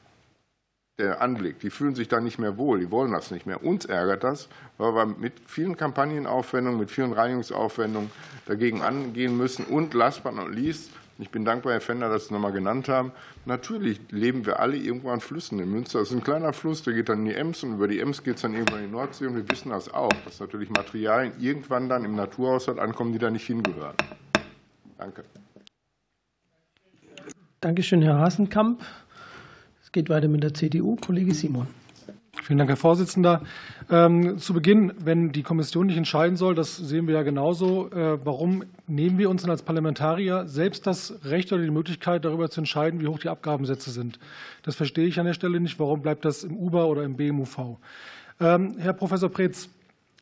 der 0.98 1.20
Anblick. 1.20 1.60
Die 1.60 1.70
fühlen 1.70 1.94
sich 1.94 2.09
da 2.09 2.20
nicht 2.20 2.39
mehr 2.39 2.59
wohl, 2.59 2.81
die 2.81 2.90
wollen 2.90 3.12
das 3.12 3.31
nicht 3.31 3.47
mehr. 3.47 3.64
Uns 3.64 3.85
ärgert 3.85 4.24
das, 4.24 4.48
weil 4.78 4.94
wir 4.94 5.06
mit 5.06 5.35
vielen 5.47 5.77
Kampagnenaufwendungen, 5.77 6.78
mit 6.78 6.90
vielen 6.90 7.12
Reinigungsaufwendungen 7.12 8.10
dagegen 8.47 8.82
angehen 8.82 9.36
müssen. 9.36 9.64
Und 9.64 9.94
last 9.94 10.23
but 10.23 10.35
not 10.35 10.51
least, 10.51 10.90
ich 11.18 11.30
bin 11.30 11.44
dankbar, 11.44 11.74
Herr 11.74 11.80
Fender, 11.80 12.09
dass 12.09 12.22
Sie 12.22 12.26
es 12.26 12.30
nochmal 12.30 12.52
genannt 12.52 12.89
haben. 12.89 13.12
Natürlich 13.44 14.01
leben 14.10 14.47
wir 14.47 14.60
alle 14.60 14.76
irgendwo 14.76 15.10
an 15.10 15.20
Flüssen. 15.20 15.59
In 15.59 15.70
Münster 15.70 16.01
ist 16.01 16.12
ein 16.12 16.22
kleiner 16.22 16.52
Fluss, 16.52 16.82
der 16.82 16.94
geht 16.94 17.09
dann 17.09 17.20
in 17.20 17.24
die 17.26 17.34
Ems 17.34 17.62
und 17.62 17.74
über 17.74 17.89
die 17.89 18.01
Ems 18.01 18.22
geht 18.22 18.36
es 18.36 18.43
dann 18.43 18.55
irgendwann 18.55 18.80
in 18.80 18.86
die 18.86 18.93
Nordsee. 18.93 19.26
Und 19.26 19.36
wir 19.36 19.48
wissen 19.51 19.70
das 19.70 19.93
auch, 19.93 20.12
dass 20.24 20.40
natürlich 20.40 20.70
Materialien 20.70 21.34
irgendwann 21.39 21.89
dann 21.89 22.05
im 22.05 22.14
Naturhaushalt 22.14 22.78
ankommen, 22.78 23.12
die 23.12 23.18
da 23.18 23.30
nicht 23.30 23.47
hingehören. 23.47 23.94
Danke. 24.98 25.24
Dankeschön, 27.60 28.02
Herr 28.02 28.18
Hasenkamp. 28.18 28.82
Es 29.82 29.93
geht 29.93 30.09
weiter 30.09 30.28
mit 30.28 30.43
der 30.43 30.55
CDU. 30.55 30.97
Kollege 30.97 31.34
Simon. 31.34 31.82
Vielen 32.41 32.59
Dank, 32.59 32.71
Herr 32.71 32.77
Vorsitzender. 32.79 33.43
Ähm, 33.91 34.39
zu 34.39 34.55
Beginn, 34.55 34.95
wenn 34.99 35.33
die 35.33 35.43
Kommission 35.43 35.87
nicht 35.87 35.99
entscheiden 35.99 36.39
soll, 36.39 36.55
das 36.55 36.77
sehen 36.77 37.07
wir 37.07 37.15
ja 37.15 37.23
genauso, 37.23 37.91
äh, 37.91 38.19
warum 38.25 38.65
nehmen 38.87 39.19
wir 39.19 39.29
uns 39.29 39.43
dann 39.43 39.51
als 39.51 39.63
Parlamentarier 39.63 40.47
selbst 40.47 40.87
das 40.87 41.19
Recht 41.25 41.53
oder 41.53 41.63
die 41.63 41.71
Möglichkeit, 41.71 42.25
darüber 42.25 42.49
zu 42.49 42.63
entscheiden, 42.63 43.03
wie 43.03 43.07
hoch 43.07 43.19
die 43.19 43.29
Abgabensätze 43.29 43.91
sind? 43.91 44.19
Das 44.63 44.77
verstehe 44.77 45.07
ich 45.07 45.21
an 45.21 45.27
der 45.27 45.35
Stelle 45.35 45.61
nicht. 45.61 45.79
Warum 45.79 46.01
bleibt 46.01 46.25
das 46.25 46.43
im 46.43 46.57
UBA 46.57 46.85
oder 46.85 47.03
im 47.03 47.17
BMUV? 47.17 47.77
Ähm, 48.41 48.77
Herr 48.79 48.95
Professor 48.95 49.29
Preetz, 49.29 49.69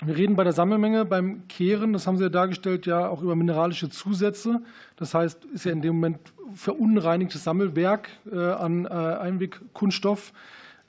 wir 0.04 0.16
reden 0.16 0.34
bei 0.34 0.42
der 0.44 0.52
Sammelmenge 0.52 1.04
beim 1.04 1.46
Kehren, 1.46 1.92
das 1.92 2.08
haben 2.08 2.16
Sie 2.16 2.24
ja 2.24 2.28
dargestellt, 2.28 2.86
ja 2.86 3.08
auch 3.08 3.22
über 3.22 3.36
mineralische 3.36 3.88
Zusätze. 3.88 4.60
Das 4.96 5.14
heißt, 5.14 5.44
ist 5.44 5.64
ja 5.64 5.70
in 5.70 5.80
dem 5.80 5.94
Moment 5.94 6.18
verunreinigtes 6.54 7.44
Sammelwerk 7.44 8.08
äh, 8.32 8.36
an 8.36 8.84
äh, 8.86 8.88
Einwegkunststoff. 8.88 10.32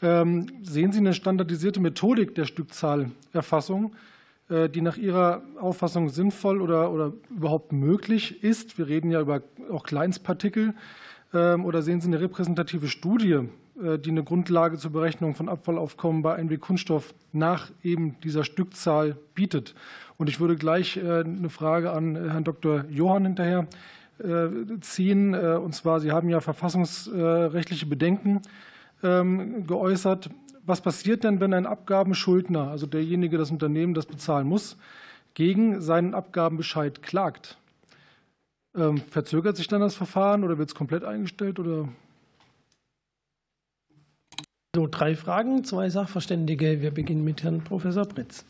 Ähm, 0.02 0.48
sehen 0.64 0.92
Sie 0.92 1.00
eine 1.00 1.14
standardisierte 1.14 1.80
Methodik 1.80 2.34
der 2.34 2.46
Stückzahlerfassung, 2.46 3.94
äh, 4.50 4.68
die 4.68 4.82
nach 4.82 4.98
Ihrer 4.98 5.44
Auffassung 5.60 6.10
sinnvoll 6.10 6.62
oder, 6.62 6.92
oder 6.92 7.14
überhaupt 7.30 7.72
möglich 7.72 8.44
ist? 8.44 8.78
Wir 8.80 8.88
reden 8.88 9.12
ja 9.12 9.22
über 9.22 9.44
auch 9.70 9.84
Kleinstpartikel. 9.84 10.74
Ähm, 11.34 11.66
oder 11.66 11.84
sehen 11.84 12.02
Sie 12.02 12.08
eine 12.08 12.20
repräsentative 12.20 12.88
Studie, 12.88 13.48
äh, 13.82 14.00
die 14.00 14.10
eine 14.10 14.24
Grundlage 14.24 14.78
zur 14.78 14.92
Berechnung 14.92 15.36
von 15.36 15.48
Abfallaufkommen 15.48 16.24
bei 16.24 16.34
Einwegkunststoff 16.34 17.14
nach 17.32 17.72
eben 17.84 18.20
dieser 18.24 18.44
Stückzahl 18.44 19.18
bietet? 19.36 19.76
Und 20.18 20.30
ich 20.30 20.40
würde 20.40 20.56
gleich 20.56 20.98
äh, 20.98 21.22
eine 21.22 21.50
Frage 21.50 21.92
an 21.92 22.16
Herrn 22.16 22.44
Dr. 22.44 22.86
Johann 22.90 23.26
hinterher 23.26 23.68
ziehen. 24.82 25.34
Und 25.34 25.74
zwar, 25.74 26.00
Sie 26.00 26.12
haben 26.12 26.30
ja 26.30 26.42
verfassungsrechtliche 26.42 27.88
Bedenken 27.88 28.44
ähm, 29.04 29.66
geäußert. 29.68 30.30
Was 30.66 30.82
passiert 30.82 31.24
denn, 31.24 31.40
wenn 31.40 31.54
ein 31.54 31.66
Abgabenschuldner, 31.66 32.70
also 32.70 32.86
derjenige, 32.86 33.38
das 33.38 33.52
Unternehmen, 33.52 33.94
das 33.94 34.06
bezahlen 34.06 34.48
muss, 34.48 34.78
gegen 35.34 35.82
seinen 35.82 36.14
Abgabenbescheid 36.14 37.02
klagt? 37.02 37.58
Ähm, 38.76 38.98
verzögert 38.98 39.58
sich 39.58 39.68
dann 39.68 39.82
das 39.82 39.96
Verfahren 39.96 40.44
oder 40.44 40.58
wird 40.58 40.70
es 40.70 40.76
komplett 40.76 41.04
eingestellt? 41.04 41.60
Oder? 41.60 41.90
So, 44.74 44.88
drei 44.90 45.16
Fragen, 45.16 45.66
zwei 45.66 45.90
Sachverständige. 45.90 46.82
Wir 46.82 46.92
beginnen 46.92 47.24
mit 47.24 47.44
Herrn 47.44 47.62
Professor 47.62 48.06
Britz. 48.06 48.46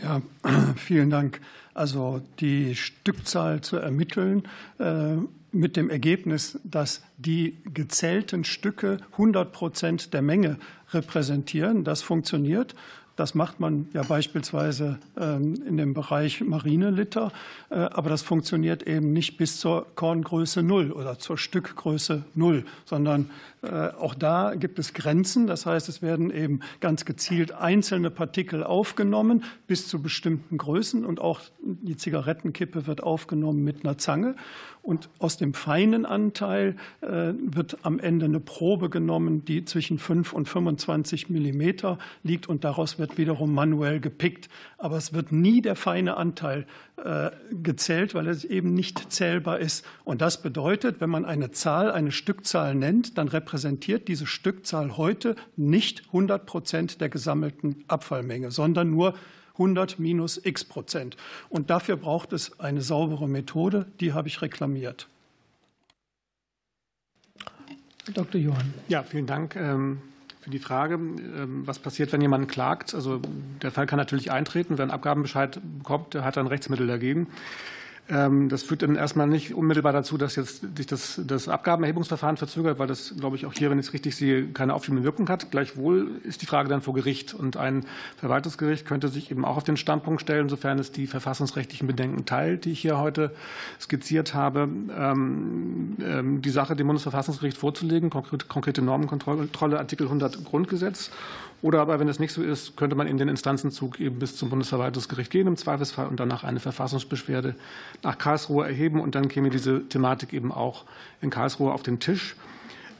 Ja, 0.00 0.22
vielen 0.76 1.10
Dank. 1.10 1.40
Also 1.78 2.20
die 2.40 2.74
Stückzahl 2.74 3.60
zu 3.60 3.76
ermitteln 3.76 4.42
äh, 4.80 5.14
mit 5.52 5.76
dem 5.76 5.90
Ergebnis, 5.90 6.58
dass 6.64 7.04
die 7.18 7.56
gezählten 7.72 8.42
Stücke 8.42 8.98
100 9.12 9.52
Prozent 9.52 10.12
der 10.12 10.20
Menge 10.20 10.58
repräsentieren. 10.92 11.84
Das 11.84 12.02
funktioniert. 12.02 12.74
Das 13.18 13.34
macht 13.34 13.58
man 13.58 13.88
ja 13.94 14.04
beispielsweise 14.04 15.00
ähm, 15.18 15.60
in 15.66 15.76
dem 15.76 15.92
Bereich 15.92 16.40
Marineliter, 16.40 17.32
äh, 17.68 17.74
aber 17.74 18.10
das 18.10 18.22
funktioniert 18.22 18.84
eben 18.84 19.12
nicht 19.12 19.36
bis 19.38 19.58
zur 19.58 19.86
Korngröße 19.96 20.62
Null 20.62 20.92
oder 20.92 21.18
zur 21.18 21.36
Stückgröße 21.36 22.22
Null, 22.36 22.64
sondern 22.84 23.28
äh, 23.62 23.88
auch 23.88 24.14
da 24.14 24.54
gibt 24.54 24.78
es 24.78 24.94
Grenzen. 24.94 25.48
Das 25.48 25.66
heißt, 25.66 25.88
es 25.88 26.00
werden 26.00 26.30
eben 26.30 26.60
ganz 26.78 27.04
gezielt 27.04 27.50
einzelne 27.50 28.10
Partikel 28.10 28.62
aufgenommen 28.62 29.42
bis 29.66 29.88
zu 29.88 30.00
bestimmten 30.00 30.56
Größen 30.56 31.04
und 31.04 31.20
auch 31.20 31.40
die 31.60 31.96
Zigarettenkippe 31.96 32.86
wird 32.86 33.02
aufgenommen 33.02 33.64
mit 33.64 33.84
einer 33.84 33.98
Zange. 33.98 34.36
Und 34.88 35.10
aus 35.18 35.36
dem 35.36 35.52
feinen 35.52 36.06
Anteil 36.06 36.74
äh, 37.02 37.34
wird 37.34 37.76
am 37.82 37.98
Ende 37.98 38.24
eine 38.24 38.40
Probe 38.40 38.88
genommen, 38.88 39.44
die 39.44 39.66
zwischen 39.66 39.98
5 39.98 40.32
und 40.32 40.48
25 40.48 41.28
Millimeter 41.28 41.98
liegt 42.22 42.48
und 42.48 42.64
daraus 42.64 42.98
wird 42.98 43.18
wiederum 43.18 43.52
manuell 43.52 44.00
gepickt. 44.00 44.48
Aber 44.78 44.96
es 44.96 45.12
wird 45.12 45.30
nie 45.30 45.60
der 45.60 45.76
feine 45.76 46.16
Anteil 46.16 46.66
äh, 47.04 47.28
gezählt, 47.62 48.14
weil 48.14 48.28
es 48.28 48.46
eben 48.46 48.72
nicht 48.72 49.12
zählbar 49.12 49.58
ist. 49.58 49.84
Und 50.04 50.22
das 50.22 50.40
bedeutet, 50.40 51.02
wenn 51.02 51.10
man 51.10 51.26
eine 51.26 51.50
Zahl, 51.50 51.92
eine 51.92 52.10
Stückzahl 52.10 52.74
nennt, 52.74 53.18
dann 53.18 53.28
repräsentiert 53.28 54.08
diese 54.08 54.26
Stückzahl 54.26 54.96
heute 54.96 55.36
nicht 55.54 56.04
100 56.06 56.46
Prozent 56.46 57.02
der 57.02 57.10
gesammelten 57.10 57.84
Abfallmenge, 57.88 58.50
sondern 58.50 58.88
nur 58.90 59.12
100 59.58 59.98
minus 59.98 60.40
x 60.42 60.64
Prozent. 60.64 61.16
Und 61.48 61.70
dafür 61.70 61.96
braucht 61.96 62.32
es 62.32 62.58
eine 62.60 62.80
saubere 62.80 63.28
Methode, 63.28 63.86
die 64.00 64.12
habe 64.12 64.28
ich 64.28 64.40
reklamiert. 64.40 65.08
Dr. 68.14 68.40
Johann. 68.40 68.72
Ja, 68.88 69.02
vielen 69.02 69.26
Dank 69.26 69.54
ähm, 69.56 70.00
für 70.40 70.50
die 70.50 70.58
Frage. 70.58 70.94
Ähm, 70.94 71.66
was 71.66 71.78
passiert, 71.78 72.12
wenn 72.12 72.22
jemand 72.22 72.48
klagt? 72.48 72.94
Also 72.94 73.20
der 73.62 73.70
Fall 73.70 73.86
kann 73.86 73.98
natürlich 73.98 74.30
eintreten. 74.30 74.78
Wer 74.78 74.84
einen 74.84 74.90
Abgabenbescheid 74.90 75.60
bekommt, 75.78 76.14
der 76.14 76.24
hat 76.24 76.38
ein 76.38 76.46
Rechtsmittel 76.46 76.86
dagegen. 76.86 77.26
Ähm, 78.10 78.48
das 78.48 78.62
führt 78.62 78.82
dann 78.82 78.96
erstmal 78.96 79.26
nicht 79.26 79.54
unmittelbar 79.54 79.92
dazu, 79.92 80.16
dass 80.16 80.36
jetzt 80.36 80.76
sich 80.76 80.86
das, 80.86 81.20
das 81.26 81.48
Abgabenerhebungsverfahren 81.48 82.38
verzögert, 82.38 82.78
weil 82.78 82.86
das, 82.86 83.14
glaube 83.18 83.36
ich, 83.36 83.44
auch 83.44 83.52
hier, 83.52 83.70
wenn 83.70 83.78
ich 83.78 83.86
es 83.86 83.92
richtig 83.92 84.16
sehe, 84.16 84.48
keine 84.48 84.72
aufschiebende 84.72 85.04
Wirkung 85.04 85.28
hat. 85.28 85.50
Gleichwohl 85.50 86.20
ist 86.24 86.40
die 86.40 86.46
Frage 86.46 86.70
dann 86.70 86.80
vor 86.80 86.94
Gericht. 86.94 87.34
Und 87.34 87.58
ein 87.58 87.84
Verwaltungsgericht 88.16 88.86
könnte 88.86 89.08
sich 89.08 89.30
eben 89.30 89.44
auch 89.44 89.58
auf 89.58 89.64
den 89.64 89.76
Standpunkt 89.76 90.22
stellen, 90.22 90.48
sofern 90.48 90.78
es 90.78 90.90
die 90.90 91.06
verfassungsrechtlichen 91.06 91.86
Bedenken 91.86 92.24
teilt, 92.24 92.64
die 92.64 92.72
ich 92.72 92.80
hier 92.80 92.98
heute 92.98 93.32
skizziert 93.78 94.32
habe, 94.32 94.68
ähm, 94.96 95.96
ähm, 96.02 96.42
die 96.42 96.50
Sache 96.50 96.76
dem 96.76 96.86
Bundesverfassungsgericht 96.86 97.58
vorzulegen, 97.58 98.08
konkrete 98.10 98.80
Normenkontrolle, 98.80 99.78
Artikel 99.78 100.06
100 100.06 100.44
Grundgesetz 100.44 101.10
oder 101.60 101.80
aber, 101.80 101.98
wenn 101.98 102.08
es 102.08 102.20
nicht 102.20 102.32
so 102.32 102.42
ist, 102.42 102.76
könnte 102.76 102.94
man 102.94 103.08
in 103.08 103.18
den 103.18 103.28
Instanzenzug 103.28 103.98
eben 103.98 104.18
bis 104.20 104.36
zum 104.36 104.48
Bundesverwaltungsgericht 104.48 105.30
gehen 105.30 105.48
im 105.48 105.56
Zweifelsfall 105.56 106.06
und 106.06 106.20
danach 106.20 106.44
eine 106.44 106.60
Verfassungsbeschwerde 106.60 107.56
nach 108.02 108.16
Karlsruhe 108.16 108.64
erheben. 108.64 109.00
Und 109.00 109.16
dann 109.16 109.28
käme 109.28 109.50
diese 109.50 109.88
Thematik 109.88 110.32
eben 110.32 110.52
auch 110.52 110.84
in 111.20 111.30
Karlsruhe 111.30 111.72
auf 111.72 111.82
den 111.82 111.98
Tisch. 111.98 112.36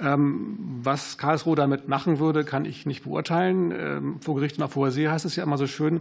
Ähm, 0.01 0.57
was 0.83 1.19
Karlsruhe 1.19 1.55
damit 1.55 1.89
machen 1.89 2.19
würde, 2.19 2.45
kann 2.45 2.65
ich 2.65 2.85
nicht 2.85 3.05
beurteilen. 3.05 3.73
Ähm, 3.73 4.21
vor 4.21 4.35
Gericht 4.35 4.61
auf 4.61 4.75
hoher 4.75 4.91
See 4.91 5.09
heißt 5.09 5.25
es 5.25 5.37
ja 5.37 5.45
immer 5.45 5.59
so 5.59 5.69
schön. 5.69 6.01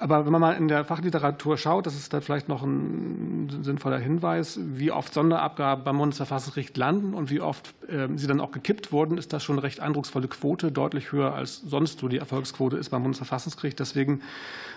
Aber 0.00 0.24
wenn 0.24 0.32
man 0.32 0.40
mal 0.40 0.52
in 0.52 0.68
der 0.68 0.86
Fachliteratur 0.86 1.58
schaut, 1.58 1.84
das 1.84 1.94
ist 1.94 2.14
da 2.14 2.22
vielleicht 2.22 2.48
noch 2.48 2.62
ein 2.62 3.60
sinnvoller 3.62 3.98
Hinweis, 3.98 4.58
wie 4.62 4.90
oft 4.92 5.12
Sonderabgaben 5.12 5.84
beim 5.84 5.98
Bundesverfassungsgericht 5.98 6.74
landen 6.78 7.12
und 7.12 7.28
wie 7.28 7.42
oft 7.42 7.74
ähm, 7.86 8.16
sie 8.16 8.26
dann 8.26 8.40
auch 8.40 8.50
gekippt 8.50 8.92
wurden, 8.92 9.18
ist 9.18 9.34
das 9.34 9.44
schon 9.44 9.56
eine 9.56 9.62
recht 9.62 9.80
eindrucksvolle 9.80 10.26
Quote, 10.26 10.72
deutlich 10.72 11.12
höher 11.12 11.34
als 11.34 11.60
sonst 11.60 11.98
so 11.98 12.08
die 12.08 12.16
Erfolgsquote 12.16 12.78
ist 12.78 12.88
beim 12.88 13.02
Bundesverfassungsgericht. 13.02 13.78
Deswegen 13.78 14.22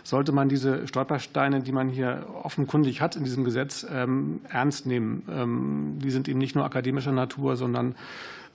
sollte 0.03 0.33
man 0.33 0.49
diese 0.49 0.89
Stolpersteine, 0.89 1.61
die 1.61 1.71
man 1.71 1.87
hier 1.87 2.27
offenkundig 2.43 2.99
hat 2.99 3.15
in 3.15 3.23
diesem 3.23 3.45
Gesetz, 3.45 3.87
ähm, 3.89 4.41
ernst 4.49 4.85
nehmen. 4.85 5.23
Ähm, 5.31 5.99
die 6.03 6.11
sind 6.11 6.27
eben 6.27 6.39
nicht 6.39 6.55
nur 6.55 6.65
akademischer 6.65 7.13
Natur, 7.13 7.55
sondern 7.55 7.95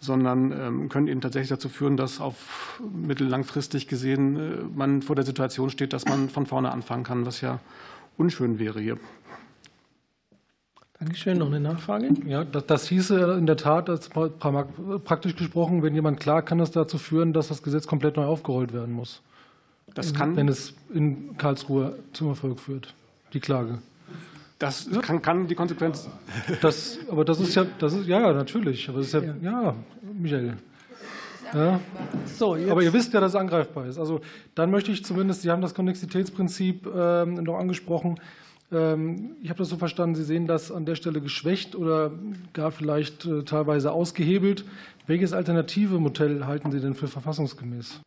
sondern 0.01 0.53
ähm, 0.53 0.89
können 0.89 1.09
eben 1.09 1.21
tatsächlich 1.21 1.51
dazu 1.51 1.69
führen, 1.69 1.97
dass 1.97 2.21
auf 2.21 2.81
mittellangfristig 2.95 3.89
gesehen 3.89 4.37
äh, 4.37 4.63
man 4.75 5.03
vor 5.03 5.17
der 5.17 5.25
Situation 5.25 5.71
steht, 5.71 5.93
dass 5.93 6.05
man 6.05 6.29
von 6.29 6.47
vorne 6.47 6.71
anfangen 6.71 7.05
kann, 7.05 7.27
was 7.27 7.41
ja 7.41 7.61
unschön 8.17 8.59
wäre 8.59 8.81
hier. 8.81 8.99
Dankeschön. 10.99 11.39
Noch 11.39 11.47
eine 11.47 11.61
Nachfrage? 11.61 12.09
Ja, 12.27 12.45
das, 12.45 12.67
das 12.67 12.89
hieße 12.89 13.37
in 13.39 13.47
der 13.47 13.57
Tat, 13.57 13.89
dass 13.89 14.09
praktisch 14.09 15.37
gesprochen, 15.37 15.83
wenn 15.83 15.95
jemand 15.95 16.19
klagt, 16.19 16.49
kann 16.49 16.59
das 16.59 16.73
dazu 16.73 16.99
führen, 16.99 17.33
dass 17.33 17.49
das 17.49 17.63
Gesetz 17.63 17.87
komplett 17.87 18.17
neu 18.17 18.25
aufgerollt 18.25 18.73
werden 18.73 18.95
muss. 18.95 19.23
Das 19.95 20.13
kann, 20.13 20.37
wenn 20.37 20.49
es 20.49 20.75
in 20.93 21.37
Karlsruhe 21.39 21.99
zum 22.13 22.29
Erfolg 22.29 22.61
führt, 22.61 22.95
die 23.33 23.41
Klage. 23.41 23.79
Das 24.59 24.89
kann, 25.03 25.23
kann, 25.23 25.47
die 25.47 25.55
Konsequenz. 25.55 26.09
Das, 26.61 26.99
aber 27.09 27.25
das 27.25 27.39
ist 27.39 27.55
ja, 27.55 27.65
das 27.79 27.93
ist, 27.93 28.09
ja, 28.09 28.33
natürlich. 28.33 28.89
Aber 28.89 28.99
das 28.99 29.09
ist 29.09 29.13
ja, 29.13 29.35
ja, 29.41 29.75
Michael. 30.03 30.55
Ja. 31.55 31.81
So, 32.27 32.55
aber 32.55 32.83
ihr 32.83 32.93
wisst 32.93 33.15
ja, 33.15 33.21
dass 33.21 33.33
es 33.33 33.37
angreifbar 33.37 33.87
ist. 33.87 33.99
Also 33.99 34.21
dann 34.55 34.71
möchte 34.71 34.91
ich 34.91 35.05
zumindest, 35.05 35.43
Sie 35.43 35.51
haben 35.51 35.63
das 35.63 35.75
Konnexitätsprinzip 35.75 36.87
ähm, 36.95 37.35
noch 37.35 37.57
angesprochen. 37.59 38.21
Ähm, 38.71 39.37
ich 39.43 39.49
habe 39.49 39.59
das 39.59 39.69
so 39.69 39.77
verstanden, 39.77 40.15
Sie 40.15 40.25
sehen 40.25 40.47
das 40.47 40.71
an 40.71 40.85
der 40.85 40.95
Stelle 40.95 41.21
geschwächt 41.21 41.75
oder 41.75 42.13
gar 42.53 42.71
vielleicht 42.71 43.25
äh, 43.25 43.45
teilweise 43.45 43.93
ausgehebelt. 43.93 44.65
Welches 45.07 45.33
alternative 45.33 45.99
Modell 45.99 46.45
halten 46.45 46.71
Sie 46.71 46.81
denn 46.81 46.95
für 46.95 47.09
verfassungsgemäß? 47.09 48.01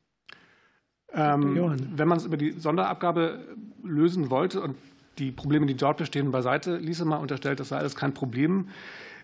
Ähm, 1.13 1.75
wenn 1.95 2.07
man 2.07 2.17
es 2.17 2.25
über 2.25 2.37
die 2.37 2.51
Sonderabgabe 2.51 3.39
lösen 3.83 4.29
wollte 4.29 4.61
und 4.61 4.75
die 5.17 5.31
Probleme, 5.31 5.65
die 5.65 5.75
dort 5.75 5.97
bestehen, 5.97 6.31
beiseite 6.31 6.77
ließe, 6.77 7.05
mal 7.05 7.17
unterstellt, 7.17 7.59
das 7.59 7.69
sei 7.69 7.77
alles 7.77 7.95
kein 7.95 8.13
Problem, 8.13 8.69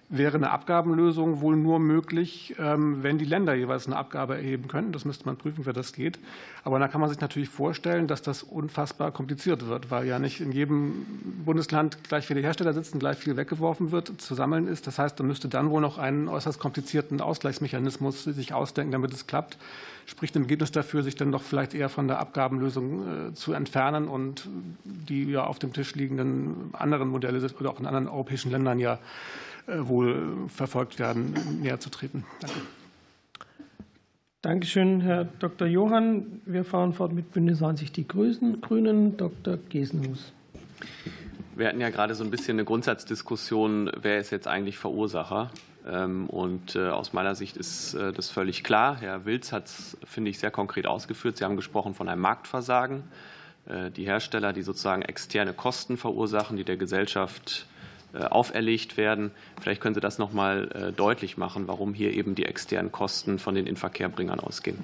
wäre 0.10 0.38
eine 0.38 0.52
Abgabenlösung 0.52 1.42
wohl 1.42 1.58
nur 1.58 1.80
möglich, 1.80 2.56
ähm, 2.60 3.04
wenn 3.04 3.18
die 3.18 3.26
Länder 3.26 3.54
jeweils 3.54 3.88
eine 3.88 3.98
Abgabe 3.98 4.36
erheben 4.36 4.70
könnten. 4.70 4.94
Das 4.94 5.04
müsste 5.04 5.26
man 5.26 5.36
prüfen, 5.36 5.66
wer 5.66 5.74
das 5.74 5.92
geht. 5.92 6.18
Aber 6.64 6.80
da 6.80 6.88
kann 6.88 7.02
man 7.02 7.10
sich 7.10 7.20
natürlich 7.20 7.50
vorstellen, 7.50 8.08
dass 8.08 8.22
das 8.22 8.42
unfassbar 8.42 9.12
kompliziert 9.12 9.68
wird, 9.68 9.92
weil 9.92 10.08
ja 10.08 10.18
nicht 10.18 10.40
in 10.40 10.54
jedem 10.54 11.06
Bundesland 11.44 12.06
gleich 12.06 12.26
viele 12.26 12.40
Hersteller 12.40 12.74
sitzen, 12.74 13.00
gleich 13.00 13.18
viel 13.18 13.36
weggeworfen 13.36 13.92
wird, 13.92 14.22
zu 14.22 14.34
sammeln 14.34 14.68
ist. 14.68 14.88
Das 14.88 14.98
heißt, 14.98 15.20
man 15.20 15.28
müsste 15.28 15.50
dann 15.50 15.70
wohl 15.72 15.82
noch 15.82 15.98
einen 15.98 16.30
äußerst 16.30 16.58
komplizierten 16.58 17.20
Ausgleichsmechanismus 17.20 18.24
sich 18.24 18.54
ausdenken, 18.54 18.94
damit 18.94 19.14
es 19.14 19.28
klappt. 19.28 19.58
Spricht 20.06 20.38
im 20.38 20.44
Ergebnis 20.44 20.72
dafür, 20.72 21.04
sich 21.04 21.16
dann 21.16 21.34
doch 21.34 21.42
vielleicht 21.42 21.74
eher 21.74 21.90
von 21.90 22.08
der 22.08 22.20
Abgabenlösung 22.20 23.32
äh, 23.32 23.34
zu 23.34 23.52
entfernen 23.52 24.08
und 24.08 24.48
die 24.86 25.26
ja 25.26 25.44
auf 25.44 25.60
dem 25.60 25.74
Tisch 25.74 25.96
liegenden 25.96 26.70
anderen 26.72 27.10
Modelle 27.10 27.46
oder 27.60 27.70
auch 27.72 27.80
in 27.82 27.86
anderen 27.86 28.08
europäischen 28.08 28.52
Ländern 28.52 28.80
ja 28.80 29.00
wohl 29.68 30.48
verfolgt 30.48 31.00
werden, 31.00 31.34
näher 31.62 31.80
zu 31.80 31.90
treten. 31.90 32.26
Danke. 32.40 32.58
Dankeschön, 34.42 35.02
Herr 35.02 35.26
Dr. 35.26 35.68
Johann. 35.68 36.42
Wir 36.46 36.64
fahren 36.64 36.94
fort 36.94 37.12
mit 37.12 37.34
Bündnis 37.34 37.60
90 37.60 37.92
Die 37.92 38.08
Grünen. 38.08 39.18
Dr. 39.18 39.58
Gesenhus. 39.70 40.32
Wir 41.56 41.68
hatten 41.68 41.82
ja 41.82 41.90
gerade 41.90 42.16
so 42.16 42.24
ein 42.24 42.30
bisschen 42.30 42.56
eine 42.56 42.64
Grundsatzdiskussion, 42.64 43.92
wer 44.00 44.20
ist 44.20 44.30
jetzt 44.30 44.48
eigentlich 44.48 44.78
Verursacher? 44.78 45.50
Ähm, 45.86 46.30
und 46.30 46.76
äh, 46.76 46.90
aus 46.90 47.14
meiner 47.14 47.36
Sicht 47.36 47.58
ist 47.58 47.96
äh, 47.96 48.14
das 48.14 48.30
völlig 48.30 48.64
klar. 48.64 48.98
Herr 49.02 49.26
Wilz 49.26 49.52
hat 49.52 49.66
es, 49.66 49.98
finde 50.06 50.30
ich, 50.30 50.40
sehr 50.40 50.52
konkret 50.52 50.86
ausgeführt. 50.86 51.38
Sie 51.38 51.44
haben 51.44 51.56
gesprochen 51.56 51.94
von 51.94 52.08
einem 52.08 52.22
Marktversagen. 52.22 53.04
Die 53.98 54.06
Hersteller, 54.06 54.54
die 54.54 54.62
sozusagen 54.62 55.02
externe 55.02 55.52
Kosten 55.52 55.98
verursachen, 55.98 56.56
die 56.56 56.64
der 56.64 56.78
Gesellschaft 56.78 57.66
äh, 57.68 57.77
auferlegt 58.14 58.98
werden. 58.98 59.32
Vielleicht 59.62 59.82
können 59.82 59.96
Sie 59.96 60.02
das 60.02 60.18
noch 60.18 60.34
mal 60.34 60.72
äh, 60.72 60.92
deutlich 60.92 61.38
machen, 61.38 61.68
warum 61.68 61.94
hier 61.94 62.14
eben 62.14 62.36
die 62.36 62.46
externen 62.46 62.92
Kosten 62.92 63.40
von 63.40 63.56
den 63.56 63.68
Inverkehrbringern 63.68 64.40
ausgehen. 64.40 64.78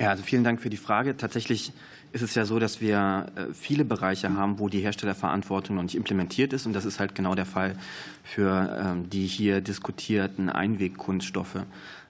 Ja, 0.00 0.10
also 0.10 0.22
vielen 0.24 0.42
Dank 0.42 0.60
für 0.60 0.70
die 0.70 0.76
Frage. 0.76 1.16
Tatsächlich 1.16 1.72
ist 2.12 2.22
es 2.22 2.34
ja 2.34 2.44
so, 2.44 2.58
dass 2.58 2.80
wir 2.80 3.26
äh, 3.34 3.54
viele 3.54 3.84
Bereiche 3.84 4.34
haben, 4.34 4.58
wo 4.58 4.68
die 4.68 4.80
Herstellerverantwortung 4.80 5.76
noch 5.76 5.82
nicht 5.82 5.96
implementiert 5.96 6.52
ist. 6.52 6.66
Und 6.66 6.72
das 6.72 6.84
ist 6.84 7.00
halt 7.00 7.14
genau 7.14 7.34
der 7.34 7.46
Fall 7.46 7.76
für 8.22 8.76
ähm, 8.80 9.10
die 9.10 9.26
hier 9.26 9.60
diskutierten 9.60 10.48
Einwegkunststoffe. 10.48 11.64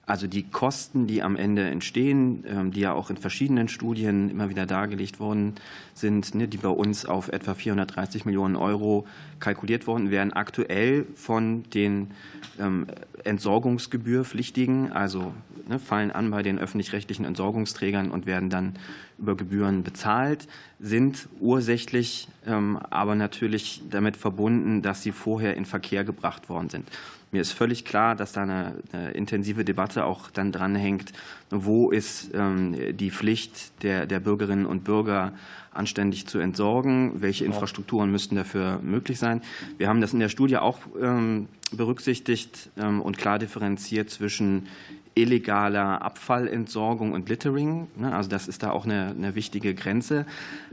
Also 0.07 0.27
die 0.27 0.43
Kosten, 0.43 1.07
die 1.07 1.23
am 1.23 1.35
Ende 1.35 1.63
entstehen, 1.63 2.43
ähm, 2.47 2.71
die 2.71 2.81
ja 2.81 2.93
auch 2.93 3.09
in 3.09 3.17
verschiedenen 3.17 3.67
Studien 3.67 4.29
immer 4.29 4.49
wieder 4.49 4.65
dargelegt 4.65 5.19
worden 5.19 5.55
sind, 5.95 6.35
ne, 6.35 6.47
die 6.47 6.57
bei 6.57 6.69
uns 6.69 7.05
auf 7.05 7.29
etwa 7.29 7.55
430 7.55 8.25
Millionen 8.25 8.55
Euro 8.55 9.07
kalkuliert 9.39 9.87
worden, 9.87 10.11
werden 10.11 10.31
aktuell 10.33 11.07
von 11.15 11.63
den 11.73 12.11
ähm, 12.59 12.85
Entsorgungsgebührpflichtigen, 13.23 14.91
also 14.91 15.33
ne, 15.67 15.79
fallen 15.79 16.11
an 16.11 16.29
bei 16.29 16.43
den 16.43 16.59
öffentlich-rechtlichen 16.59 17.25
Entsorgungsträgern 17.25 18.11
und 18.11 18.27
werden 18.27 18.51
dann 18.51 18.73
über 19.17 19.35
Gebühren 19.35 19.81
bezahlt, 19.81 20.47
sind 20.79 21.27
ursächlich 21.39 22.27
ähm, 22.45 22.77
aber 22.89 23.15
natürlich 23.15 23.81
damit 23.89 24.17
verbunden, 24.17 24.83
dass 24.83 25.01
sie 25.01 25.11
vorher 25.11 25.55
in 25.55 25.65
Verkehr 25.65 26.03
gebracht 26.03 26.47
worden 26.49 26.69
sind. 26.69 26.87
Mir 27.31 27.41
ist 27.41 27.51
völlig 27.51 27.85
klar, 27.85 28.15
dass 28.15 28.31
da 28.31 28.43
eine, 28.43 28.75
eine 28.93 29.11
intensive 29.11 29.65
Debatte 29.65 30.05
auch 30.05 30.29
dann 30.29 30.51
dranhängt, 30.51 31.11
wo 31.49 31.91
ist 31.91 32.31
ähm, 32.33 32.95
die 32.95 33.11
Pflicht 33.11 33.83
der, 33.83 34.05
der 34.05 34.19
Bürgerinnen 34.19 34.65
und 34.65 34.83
Bürger 34.83 35.33
anständig 35.71 36.27
zu 36.27 36.39
entsorgen. 36.39 37.21
Welche 37.21 37.45
Infrastrukturen 37.45 38.09
müssten 38.09 38.35
dafür 38.35 38.79
möglich 38.81 39.19
sein? 39.19 39.41
Wir 39.77 39.89
haben 39.89 40.01
das 40.01 40.13
in 40.13 40.19
der 40.19 40.29
Studie 40.29 40.57
auch 40.57 40.79
ähm, 41.01 41.47
berücksichtigt 41.75 42.69
ähm, 42.77 43.01
und 43.01 43.17
klar 43.17 43.37
differenziert 43.39 44.09
zwischen 44.09 44.67
illegaler 45.15 46.01
Abfallentsorgung 46.01 47.13
und 47.13 47.29
Littering. 47.29 47.87
Ne? 47.95 48.13
Also 48.13 48.29
das 48.29 48.47
ist 48.47 48.63
da 48.63 48.71
auch 48.71 48.85
eine, 48.85 49.07
eine 49.07 49.35
wichtige 49.35 49.73
Grenze. 49.73 50.25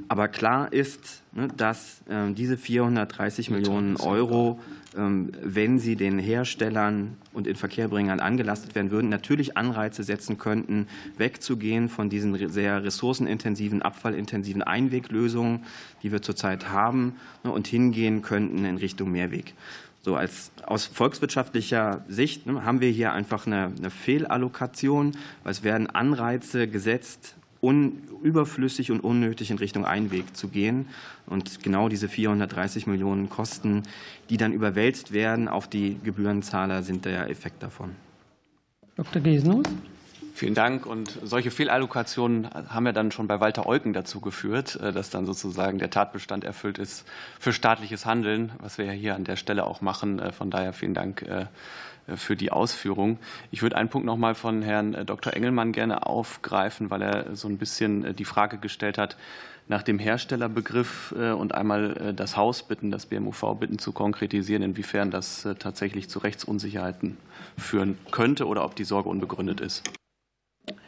Aber 0.08 0.28
klar 0.28 0.72
ist, 0.72 1.22
ne, 1.32 1.48
dass 1.56 2.02
diese 2.08 2.56
430 2.56 3.50
Millionen 3.50 3.96
Euro, 3.96 4.58
wenn 4.94 5.78
sie 5.78 5.96
den 5.96 6.18
Herstellern 6.18 7.16
und 7.32 7.46
Inverkehrbringern 7.46 8.20
angelastet 8.20 8.74
werden 8.74 8.90
würden, 8.90 9.08
natürlich 9.08 9.56
Anreize 9.56 10.02
setzen 10.02 10.36
könnten, 10.36 10.86
wegzugehen 11.16 11.88
von 11.88 12.10
diesen 12.10 12.50
sehr 12.50 12.84
ressourcenintensiven, 12.84 13.80
abfallintensiven 13.80 14.62
Einweglösungen, 14.62 15.64
die 16.02 16.12
wir 16.12 16.20
zurzeit 16.20 16.68
haben, 16.68 17.16
ne, 17.42 17.50
und 17.50 17.66
hingehen 17.66 18.22
könnten 18.22 18.64
in 18.64 18.76
Richtung 18.76 19.10
Mehrweg. 19.10 19.54
So 20.02 20.16
als 20.16 20.50
aus 20.66 20.86
volkswirtschaftlicher 20.86 22.04
Sicht 22.08 22.46
ne, 22.46 22.64
haben 22.64 22.80
wir 22.80 22.90
hier 22.90 23.12
einfach 23.12 23.46
eine, 23.46 23.72
eine 23.76 23.90
Fehlallokation, 23.90 25.12
weil 25.42 25.52
es 25.52 25.62
werden 25.62 25.88
Anreize 25.88 26.68
gesetzt, 26.68 27.36
überflüssig 28.22 28.90
und 28.90 29.00
unnötig 29.00 29.50
in 29.50 29.58
Richtung 29.58 29.84
Einweg 29.84 30.36
zu 30.36 30.48
gehen. 30.48 30.86
Und 31.26 31.62
genau 31.62 31.88
diese 31.88 32.08
430 32.08 32.86
Millionen 32.86 33.28
Kosten, 33.28 33.82
die 34.30 34.36
dann 34.36 34.52
überwälzt 34.52 35.12
werden 35.12 35.48
auf 35.48 35.68
die 35.68 35.98
Gebührenzahler, 36.02 36.82
sind 36.82 37.04
der 37.04 37.30
Effekt 37.30 37.62
davon. 37.62 37.90
Dr. 38.96 39.22
Gesenhus? 39.22 39.64
Vielen 40.34 40.54
Dank. 40.54 40.86
Und 40.86 41.18
solche 41.22 41.50
Fehlallokationen 41.50 42.48
haben 42.68 42.86
ja 42.86 42.92
dann 42.92 43.12
schon 43.12 43.28
bei 43.28 43.38
Walter 43.40 43.66
Eucken 43.66 43.92
dazu 43.92 44.20
geführt, 44.20 44.76
äh, 44.76 44.92
dass 44.92 45.10
dann 45.10 45.26
sozusagen 45.26 45.78
der 45.78 45.90
Tatbestand 45.90 46.44
erfüllt 46.44 46.78
ist 46.78 47.06
für 47.38 47.52
staatliches 47.52 48.06
Handeln, 48.06 48.52
was 48.58 48.78
wir 48.78 48.86
ja 48.86 48.92
hier 48.92 49.14
an 49.14 49.24
der 49.24 49.36
Stelle 49.36 49.64
auch 49.64 49.82
machen. 49.82 50.18
Äh, 50.18 50.32
von 50.32 50.50
daher 50.50 50.72
vielen 50.72 50.94
Dank 50.94 51.22
äh, 51.22 51.46
für 52.16 52.34
die 52.34 52.50
Ausführung. 52.50 53.18
Ich 53.50 53.62
würde 53.62 53.76
einen 53.76 53.90
Punkt 53.90 54.06
noch 54.06 54.16
mal 54.16 54.34
von 54.34 54.62
Herrn 54.62 55.06
Dr. 55.06 55.34
Engelmann 55.34 55.70
gerne 55.70 56.06
aufgreifen, 56.06 56.90
weil 56.90 57.02
er 57.02 57.36
so 57.36 57.46
ein 57.46 57.58
bisschen 57.58 58.16
die 58.16 58.24
Frage 58.24 58.58
gestellt 58.58 58.98
hat, 58.98 59.16
nach 59.68 59.84
dem 59.84 60.00
Herstellerbegriff 60.00 61.12
und 61.12 61.54
einmal 61.54 62.12
das 62.16 62.36
Haus 62.36 62.64
bitten, 62.64 62.90
das 62.90 63.06
BMUV 63.06 63.54
bitten 63.60 63.78
zu 63.78 63.92
konkretisieren, 63.92 64.64
inwiefern 64.64 65.12
das 65.12 65.46
tatsächlich 65.60 66.10
zu 66.10 66.18
Rechtsunsicherheiten 66.18 67.18
führen 67.56 67.96
könnte 68.10 68.48
oder 68.48 68.64
ob 68.64 68.74
die 68.74 68.84
Sorge 68.84 69.08
unbegründet 69.08 69.60
ist. 69.60 69.84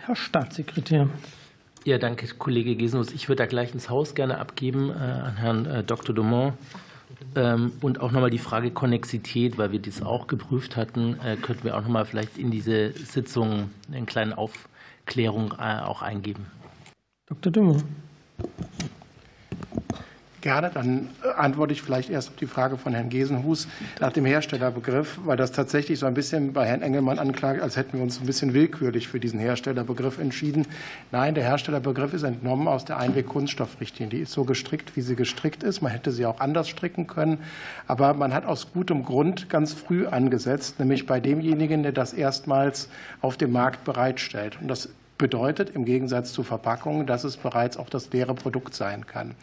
Herr 0.06 0.16
Staatssekretär. 0.16 1.08
Ja, 1.84 1.96
danke, 1.96 2.26
Kollege 2.34 2.76
Gesenus. 2.76 3.10
Ich 3.12 3.28
würde 3.28 3.42
da 3.42 3.46
gleich 3.46 3.72
ins 3.72 3.88
Haus 3.88 4.14
gerne 4.14 4.38
abgeben 4.38 4.90
äh, 4.90 4.92
an 4.92 5.36
Herrn 5.36 5.66
äh, 5.66 5.82
Dr. 5.82 6.14
Dumont. 6.14 6.54
Ähm, 7.36 7.72
und 7.80 8.00
auch 8.00 8.12
nochmal 8.12 8.28
die 8.28 8.38
Frage 8.38 8.70
Konnexität, 8.70 9.56
weil 9.56 9.72
wir 9.72 9.78
das 9.78 10.02
auch 10.02 10.26
geprüft 10.26 10.76
hatten, 10.76 11.18
äh, 11.24 11.36
könnten 11.36 11.64
wir 11.64 11.76
auch 11.76 11.82
nochmal 11.82 12.04
vielleicht 12.04 12.36
in 12.36 12.50
diese 12.50 12.92
Sitzung 12.92 13.70
eine 13.90 14.04
kleine 14.04 14.36
Aufklärung 14.36 15.52
auch 15.52 16.02
eingeben. 16.02 16.46
Dr. 17.26 17.50
Dumont. 17.50 17.84
Gerne, 20.44 20.70
dann 20.74 21.08
äh, 21.24 21.28
antworte 21.38 21.72
ich 21.72 21.80
vielleicht 21.80 22.10
erst 22.10 22.28
auf 22.28 22.36
die 22.36 22.46
Frage 22.46 22.76
von 22.76 22.92
Herrn 22.92 23.08
Gesenhus 23.08 23.66
nach 23.98 24.12
dem 24.12 24.26
Herstellerbegriff, 24.26 25.18
weil 25.24 25.38
das 25.38 25.52
tatsächlich 25.52 25.98
so 25.98 26.04
ein 26.04 26.12
bisschen 26.12 26.52
bei 26.52 26.66
Herrn 26.66 26.82
Engelmann 26.82 27.18
anklagt, 27.18 27.62
als 27.62 27.78
hätten 27.78 27.96
wir 27.96 28.02
uns 28.02 28.20
ein 28.20 28.26
bisschen 28.26 28.52
willkürlich 28.52 29.08
für 29.08 29.18
diesen 29.18 29.40
Herstellerbegriff 29.40 30.18
entschieden. 30.18 30.66
Nein, 31.12 31.34
der 31.34 31.44
Herstellerbegriff 31.44 32.12
ist 32.12 32.24
entnommen 32.24 32.68
aus 32.68 32.84
der 32.84 32.98
Einweg-Kunststoffrichtlinie. 32.98 34.10
Die 34.18 34.22
ist 34.24 34.32
so 34.32 34.44
gestrickt, 34.44 34.96
wie 34.96 35.00
sie 35.00 35.16
gestrickt 35.16 35.62
ist. 35.62 35.80
Man 35.80 35.92
hätte 35.92 36.12
sie 36.12 36.26
auch 36.26 36.40
anders 36.40 36.68
stricken 36.68 37.06
können. 37.06 37.38
Aber 37.86 38.12
man 38.12 38.34
hat 38.34 38.44
aus 38.44 38.70
gutem 38.74 39.02
Grund 39.02 39.48
ganz 39.48 39.72
früh 39.72 40.06
angesetzt, 40.06 40.78
nämlich 40.78 41.06
bei 41.06 41.20
demjenigen, 41.20 41.82
der 41.82 41.92
das 41.92 42.12
erstmals 42.12 42.90
auf 43.22 43.38
dem 43.38 43.50
Markt 43.50 43.84
bereitstellt. 43.84 44.58
Und 44.60 44.68
das 44.68 44.90
bedeutet 45.16 45.70
im 45.70 45.86
Gegensatz 45.86 46.34
zu 46.34 46.42
Verpackungen, 46.42 47.06
dass 47.06 47.24
es 47.24 47.38
bereits 47.38 47.78
auch 47.78 47.88
das 47.88 48.12
leere 48.12 48.34
Produkt 48.34 48.74
sein 48.74 49.06
kann. 49.06 49.34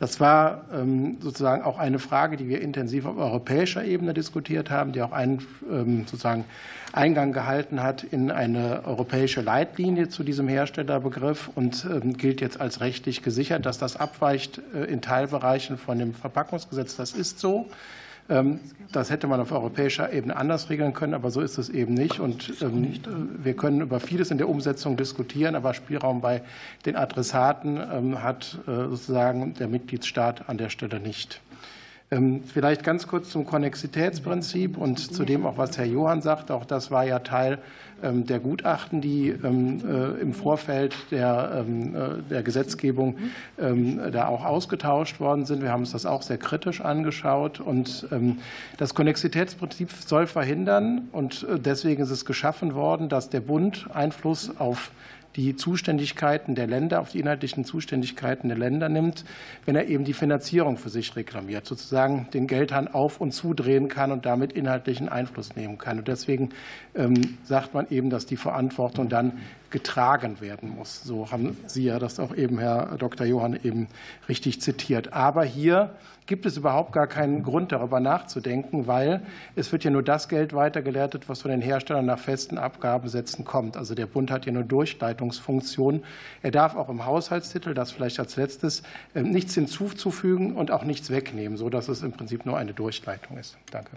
Das 0.00 0.18
war 0.18 0.64
ähm, 0.72 1.18
sozusagen 1.20 1.62
auch 1.62 1.78
eine 1.78 1.98
Frage, 1.98 2.38
die 2.38 2.48
wir 2.48 2.62
intensiv 2.62 3.04
auf 3.04 3.18
europäischer 3.18 3.84
Ebene 3.84 4.14
diskutiert 4.14 4.70
haben, 4.70 4.92
die 4.92 5.02
auch 5.02 5.12
einen 5.12 5.46
ähm, 5.70 6.06
sozusagen 6.06 6.46
Eingang 6.94 7.34
gehalten 7.34 7.82
hat 7.82 8.02
in 8.02 8.30
eine 8.30 8.82
europäische 8.86 9.42
Leitlinie 9.42 10.08
zu 10.08 10.24
diesem 10.24 10.48
Herstellerbegriff 10.48 11.50
und 11.54 11.84
ähm, 11.84 12.16
gilt 12.16 12.40
jetzt 12.40 12.58
als 12.62 12.80
rechtlich 12.80 13.22
gesichert, 13.22 13.66
dass 13.66 13.76
das 13.76 13.96
abweicht 13.96 14.62
äh, 14.74 14.84
in 14.84 15.02
Teilbereichen 15.02 15.76
von 15.76 15.98
dem 15.98 16.14
Verpackungsgesetz. 16.14 16.96
Das 16.96 17.12
ist 17.12 17.38
so. 17.38 17.68
Ähm, 18.30 18.60
das 18.92 19.10
hätte 19.10 19.26
man 19.26 19.40
auf 19.40 19.52
europäischer 19.52 20.12
Ebene 20.12 20.36
anders 20.36 20.70
regeln 20.70 20.94
können, 20.94 21.14
aber 21.14 21.30
so 21.30 21.40
ist 21.40 21.58
es 21.58 21.68
eben 21.68 21.94
nicht. 21.94 22.18
Und 22.18 22.54
ähm, 22.62 22.94
wir 23.42 23.54
können 23.54 23.82
über 23.82 24.00
vieles 24.00 24.30
in 24.30 24.38
der 24.38 24.48
Umsetzung 24.48 24.96
diskutieren, 24.96 25.54
aber 25.54 25.74
Spielraum 25.74 26.20
bei 26.20 26.42
den 26.86 26.96
Adressaten 26.96 27.80
ähm, 27.92 28.22
hat 28.22 28.58
äh, 28.66 28.88
sozusagen 28.88 29.54
der 29.54 29.68
Mitgliedstaat 29.68 30.48
an 30.48 30.58
der 30.58 30.70
Stelle 30.70 31.00
nicht. 31.00 31.40
Vielleicht 32.52 32.82
ganz 32.82 33.06
kurz 33.06 33.30
zum 33.30 33.46
Konnexitätsprinzip 33.46 34.76
und 34.76 34.98
zu 34.98 35.24
dem 35.24 35.46
auch, 35.46 35.58
was 35.58 35.78
Herr 35.78 35.84
Johann 35.84 36.22
sagt. 36.22 36.50
Auch 36.50 36.64
das 36.64 36.90
war 36.90 37.04
ja 37.04 37.20
Teil 37.20 37.58
der 38.02 38.40
Gutachten, 38.40 39.00
die 39.00 39.28
ähm, 39.28 39.80
äh, 39.86 40.20
im 40.20 40.32
Vorfeld 40.32 40.94
der, 41.10 41.64
ähm, 41.66 41.94
äh, 41.94 42.22
der 42.28 42.42
Gesetzgebung 42.42 43.16
da 43.56 44.28
auch 44.28 44.44
ausgetauscht 44.44 45.20
worden 45.20 45.44
sind. 45.44 45.62
Wir 45.62 45.70
haben 45.70 45.80
uns 45.80 45.92
das 45.92 46.06
auch 46.06 46.22
sehr 46.22 46.38
kritisch 46.38 46.80
angeschaut. 46.80 47.60
Und 47.60 48.08
das 48.78 48.94
Konnexitätsprinzip 48.94 49.90
soll 49.92 50.26
verhindern, 50.26 51.08
und 51.12 51.46
äh, 51.48 51.58
deswegen 51.58 52.02
ist 52.02 52.10
es 52.10 52.24
geschaffen 52.24 52.74
worden, 52.74 53.08
dass 53.08 53.30
der 53.30 53.40
Bund 53.40 53.86
Einfluss 53.92 54.58
auf 54.58 54.90
die 55.36 55.54
Zuständigkeiten 55.54 56.54
der 56.54 56.66
Länder, 56.66 57.00
auf 57.00 57.10
die 57.10 57.20
inhaltlichen 57.20 57.64
Zuständigkeiten 57.64 58.48
der 58.48 58.58
Länder 58.58 58.88
nimmt, 58.88 59.24
wenn 59.64 59.76
er 59.76 59.86
eben 59.86 60.04
die 60.04 60.12
Finanzierung 60.12 60.76
für 60.76 60.88
sich 60.88 61.14
reklamiert, 61.14 61.66
sozusagen 61.66 62.28
den 62.34 62.46
Geldhahn 62.46 62.88
auf 62.88 63.20
und 63.20 63.32
zudrehen 63.32 63.88
kann 63.88 64.10
und 64.10 64.26
damit 64.26 64.52
inhaltlichen 64.52 65.08
Einfluss 65.08 65.54
nehmen 65.54 65.78
kann. 65.78 65.98
Und 65.98 66.08
deswegen 66.08 66.50
ähm, 66.94 67.38
sagt 67.44 67.74
man 67.74 67.86
eben, 67.90 68.10
dass 68.10 68.26
die 68.26 68.36
Verantwortung 68.36 69.08
dann 69.08 69.38
getragen 69.70 70.40
werden 70.40 70.70
muss. 70.70 71.02
So 71.02 71.30
haben 71.30 71.56
Sie 71.66 71.84
ja 71.84 72.00
das 72.00 72.18
auch 72.18 72.34
eben, 72.34 72.58
Herr 72.58 72.96
Dr. 72.98 73.26
Johann, 73.26 73.58
eben 73.62 73.86
richtig 74.28 74.60
zitiert. 74.60 75.12
Aber 75.12 75.44
hier 75.44 75.94
gibt 76.30 76.46
es 76.46 76.56
überhaupt 76.56 76.92
gar 76.92 77.08
keinen 77.08 77.42
Grund, 77.42 77.72
darüber 77.72 77.98
nachzudenken, 77.98 78.86
weil 78.86 79.20
es 79.56 79.72
wird 79.72 79.82
ja 79.82 79.90
nur 79.90 80.04
das 80.04 80.28
Geld 80.28 80.54
weitergeleitet, 80.54 81.28
was 81.28 81.42
von 81.42 81.50
den 81.50 81.60
Herstellern 81.60 82.06
nach 82.06 82.20
festen 82.20 82.56
Abgabensätzen 82.56 83.44
kommt. 83.44 83.76
Also 83.76 83.96
der 83.96 84.06
Bund 84.06 84.30
hat 84.30 84.46
ja 84.46 84.52
nur 84.52 84.62
Durchleitungsfunktion. 84.62 86.04
Er 86.40 86.52
darf 86.52 86.76
auch 86.76 86.88
im 86.88 87.04
Haushaltstitel, 87.04 87.74
das 87.74 87.90
vielleicht 87.90 88.20
als 88.20 88.36
letztes, 88.36 88.84
äh, 89.12 89.22
nichts 89.22 89.54
hinzuzufügen 89.54 90.54
und 90.54 90.70
auch 90.70 90.84
nichts 90.84 91.10
wegnehmen, 91.10 91.58
sodass 91.58 91.88
es 91.88 92.04
im 92.04 92.12
Prinzip 92.12 92.46
nur 92.46 92.56
eine 92.56 92.74
Durchleitung 92.74 93.36
ist. 93.36 93.58
Danke. 93.72 93.96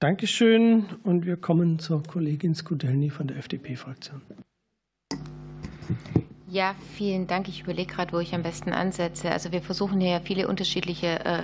Dankeschön. 0.00 0.86
Und 1.04 1.24
wir 1.24 1.36
kommen 1.36 1.78
zur 1.78 2.02
Kollegin 2.02 2.56
Skudelny 2.56 3.10
von 3.10 3.28
der 3.28 3.36
FDP-Fraktion. 3.36 4.22
Ja, 6.48 6.76
vielen 6.94 7.26
Dank. 7.26 7.48
Ich 7.48 7.62
überlege 7.62 7.92
gerade, 7.92 8.12
wo 8.12 8.18
ich 8.20 8.32
am 8.34 8.42
besten 8.42 8.72
ansetze. 8.72 9.30
Also 9.32 9.50
wir 9.50 9.62
versuchen 9.62 10.00
hier 10.00 10.10
ja 10.10 10.20
viele 10.20 10.46
unterschiedliche 10.46 11.24
äh, 11.24 11.42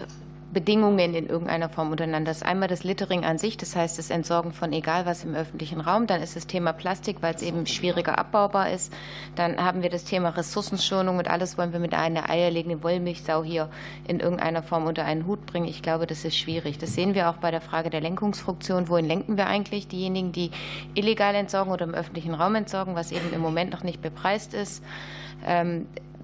Bedingungen 0.53 1.15
in 1.15 1.27
irgendeiner 1.27 1.69
Form 1.69 1.91
untereinander. 1.91 2.31
Das 2.31 2.39
ist 2.39 2.47
einmal 2.47 2.69
das 2.69 2.85
Littering 2.85 3.25
an 3.25 3.39
sich, 3.39 3.57
das 3.57 3.75
heißt 3.75 3.99
das 3.99 4.11
Entsorgen 4.11 4.53
von 4.53 4.73
egal 4.73 5.07
was 5.07 5.25
im 5.25 5.35
öffentlichen 5.35 5.81
Raum. 5.81 6.07
Dann 6.07 6.21
ist 6.21 6.37
das 6.37 6.47
Thema 6.47 6.73
Plastik, 6.73 7.19
weil 7.23 7.35
es 7.35 7.43
eben 7.43 7.67
schwieriger 7.67 8.19
abbaubar 8.19 8.71
ist. 8.71 8.93
Dann 9.35 9.57
haben 9.57 9.83
wir 9.83 9.89
das 9.89 10.05
Thema 10.05 10.29
Ressourcenschonung 10.31 11.19
und 11.19 11.29
alles 11.29 11.57
wollen 11.57 11.73
wir 11.73 11.81
mit 11.81 11.95
einer 11.95 12.29
eierlegenden 12.29 12.83
Wollmilchsau 12.83 13.43
hier 13.43 13.71
in 14.07 14.21
irgendeiner 14.21 14.63
Form 14.63 14.87
unter 14.87 15.05
einen 15.05 15.27
Hut 15.27 15.47
bringen. 15.47 15.67
Ich 15.67 15.83
glaube, 15.83 16.07
das 16.07 16.25
ist 16.25 16.37
schwierig. 16.37 16.79
Das 16.79 16.93
sehen 16.95 17.15
wir 17.15 17.31
auch 17.31 17.37
bei 17.37 17.51
der 17.51 17.63
Frage 17.63 17.89
der 17.89 18.03
Lenkungsfunktion. 18.03 18.89
Wohin 18.89 19.07
lenken 19.07 19.39
wir 19.39 19.47
eigentlich 19.47 19.89
diejenigen, 19.89 20.33
die 20.33 20.51
illegal 20.95 21.35
entsorgen 21.35 21.73
oder 21.73 21.85
im 21.85 21.95
öffentlichen 21.95 22.35
Raum 22.35 22.55
entsorgen, 22.57 22.95
was 22.95 23.11
eben 23.11 23.33
im 23.33 23.41
Moment 23.41 23.73
noch 23.73 23.85
nicht 23.85 24.03
bepreist 24.03 24.53
ist? 24.53 24.83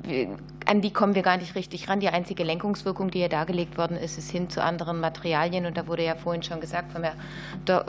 Ähm, 0.07 0.37
an 0.69 0.83
die 0.83 0.93
kommen 0.93 1.15
wir 1.15 1.23
gar 1.23 1.39
nicht 1.39 1.55
richtig 1.55 1.89
ran. 1.89 1.99
Die 1.99 2.11
einzige 2.11 2.45
Lenkungswirkung, 2.45 3.11
die 3.11 3.21
hier 3.21 3.31
dargelegt 3.31 3.79
worden 3.79 3.97
ist, 3.97 4.19
ist 4.19 4.31
hin 4.31 4.51
zu 4.51 4.63
anderen 4.63 5.01
Materialien. 5.01 5.65
Und 5.65 5.79
da 5.79 5.87
wurde 5.87 6.05
ja 6.05 6.15
vorhin 6.15 6.43
schon 6.43 6.61
gesagt 6.61 6.93
von 6.93 7.05
Herrn 7.05 7.17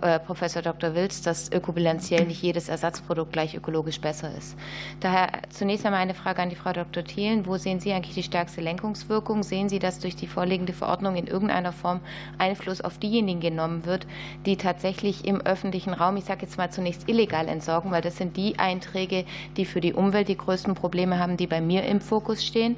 äh, 0.02 0.20
Professor 0.20 0.62
Dr. 0.62 0.96
Wilz, 0.96 1.22
dass 1.22 1.52
ökobilanziell 1.52 2.26
nicht 2.26 2.42
jedes 2.42 2.70
Ersatzprodukt 2.70 3.34
gleich 3.34 3.54
ökologisch 3.54 4.00
besser 4.00 4.34
ist. 4.34 4.56
Daher 5.02 5.28
zunächst 5.50 5.86
einmal 5.86 6.00
eine 6.00 6.14
Frage 6.14 6.42
an 6.42 6.50
die 6.50 6.56
Frau 6.56 6.72
Dr. 6.72 7.04
Thielen. 7.04 7.46
Wo 7.46 7.58
sehen 7.58 7.82
Sie 7.82 7.92
eigentlich 7.92 8.16
die 8.16 8.24
stärkste 8.24 8.62
Lenkungswirkung? 8.62 9.44
Sehen 9.44 9.68
Sie, 9.68 9.80
dass 9.80 10.00
durch 10.00 10.16
die 10.16 10.28
vorliegende 10.28 10.72
Verordnung 10.72 11.18
in 11.18 11.28
irgendeiner 11.28 11.74
Form 11.74 12.00
Einfluss 12.38 12.80
auf 12.80 12.98
diejenigen 12.98 13.42
genommen 13.42 13.86
wird, 13.86 14.08
die 14.46 14.56
tatsächlich 14.56 15.26
im 15.26 15.42
öffentlichen 15.42 15.94
Raum, 15.94 16.16
ich 16.16 16.24
sage 16.24 16.44
jetzt 16.44 16.58
mal 16.58 16.72
zunächst 16.72 17.10
illegal 17.10 17.50
entsorgen, 17.50 17.92
weil 17.92 18.02
das 18.02 18.16
sind 18.16 18.38
die 18.38 18.58
Einträge, 18.58 19.26
die 19.58 19.66
für 19.66 19.82
die 19.82 19.94
Umwelt 19.94 20.30
die 20.30 20.38
größten 20.38 20.76
Probleme 20.76 21.20
haben, 21.20 21.36
die 21.36 21.48
bei 21.48 21.60
mir 21.60 21.84
im 21.84 21.99
Fokus 22.02 22.44
stehen? 22.44 22.78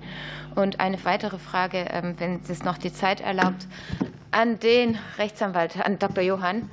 Und 0.55 0.79
eine 0.79 1.03
weitere 1.05 1.37
Frage, 1.37 1.85
ähm, 1.89 2.15
wenn 2.17 2.41
es 2.47 2.63
noch 2.63 2.77
die 2.77 2.91
Zeit 2.91 3.21
erlaubt, 3.21 3.67
an 4.31 4.59
den 4.59 4.97
Rechtsanwalt, 5.17 5.77
an 5.85 5.99
Dr. 5.99 6.23
Johann. 6.23 6.69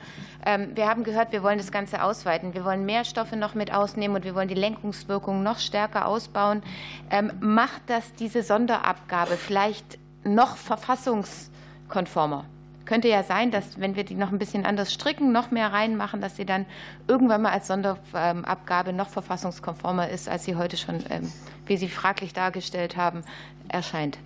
Ähm, 0.46 0.70
wir 0.74 0.88
haben 0.88 1.04
gehört, 1.04 1.32
wir 1.32 1.42
wollen 1.42 1.58
das 1.58 1.72
Ganze 1.72 2.02
ausweiten. 2.02 2.54
Wir 2.54 2.64
wollen 2.64 2.86
mehr 2.86 3.04
Stoffe 3.04 3.36
noch 3.36 3.54
mit 3.54 3.72
ausnehmen 3.72 4.16
und 4.16 4.24
wir 4.24 4.34
wollen 4.34 4.48
die 4.48 4.54
Lenkungswirkung 4.54 5.42
noch 5.42 5.58
stärker 5.58 6.06
ausbauen. 6.06 6.62
Ähm, 7.10 7.32
macht 7.40 7.82
das 7.86 8.12
diese 8.14 8.42
Sonderabgabe 8.42 9.36
vielleicht 9.36 9.98
noch 10.24 10.56
verfassungskonformer? 10.56 12.44
Könnte 12.88 13.08
ja 13.08 13.22
sein, 13.22 13.50
dass 13.50 13.78
wenn 13.78 13.96
wir 13.96 14.04
die 14.04 14.14
noch 14.14 14.32
ein 14.32 14.38
bisschen 14.38 14.64
anders 14.64 14.94
stricken, 14.94 15.30
noch 15.30 15.50
mehr 15.50 15.74
reinmachen, 15.74 16.22
dass 16.22 16.36
sie 16.36 16.46
dann 16.46 16.64
irgendwann 17.06 17.42
mal 17.42 17.52
als 17.52 17.66
Sonderabgabe 17.66 18.94
noch 18.94 19.10
verfassungskonformer 19.10 20.08
ist, 20.08 20.26
als 20.26 20.46
sie 20.46 20.56
heute 20.56 20.78
schon, 20.78 21.04
ähm, 21.10 21.30
wie 21.66 21.76
Sie 21.76 21.90
fraglich 21.90 22.32
dargestellt 22.32 22.96
haben, 22.96 23.24
erscheint. 23.68 24.16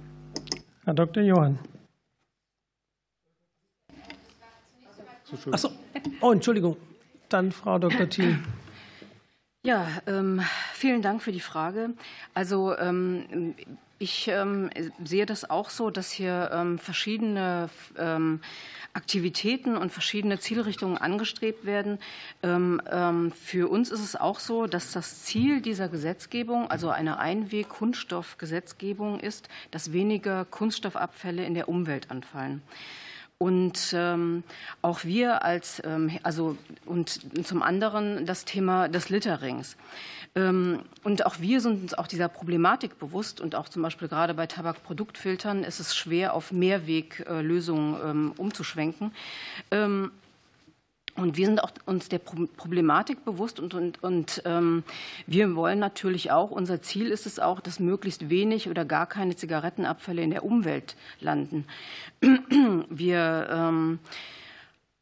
Herr 0.85 0.95
Dr. 0.95 1.25
Johann. 1.25 1.59
Achso, 5.51 5.71
oh, 6.21 6.31
Entschuldigung. 6.31 6.77
Dann 7.31 7.51
Frau 7.51 7.81
Dr. 7.81 8.09
Thiel. 8.09 8.39
Ja, 9.65 9.89
ähm, 10.07 10.41
vielen 10.73 11.03
Dank 11.03 11.21
für 11.21 11.33
die 11.33 11.41
Frage. 11.41 11.95
Also 12.33 12.77
ähm, 12.79 13.57
ich 14.03 14.29
ähm, 14.29 14.71
sehe 15.03 15.27
das 15.27 15.49
auch 15.49 15.71
so, 15.71 15.91
dass 15.91 16.11
hier 16.11 16.51
ähm, 16.53 16.79
verschiedene 16.79 17.71
ähm, 17.97 18.41
Aktivitäten 18.95 19.77
und 19.77 19.91
verschiedene 19.91 20.39
Zielrichtungen 20.39 20.99
angestrebt 20.99 21.65
werden. 21.65 21.99
Für 22.43 23.69
uns 23.71 23.91
ist 23.91 24.01
es 24.01 24.17
auch 24.17 24.39
so, 24.39 24.67
dass 24.67 24.93
das 24.93 25.23
Ziel 25.23 25.63
dieser 25.63 25.89
Gesetzgebung, 25.89 26.71
also 26.71 26.91
eine 26.91 27.19
Einweg-Kunststoffgesetzgebung 27.19 29.19
ist, 29.19 29.49
dass 29.71 29.95
weniger 29.95 30.45
Kunststoffabfälle 30.45 31.43
in 31.43 31.55
der 31.55 31.71
Umwelt 31.71 32.11
anfallen. 32.11 32.61
Und 33.43 33.93
ähm, 33.93 34.45
auch 34.83 35.03
wir 35.03 35.43
als, 35.43 35.83
ähm, 35.85 36.17
also 36.23 36.57
und 36.87 37.19
zum 37.45 37.63
anderen 37.63 38.25
das 38.25 38.45
Thema 38.45 38.89
des 38.89 39.09
Litterings. 39.09 39.77
Ähm, 40.35 40.81
und 41.05 41.27
auch 41.27 41.41
wir 41.41 41.61
sind 41.61 41.83
uns 41.83 41.95
auch 41.95 42.07
dieser 42.07 42.29
Problematik 42.29 42.99
bewusst 42.99 43.41
und 43.41 43.55
auch 43.55 43.69
zum 43.69 43.83
Beispiel 43.83 44.09
gerade 44.09 44.35
bei 44.35 44.47
Tabakproduktfiltern 44.47 45.65
ist 45.65 45.81
es 45.81 45.95
schwer, 45.95 46.35
auf 46.35 46.53
Mehrweglösungen 46.53 47.97
ähm, 48.03 48.33
umzuschwenken. 48.37 49.13
Ähm, 49.71 50.11
und 51.15 51.37
wir 51.37 51.45
sind 51.45 51.63
auch 51.63 51.73
uns 51.85 52.09
der 52.09 52.19
Problematik 52.19 53.23
bewusst 53.27 53.61
und, 53.61 53.75
und, 53.75 54.03
und 54.03 54.43
ähm, 54.47 54.83
wir 55.27 55.55
wollen 55.55 55.79
natürlich 55.79 56.31
auch, 56.31 56.51
unser 56.51 56.81
Ziel 56.81 57.09
ist 57.09 57.27
es 57.27 57.39
auch, 57.39 57.61
dass 57.61 57.81
möglichst 57.81 58.31
wenig 58.31 58.71
oder 58.71 58.87
gar 58.87 59.07
keine 59.07 59.37
Zigarettenabfälle 59.37 60.23
in 60.23 60.31
der 60.31 60.43
Umwelt 60.43 60.97
landen. 61.21 61.67
Wir 62.89 63.49
ähm, 63.51 63.99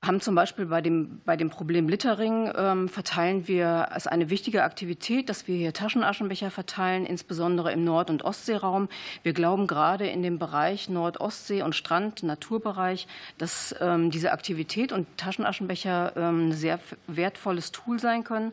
haben 0.02 0.22
zum 0.22 0.34
Beispiel 0.34 0.64
bei 0.64 0.80
dem, 0.80 1.20
bei 1.26 1.36
dem 1.36 1.50
Problem 1.50 1.86
Littering 1.86 2.50
ähm, 2.56 2.88
verteilen 2.88 3.46
wir 3.48 3.92
als 3.92 4.06
eine 4.06 4.30
wichtige 4.30 4.62
Aktivität, 4.62 5.28
dass 5.28 5.46
wir 5.46 5.56
hier 5.56 5.74
Taschenaschenbecher 5.74 6.50
verteilen, 6.50 7.04
insbesondere 7.04 7.70
im 7.72 7.84
Nord- 7.84 8.08
und 8.08 8.24
Ostseeraum. 8.24 8.88
Wir 9.22 9.34
glauben 9.34 9.66
gerade 9.66 10.06
in 10.06 10.22
dem 10.22 10.38
Bereich 10.38 10.88
Nord-Ostsee 10.88 11.60
und 11.60 11.74
Strand, 11.74 12.22
Naturbereich, 12.22 13.08
dass 13.36 13.74
ähm, 13.80 14.10
diese 14.10 14.32
Aktivität 14.32 14.92
und 14.92 15.06
Taschenaschenbecher 15.18 16.14
ähm, 16.16 16.48
ein 16.48 16.52
sehr 16.52 16.80
wertvolles 17.06 17.70
Tool 17.70 17.98
sein 17.98 18.24
können. 18.24 18.52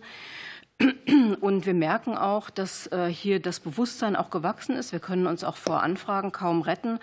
Und 1.41 1.65
wir 1.65 1.73
merken 1.73 2.15
auch, 2.15 2.49
dass 2.49 2.87
äh, 2.91 3.07
hier 3.07 3.39
das 3.39 3.59
Bewusstsein 3.59 4.15
auch 4.15 4.29
gewachsen 4.29 4.75
ist. 4.75 4.91
Wir 4.91 4.99
können 4.99 5.25
uns 5.25 5.43
auch 5.43 5.57
vor 5.57 5.81
Anfragen 5.81 6.31
kaum 6.31 6.61
retten 6.61 6.99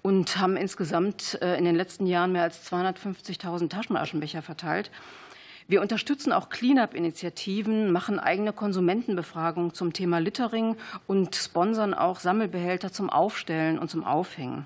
und 0.00 0.38
haben 0.38 0.56
insgesamt 0.56 1.38
äh, 1.42 1.58
in 1.58 1.64
den 1.64 1.74
letzten 1.74 2.06
Jahren 2.06 2.32
mehr 2.32 2.42
als 2.42 2.70
250.000 2.70 3.68
Taschenaschenbecher 3.68 4.40
verteilt. 4.40 4.90
Wir 5.66 5.82
unterstützen 5.82 6.32
auch 6.32 6.48
Cleanup-Initiativen, 6.48 7.92
machen 7.92 8.18
eigene 8.18 8.54
Konsumentenbefragungen 8.54 9.74
zum 9.74 9.92
Thema 9.92 10.18
Littering 10.18 10.76
und 11.06 11.36
sponsern 11.36 11.92
auch 11.92 12.20
Sammelbehälter 12.20 12.90
zum 12.90 13.10
Aufstellen 13.10 13.78
und 13.78 13.90
zum 13.90 14.04
Aufhängen. 14.04 14.64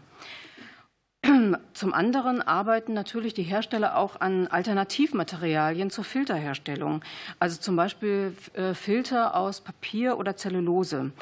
Zum 1.74 1.94
anderen 1.94 2.42
arbeiten 2.42 2.94
natürlich 2.94 3.34
die 3.34 3.42
Hersteller 3.42 3.96
auch 3.96 4.20
an 4.20 4.48
Alternativmaterialien 4.48 5.90
zur 5.90 6.04
Filterherstellung, 6.04 7.02
also 7.38 7.60
zum 7.60 7.76
Beispiel 7.76 8.34
äh, 8.54 8.74
Filter 8.74 9.36
aus 9.36 9.60
Papier 9.60 10.18
oder 10.18 10.36
Zellulose. 10.36 11.12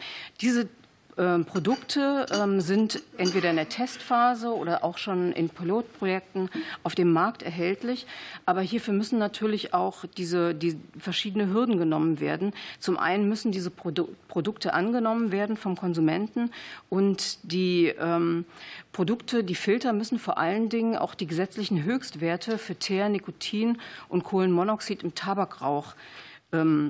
Diese 0.40 0.68
Produkte 1.16 2.26
ähm, 2.32 2.60
sind 2.60 3.02
entweder 3.18 3.50
in 3.50 3.56
der 3.56 3.68
Testphase 3.68 4.54
oder 4.54 4.84
auch 4.84 4.96
schon 4.96 5.32
in 5.32 5.50
Pilotprojekten 5.50 6.48
auf 6.82 6.94
dem 6.94 7.12
Markt 7.12 7.42
erhältlich. 7.42 8.06
Aber 8.46 8.60
hierfür 8.60 8.94
müssen 8.94 9.18
natürlich 9.18 9.74
auch 9.74 10.04
diese, 10.16 10.54
die 10.54 10.78
verschiedene 10.98 11.48
Hürden 11.48 11.78
genommen 11.78 12.20
werden. 12.20 12.52
Zum 12.78 12.98
einen 12.98 13.28
müssen 13.28 13.52
diese 13.52 13.70
Produkte 13.70 14.72
angenommen 14.72 15.32
werden 15.32 15.56
vom 15.56 15.76
Konsumenten 15.76 16.50
und 16.88 17.38
die 17.42 17.86
ähm, 17.98 18.44
Produkte, 18.92 19.44
die 19.44 19.54
Filter 19.54 19.92
müssen 19.92 20.18
vor 20.18 20.38
allen 20.38 20.68
Dingen 20.68 20.96
auch 20.96 21.14
die 21.14 21.26
gesetzlichen 21.26 21.84
Höchstwerte 21.84 22.56
für 22.58 22.76
Teer, 22.76 23.08
Nikotin 23.08 23.78
und 24.08 24.24
Kohlenmonoxid 24.24 25.02
im 25.02 25.14
Tabakrauch 25.14 25.94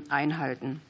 einhalten. 0.09 0.81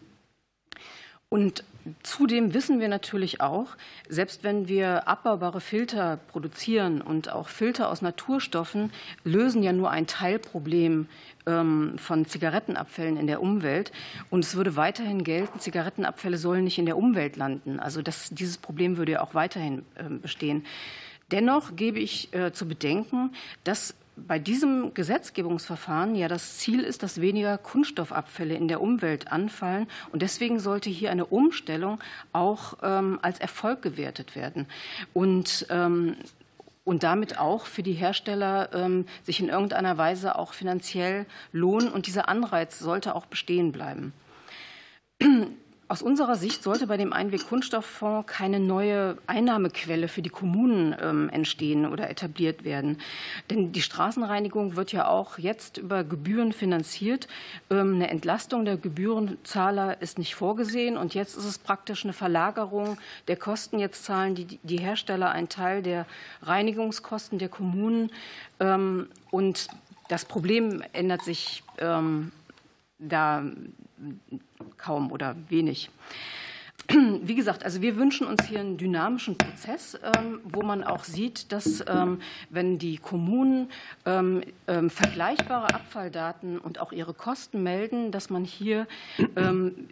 Und 1.28 1.64
Zudem 2.02 2.54
wissen 2.54 2.80
wir 2.80 2.88
natürlich 2.88 3.40
auch, 3.40 3.68
selbst 4.08 4.44
wenn 4.44 4.68
wir 4.68 5.08
abbaubare 5.08 5.60
Filter 5.60 6.18
produzieren 6.28 7.00
und 7.00 7.30
auch 7.30 7.48
Filter 7.48 7.90
aus 7.90 8.02
Naturstoffen 8.02 8.92
lösen 9.24 9.62
ja 9.62 9.72
nur 9.72 9.90
ein 9.90 10.06
Teilproblem 10.06 11.08
ähm, 11.46 11.98
von 11.98 12.26
Zigarettenabfällen 12.26 13.16
in 13.16 13.26
der 13.26 13.42
Umwelt. 13.42 13.92
Und 14.30 14.44
es 14.44 14.56
würde 14.56 14.76
weiterhin 14.76 15.24
gelten, 15.24 15.60
Zigarettenabfälle 15.60 16.38
sollen 16.38 16.64
nicht 16.64 16.78
in 16.78 16.86
der 16.86 16.96
Umwelt 16.96 17.36
landen. 17.36 17.80
Also 17.80 18.02
das, 18.02 18.30
dieses 18.30 18.58
Problem 18.58 18.96
würde 18.96 19.12
ja 19.12 19.22
auch 19.22 19.34
weiterhin 19.34 19.84
ähm, 19.98 20.20
bestehen. 20.20 20.64
Dennoch 21.30 21.76
gebe 21.76 22.00
ich 22.00 22.32
äh, 22.34 22.52
zu 22.52 22.66
bedenken, 22.66 23.32
dass 23.64 23.94
bei 24.26 24.38
diesem 24.38 24.94
Gesetzgebungsverfahren 24.94 26.14
ja 26.14 26.28
das 26.28 26.58
Ziel 26.58 26.80
ist, 26.80 27.02
dass 27.02 27.20
weniger 27.20 27.58
Kunststoffabfälle 27.58 28.54
in 28.54 28.68
der 28.68 28.80
Umwelt 28.80 29.32
anfallen. 29.32 29.86
Und 30.12 30.22
deswegen 30.22 30.60
sollte 30.60 30.90
hier 30.90 31.10
eine 31.10 31.26
Umstellung 31.26 32.00
auch 32.32 32.78
ähm, 32.82 33.18
als 33.22 33.40
Erfolg 33.40 33.82
gewertet 33.82 34.36
werden. 34.36 34.66
Und 35.12 35.66
ähm, 35.70 36.16
und 36.82 37.02
damit 37.04 37.38
auch 37.38 37.66
für 37.66 37.82
die 37.82 37.92
Hersteller 37.92 38.70
ähm, 38.72 39.06
sich 39.22 39.38
in 39.38 39.48
irgendeiner 39.48 39.96
Weise 39.96 40.36
auch 40.36 40.54
finanziell 40.54 41.26
lohnen. 41.52 41.88
Und 41.88 42.06
dieser 42.06 42.28
Anreiz 42.28 42.78
sollte 42.78 43.14
auch 43.14 43.26
bestehen 43.26 43.70
bleiben. 43.70 44.12
Aus 45.90 46.02
unserer 46.02 46.36
Sicht 46.36 46.62
sollte 46.62 46.86
bei 46.86 46.96
dem 46.96 47.12
Einweg-Kunststofffonds 47.12 48.28
keine 48.28 48.60
neue 48.60 49.18
Einnahmequelle 49.26 50.06
für 50.06 50.22
die 50.22 50.30
Kommunen 50.30 50.94
ähm, 51.02 51.28
entstehen 51.30 51.84
oder 51.84 52.08
etabliert 52.08 52.62
werden. 52.62 52.98
Denn 53.50 53.72
die 53.72 53.82
Straßenreinigung 53.82 54.76
wird 54.76 54.92
ja 54.92 55.08
auch 55.08 55.36
jetzt 55.36 55.78
über 55.78 56.04
Gebühren 56.04 56.52
finanziert. 56.52 57.26
Ähm, 57.70 57.96
eine 57.96 58.08
Entlastung 58.08 58.64
der 58.64 58.76
Gebührenzahler 58.76 60.00
ist 60.00 60.20
nicht 60.20 60.36
vorgesehen. 60.36 60.96
Und 60.96 61.14
jetzt 61.14 61.36
ist 61.36 61.44
es 61.44 61.58
praktisch 61.58 62.04
eine 62.04 62.12
Verlagerung 62.12 62.96
der 63.26 63.36
Kosten. 63.36 63.80
Jetzt 63.80 64.04
zahlen 64.04 64.36
die, 64.36 64.78
Hersteller 64.78 65.32
einen 65.32 65.48
Teil 65.48 65.82
der 65.82 66.06
Reinigungskosten 66.42 67.40
der 67.40 67.48
Kommunen. 67.48 68.12
Ähm, 68.60 69.08
und 69.32 69.66
das 70.08 70.24
Problem 70.24 70.84
ändert 70.92 71.24
sich 71.24 71.64
da 72.98 73.42
kaum 74.78 75.12
oder 75.12 75.36
wenig. 75.48 75.90
Wie 77.22 77.34
gesagt, 77.34 77.64
also 77.64 77.82
wir 77.82 77.96
wünschen 77.96 78.26
uns 78.26 78.46
hier 78.46 78.60
einen 78.60 78.76
dynamischen 78.76 79.36
Prozess, 79.38 79.98
ähm, 80.16 80.40
wo 80.44 80.62
man 80.62 80.82
auch 80.82 81.04
sieht, 81.04 81.52
dass 81.52 81.84
ähm, 81.86 82.20
wenn 82.48 82.78
die 82.78 82.96
Kommunen 82.96 83.68
ähm, 84.06 84.42
vergleichbare 84.88 85.74
Abfalldaten 85.74 86.58
und 86.58 86.80
auch 86.80 86.92
ihre 86.92 87.14
Kosten 87.14 87.62
melden, 87.62 88.10
dass 88.10 88.30
man 88.30 88.44
hier 88.44 88.86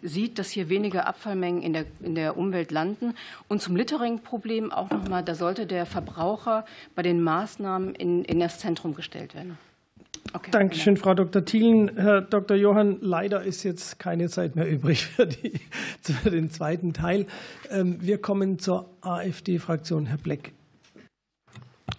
sieht, 0.01 0.39
dass 0.39 0.49
hier 0.49 0.69
weniger 0.69 1.07
Abfallmengen 1.07 1.61
in 1.61 1.73
der, 1.73 1.85
in 2.01 2.15
der 2.15 2.37
Umwelt 2.37 2.71
landen. 2.71 3.13
Und 3.47 3.61
zum 3.61 3.75
Littering-Problem 3.75 4.71
auch 4.71 4.89
nochmal, 4.89 5.23
da 5.23 5.35
sollte 5.35 5.65
der 5.65 5.85
Verbraucher 5.85 6.65
bei 6.95 7.03
den 7.03 7.21
Maßnahmen 7.21 7.95
in, 7.95 8.23
in 8.23 8.39
das 8.39 8.59
Zentrum 8.59 8.93
gestellt 8.93 9.35
werden. 9.35 9.57
Okay, 10.31 10.51
Dankeschön, 10.51 10.95
Frau 10.95 11.15
Dr. 11.15 11.43
Thielen. 11.43 11.97
Herr 11.97 12.21
Dr. 12.21 12.55
Johann, 12.55 12.99
leider 13.01 13.41
ist 13.41 13.63
jetzt 13.63 13.97
keine 13.97 14.29
Zeit 14.29 14.55
mehr 14.55 14.69
übrig 14.69 15.05
für, 15.05 15.25
die, 15.25 15.59
für 16.01 16.29
den 16.29 16.51
zweiten 16.51 16.93
Teil. 16.93 17.25
Ähm, 17.71 17.97
wir 17.99 18.21
kommen 18.21 18.59
zur 18.59 18.89
AfD-Fraktion. 19.01 20.05
Herr 20.05 20.17
Bleck. 20.17 20.53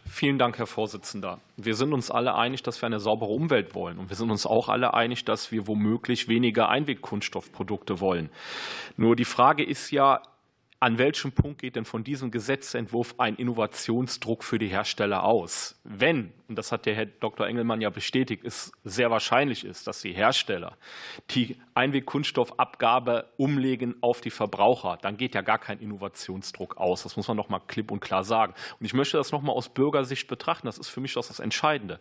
Vielen 0.08 0.38
Dank, 0.38 0.58
Herr 0.58 0.66
Vorsitzender. 0.66 1.40
Wir 1.56 1.74
sind 1.74 1.92
uns 1.92 2.10
alle 2.10 2.36
einig, 2.36 2.62
dass 2.62 2.80
wir 2.80 2.86
eine 2.86 3.00
saubere 3.00 3.30
Umwelt 3.30 3.74
wollen. 3.74 3.98
Und 3.98 4.10
wir 4.10 4.16
sind 4.16 4.30
uns 4.30 4.46
auch 4.46 4.68
alle 4.68 4.94
einig, 4.94 5.24
dass 5.24 5.50
wir 5.50 5.66
womöglich 5.66 6.28
weniger 6.28 6.68
Einwegkunststoffprodukte 6.68 8.00
wollen. 8.00 8.28
Nur 8.96 9.16
die 9.16 9.24
Frage 9.24 9.64
ist 9.64 9.90
ja, 9.90 10.22
an 10.78 10.98
welchem 10.98 11.32
Punkt 11.32 11.60
geht 11.60 11.76
denn 11.76 11.84
von 11.84 12.04
diesem 12.04 12.30
Gesetzentwurf 12.30 13.14
ein 13.18 13.36
Innovationsdruck 13.36 14.44
für 14.44 14.58
die 14.58 14.68
Hersteller 14.68 15.24
aus? 15.24 15.80
Wenn, 15.84 16.32
und 16.50 16.56
das 16.56 16.72
hat 16.72 16.84
der 16.84 16.94
Herr 16.94 17.06
Dr. 17.06 17.46
Engelmann 17.46 17.80
ja 17.80 17.90
bestätigt, 17.90 18.44
es 18.44 18.72
sehr 18.82 19.10
wahrscheinlich 19.10 19.64
ist, 19.64 19.86
dass 19.86 20.02
die 20.02 20.12
Hersteller 20.12 20.76
die 21.30 21.56
Einwegkunststoffabgabe 21.74 23.30
umlegen 23.36 23.94
auf 24.00 24.20
die 24.20 24.30
Verbraucher, 24.30 24.98
dann 25.00 25.16
geht 25.16 25.36
ja 25.36 25.42
gar 25.42 25.58
kein 25.58 25.78
Innovationsdruck 25.78 26.76
aus. 26.76 27.04
Das 27.04 27.16
muss 27.16 27.28
man 27.28 27.36
noch 27.36 27.48
mal 27.48 27.60
klipp 27.60 27.92
und 27.92 28.00
klar 28.00 28.24
sagen. 28.24 28.52
Und 28.80 28.84
ich 28.84 28.94
möchte 28.94 29.16
das 29.16 29.30
noch 29.30 29.42
mal 29.42 29.52
aus 29.52 29.68
Bürgersicht 29.68 30.26
betrachten. 30.26 30.66
Das 30.66 30.76
ist 30.76 30.88
für 30.88 31.00
mich 31.00 31.14
das 31.14 31.38
Entscheidende. 31.38 32.00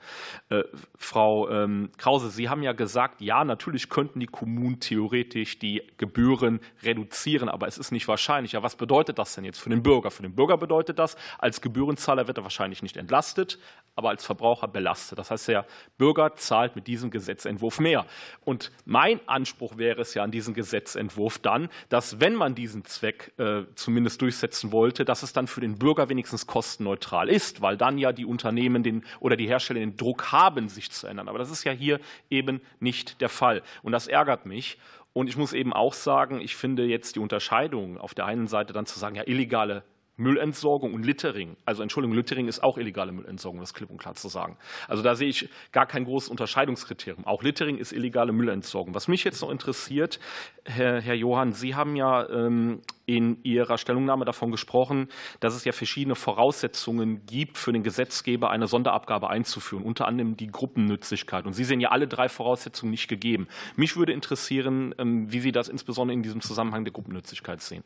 Äh, 0.49 0.63
Frau 0.97 1.47
ähm, 1.49 1.91
Krause, 1.97 2.31
Sie 2.31 2.49
haben 2.49 2.63
ja 2.63 2.73
gesagt, 2.73 3.21
ja, 3.21 3.43
natürlich 3.43 3.87
könnten 3.89 4.19
die 4.19 4.25
Kommunen 4.25 4.79
theoretisch 4.79 5.59
die 5.59 5.83
Gebühren 5.97 6.59
reduzieren, 6.81 7.49
aber 7.49 7.67
es 7.67 7.77
ist 7.77 7.91
nicht 7.91 8.07
wahrscheinlich. 8.07 8.53
Ja, 8.53 8.63
was 8.63 8.75
bedeutet 8.75 9.19
das 9.19 9.35
denn 9.35 9.45
jetzt 9.45 9.59
für 9.59 9.69
den 9.69 9.83
Bürger? 9.83 10.09
Für 10.09 10.23
den 10.23 10.33
Bürger 10.33 10.57
bedeutet 10.57 10.97
das, 10.97 11.17
als 11.37 11.61
Gebührenzahler 11.61 12.25
wird 12.25 12.39
er 12.39 12.43
wahrscheinlich 12.43 12.81
nicht 12.81 12.97
entlastet, 12.97 13.59
aber 13.95 14.09
als 14.09 14.25
Verbraucher 14.25 14.38
belastet. 14.67 15.19
Das 15.19 15.31
heißt, 15.31 15.47
der 15.47 15.65
Bürger 15.97 16.35
zahlt 16.35 16.75
mit 16.75 16.87
diesem 16.87 17.11
Gesetzentwurf 17.11 17.79
mehr. 17.79 18.05
Und 18.45 18.71
mein 18.85 19.19
Anspruch 19.27 19.77
wäre 19.77 20.01
es 20.01 20.13
ja 20.13 20.23
an 20.23 20.31
diesem 20.31 20.53
Gesetzentwurf 20.53 21.39
dann, 21.39 21.69
dass 21.89 22.19
wenn 22.19 22.35
man 22.35 22.55
diesen 22.55 22.85
Zweck 22.85 23.33
äh, 23.37 23.63
zumindest 23.75 24.21
durchsetzen 24.21 24.71
wollte, 24.71 25.05
dass 25.05 25.23
es 25.23 25.33
dann 25.33 25.47
für 25.47 25.61
den 25.61 25.77
Bürger 25.77 26.09
wenigstens 26.09 26.47
kostenneutral 26.47 27.29
ist, 27.29 27.61
weil 27.61 27.77
dann 27.77 27.97
ja 27.97 28.11
die 28.11 28.25
Unternehmen 28.25 28.83
den, 28.83 29.03
oder 29.19 29.35
die 29.35 29.47
Hersteller 29.47 29.79
den 29.79 29.97
Druck 29.97 30.31
haben, 30.31 30.69
sich 30.69 30.91
zu 30.91 31.07
ändern. 31.07 31.27
Aber 31.27 31.39
das 31.39 31.51
ist 31.51 31.63
ja 31.63 31.71
hier 31.71 31.99
eben 32.29 32.61
nicht 32.79 33.21
der 33.21 33.29
Fall. 33.29 33.61
Und 33.83 33.91
das 33.91 34.07
ärgert 34.07 34.45
mich. 34.45 34.77
Und 35.13 35.27
ich 35.27 35.37
muss 35.37 35.53
eben 35.53 35.73
auch 35.73 35.93
sagen, 35.93 36.39
ich 36.39 36.55
finde 36.55 36.85
jetzt 36.85 37.15
die 37.15 37.19
Unterscheidung 37.19 37.97
auf 37.97 38.13
der 38.13 38.25
einen 38.25 38.47
Seite 38.47 38.73
dann 38.73 38.85
zu 38.85 38.99
sagen, 38.99 39.15
ja, 39.15 39.23
illegale 39.25 39.83
Müllentsorgung 40.19 40.93
und 40.93 41.05
Littering. 41.05 41.55
Also 41.65 41.81
Entschuldigung, 41.81 42.15
Littering 42.15 42.47
ist 42.47 42.61
auch 42.61 42.77
illegale 42.77 43.11
Müllentsorgung, 43.11 43.59
das 43.59 43.73
klipp 43.73 43.89
und 43.89 43.97
klar 43.97 44.15
zu 44.15 44.27
sagen. 44.27 44.57
Also 44.87 45.01
da 45.01 45.15
sehe 45.15 45.29
ich 45.29 45.49
gar 45.71 45.85
kein 45.85 46.03
großes 46.03 46.29
Unterscheidungskriterium. 46.29 47.25
Auch 47.25 47.41
Littering 47.41 47.77
ist 47.77 47.93
illegale 47.93 48.33
Müllentsorgung. 48.33 48.93
Was 48.93 49.07
mich 49.07 49.23
jetzt 49.23 49.41
noch 49.41 49.49
interessiert, 49.49 50.19
Herr, 50.65 51.01
Herr 51.01 51.15
Johann, 51.15 51.53
Sie 51.53 51.73
haben 51.73 51.95
ja 51.95 52.29
ähm, 52.29 52.81
in 53.05 53.39
Ihrer 53.43 53.77
Stellungnahme 53.77 54.25
davon 54.25 54.51
gesprochen, 54.51 55.07
dass 55.39 55.55
es 55.55 55.65
ja 55.65 55.71
verschiedene 55.71 56.15
Voraussetzungen 56.15 57.25
gibt, 57.25 57.57
für 57.57 57.71
den 57.71 57.81
Gesetzgeber 57.81 58.51
eine 58.51 58.67
Sonderabgabe 58.67 59.29
einzuführen, 59.29 59.83
unter 59.83 60.07
anderem 60.07 60.37
die 60.37 60.47
Gruppennützigkeit. 60.47 61.45
Und 61.45 61.53
Sie 61.53 61.63
sehen 61.63 61.79
ja 61.79 61.89
alle 61.89 62.07
drei 62.07 62.29
Voraussetzungen 62.29 62.91
nicht 62.91 63.07
gegeben. 63.07 63.47
Mich 63.75 63.95
würde 63.95 64.11
interessieren, 64.11 64.93
ähm, 64.99 65.31
wie 65.31 65.39
Sie 65.39 65.51
das 65.51 65.69
insbesondere 65.69 66.15
in 66.15 66.23
diesem 66.23 66.41
Zusammenhang 66.41 66.83
der 66.83 66.93
Gruppennützigkeit 66.93 67.61
sehen. 67.61 67.83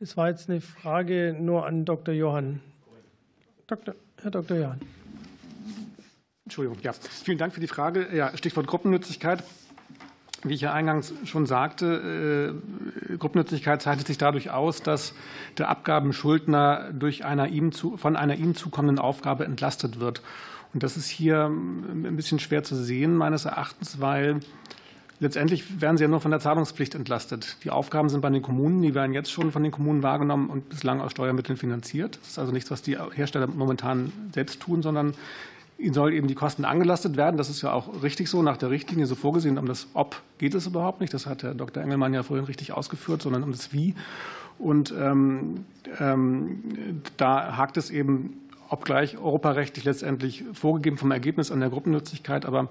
Das 0.00 0.16
war 0.16 0.30
jetzt 0.30 0.48
eine 0.48 0.62
Frage 0.62 1.36
nur 1.38 1.66
an 1.66 1.84
Dr. 1.84 2.14
Johann. 2.14 2.60
Dr. 3.66 3.94
Herr 4.22 4.30
Dr. 4.30 4.56
Johann. 4.56 4.80
Entschuldigung, 6.46 6.78
ja. 6.82 6.92
Vielen 6.94 7.36
Dank 7.36 7.52
für 7.52 7.60
die 7.60 7.66
Frage. 7.66 8.08
Ja, 8.10 8.34
Stichwort 8.34 8.66
Gruppennützigkeit. 8.66 9.44
Wie 10.42 10.54
ich 10.54 10.62
ja 10.62 10.72
eingangs 10.72 11.12
schon 11.26 11.44
sagte, 11.44 12.56
äh, 13.10 13.16
Gruppennützigkeit 13.18 13.82
zeichnet 13.82 14.06
sich 14.06 14.16
dadurch 14.16 14.50
aus, 14.50 14.82
dass 14.82 15.12
der 15.58 15.68
Abgabenschuldner 15.68 16.94
durch 16.94 17.26
einer 17.26 17.48
ihm 17.48 17.70
zu, 17.70 17.98
von 17.98 18.16
einer 18.16 18.36
ihm 18.36 18.54
zukommenden 18.54 18.98
Aufgabe 18.98 19.44
entlastet 19.44 20.00
wird. 20.00 20.22
Und 20.72 20.82
das 20.82 20.96
ist 20.96 21.08
hier 21.08 21.44
ein 21.44 22.16
bisschen 22.16 22.38
schwer 22.38 22.62
zu 22.62 22.74
sehen, 22.74 23.16
meines 23.16 23.44
Erachtens, 23.44 24.00
weil 24.00 24.40
Letztendlich 25.20 25.82
werden 25.82 25.98
sie 25.98 26.04
ja 26.04 26.08
nur 26.08 26.20
von 26.20 26.30
der 26.30 26.40
Zahlungspflicht 26.40 26.94
entlastet. 26.94 27.56
Die 27.62 27.70
Aufgaben 27.70 28.08
sind 28.08 28.22
bei 28.22 28.30
den 28.30 28.40
Kommunen, 28.40 28.80
die 28.80 28.94
werden 28.94 29.12
jetzt 29.12 29.30
schon 29.30 29.52
von 29.52 29.62
den 29.62 29.70
Kommunen 29.70 30.02
wahrgenommen 30.02 30.48
und 30.48 30.70
bislang 30.70 31.02
aus 31.02 31.10
Steuermitteln 31.10 31.58
finanziert. 31.58 32.18
Das 32.22 32.30
ist 32.30 32.38
also 32.38 32.52
nichts, 32.52 32.70
was 32.70 32.80
die 32.80 32.96
Hersteller 32.98 33.46
momentan 33.46 34.12
selbst 34.32 34.60
tun, 34.60 34.80
sondern 34.80 35.12
ihnen 35.76 35.92
soll 35.92 36.14
eben 36.14 36.26
die 36.26 36.34
Kosten 36.34 36.64
angelastet 36.64 37.18
werden. 37.18 37.36
Das 37.36 37.50
ist 37.50 37.60
ja 37.60 37.72
auch 37.72 38.02
richtig 38.02 38.30
so, 38.30 38.42
nach 38.42 38.56
der 38.56 38.70
Richtlinie 38.70 39.04
so 39.04 39.14
vorgesehen. 39.14 39.58
Um 39.58 39.66
das 39.66 39.88
Ob 39.92 40.22
geht 40.38 40.54
es 40.54 40.66
überhaupt 40.66 41.02
nicht. 41.02 41.12
Das 41.12 41.26
hat 41.26 41.42
Herr 41.42 41.54
Dr. 41.54 41.82
Engelmann 41.82 42.14
ja 42.14 42.22
vorhin 42.22 42.46
richtig 42.46 42.72
ausgeführt, 42.72 43.20
sondern 43.20 43.42
um 43.42 43.52
das 43.52 43.74
Wie. 43.74 43.94
Und 44.58 44.94
ähm, 44.98 45.64
ähm, 45.98 47.02
da 47.18 47.58
hakt 47.58 47.76
es 47.76 47.90
eben 47.90 48.40
obgleich 48.70 49.18
europarechtlich 49.18 49.84
letztendlich 49.84 50.44
vorgegeben 50.52 50.96
vom 50.96 51.10
Ergebnis 51.10 51.50
an 51.50 51.58
der 51.58 51.70
Gruppennützigkeit. 51.70 52.46
Aber 52.46 52.68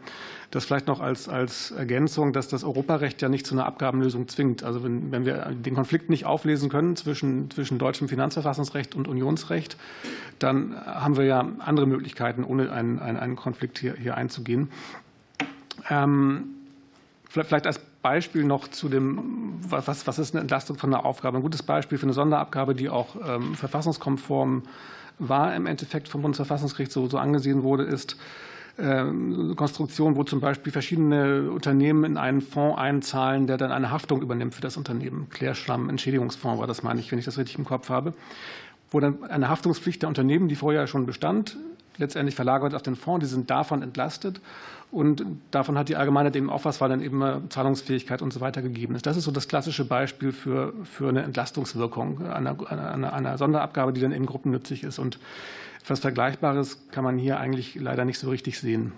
das 0.50 0.66
vielleicht 0.66 0.88
noch 0.88 1.02
als, 1.02 1.28
als 1.28 1.72
Ergänzung, 1.72 2.32
dass 2.32 2.48
das 2.48 2.64
Europarecht 2.64 3.22
ja 3.22 3.28
nicht 3.28 3.46
zu 3.46 3.54
einer 3.54 3.66
Abgabenlösung 3.66 4.30
zwingt. 4.30 4.64
Also 4.64 4.84
wenn, 4.84 5.12
wenn 5.12 5.26
wir 5.26 5.52
den 5.52 5.76
Konflikt 5.76 6.10
nicht 6.10 6.26
auflesen 6.26 6.70
können 6.70 6.96
zwischen, 6.96 7.52
zwischen 7.52 7.78
deutschem 7.78 8.08
Finanzverfassungsrecht 8.08 8.96
und 8.96 9.10
Unionsrecht, 9.10 9.76
dann 10.40 10.74
haben 10.86 11.18
wir 11.18 11.26
ja 11.26 11.46
andere 11.60 11.86
Möglichkeiten, 11.86 12.46
ohne 12.46 12.72
einen, 12.72 13.00
einen, 13.00 13.18
einen 13.18 13.36
Konflikt 13.36 13.78
hier, 13.78 13.94
hier 13.96 14.16
einzugehen. 14.16 14.72
Ähm, 15.90 16.46
vielleicht 17.28 17.68
als 17.68 17.80
Beispiel 18.02 18.46
noch 18.46 18.70
zu 18.70 18.88
dem, 18.88 19.60
was, 19.62 20.08
was 20.08 20.18
ist 20.18 20.34
eine 20.34 20.42
Entlastung 20.42 20.78
von 20.78 20.94
einer 20.94 21.06
Aufgabe? 21.06 21.38
Ein 21.38 21.44
gutes 21.44 21.64
Beispiel 21.64 21.98
für 21.98 22.06
eine 22.06 22.14
Sonderabgabe, 22.14 22.74
die 22.74 22.88
auch 22.88 23.18
ähm, 23.28 23.56
verfassungskonform 23.56 24.64
war 25.20 25.56
im 25.56 25.66
Endeffekt 25.66 26.08
vom 26.08 26.22
Bundesverfassungsgericht 26.22 26.92
so, 26.92 27.08
so 27.08 27.18
angesehen 27.18 27.64
wurde, 27.64 27.84
ist 27.84 28.18
eine 28.78 29.02
ähm, 29.02 29.56
Konstruktion, 29.56 30.16
wo 30.16 30.24
zum 30.24 30.40
Beispiel 30.40 30.72
verschiedene 30.72 31.52
Unternehmen 31.52 32.04
in 32.06 32.18
einen 32.18 32.42
Fonds 32.42 32.78
einzahlen, 32.78 33.46
der 33.46 33.58
dann 33.58 33.72
eine 33.72 33.92
Haftung 33.92 34.22
übernimmt 34.22 34.56
für 34.56 34.62
das 34.62 34.78
Unternehmen. 34.78 35.28
Klärschlamm, 35.30 35.90
Entschädigungsfonds 35.90 36.60
war 36.60 36.68
das, 36.68 36.82
meine 36.82 37.00
ich, 37.00 37.12
wenn 37.12 37.20
ich 37.20 37.26
das 37.26 37.38
richtig 37.38 37.58
im 37.58 37.66
Kopf 37.66 37.90
habe. 37.90 38.14
Wo 38.92 39.00
dann 39.00 39.24
eine 39.26 39.50
Haftungspflicht 39.50 40.02
der 40.02 40.10
Unternehmen, 40.10 40.48
die 40.48 40.56
vorher 40.56 40.88
schon 40.88 41.06
bestand, 41.06 41.58
letztendlich 41.98 42.36
verlagert 42.36 42.74
auf 42.74 42.82
den 42.82 42.96
Fonds, 42.96 43.26
die 43.26 43.30
sind 43.30 43.50
davon 43.50 43.84
entlastet. 43.84 44.40
Und 44.92 45.24
davon 45.52 45.78
hat 45.78 45.88
die 45.88 45.96
Allgemeinheit 45.96 46.36
eben 46.36 46.50
auch 46.50 46.66
was, 46.66 46.82
weil 46.82 46.90
dann 46.90 47.02
eben 47.02 47.50
Zahlungsfähigkeit 47.50 48.24
und 48.24 48.34
so 48.34 48.42
weiter 48.42 48.64
gegeben 48.64 48.96
ist. 48.96 49.06
Das 49.06 49.18
ist 49.18 49.26
so 49.26 49.32
das 49.32 49.48
klassische 49.48 49.86
Beispiel 49.86 50.32
für, 50.32 50.74
für 50.84 51.10
eine 51.10 51.22
Entlastungswirkung 51.22 52.26
einer, 52.26 52.58
einer, 52.72 53.14
einer 53.14 53.38
Sonderabgabe, 53.38 53.94
die 53.94 54.02
dann 54.02 54.12
eben 54.12 54.26
gruppennützig 54.26 54.84
ist. 54.84 54.98
Und 54.98 55.20
etwas 55.82 56.00
Vergleichbares 56.00 56.88
kann 56.90 57.04
man 57.04 57.20
hier 57.20 57.40
eigentlich 57.40 57.76
leider 57.76 58.04
nicht 58.04 58.18
so 58.18 58.30
richtig 58.30 58.60
sehen. 58.60 58.94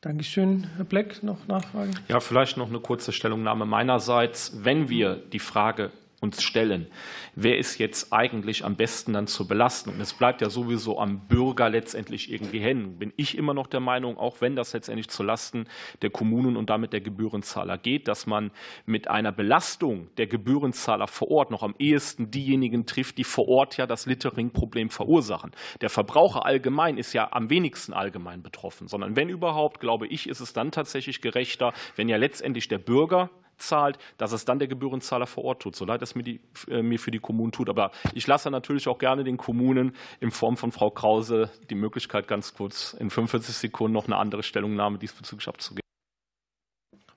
Dankeschön. 0.00 0.68
Herr 0.76 0.84
Bleck, 0.84 1.22
noch 1.22 1.46
Nachfragen? 1.48 1.90
Ja, 2.06 2.20
vielleicht 2.20 2.56
noch 2.56 2.68
eine 2.68 2.78
kurze 2.78 3.12
Stellungnahme 3.12 3.66
meinerseits. 3.66 4.64
Wenn 4.64 4.88
wir 4.88 5.16
die 5.16 5.40
Frage 5.40 5.90
uns 6.20 6.42
stellen. 6.42 6.88
Wer 7.34 7.58
ist 7.58 7.78
jetzt 7.78 8.12
eigentlich 8.12 8.64
am 8.64 8.76
besten 8.76 9.12
dann 9.12 9.26
zu 9.26 9.46
belasten? 9.46 9.90
Und 9.90 10.00
es 10.00 10.12
bleibt 10.12 10.40
ja 10.40 10.50
sowieso 10.50 10.98
am 10.98 11.26
Bürger 11.28 11.70
letztendlich 11.70 12.32
irgendwie 12.32 12.58
hängen. 12.58 12.98
Bin 12.98 13.12
ich 13.16 13.38
immer 13.38 13.54
noch 13.54 13.68
der 13.68 13.80
Meinung, 13.80 14.18
auch 14.18 14.40
wenn 14.40 14.56
das 14.56 14.72
letztendlich 14.72 15.08
zu 15.08 15.22
Lasten 15.22 15.66
der 16.02 16.10
Kommunen 16.10 16.56
und 16.56 16.70
damit 16.70 16.92
der 16.92 17.00
Gebührenzahler 17.00 17.78
geht, 17.78 18.08
dass 18.08 18.26
man 18.26 18.50
mit 18.84 19.08
einer 19.08 19.30
Belastung 19.30 20.08
der 20.16 20.26
Gebührenzahler 20.26 21.06
vor 21.06 21.30
Ort 21.30 21.50
noch 21.50 21.62
am 21.62 21.74
ehesten 21.78 22.30
diejenigen 22.30 22.86
trifft, 22.86 23.18
die 23.18 23.24
vor 23.24 23.46
Ort 23.48 23.76
ja 23.76 23.86
das 23.86 24.06
Littering-Problem 24.06 24.90
verursachen. 24.90 25.52
Der 25.80 25.90
Verbraucher 25.90 26.44
allgemein 26.44 26.98
ist 26.98 27.12
ja 27.12 27.28
am 27.32 27.48
wenigsten 27.50 27.92
allgemein 27.92 28.42
betroffen, 28.42 28.88
sondern 28.88 29.14
wenn 29.14 29.28
überhaupt, 29.28 29.78
glaube 29.78 30.08
ich, 30.08 30.28
ist 30.28 30.40
es 30.40 30.52
dann 30.52 30.72
tatsächlich 30.72 31.20
gerechter, 31.20 31.72
wenn 31.94 32.08
ja 32.08 32.16
letztendlich 32.16 32.66
der 32.66 32.78
Bürger 32.78 33.30
zahlt, 33.58 33.98
dass 34.16 34.32
es 34.32 34.44
dann 34.44 34.58
der 34.58 34.68
Gebührenzahler 34.68 35.26
vor 35.26 35.44
Ort 35.44 35.62
tut, 35.62 35.76
so 35.76 35.84
leid 35.84 36.02
es 36.02 36.14
mir, 36.14 36.22
die, 36.22 36.40
äh, 36.68 36.82
mir 36.82 36.98
für 36.98 37.10
die 37.10 37.18
Kommunen 37.18 37.52
tut. 37.52 37.68
Aber 37.68 37.90
ich 38.14 38.26
lasse 38.26 38.50
natürlich 38.50 38.88
auch 38.88 38.98
gerne 38.98 39.24
den 39.24 39.36
Kommunen 39.36 39.94
in 40.20 40.30
Form 40.30 40.56
von 40.56 40.72
Frau 40.72 40.90
Krause 40.90 41.50
die 41.70 41.74
Möglichkeit, 41.74 42.28
ganz 42.28 42.54
kurz 42.54 42.94
in 42.94 43.10
45 43.10 43.54
Sekunden 43.56 43.92
noch 43.94 44.06
eine 44.06 44.16
andere 44.16 44.42
Stellungnahme 44.42 44.98
diesbezüglich 44.98 45.48
abzugeben. 45.48 45.82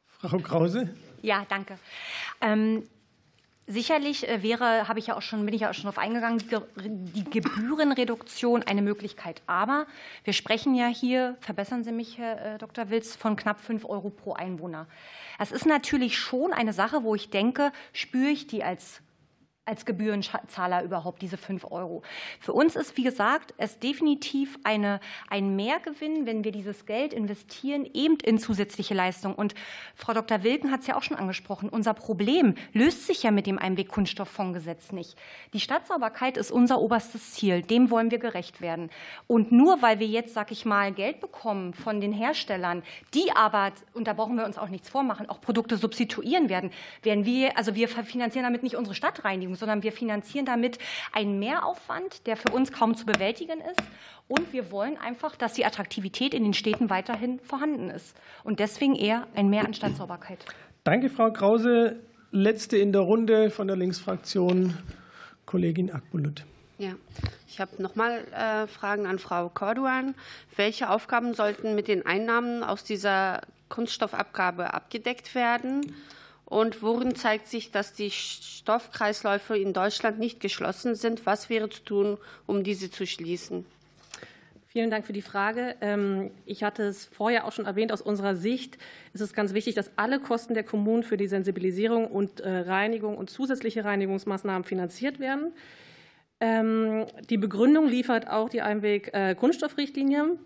Frau 0.08 0.38
Krause? 0.38 0.90
Ja, 1.22 1.46
danke. 1.50 1.78
Ähm 2.42 2.84
Sicherlich 3.72 4.28
äh, 4.28 4.44
wäre, 4.44 4.90
habe 4.90 5.00
ich 5.00 5.08
ja 5.08 5.16
auch 5.16 5.22
schon, 5.22 5.46
bin 5.46 5.56
ich 5.56 5.62
ja 5.62 5.70
auch 5.70 5.74
schon 5.74 5.86
darauf 5.86 5.98
eingegangen, 5.98 6.44
die 6.76 7.24
Gebührenreduktion 7.24 8.64
eine 8.64 8.82
Möglichkeit. 8.82 9.42
Aber 9.48 9.86
wir 10.26 10.34
sprechen 10.34 10.76
ja 10.76 10.88
hier, 10.88 11.38
verbessern 11.40 11.86
Sie 11.86 11.94
mich, 11.94 12.18
Herr 12.18 12.56
äh, 12.56 12.58
Dr. 12.58 12.90
Wilz, 12.90 13.16
von 13.16 13.38
knapp 13.38 13.62
5 13.62 13.86
Euro 13.86 14.10
pro 14.10 14.34
Einwohner. 14.34 14.88
Das 15.40 15.54
ist 15.54 15.66
natürlich 15.66 16.18
schon 16.18 16.52
eine 16.52 16.74
Sache, 16.74 17.04
wo 17.04 17.16
ich 17.16 17.30
denke, 17.30 17.72
spüre 17.94 18.30
ich 18.30 18.46
die 18.48 18.64
als 18.64 19.02
als 19.72 19.86
Gebührenzahler 19.86 20.84
überhaupt 20.84 21.22
diese 21.22 21.38
5 21.38 21.72
Euro. 21.72 22.04
Für 22.42 22.52
uns 22.52 22.76
ist, 22.76 22.98
wie 22.98 23.04
gesagt, 23.04 23.54
es 23.56 23.80
definitiv 23.80 24.60
eine, 24.66 25.00
ein 25.30 25.56
Mehrgewinn, 25.56 26.26
wenn 26.26 26.44
wir 26.44 26.52
dieses 26.52 26.86
Geld 26.86 27.14
investieren, 27.14 27.90
eben 27.94 28.18
in 28.18 28.38
zusätzliche 28.38 28.94
Leistungen. 28.94 29.34
Und 29.34 29.56
Frau 29.96 30.12
Dr. 30.12 30.44
Wilken 30.44 30.72
hat 30.72 30.82
es 30.82 30.88
ja 30.88 30.98
auch 30.98 31.04
schon 31.04 31.16
angesprochen. 31.16 31.70
Unser 31.70 31.94
Problem 31.94 32.56
löst 32.74 33.08
sich 33.08 33.24
ja 33.24 33.32
mit 33.32 33.48
dem 33.48 33.58
Einwegkunststofffondsgesetz 33.58 34.92
nicht. 34.92 35.18
Die 35.54 35.62
Stadtsauberkeit 35.62 36.36
ist 36.36 36.52
unser 36.52 36.82
oberstes 36.82 37.32
Ziel. 37.32 37.62
Dem 37.62 37.92
wollen 37.92 38.12
wir 38.12 38.20
gerecht 38.20 38.60
werden. 38.60 38.90
Und 39.28 39.54
nur 39.54 39.82
weil 39.82 40.00
wir 40.00 40.08
jetzt, 40.08 40.34
sag 40.34 40.52
ich 40.52 40.66
mal, 40.66 40.92
Geld 40.92 41.22
bekommen 41.22 41.74
von 41.74 42.02
den 42.02 42.12
Herstellern, 42.12 42.84
die 43.14 43.32
aber, 43.34 43.72
und 43.94 44.06
da 44.06 44.12
brauchen 44.12 44.36
wir 44.36 44.44
uns 44.44 44.58
auch 44.58 44.68
nichts 44.68 44.90
vormachen, 44.90 45.30
auch 45.30 45.40
Produkte 45.40 45.78
substituieren 45.78 46.50
werden, 46.50 46.72
werden 47.04 47.24
wir, 47.24 47.58
also 47.58 47.74
wir 47.74 47.88
finanzieren 47.88 48.44
damit 48.44 48.64
nicht 48.64 48.76
unsere 48.76 48.96
Stadtreinigung, 48.96 49.56
sondern 49.62 49.84
wir 49.84 49.92
finanzieren 49.92 50.46
damit 50.46 50.80
einen 51.14 51.40
Mehraufwand, 51.40 52.28
der 52.28 52.36
für 52.36 52.52
uns 52.52 52.74
kaum 52.74 52.96
zu 52.96 53.06
bewältigen 53.06 53.62
ist. 53.62 53.82
Und 54.28 54.52
wir 54.52 54.72
wollen 54.72 54.98
einfach, 54.98 55.36
dass 55.36 55.54
die 55.54 55.66
Attraktivität 55.66 56.34
in 56.34 56.44
den 56.44 56.54
Städten 56.54 56.90
weiterhin 56.90 57.40
vorhanden 57.40 57.90
ist. 57.90 58.20
Und 58.44 58.60
deswegen 58.60 58.96
eher 58.96 59.28
ein 59.36 59.48
Mehr 59.50 59.64
an 59.64 59.74
Stadtsauberkeit. 59.74 60.44
Danke, 60.84 61.10
Frau 61.10 61.32
Krause. 61.32 62.02
Letzte 62.32 62.78
in 62.78 62.92
der 62.92 63.02
Runde 63.02 63.50
von 63.50 63.68
der 63.68 63.76
Linksfraktion, 63.76 64.78
Kollegin 65.46 65.92
Akbulut. 65.92 66.46
Ja, 66.78 66.94
ich 67.48 67.60
habe 67.60 67.80
noch 67.82 67.96
mal 67.96 68.26
äh, 68.32 68.66
Fragen 68.68 69.06
an 69.06 69.20
Frau 69.20 69.50
Corduan. 69.50 70.16
Welche 70.56 70.90
Aufgaben 70.90 71.34
sollten 71.36 71.76
mit 71.76 71.88
den 71.88 72.06
Einnahmen 72.06 72.64
aus 72.64 72.84
dieser 72.84 73.42
Kunststoffabgabe 73.70 74.74
abgedeckt 74.74 75.36
werden? 75.36 75.94
Und 76.52 76.84
worin 76.84 77.16
zeigt 77.16 77.48
sich, 77.48 77.72
dass 77.72 77.94
die 77.94 78.12
Stoffkreisläufe 78.12 79.58
in 79.58 79.72
Deutschland 79.72 80.20
nicht 80.20 80.42
geschlossen 80.42 80.96
sind? 80.96 81.26
Was 81.26 81.50
wäre 81.50 81.70
zu 81.70 81.82
tun, 81.82 82.18
um 82.46 82.66
diese 82.66 82.92
zu 82.92 83.08
schließen? 83.08 83.66
Vielen 84.68 84.92
Dank 84.92 85.06
für 85.06 85.14
die 85.14 85.22
Frage. 85.22 85.78
Ähm, 85.80 86.30
ich 86.46 86.66
hatte 86.66 86.84
es 86.84 87.06
vorher 87.06 87.46
auch 87.46 87.54
schon 87.54 87.68
erwähnt. 87.68 87.94
Aus 87.94 88.02
unserer 88.02 88.36
Sicht 88.36 88.78
ist 89.14 89.22
es 89.22 89.32
ganz 89.32 89.54
wichtig, 89.54 89.76
dass 89.76 89.92
alle 89.96 90.20
Kosten 90.20 90.54
der 90.54 90.66
Kommunen 90.66 91.04
für 91.04 91.16
die 91.16 91.28
Sensibilisierung 91.28 92.06
und 92.08 92.42
äh, 92.42 92.50
Reinigung 92.50 93.16
und 93.16 93.30
zusätzliche 93.30 93.86
Reinigungsmaßnahmen 93.86 94.66
finanziert 94.66 95.22
werden. 95.22 95.54
Ähm, 96.42 97.06
die 97.30 97.38
Begründung 97.38 97.88
liefert 97.88 98.30
auch 98.30 98.50
die 98.50 98.62
Einweg-Kunststoffrichtlinie. 98.62 100.38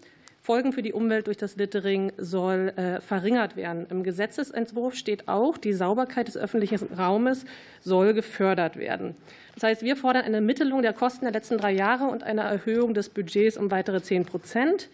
Folgen 0.46 0.74
für 0.74 0.84
die 0.84 0.94
Umwelt 0.94 1.26
durch 1.26 1.38
das 1.38 1.56
Littering 1.56 2.12
soll 2.18 2.72
äh, 2.76 3.02
verringert 3.02 3.56
werden. 3.56 3.88
Im 3.90 4.04
Gesetzesentwurf 4.04 4.94
steht 4.94 5.28
auch, 5.28 5.58
die 5.58 5.74
Sauberkeit 5.74 6.28
des 6.28 6.38
öffentlichen 6.38 6.88
Raumes 6.96 7.46
soll 7.82 8.14
gefördert 8.14 8.78
werden. 8.78 9.16
Das 9.56 9.64
heißt, 9.64 9.82
wir 9.82 9.96
fordern 9.96 10.24
eine 10.24 10.42
Mittelung 10.42 10.84
der 10.84 10.94
Kosten 10.94 11.26
der 11.26 11.34
letzten 11.34 11.58
drei 11.58 11.72
Jahre 11.72 12.06
und 12.06 12.22
eine 12.22 12.42
Erhöhung 12.42 12.94
des 12.94 13.10
Budgets 13.10 13.58
um 13.58 13.72
weitere 13.72 14.04
10 14.04 14.26
Prozent. 14.26 14.90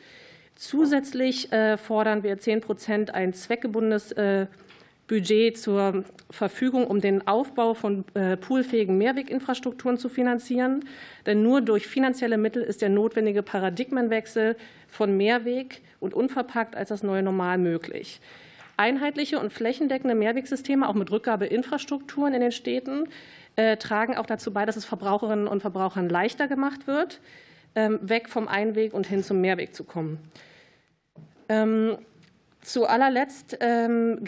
Zusätzlich 0.55 1.51
äh, 1.51 1.75
fordern 1.75 2.23
wir 2.23 2.39
10 2.39 2.61
Prozent 2.61 3.13
ein 3.13 3.33
zweckgebundenes 3.33 4.13
äh, 4.13 4.45
Budget 5.11 5.57
zur 5.57 6.05
Verfügung, 6.29 6.87
um 6.87 7.01
den 7.01 7.27
Aufbau 7.27 7.73
von 7.73 8.05
äh, 8.13 8.37
poolfähigen 8.37 8.97
Mehrweginfrastrukturen 8.97 9.97
zu 9.97 10.07
finanzieren. 10.07 10.85
Denn 11.25 11.43
nur 11.43 11.59
durch 11.59 11.85
finanzielle 11.85 12.37
Mittel 12.37 12.63
ist 12.63 12.81
der 12.81 12.87
notwendige 12.87 13.43
Paradigmenwechsel 13.43 14.55
von 14.87 15.17
Mehrweg 15.17 15.81
und 15.99 16.13
unverpackt 16.13 16.77
als 16.77 16.87
das 16.87 17.03
neue 17.03 17.23
Normal 17.23 17.57
möglich. 17.57 18.21
Einheitliche 18.77 19.37
und 19.37 19.51
flächendeckende 19.51 20.15
Mehrwegsysteme, 20.15 20.87
auch 20.87 20.93
mit 20.93 21.11
Rückgabeinfrastrukturen 21.11 22.33
in 22.33 22.39
den 22.39 22.53
Städten, 22.53 23.09
äh, 23.57 23.75
tragen 23.75 24.15
auch 24.15 24.25
dazu 24.25 24.53
bei, 24.53 24.65
dass 24.65 24.77
es 24.77 24.85
Verbraucherinnen 24.85 25.49
und 25.49 25.59
Verbrauchern 25.59 26.07
leichter 26.07 26.47
gemacht 26.47 26.87
wird, 26.87 27.19
ähm, 27.75 27.99
weg 28.01 28.29
vom 28.29 28.47
Einweg 28.47 28.93
und 28.93 29.07
hin 29.07 29.23
zum 29.23 29.41
Mehrweg 29.41 29.75
zu 29.75 29.83
kommen. 29.83 30.19
Ähm, 31.49 31.97
zu 32.61 32.85
allerletzt 32.85 33.57
ähm, 33.59 34.23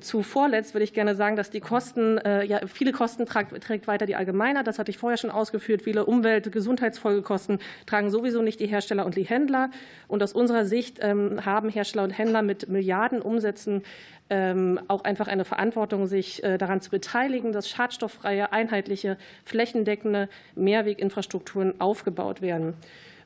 zu 0.00 0.22
vorletzt 0.22 0.74
würde 0.74 0.84
ich 0.84 0.92
gerne 0.92 1.14
sagen, 1.14 1.36
dass 1.36 1.50
die 1.50 1.60
Kosten, 1.60 2.18
äh, 2.18 2.44
ja, 2.44 2.60
viele 2.66 2.92
Kosten 2.92 3.26
trägt, 3.26 3.86
weiter 3.86 4.06
die 4.06 4.16
Allgemeiner. 4.16 4.62
Das 4.62 4.78
hatte 4.78 4.90
ich 4.90 4.98
vorher 4.98 5.16
schon 5.16 5.30
ausgeführt. 5.30 5.82
Viele 5.82 6.04
Umwelt-, 6.04 6.52
Gesundheitsfolgekosten 6.52 7.58
tragen 7.86 8.10
sowieso 8.10 8.42
nicht 8.42 8.60
die 8.60 8.66
Hersteller 8.66 9.06
und 9.06 9.16
die 9.16 9.24
Händler. 9.24 9.70
Und 10.08 10.22
aus 10.22 10.32
unserer 10.32 10.64
Sicht 10.64 10.98
ähm, 11.00 11.44
haben 11.44 11.68
Hersteller 11.68 12.04
und 12.04 12.10
Händler 12.10 12.42
mit 12.42 12.68
Milliardenumsätzen 12.68 13.82
ähm, 14.30 14.80
auch 14.88 15.04
einfach 15.04 15.28
eine 15.28 15.44
Verantwortung, 15.44 16.06
sich 16.06 16.42
äh, 16.44 16.58
daran 16.58 16.80
zu 16.80 16.90
beteiligen, 16.90 17.52
dass 17.52 17.68
schadstofffreie, 17.68 18.52
einheitliche, 18.52 19.18
flächendeckende 19.44 20.28
Mehrweginfrastrukturen 20.54 21.80
aufgebaut 21.80 22.40
werden. 22.40 22.74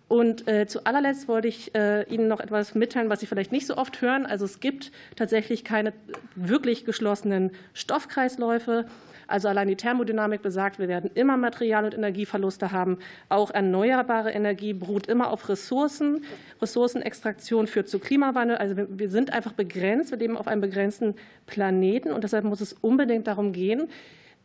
Und 0.09 0.47
äh, 0.47 0.67
zu 0.67 0.87
allerletzt 0.87 1.27
wollte 1.27 1.49
ich 1.49 1.75
äh, 1.75 2.03
Ihnen 2.05 2.29
noch 2.29 2.39
etwas 2.39 2.75
mitteilen, 2.77 3.11
was 3.11 3.21
Sie 3.21 3.27
vielleicht 3.27 3.51
nicht 3.51 3.67
so 3.67 3.77
oft 3.77 4.01
hören. 4.01 4.25
Also 4.25 4.45
es 4.45 4.61
gibt 4.61 4.93
tatsächlich 5.17 5.65
keine 5.65 5.93
wirklich 6.37 6.85
geschlossenen 6.85 7.51
Stoffkreisläufe. 7.75 8.87
Also 9.27 9.49
allein 9.49 9.67
die 9.67 9.75
Thermodynamik 9.75 10.43
besagt, 10.43 10.79
wir 10.79 10.87
werden 10.87 11.11
immer 11.15 11.37
Material- 11.37 11.85
und 11.85 11.95
Energieverluste 11.95 12.71
haben. 12.71 12.99
Auch 13.29 13.51
erneuerbare 13.51 14.31
Energie 14.31 14.73
beruht 14.73 15.09
immer 15.09 15.31
auf 15.31 15.49
Ressourcen. 15.49 16.25
Ressourcenextraktion 16.63 17.67
führt 17.67 17.89
zu 17.89 17.99
Klimawandel. 17.99 18.59
Also 18.59 18.77
wir 18.77 19.11
sind 19.11 19.33
einfach 19.33 19.53
begrenzt. 19.53 20.13
Wir 20.13 20.19
leben 20.19 20.37
auf 20.37 20.47
einem 20.47 20.61
begrenzten 20.61 21.17
Planeten 21.47 22.13
und 22.13 22.23
deshalb 22.23 22.45
muss 22.45 22.61
es 22.61 22.75
unbedingt 22.75 23.27
darum 23.27 23.53
gehen, 23.53 23.89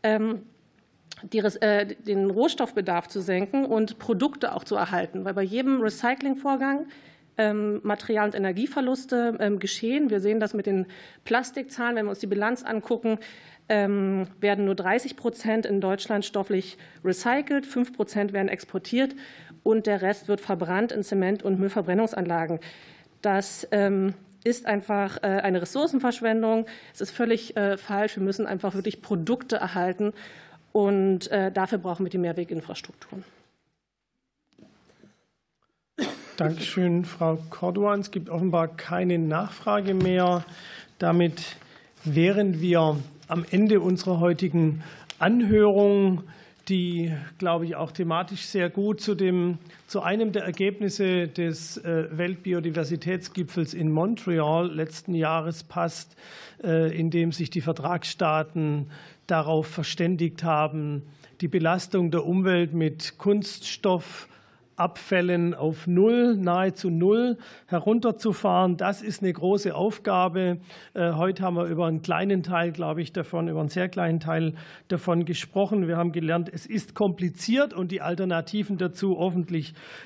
ähm, 0.01 0.41
äh, 1.61 1.85
den 1.85 2.29
Rohstoffbedarf 2.29 3.07
zu 3.07 3.21
senken 3.21 3.65
und 3.65 3.99
Produkte 3.99 4.55
auch 4.55 4.63
zu 4.63 4.75
erhalten. 4.75 5.25
Weil 5.25 5.33
bei 5.33 5.43
jedem 5.43 5.81
Recyclingvorgang 5.81 6.87
ähm, 7.37 7.79
Material- 7.83 8.25
und 8.25 8.35
Energieverluste 8.35 9.37
ähm, 9.39 9.59
geschehen. 9.59 10.09
Wir 10.09 10.19
sehen 10.19 10.39
das 10.39 10.53
mit 10.53 10.65
den 10.65 10.85
Plastikzahlen. 11.23 11.95
Wenn 11.95 12.05
wir 12.05 12.11
uns 12.11 12.19
die 12.19 12.27
Bilanz 12.27 12.63
angucken, 12.63 13.19
ähm, 13.69 14.27
werden 14.39 14.65
nur 14.65 14.75
30 14.75 15.15
Prozent 15.15 15.65
in 15.65 15.81
Deutschland 15.81 16.25
stofflich 16.25 16.77
recycelt, 17.05 17.65
5 17.65 17.93
Prozent 17.93 18.33
werden 18.33 18.49
exportiert 18.49 19.15
und 19.63 19.87
der 19.87 20.01
Rest 20.01 20.27
wird 20.27 20.41
verbrannt 20.41 20.91
in 20.91 21.03
Zement- 21.03 21.43
und 21.43 21.59
Müllverbrennungsanlagen. 21.59 22.59
Das 23.21 23.67
ist 24.43 24.65
einfach 24.65 25.17
äh, 25.21 25.27
eine 25.27 25.61
Ressourcenverschwendung. 25.61 26.65
Es 26.93 27.01
ist 27.01 27.11
völlig 27.11 27.55
äh, 27.55 27.77
falsch. 27.77 28.15
Wir 28.15 28.23
müssen 28.23 28.47
einfach 28.47 28.73
wirklich 28.73 29.01
Produkte 29.01 29.57
erhalten 29.57 30.13
und 30.71 31.29
äh, 31.31 31.51
dafür 31.51 31.77
brauchen 31.77 32.05
wir 32.05 32.09
die 32.09 32.17
Mehrweginfrastrukturen. 32.17 33.23
Dankeschön, 36.37 37.05
Frau 37.05 37.37
Corduan. 37.49 37.99
Es 37.99 38.09
gibt 38.09 38.29
offenbar 38.29 38.67
keine 38.69 39.19
Nachfrage 39.19 39.93
mehr. 39.93 40.43
Damit 40.97 41.57
wären 42.03 42.61
wir 42.61 42.97
am 43.27 43.45
Ende 43.51 43.79
unserer 43.79 44.19
heutigen 44.19 44.81
Anhörung, 45.19 46.23
die, 46.67 47.13
glaube 47.37 47.65
ich, 47.65 47.75
auch 47.75 47.91
thematisch 47.91 48.45
sehr 48.45 48.69
gut 48.69 49.01
zu, 49.01 49.13
dem, 49.13 49.57
zu 49.87 50.01
einem 50.01 50.31
der 50.31 50.43
Ergebnisse 50.43 51.27
des 51.27 51.77
äh, 51.77 52.05
Weltbiodiversitätsgipfels 52.11 53.73
in 53.73 53.91
Montreal 53.91 54.73
letzten 54.73 55.13
Jahres 55.13 55.63
passt, 55.63 56.15
äh, 56.63 56.97
in 56.97 57.09
dem 57.09 57.31
sich 57.31 57.49
die 57.49 57.61
Vertragsstaaten 57.61 58.87
darauf 59.31 59.65
verständigt 59.65 60.43
haben, 60.43 61.03
die 61.39 61.47
Belastung 61.47 62.11
der 62.11 62.25
Umwelt 62.25 62.73
mit 62.73 63.17
Kunststoff 63.17 64.27
Abfällen 64.81 65.53
auf 65.53 65.85
Null, 65.85 66.35
nahezu 66.37 66.89
Null 66.89 67.37
herunterzufahren. 67.67 68.77
Das 68.77 69.03
ist 69.03 69.21
eine 69.21 69.31
große 69.31 69.75
Aufgabe. 69.75 70.57
Äh, 70.95 71.11
heute 71.11 71.43
haben 71.43 71.55
wir 71.55 71.65
über 71.65 71.85
einen 71.85 72.01
kleinen 72.01 72.41
Teil, 72.41 72.71
glaube 72.71 73.01
ich, 73.03 73.13
davon, 73.13 73.47
über 73.47 73.59
einen 73.59 73.69
sehr 73.69 73.89
kleinen 73.89 74.19
Teil 74.19 74.55
davon 74.87 75.25
gesprochen. 75.25 75.87
Wir 75.87 75.97
haben 75.97 76.11
gelernt, 76.11 76.49
es 76.51 76.65
ist 76.65 76.95
kompliziert 76.95 77.73
und 77.75 77.91
die 77.91 78.01
Alternativen 78.01 78.77
dazu 78.77 79.19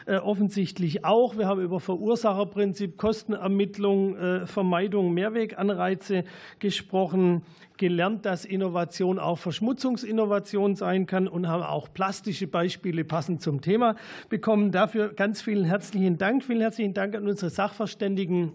äh, 0.08 0.18
offensichtlich 0.18 1.06
auch. 1.06 1.38
Wir 1.38 1.48
haben 1.48 1.62
über 1.62 1.80
Verursacherprinzip, 1.80 2.98
Kostenermittlung, 2.98 4.18
äh, 4.18 4.46
Vermeidung, 4.46 5.14
Mehrweganreize 5.14 6.26
gesprochen 6.60 7.44
gelernt, 7.78 8.26
dass 8.26 8.46
Innovation 8.46 9.20
auch 9.20 9.38
Verschmutzungsinnovation 9.38 10.76
sein 10.76 11.06
kann 11.06 11.28
und 11.28 11.48
haben 11.48 11.64
auch 11.64 11.94
plastische 11.94 12.48
Beispiele 12.48 13.04
passend 13.04 13.42
zum 13.42 13.62
Thema 13.62 13.96
bekommen. 14.30 14.72
Dafür 14.72 15.14
ganz 15.14 15.42
vielen 15.42 15.66
herzlichen 15.66 16.18
Dank. 16.18 16.44
Vielen 16.44 16.62
herzlichen 16.62 16.94
Dank 16.94 17.16
an 17.16 17.28
unsere 17.28 17.50
Sachverständigen 17.50 18.54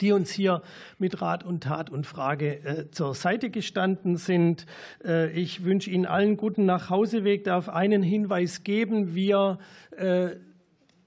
die 0.00 0.12
uns 0.12 0.30
hier 0.30 0.62
mit 0.98 1.20
Rat 1.20 1.44
und 1.44 1.64
Tat 1.64 1.90
und 1.90 2.06
Frage 2.06 2.64
äh, 2.64 2.90
zur 2.90 3.14
Seite 3.14 3.50
gestanden 3.50 4.16
sind. 4.16 4.66
Äh, 5.04 5.30
ich 5.32 5.64
wünsche 5.64 5.90
Ihnen 5.90 6.06
allen 6.06 6.36
guten 6.36 6.66
Nachhauseweg, 6.66 7.44
darf 7.44 7.68
einen 7.68 8.02
Hinweis 8.02 8.62
geben. 8.64 9.14
Wir 9.14 9.58
äh, 9.96 10.36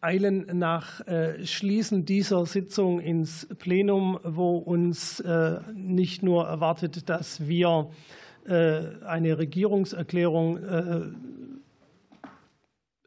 eilen 0.02 0.48
nach 0.58 1.06
äh, 1.08 1.46
Schließen 1.46 2.06
dieser 2.06 2.46
Sitzung 2.46 3.00
ins 3.00 3.48
Plenum, 3.60 4.20
wo 4.24 4.58
uns 4.58 5.20
äh, 5.20 5.60
nicht 5.76 6.24
nur 6.24 6.46
erwartet, 6.48 7.10
dass 7.10 7.48
wir 7.48 7.90
eine 8.44 9.38
Regierungserklärung 9.38 10.58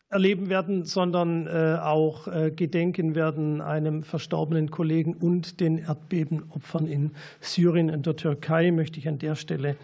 erleben 0.08 0.48
werden, 0.48 0.84
sondern 0.84 1.48
auch 1.48 2.28
gedenken 2.54 3.16
werden 3.16 3.60
einem 3.60 4.04
verstorbenen 4.04 4.70
Kollegen 4.70 5.14
und 5.14 5.58
den 5.58 5.78
Erdbebenopfern 5.78 6.86
in 6.86 7.10
Syrien 7.40 7.90
und 7.90 8.06
der 8.06 8.14
Türkei, 8.14 8.70
möchte 8.70 9.00
ich 9.00 9.08
an 9.08 9.18
der 9.18 9.34
Stelle 9.34 9.74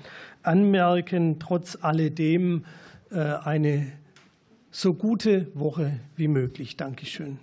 anmerken. 0.45 1.41
Trotz 1.41 1.77
alledem 1.81 2.65
eine 3.11 3.89
so 4.71 4.95
gute 4.95 5.51
Woche 5.55 6.01
wie 6.17 6.29
möglich. 6.29 6.77
Dankeschön. 6.77 7.39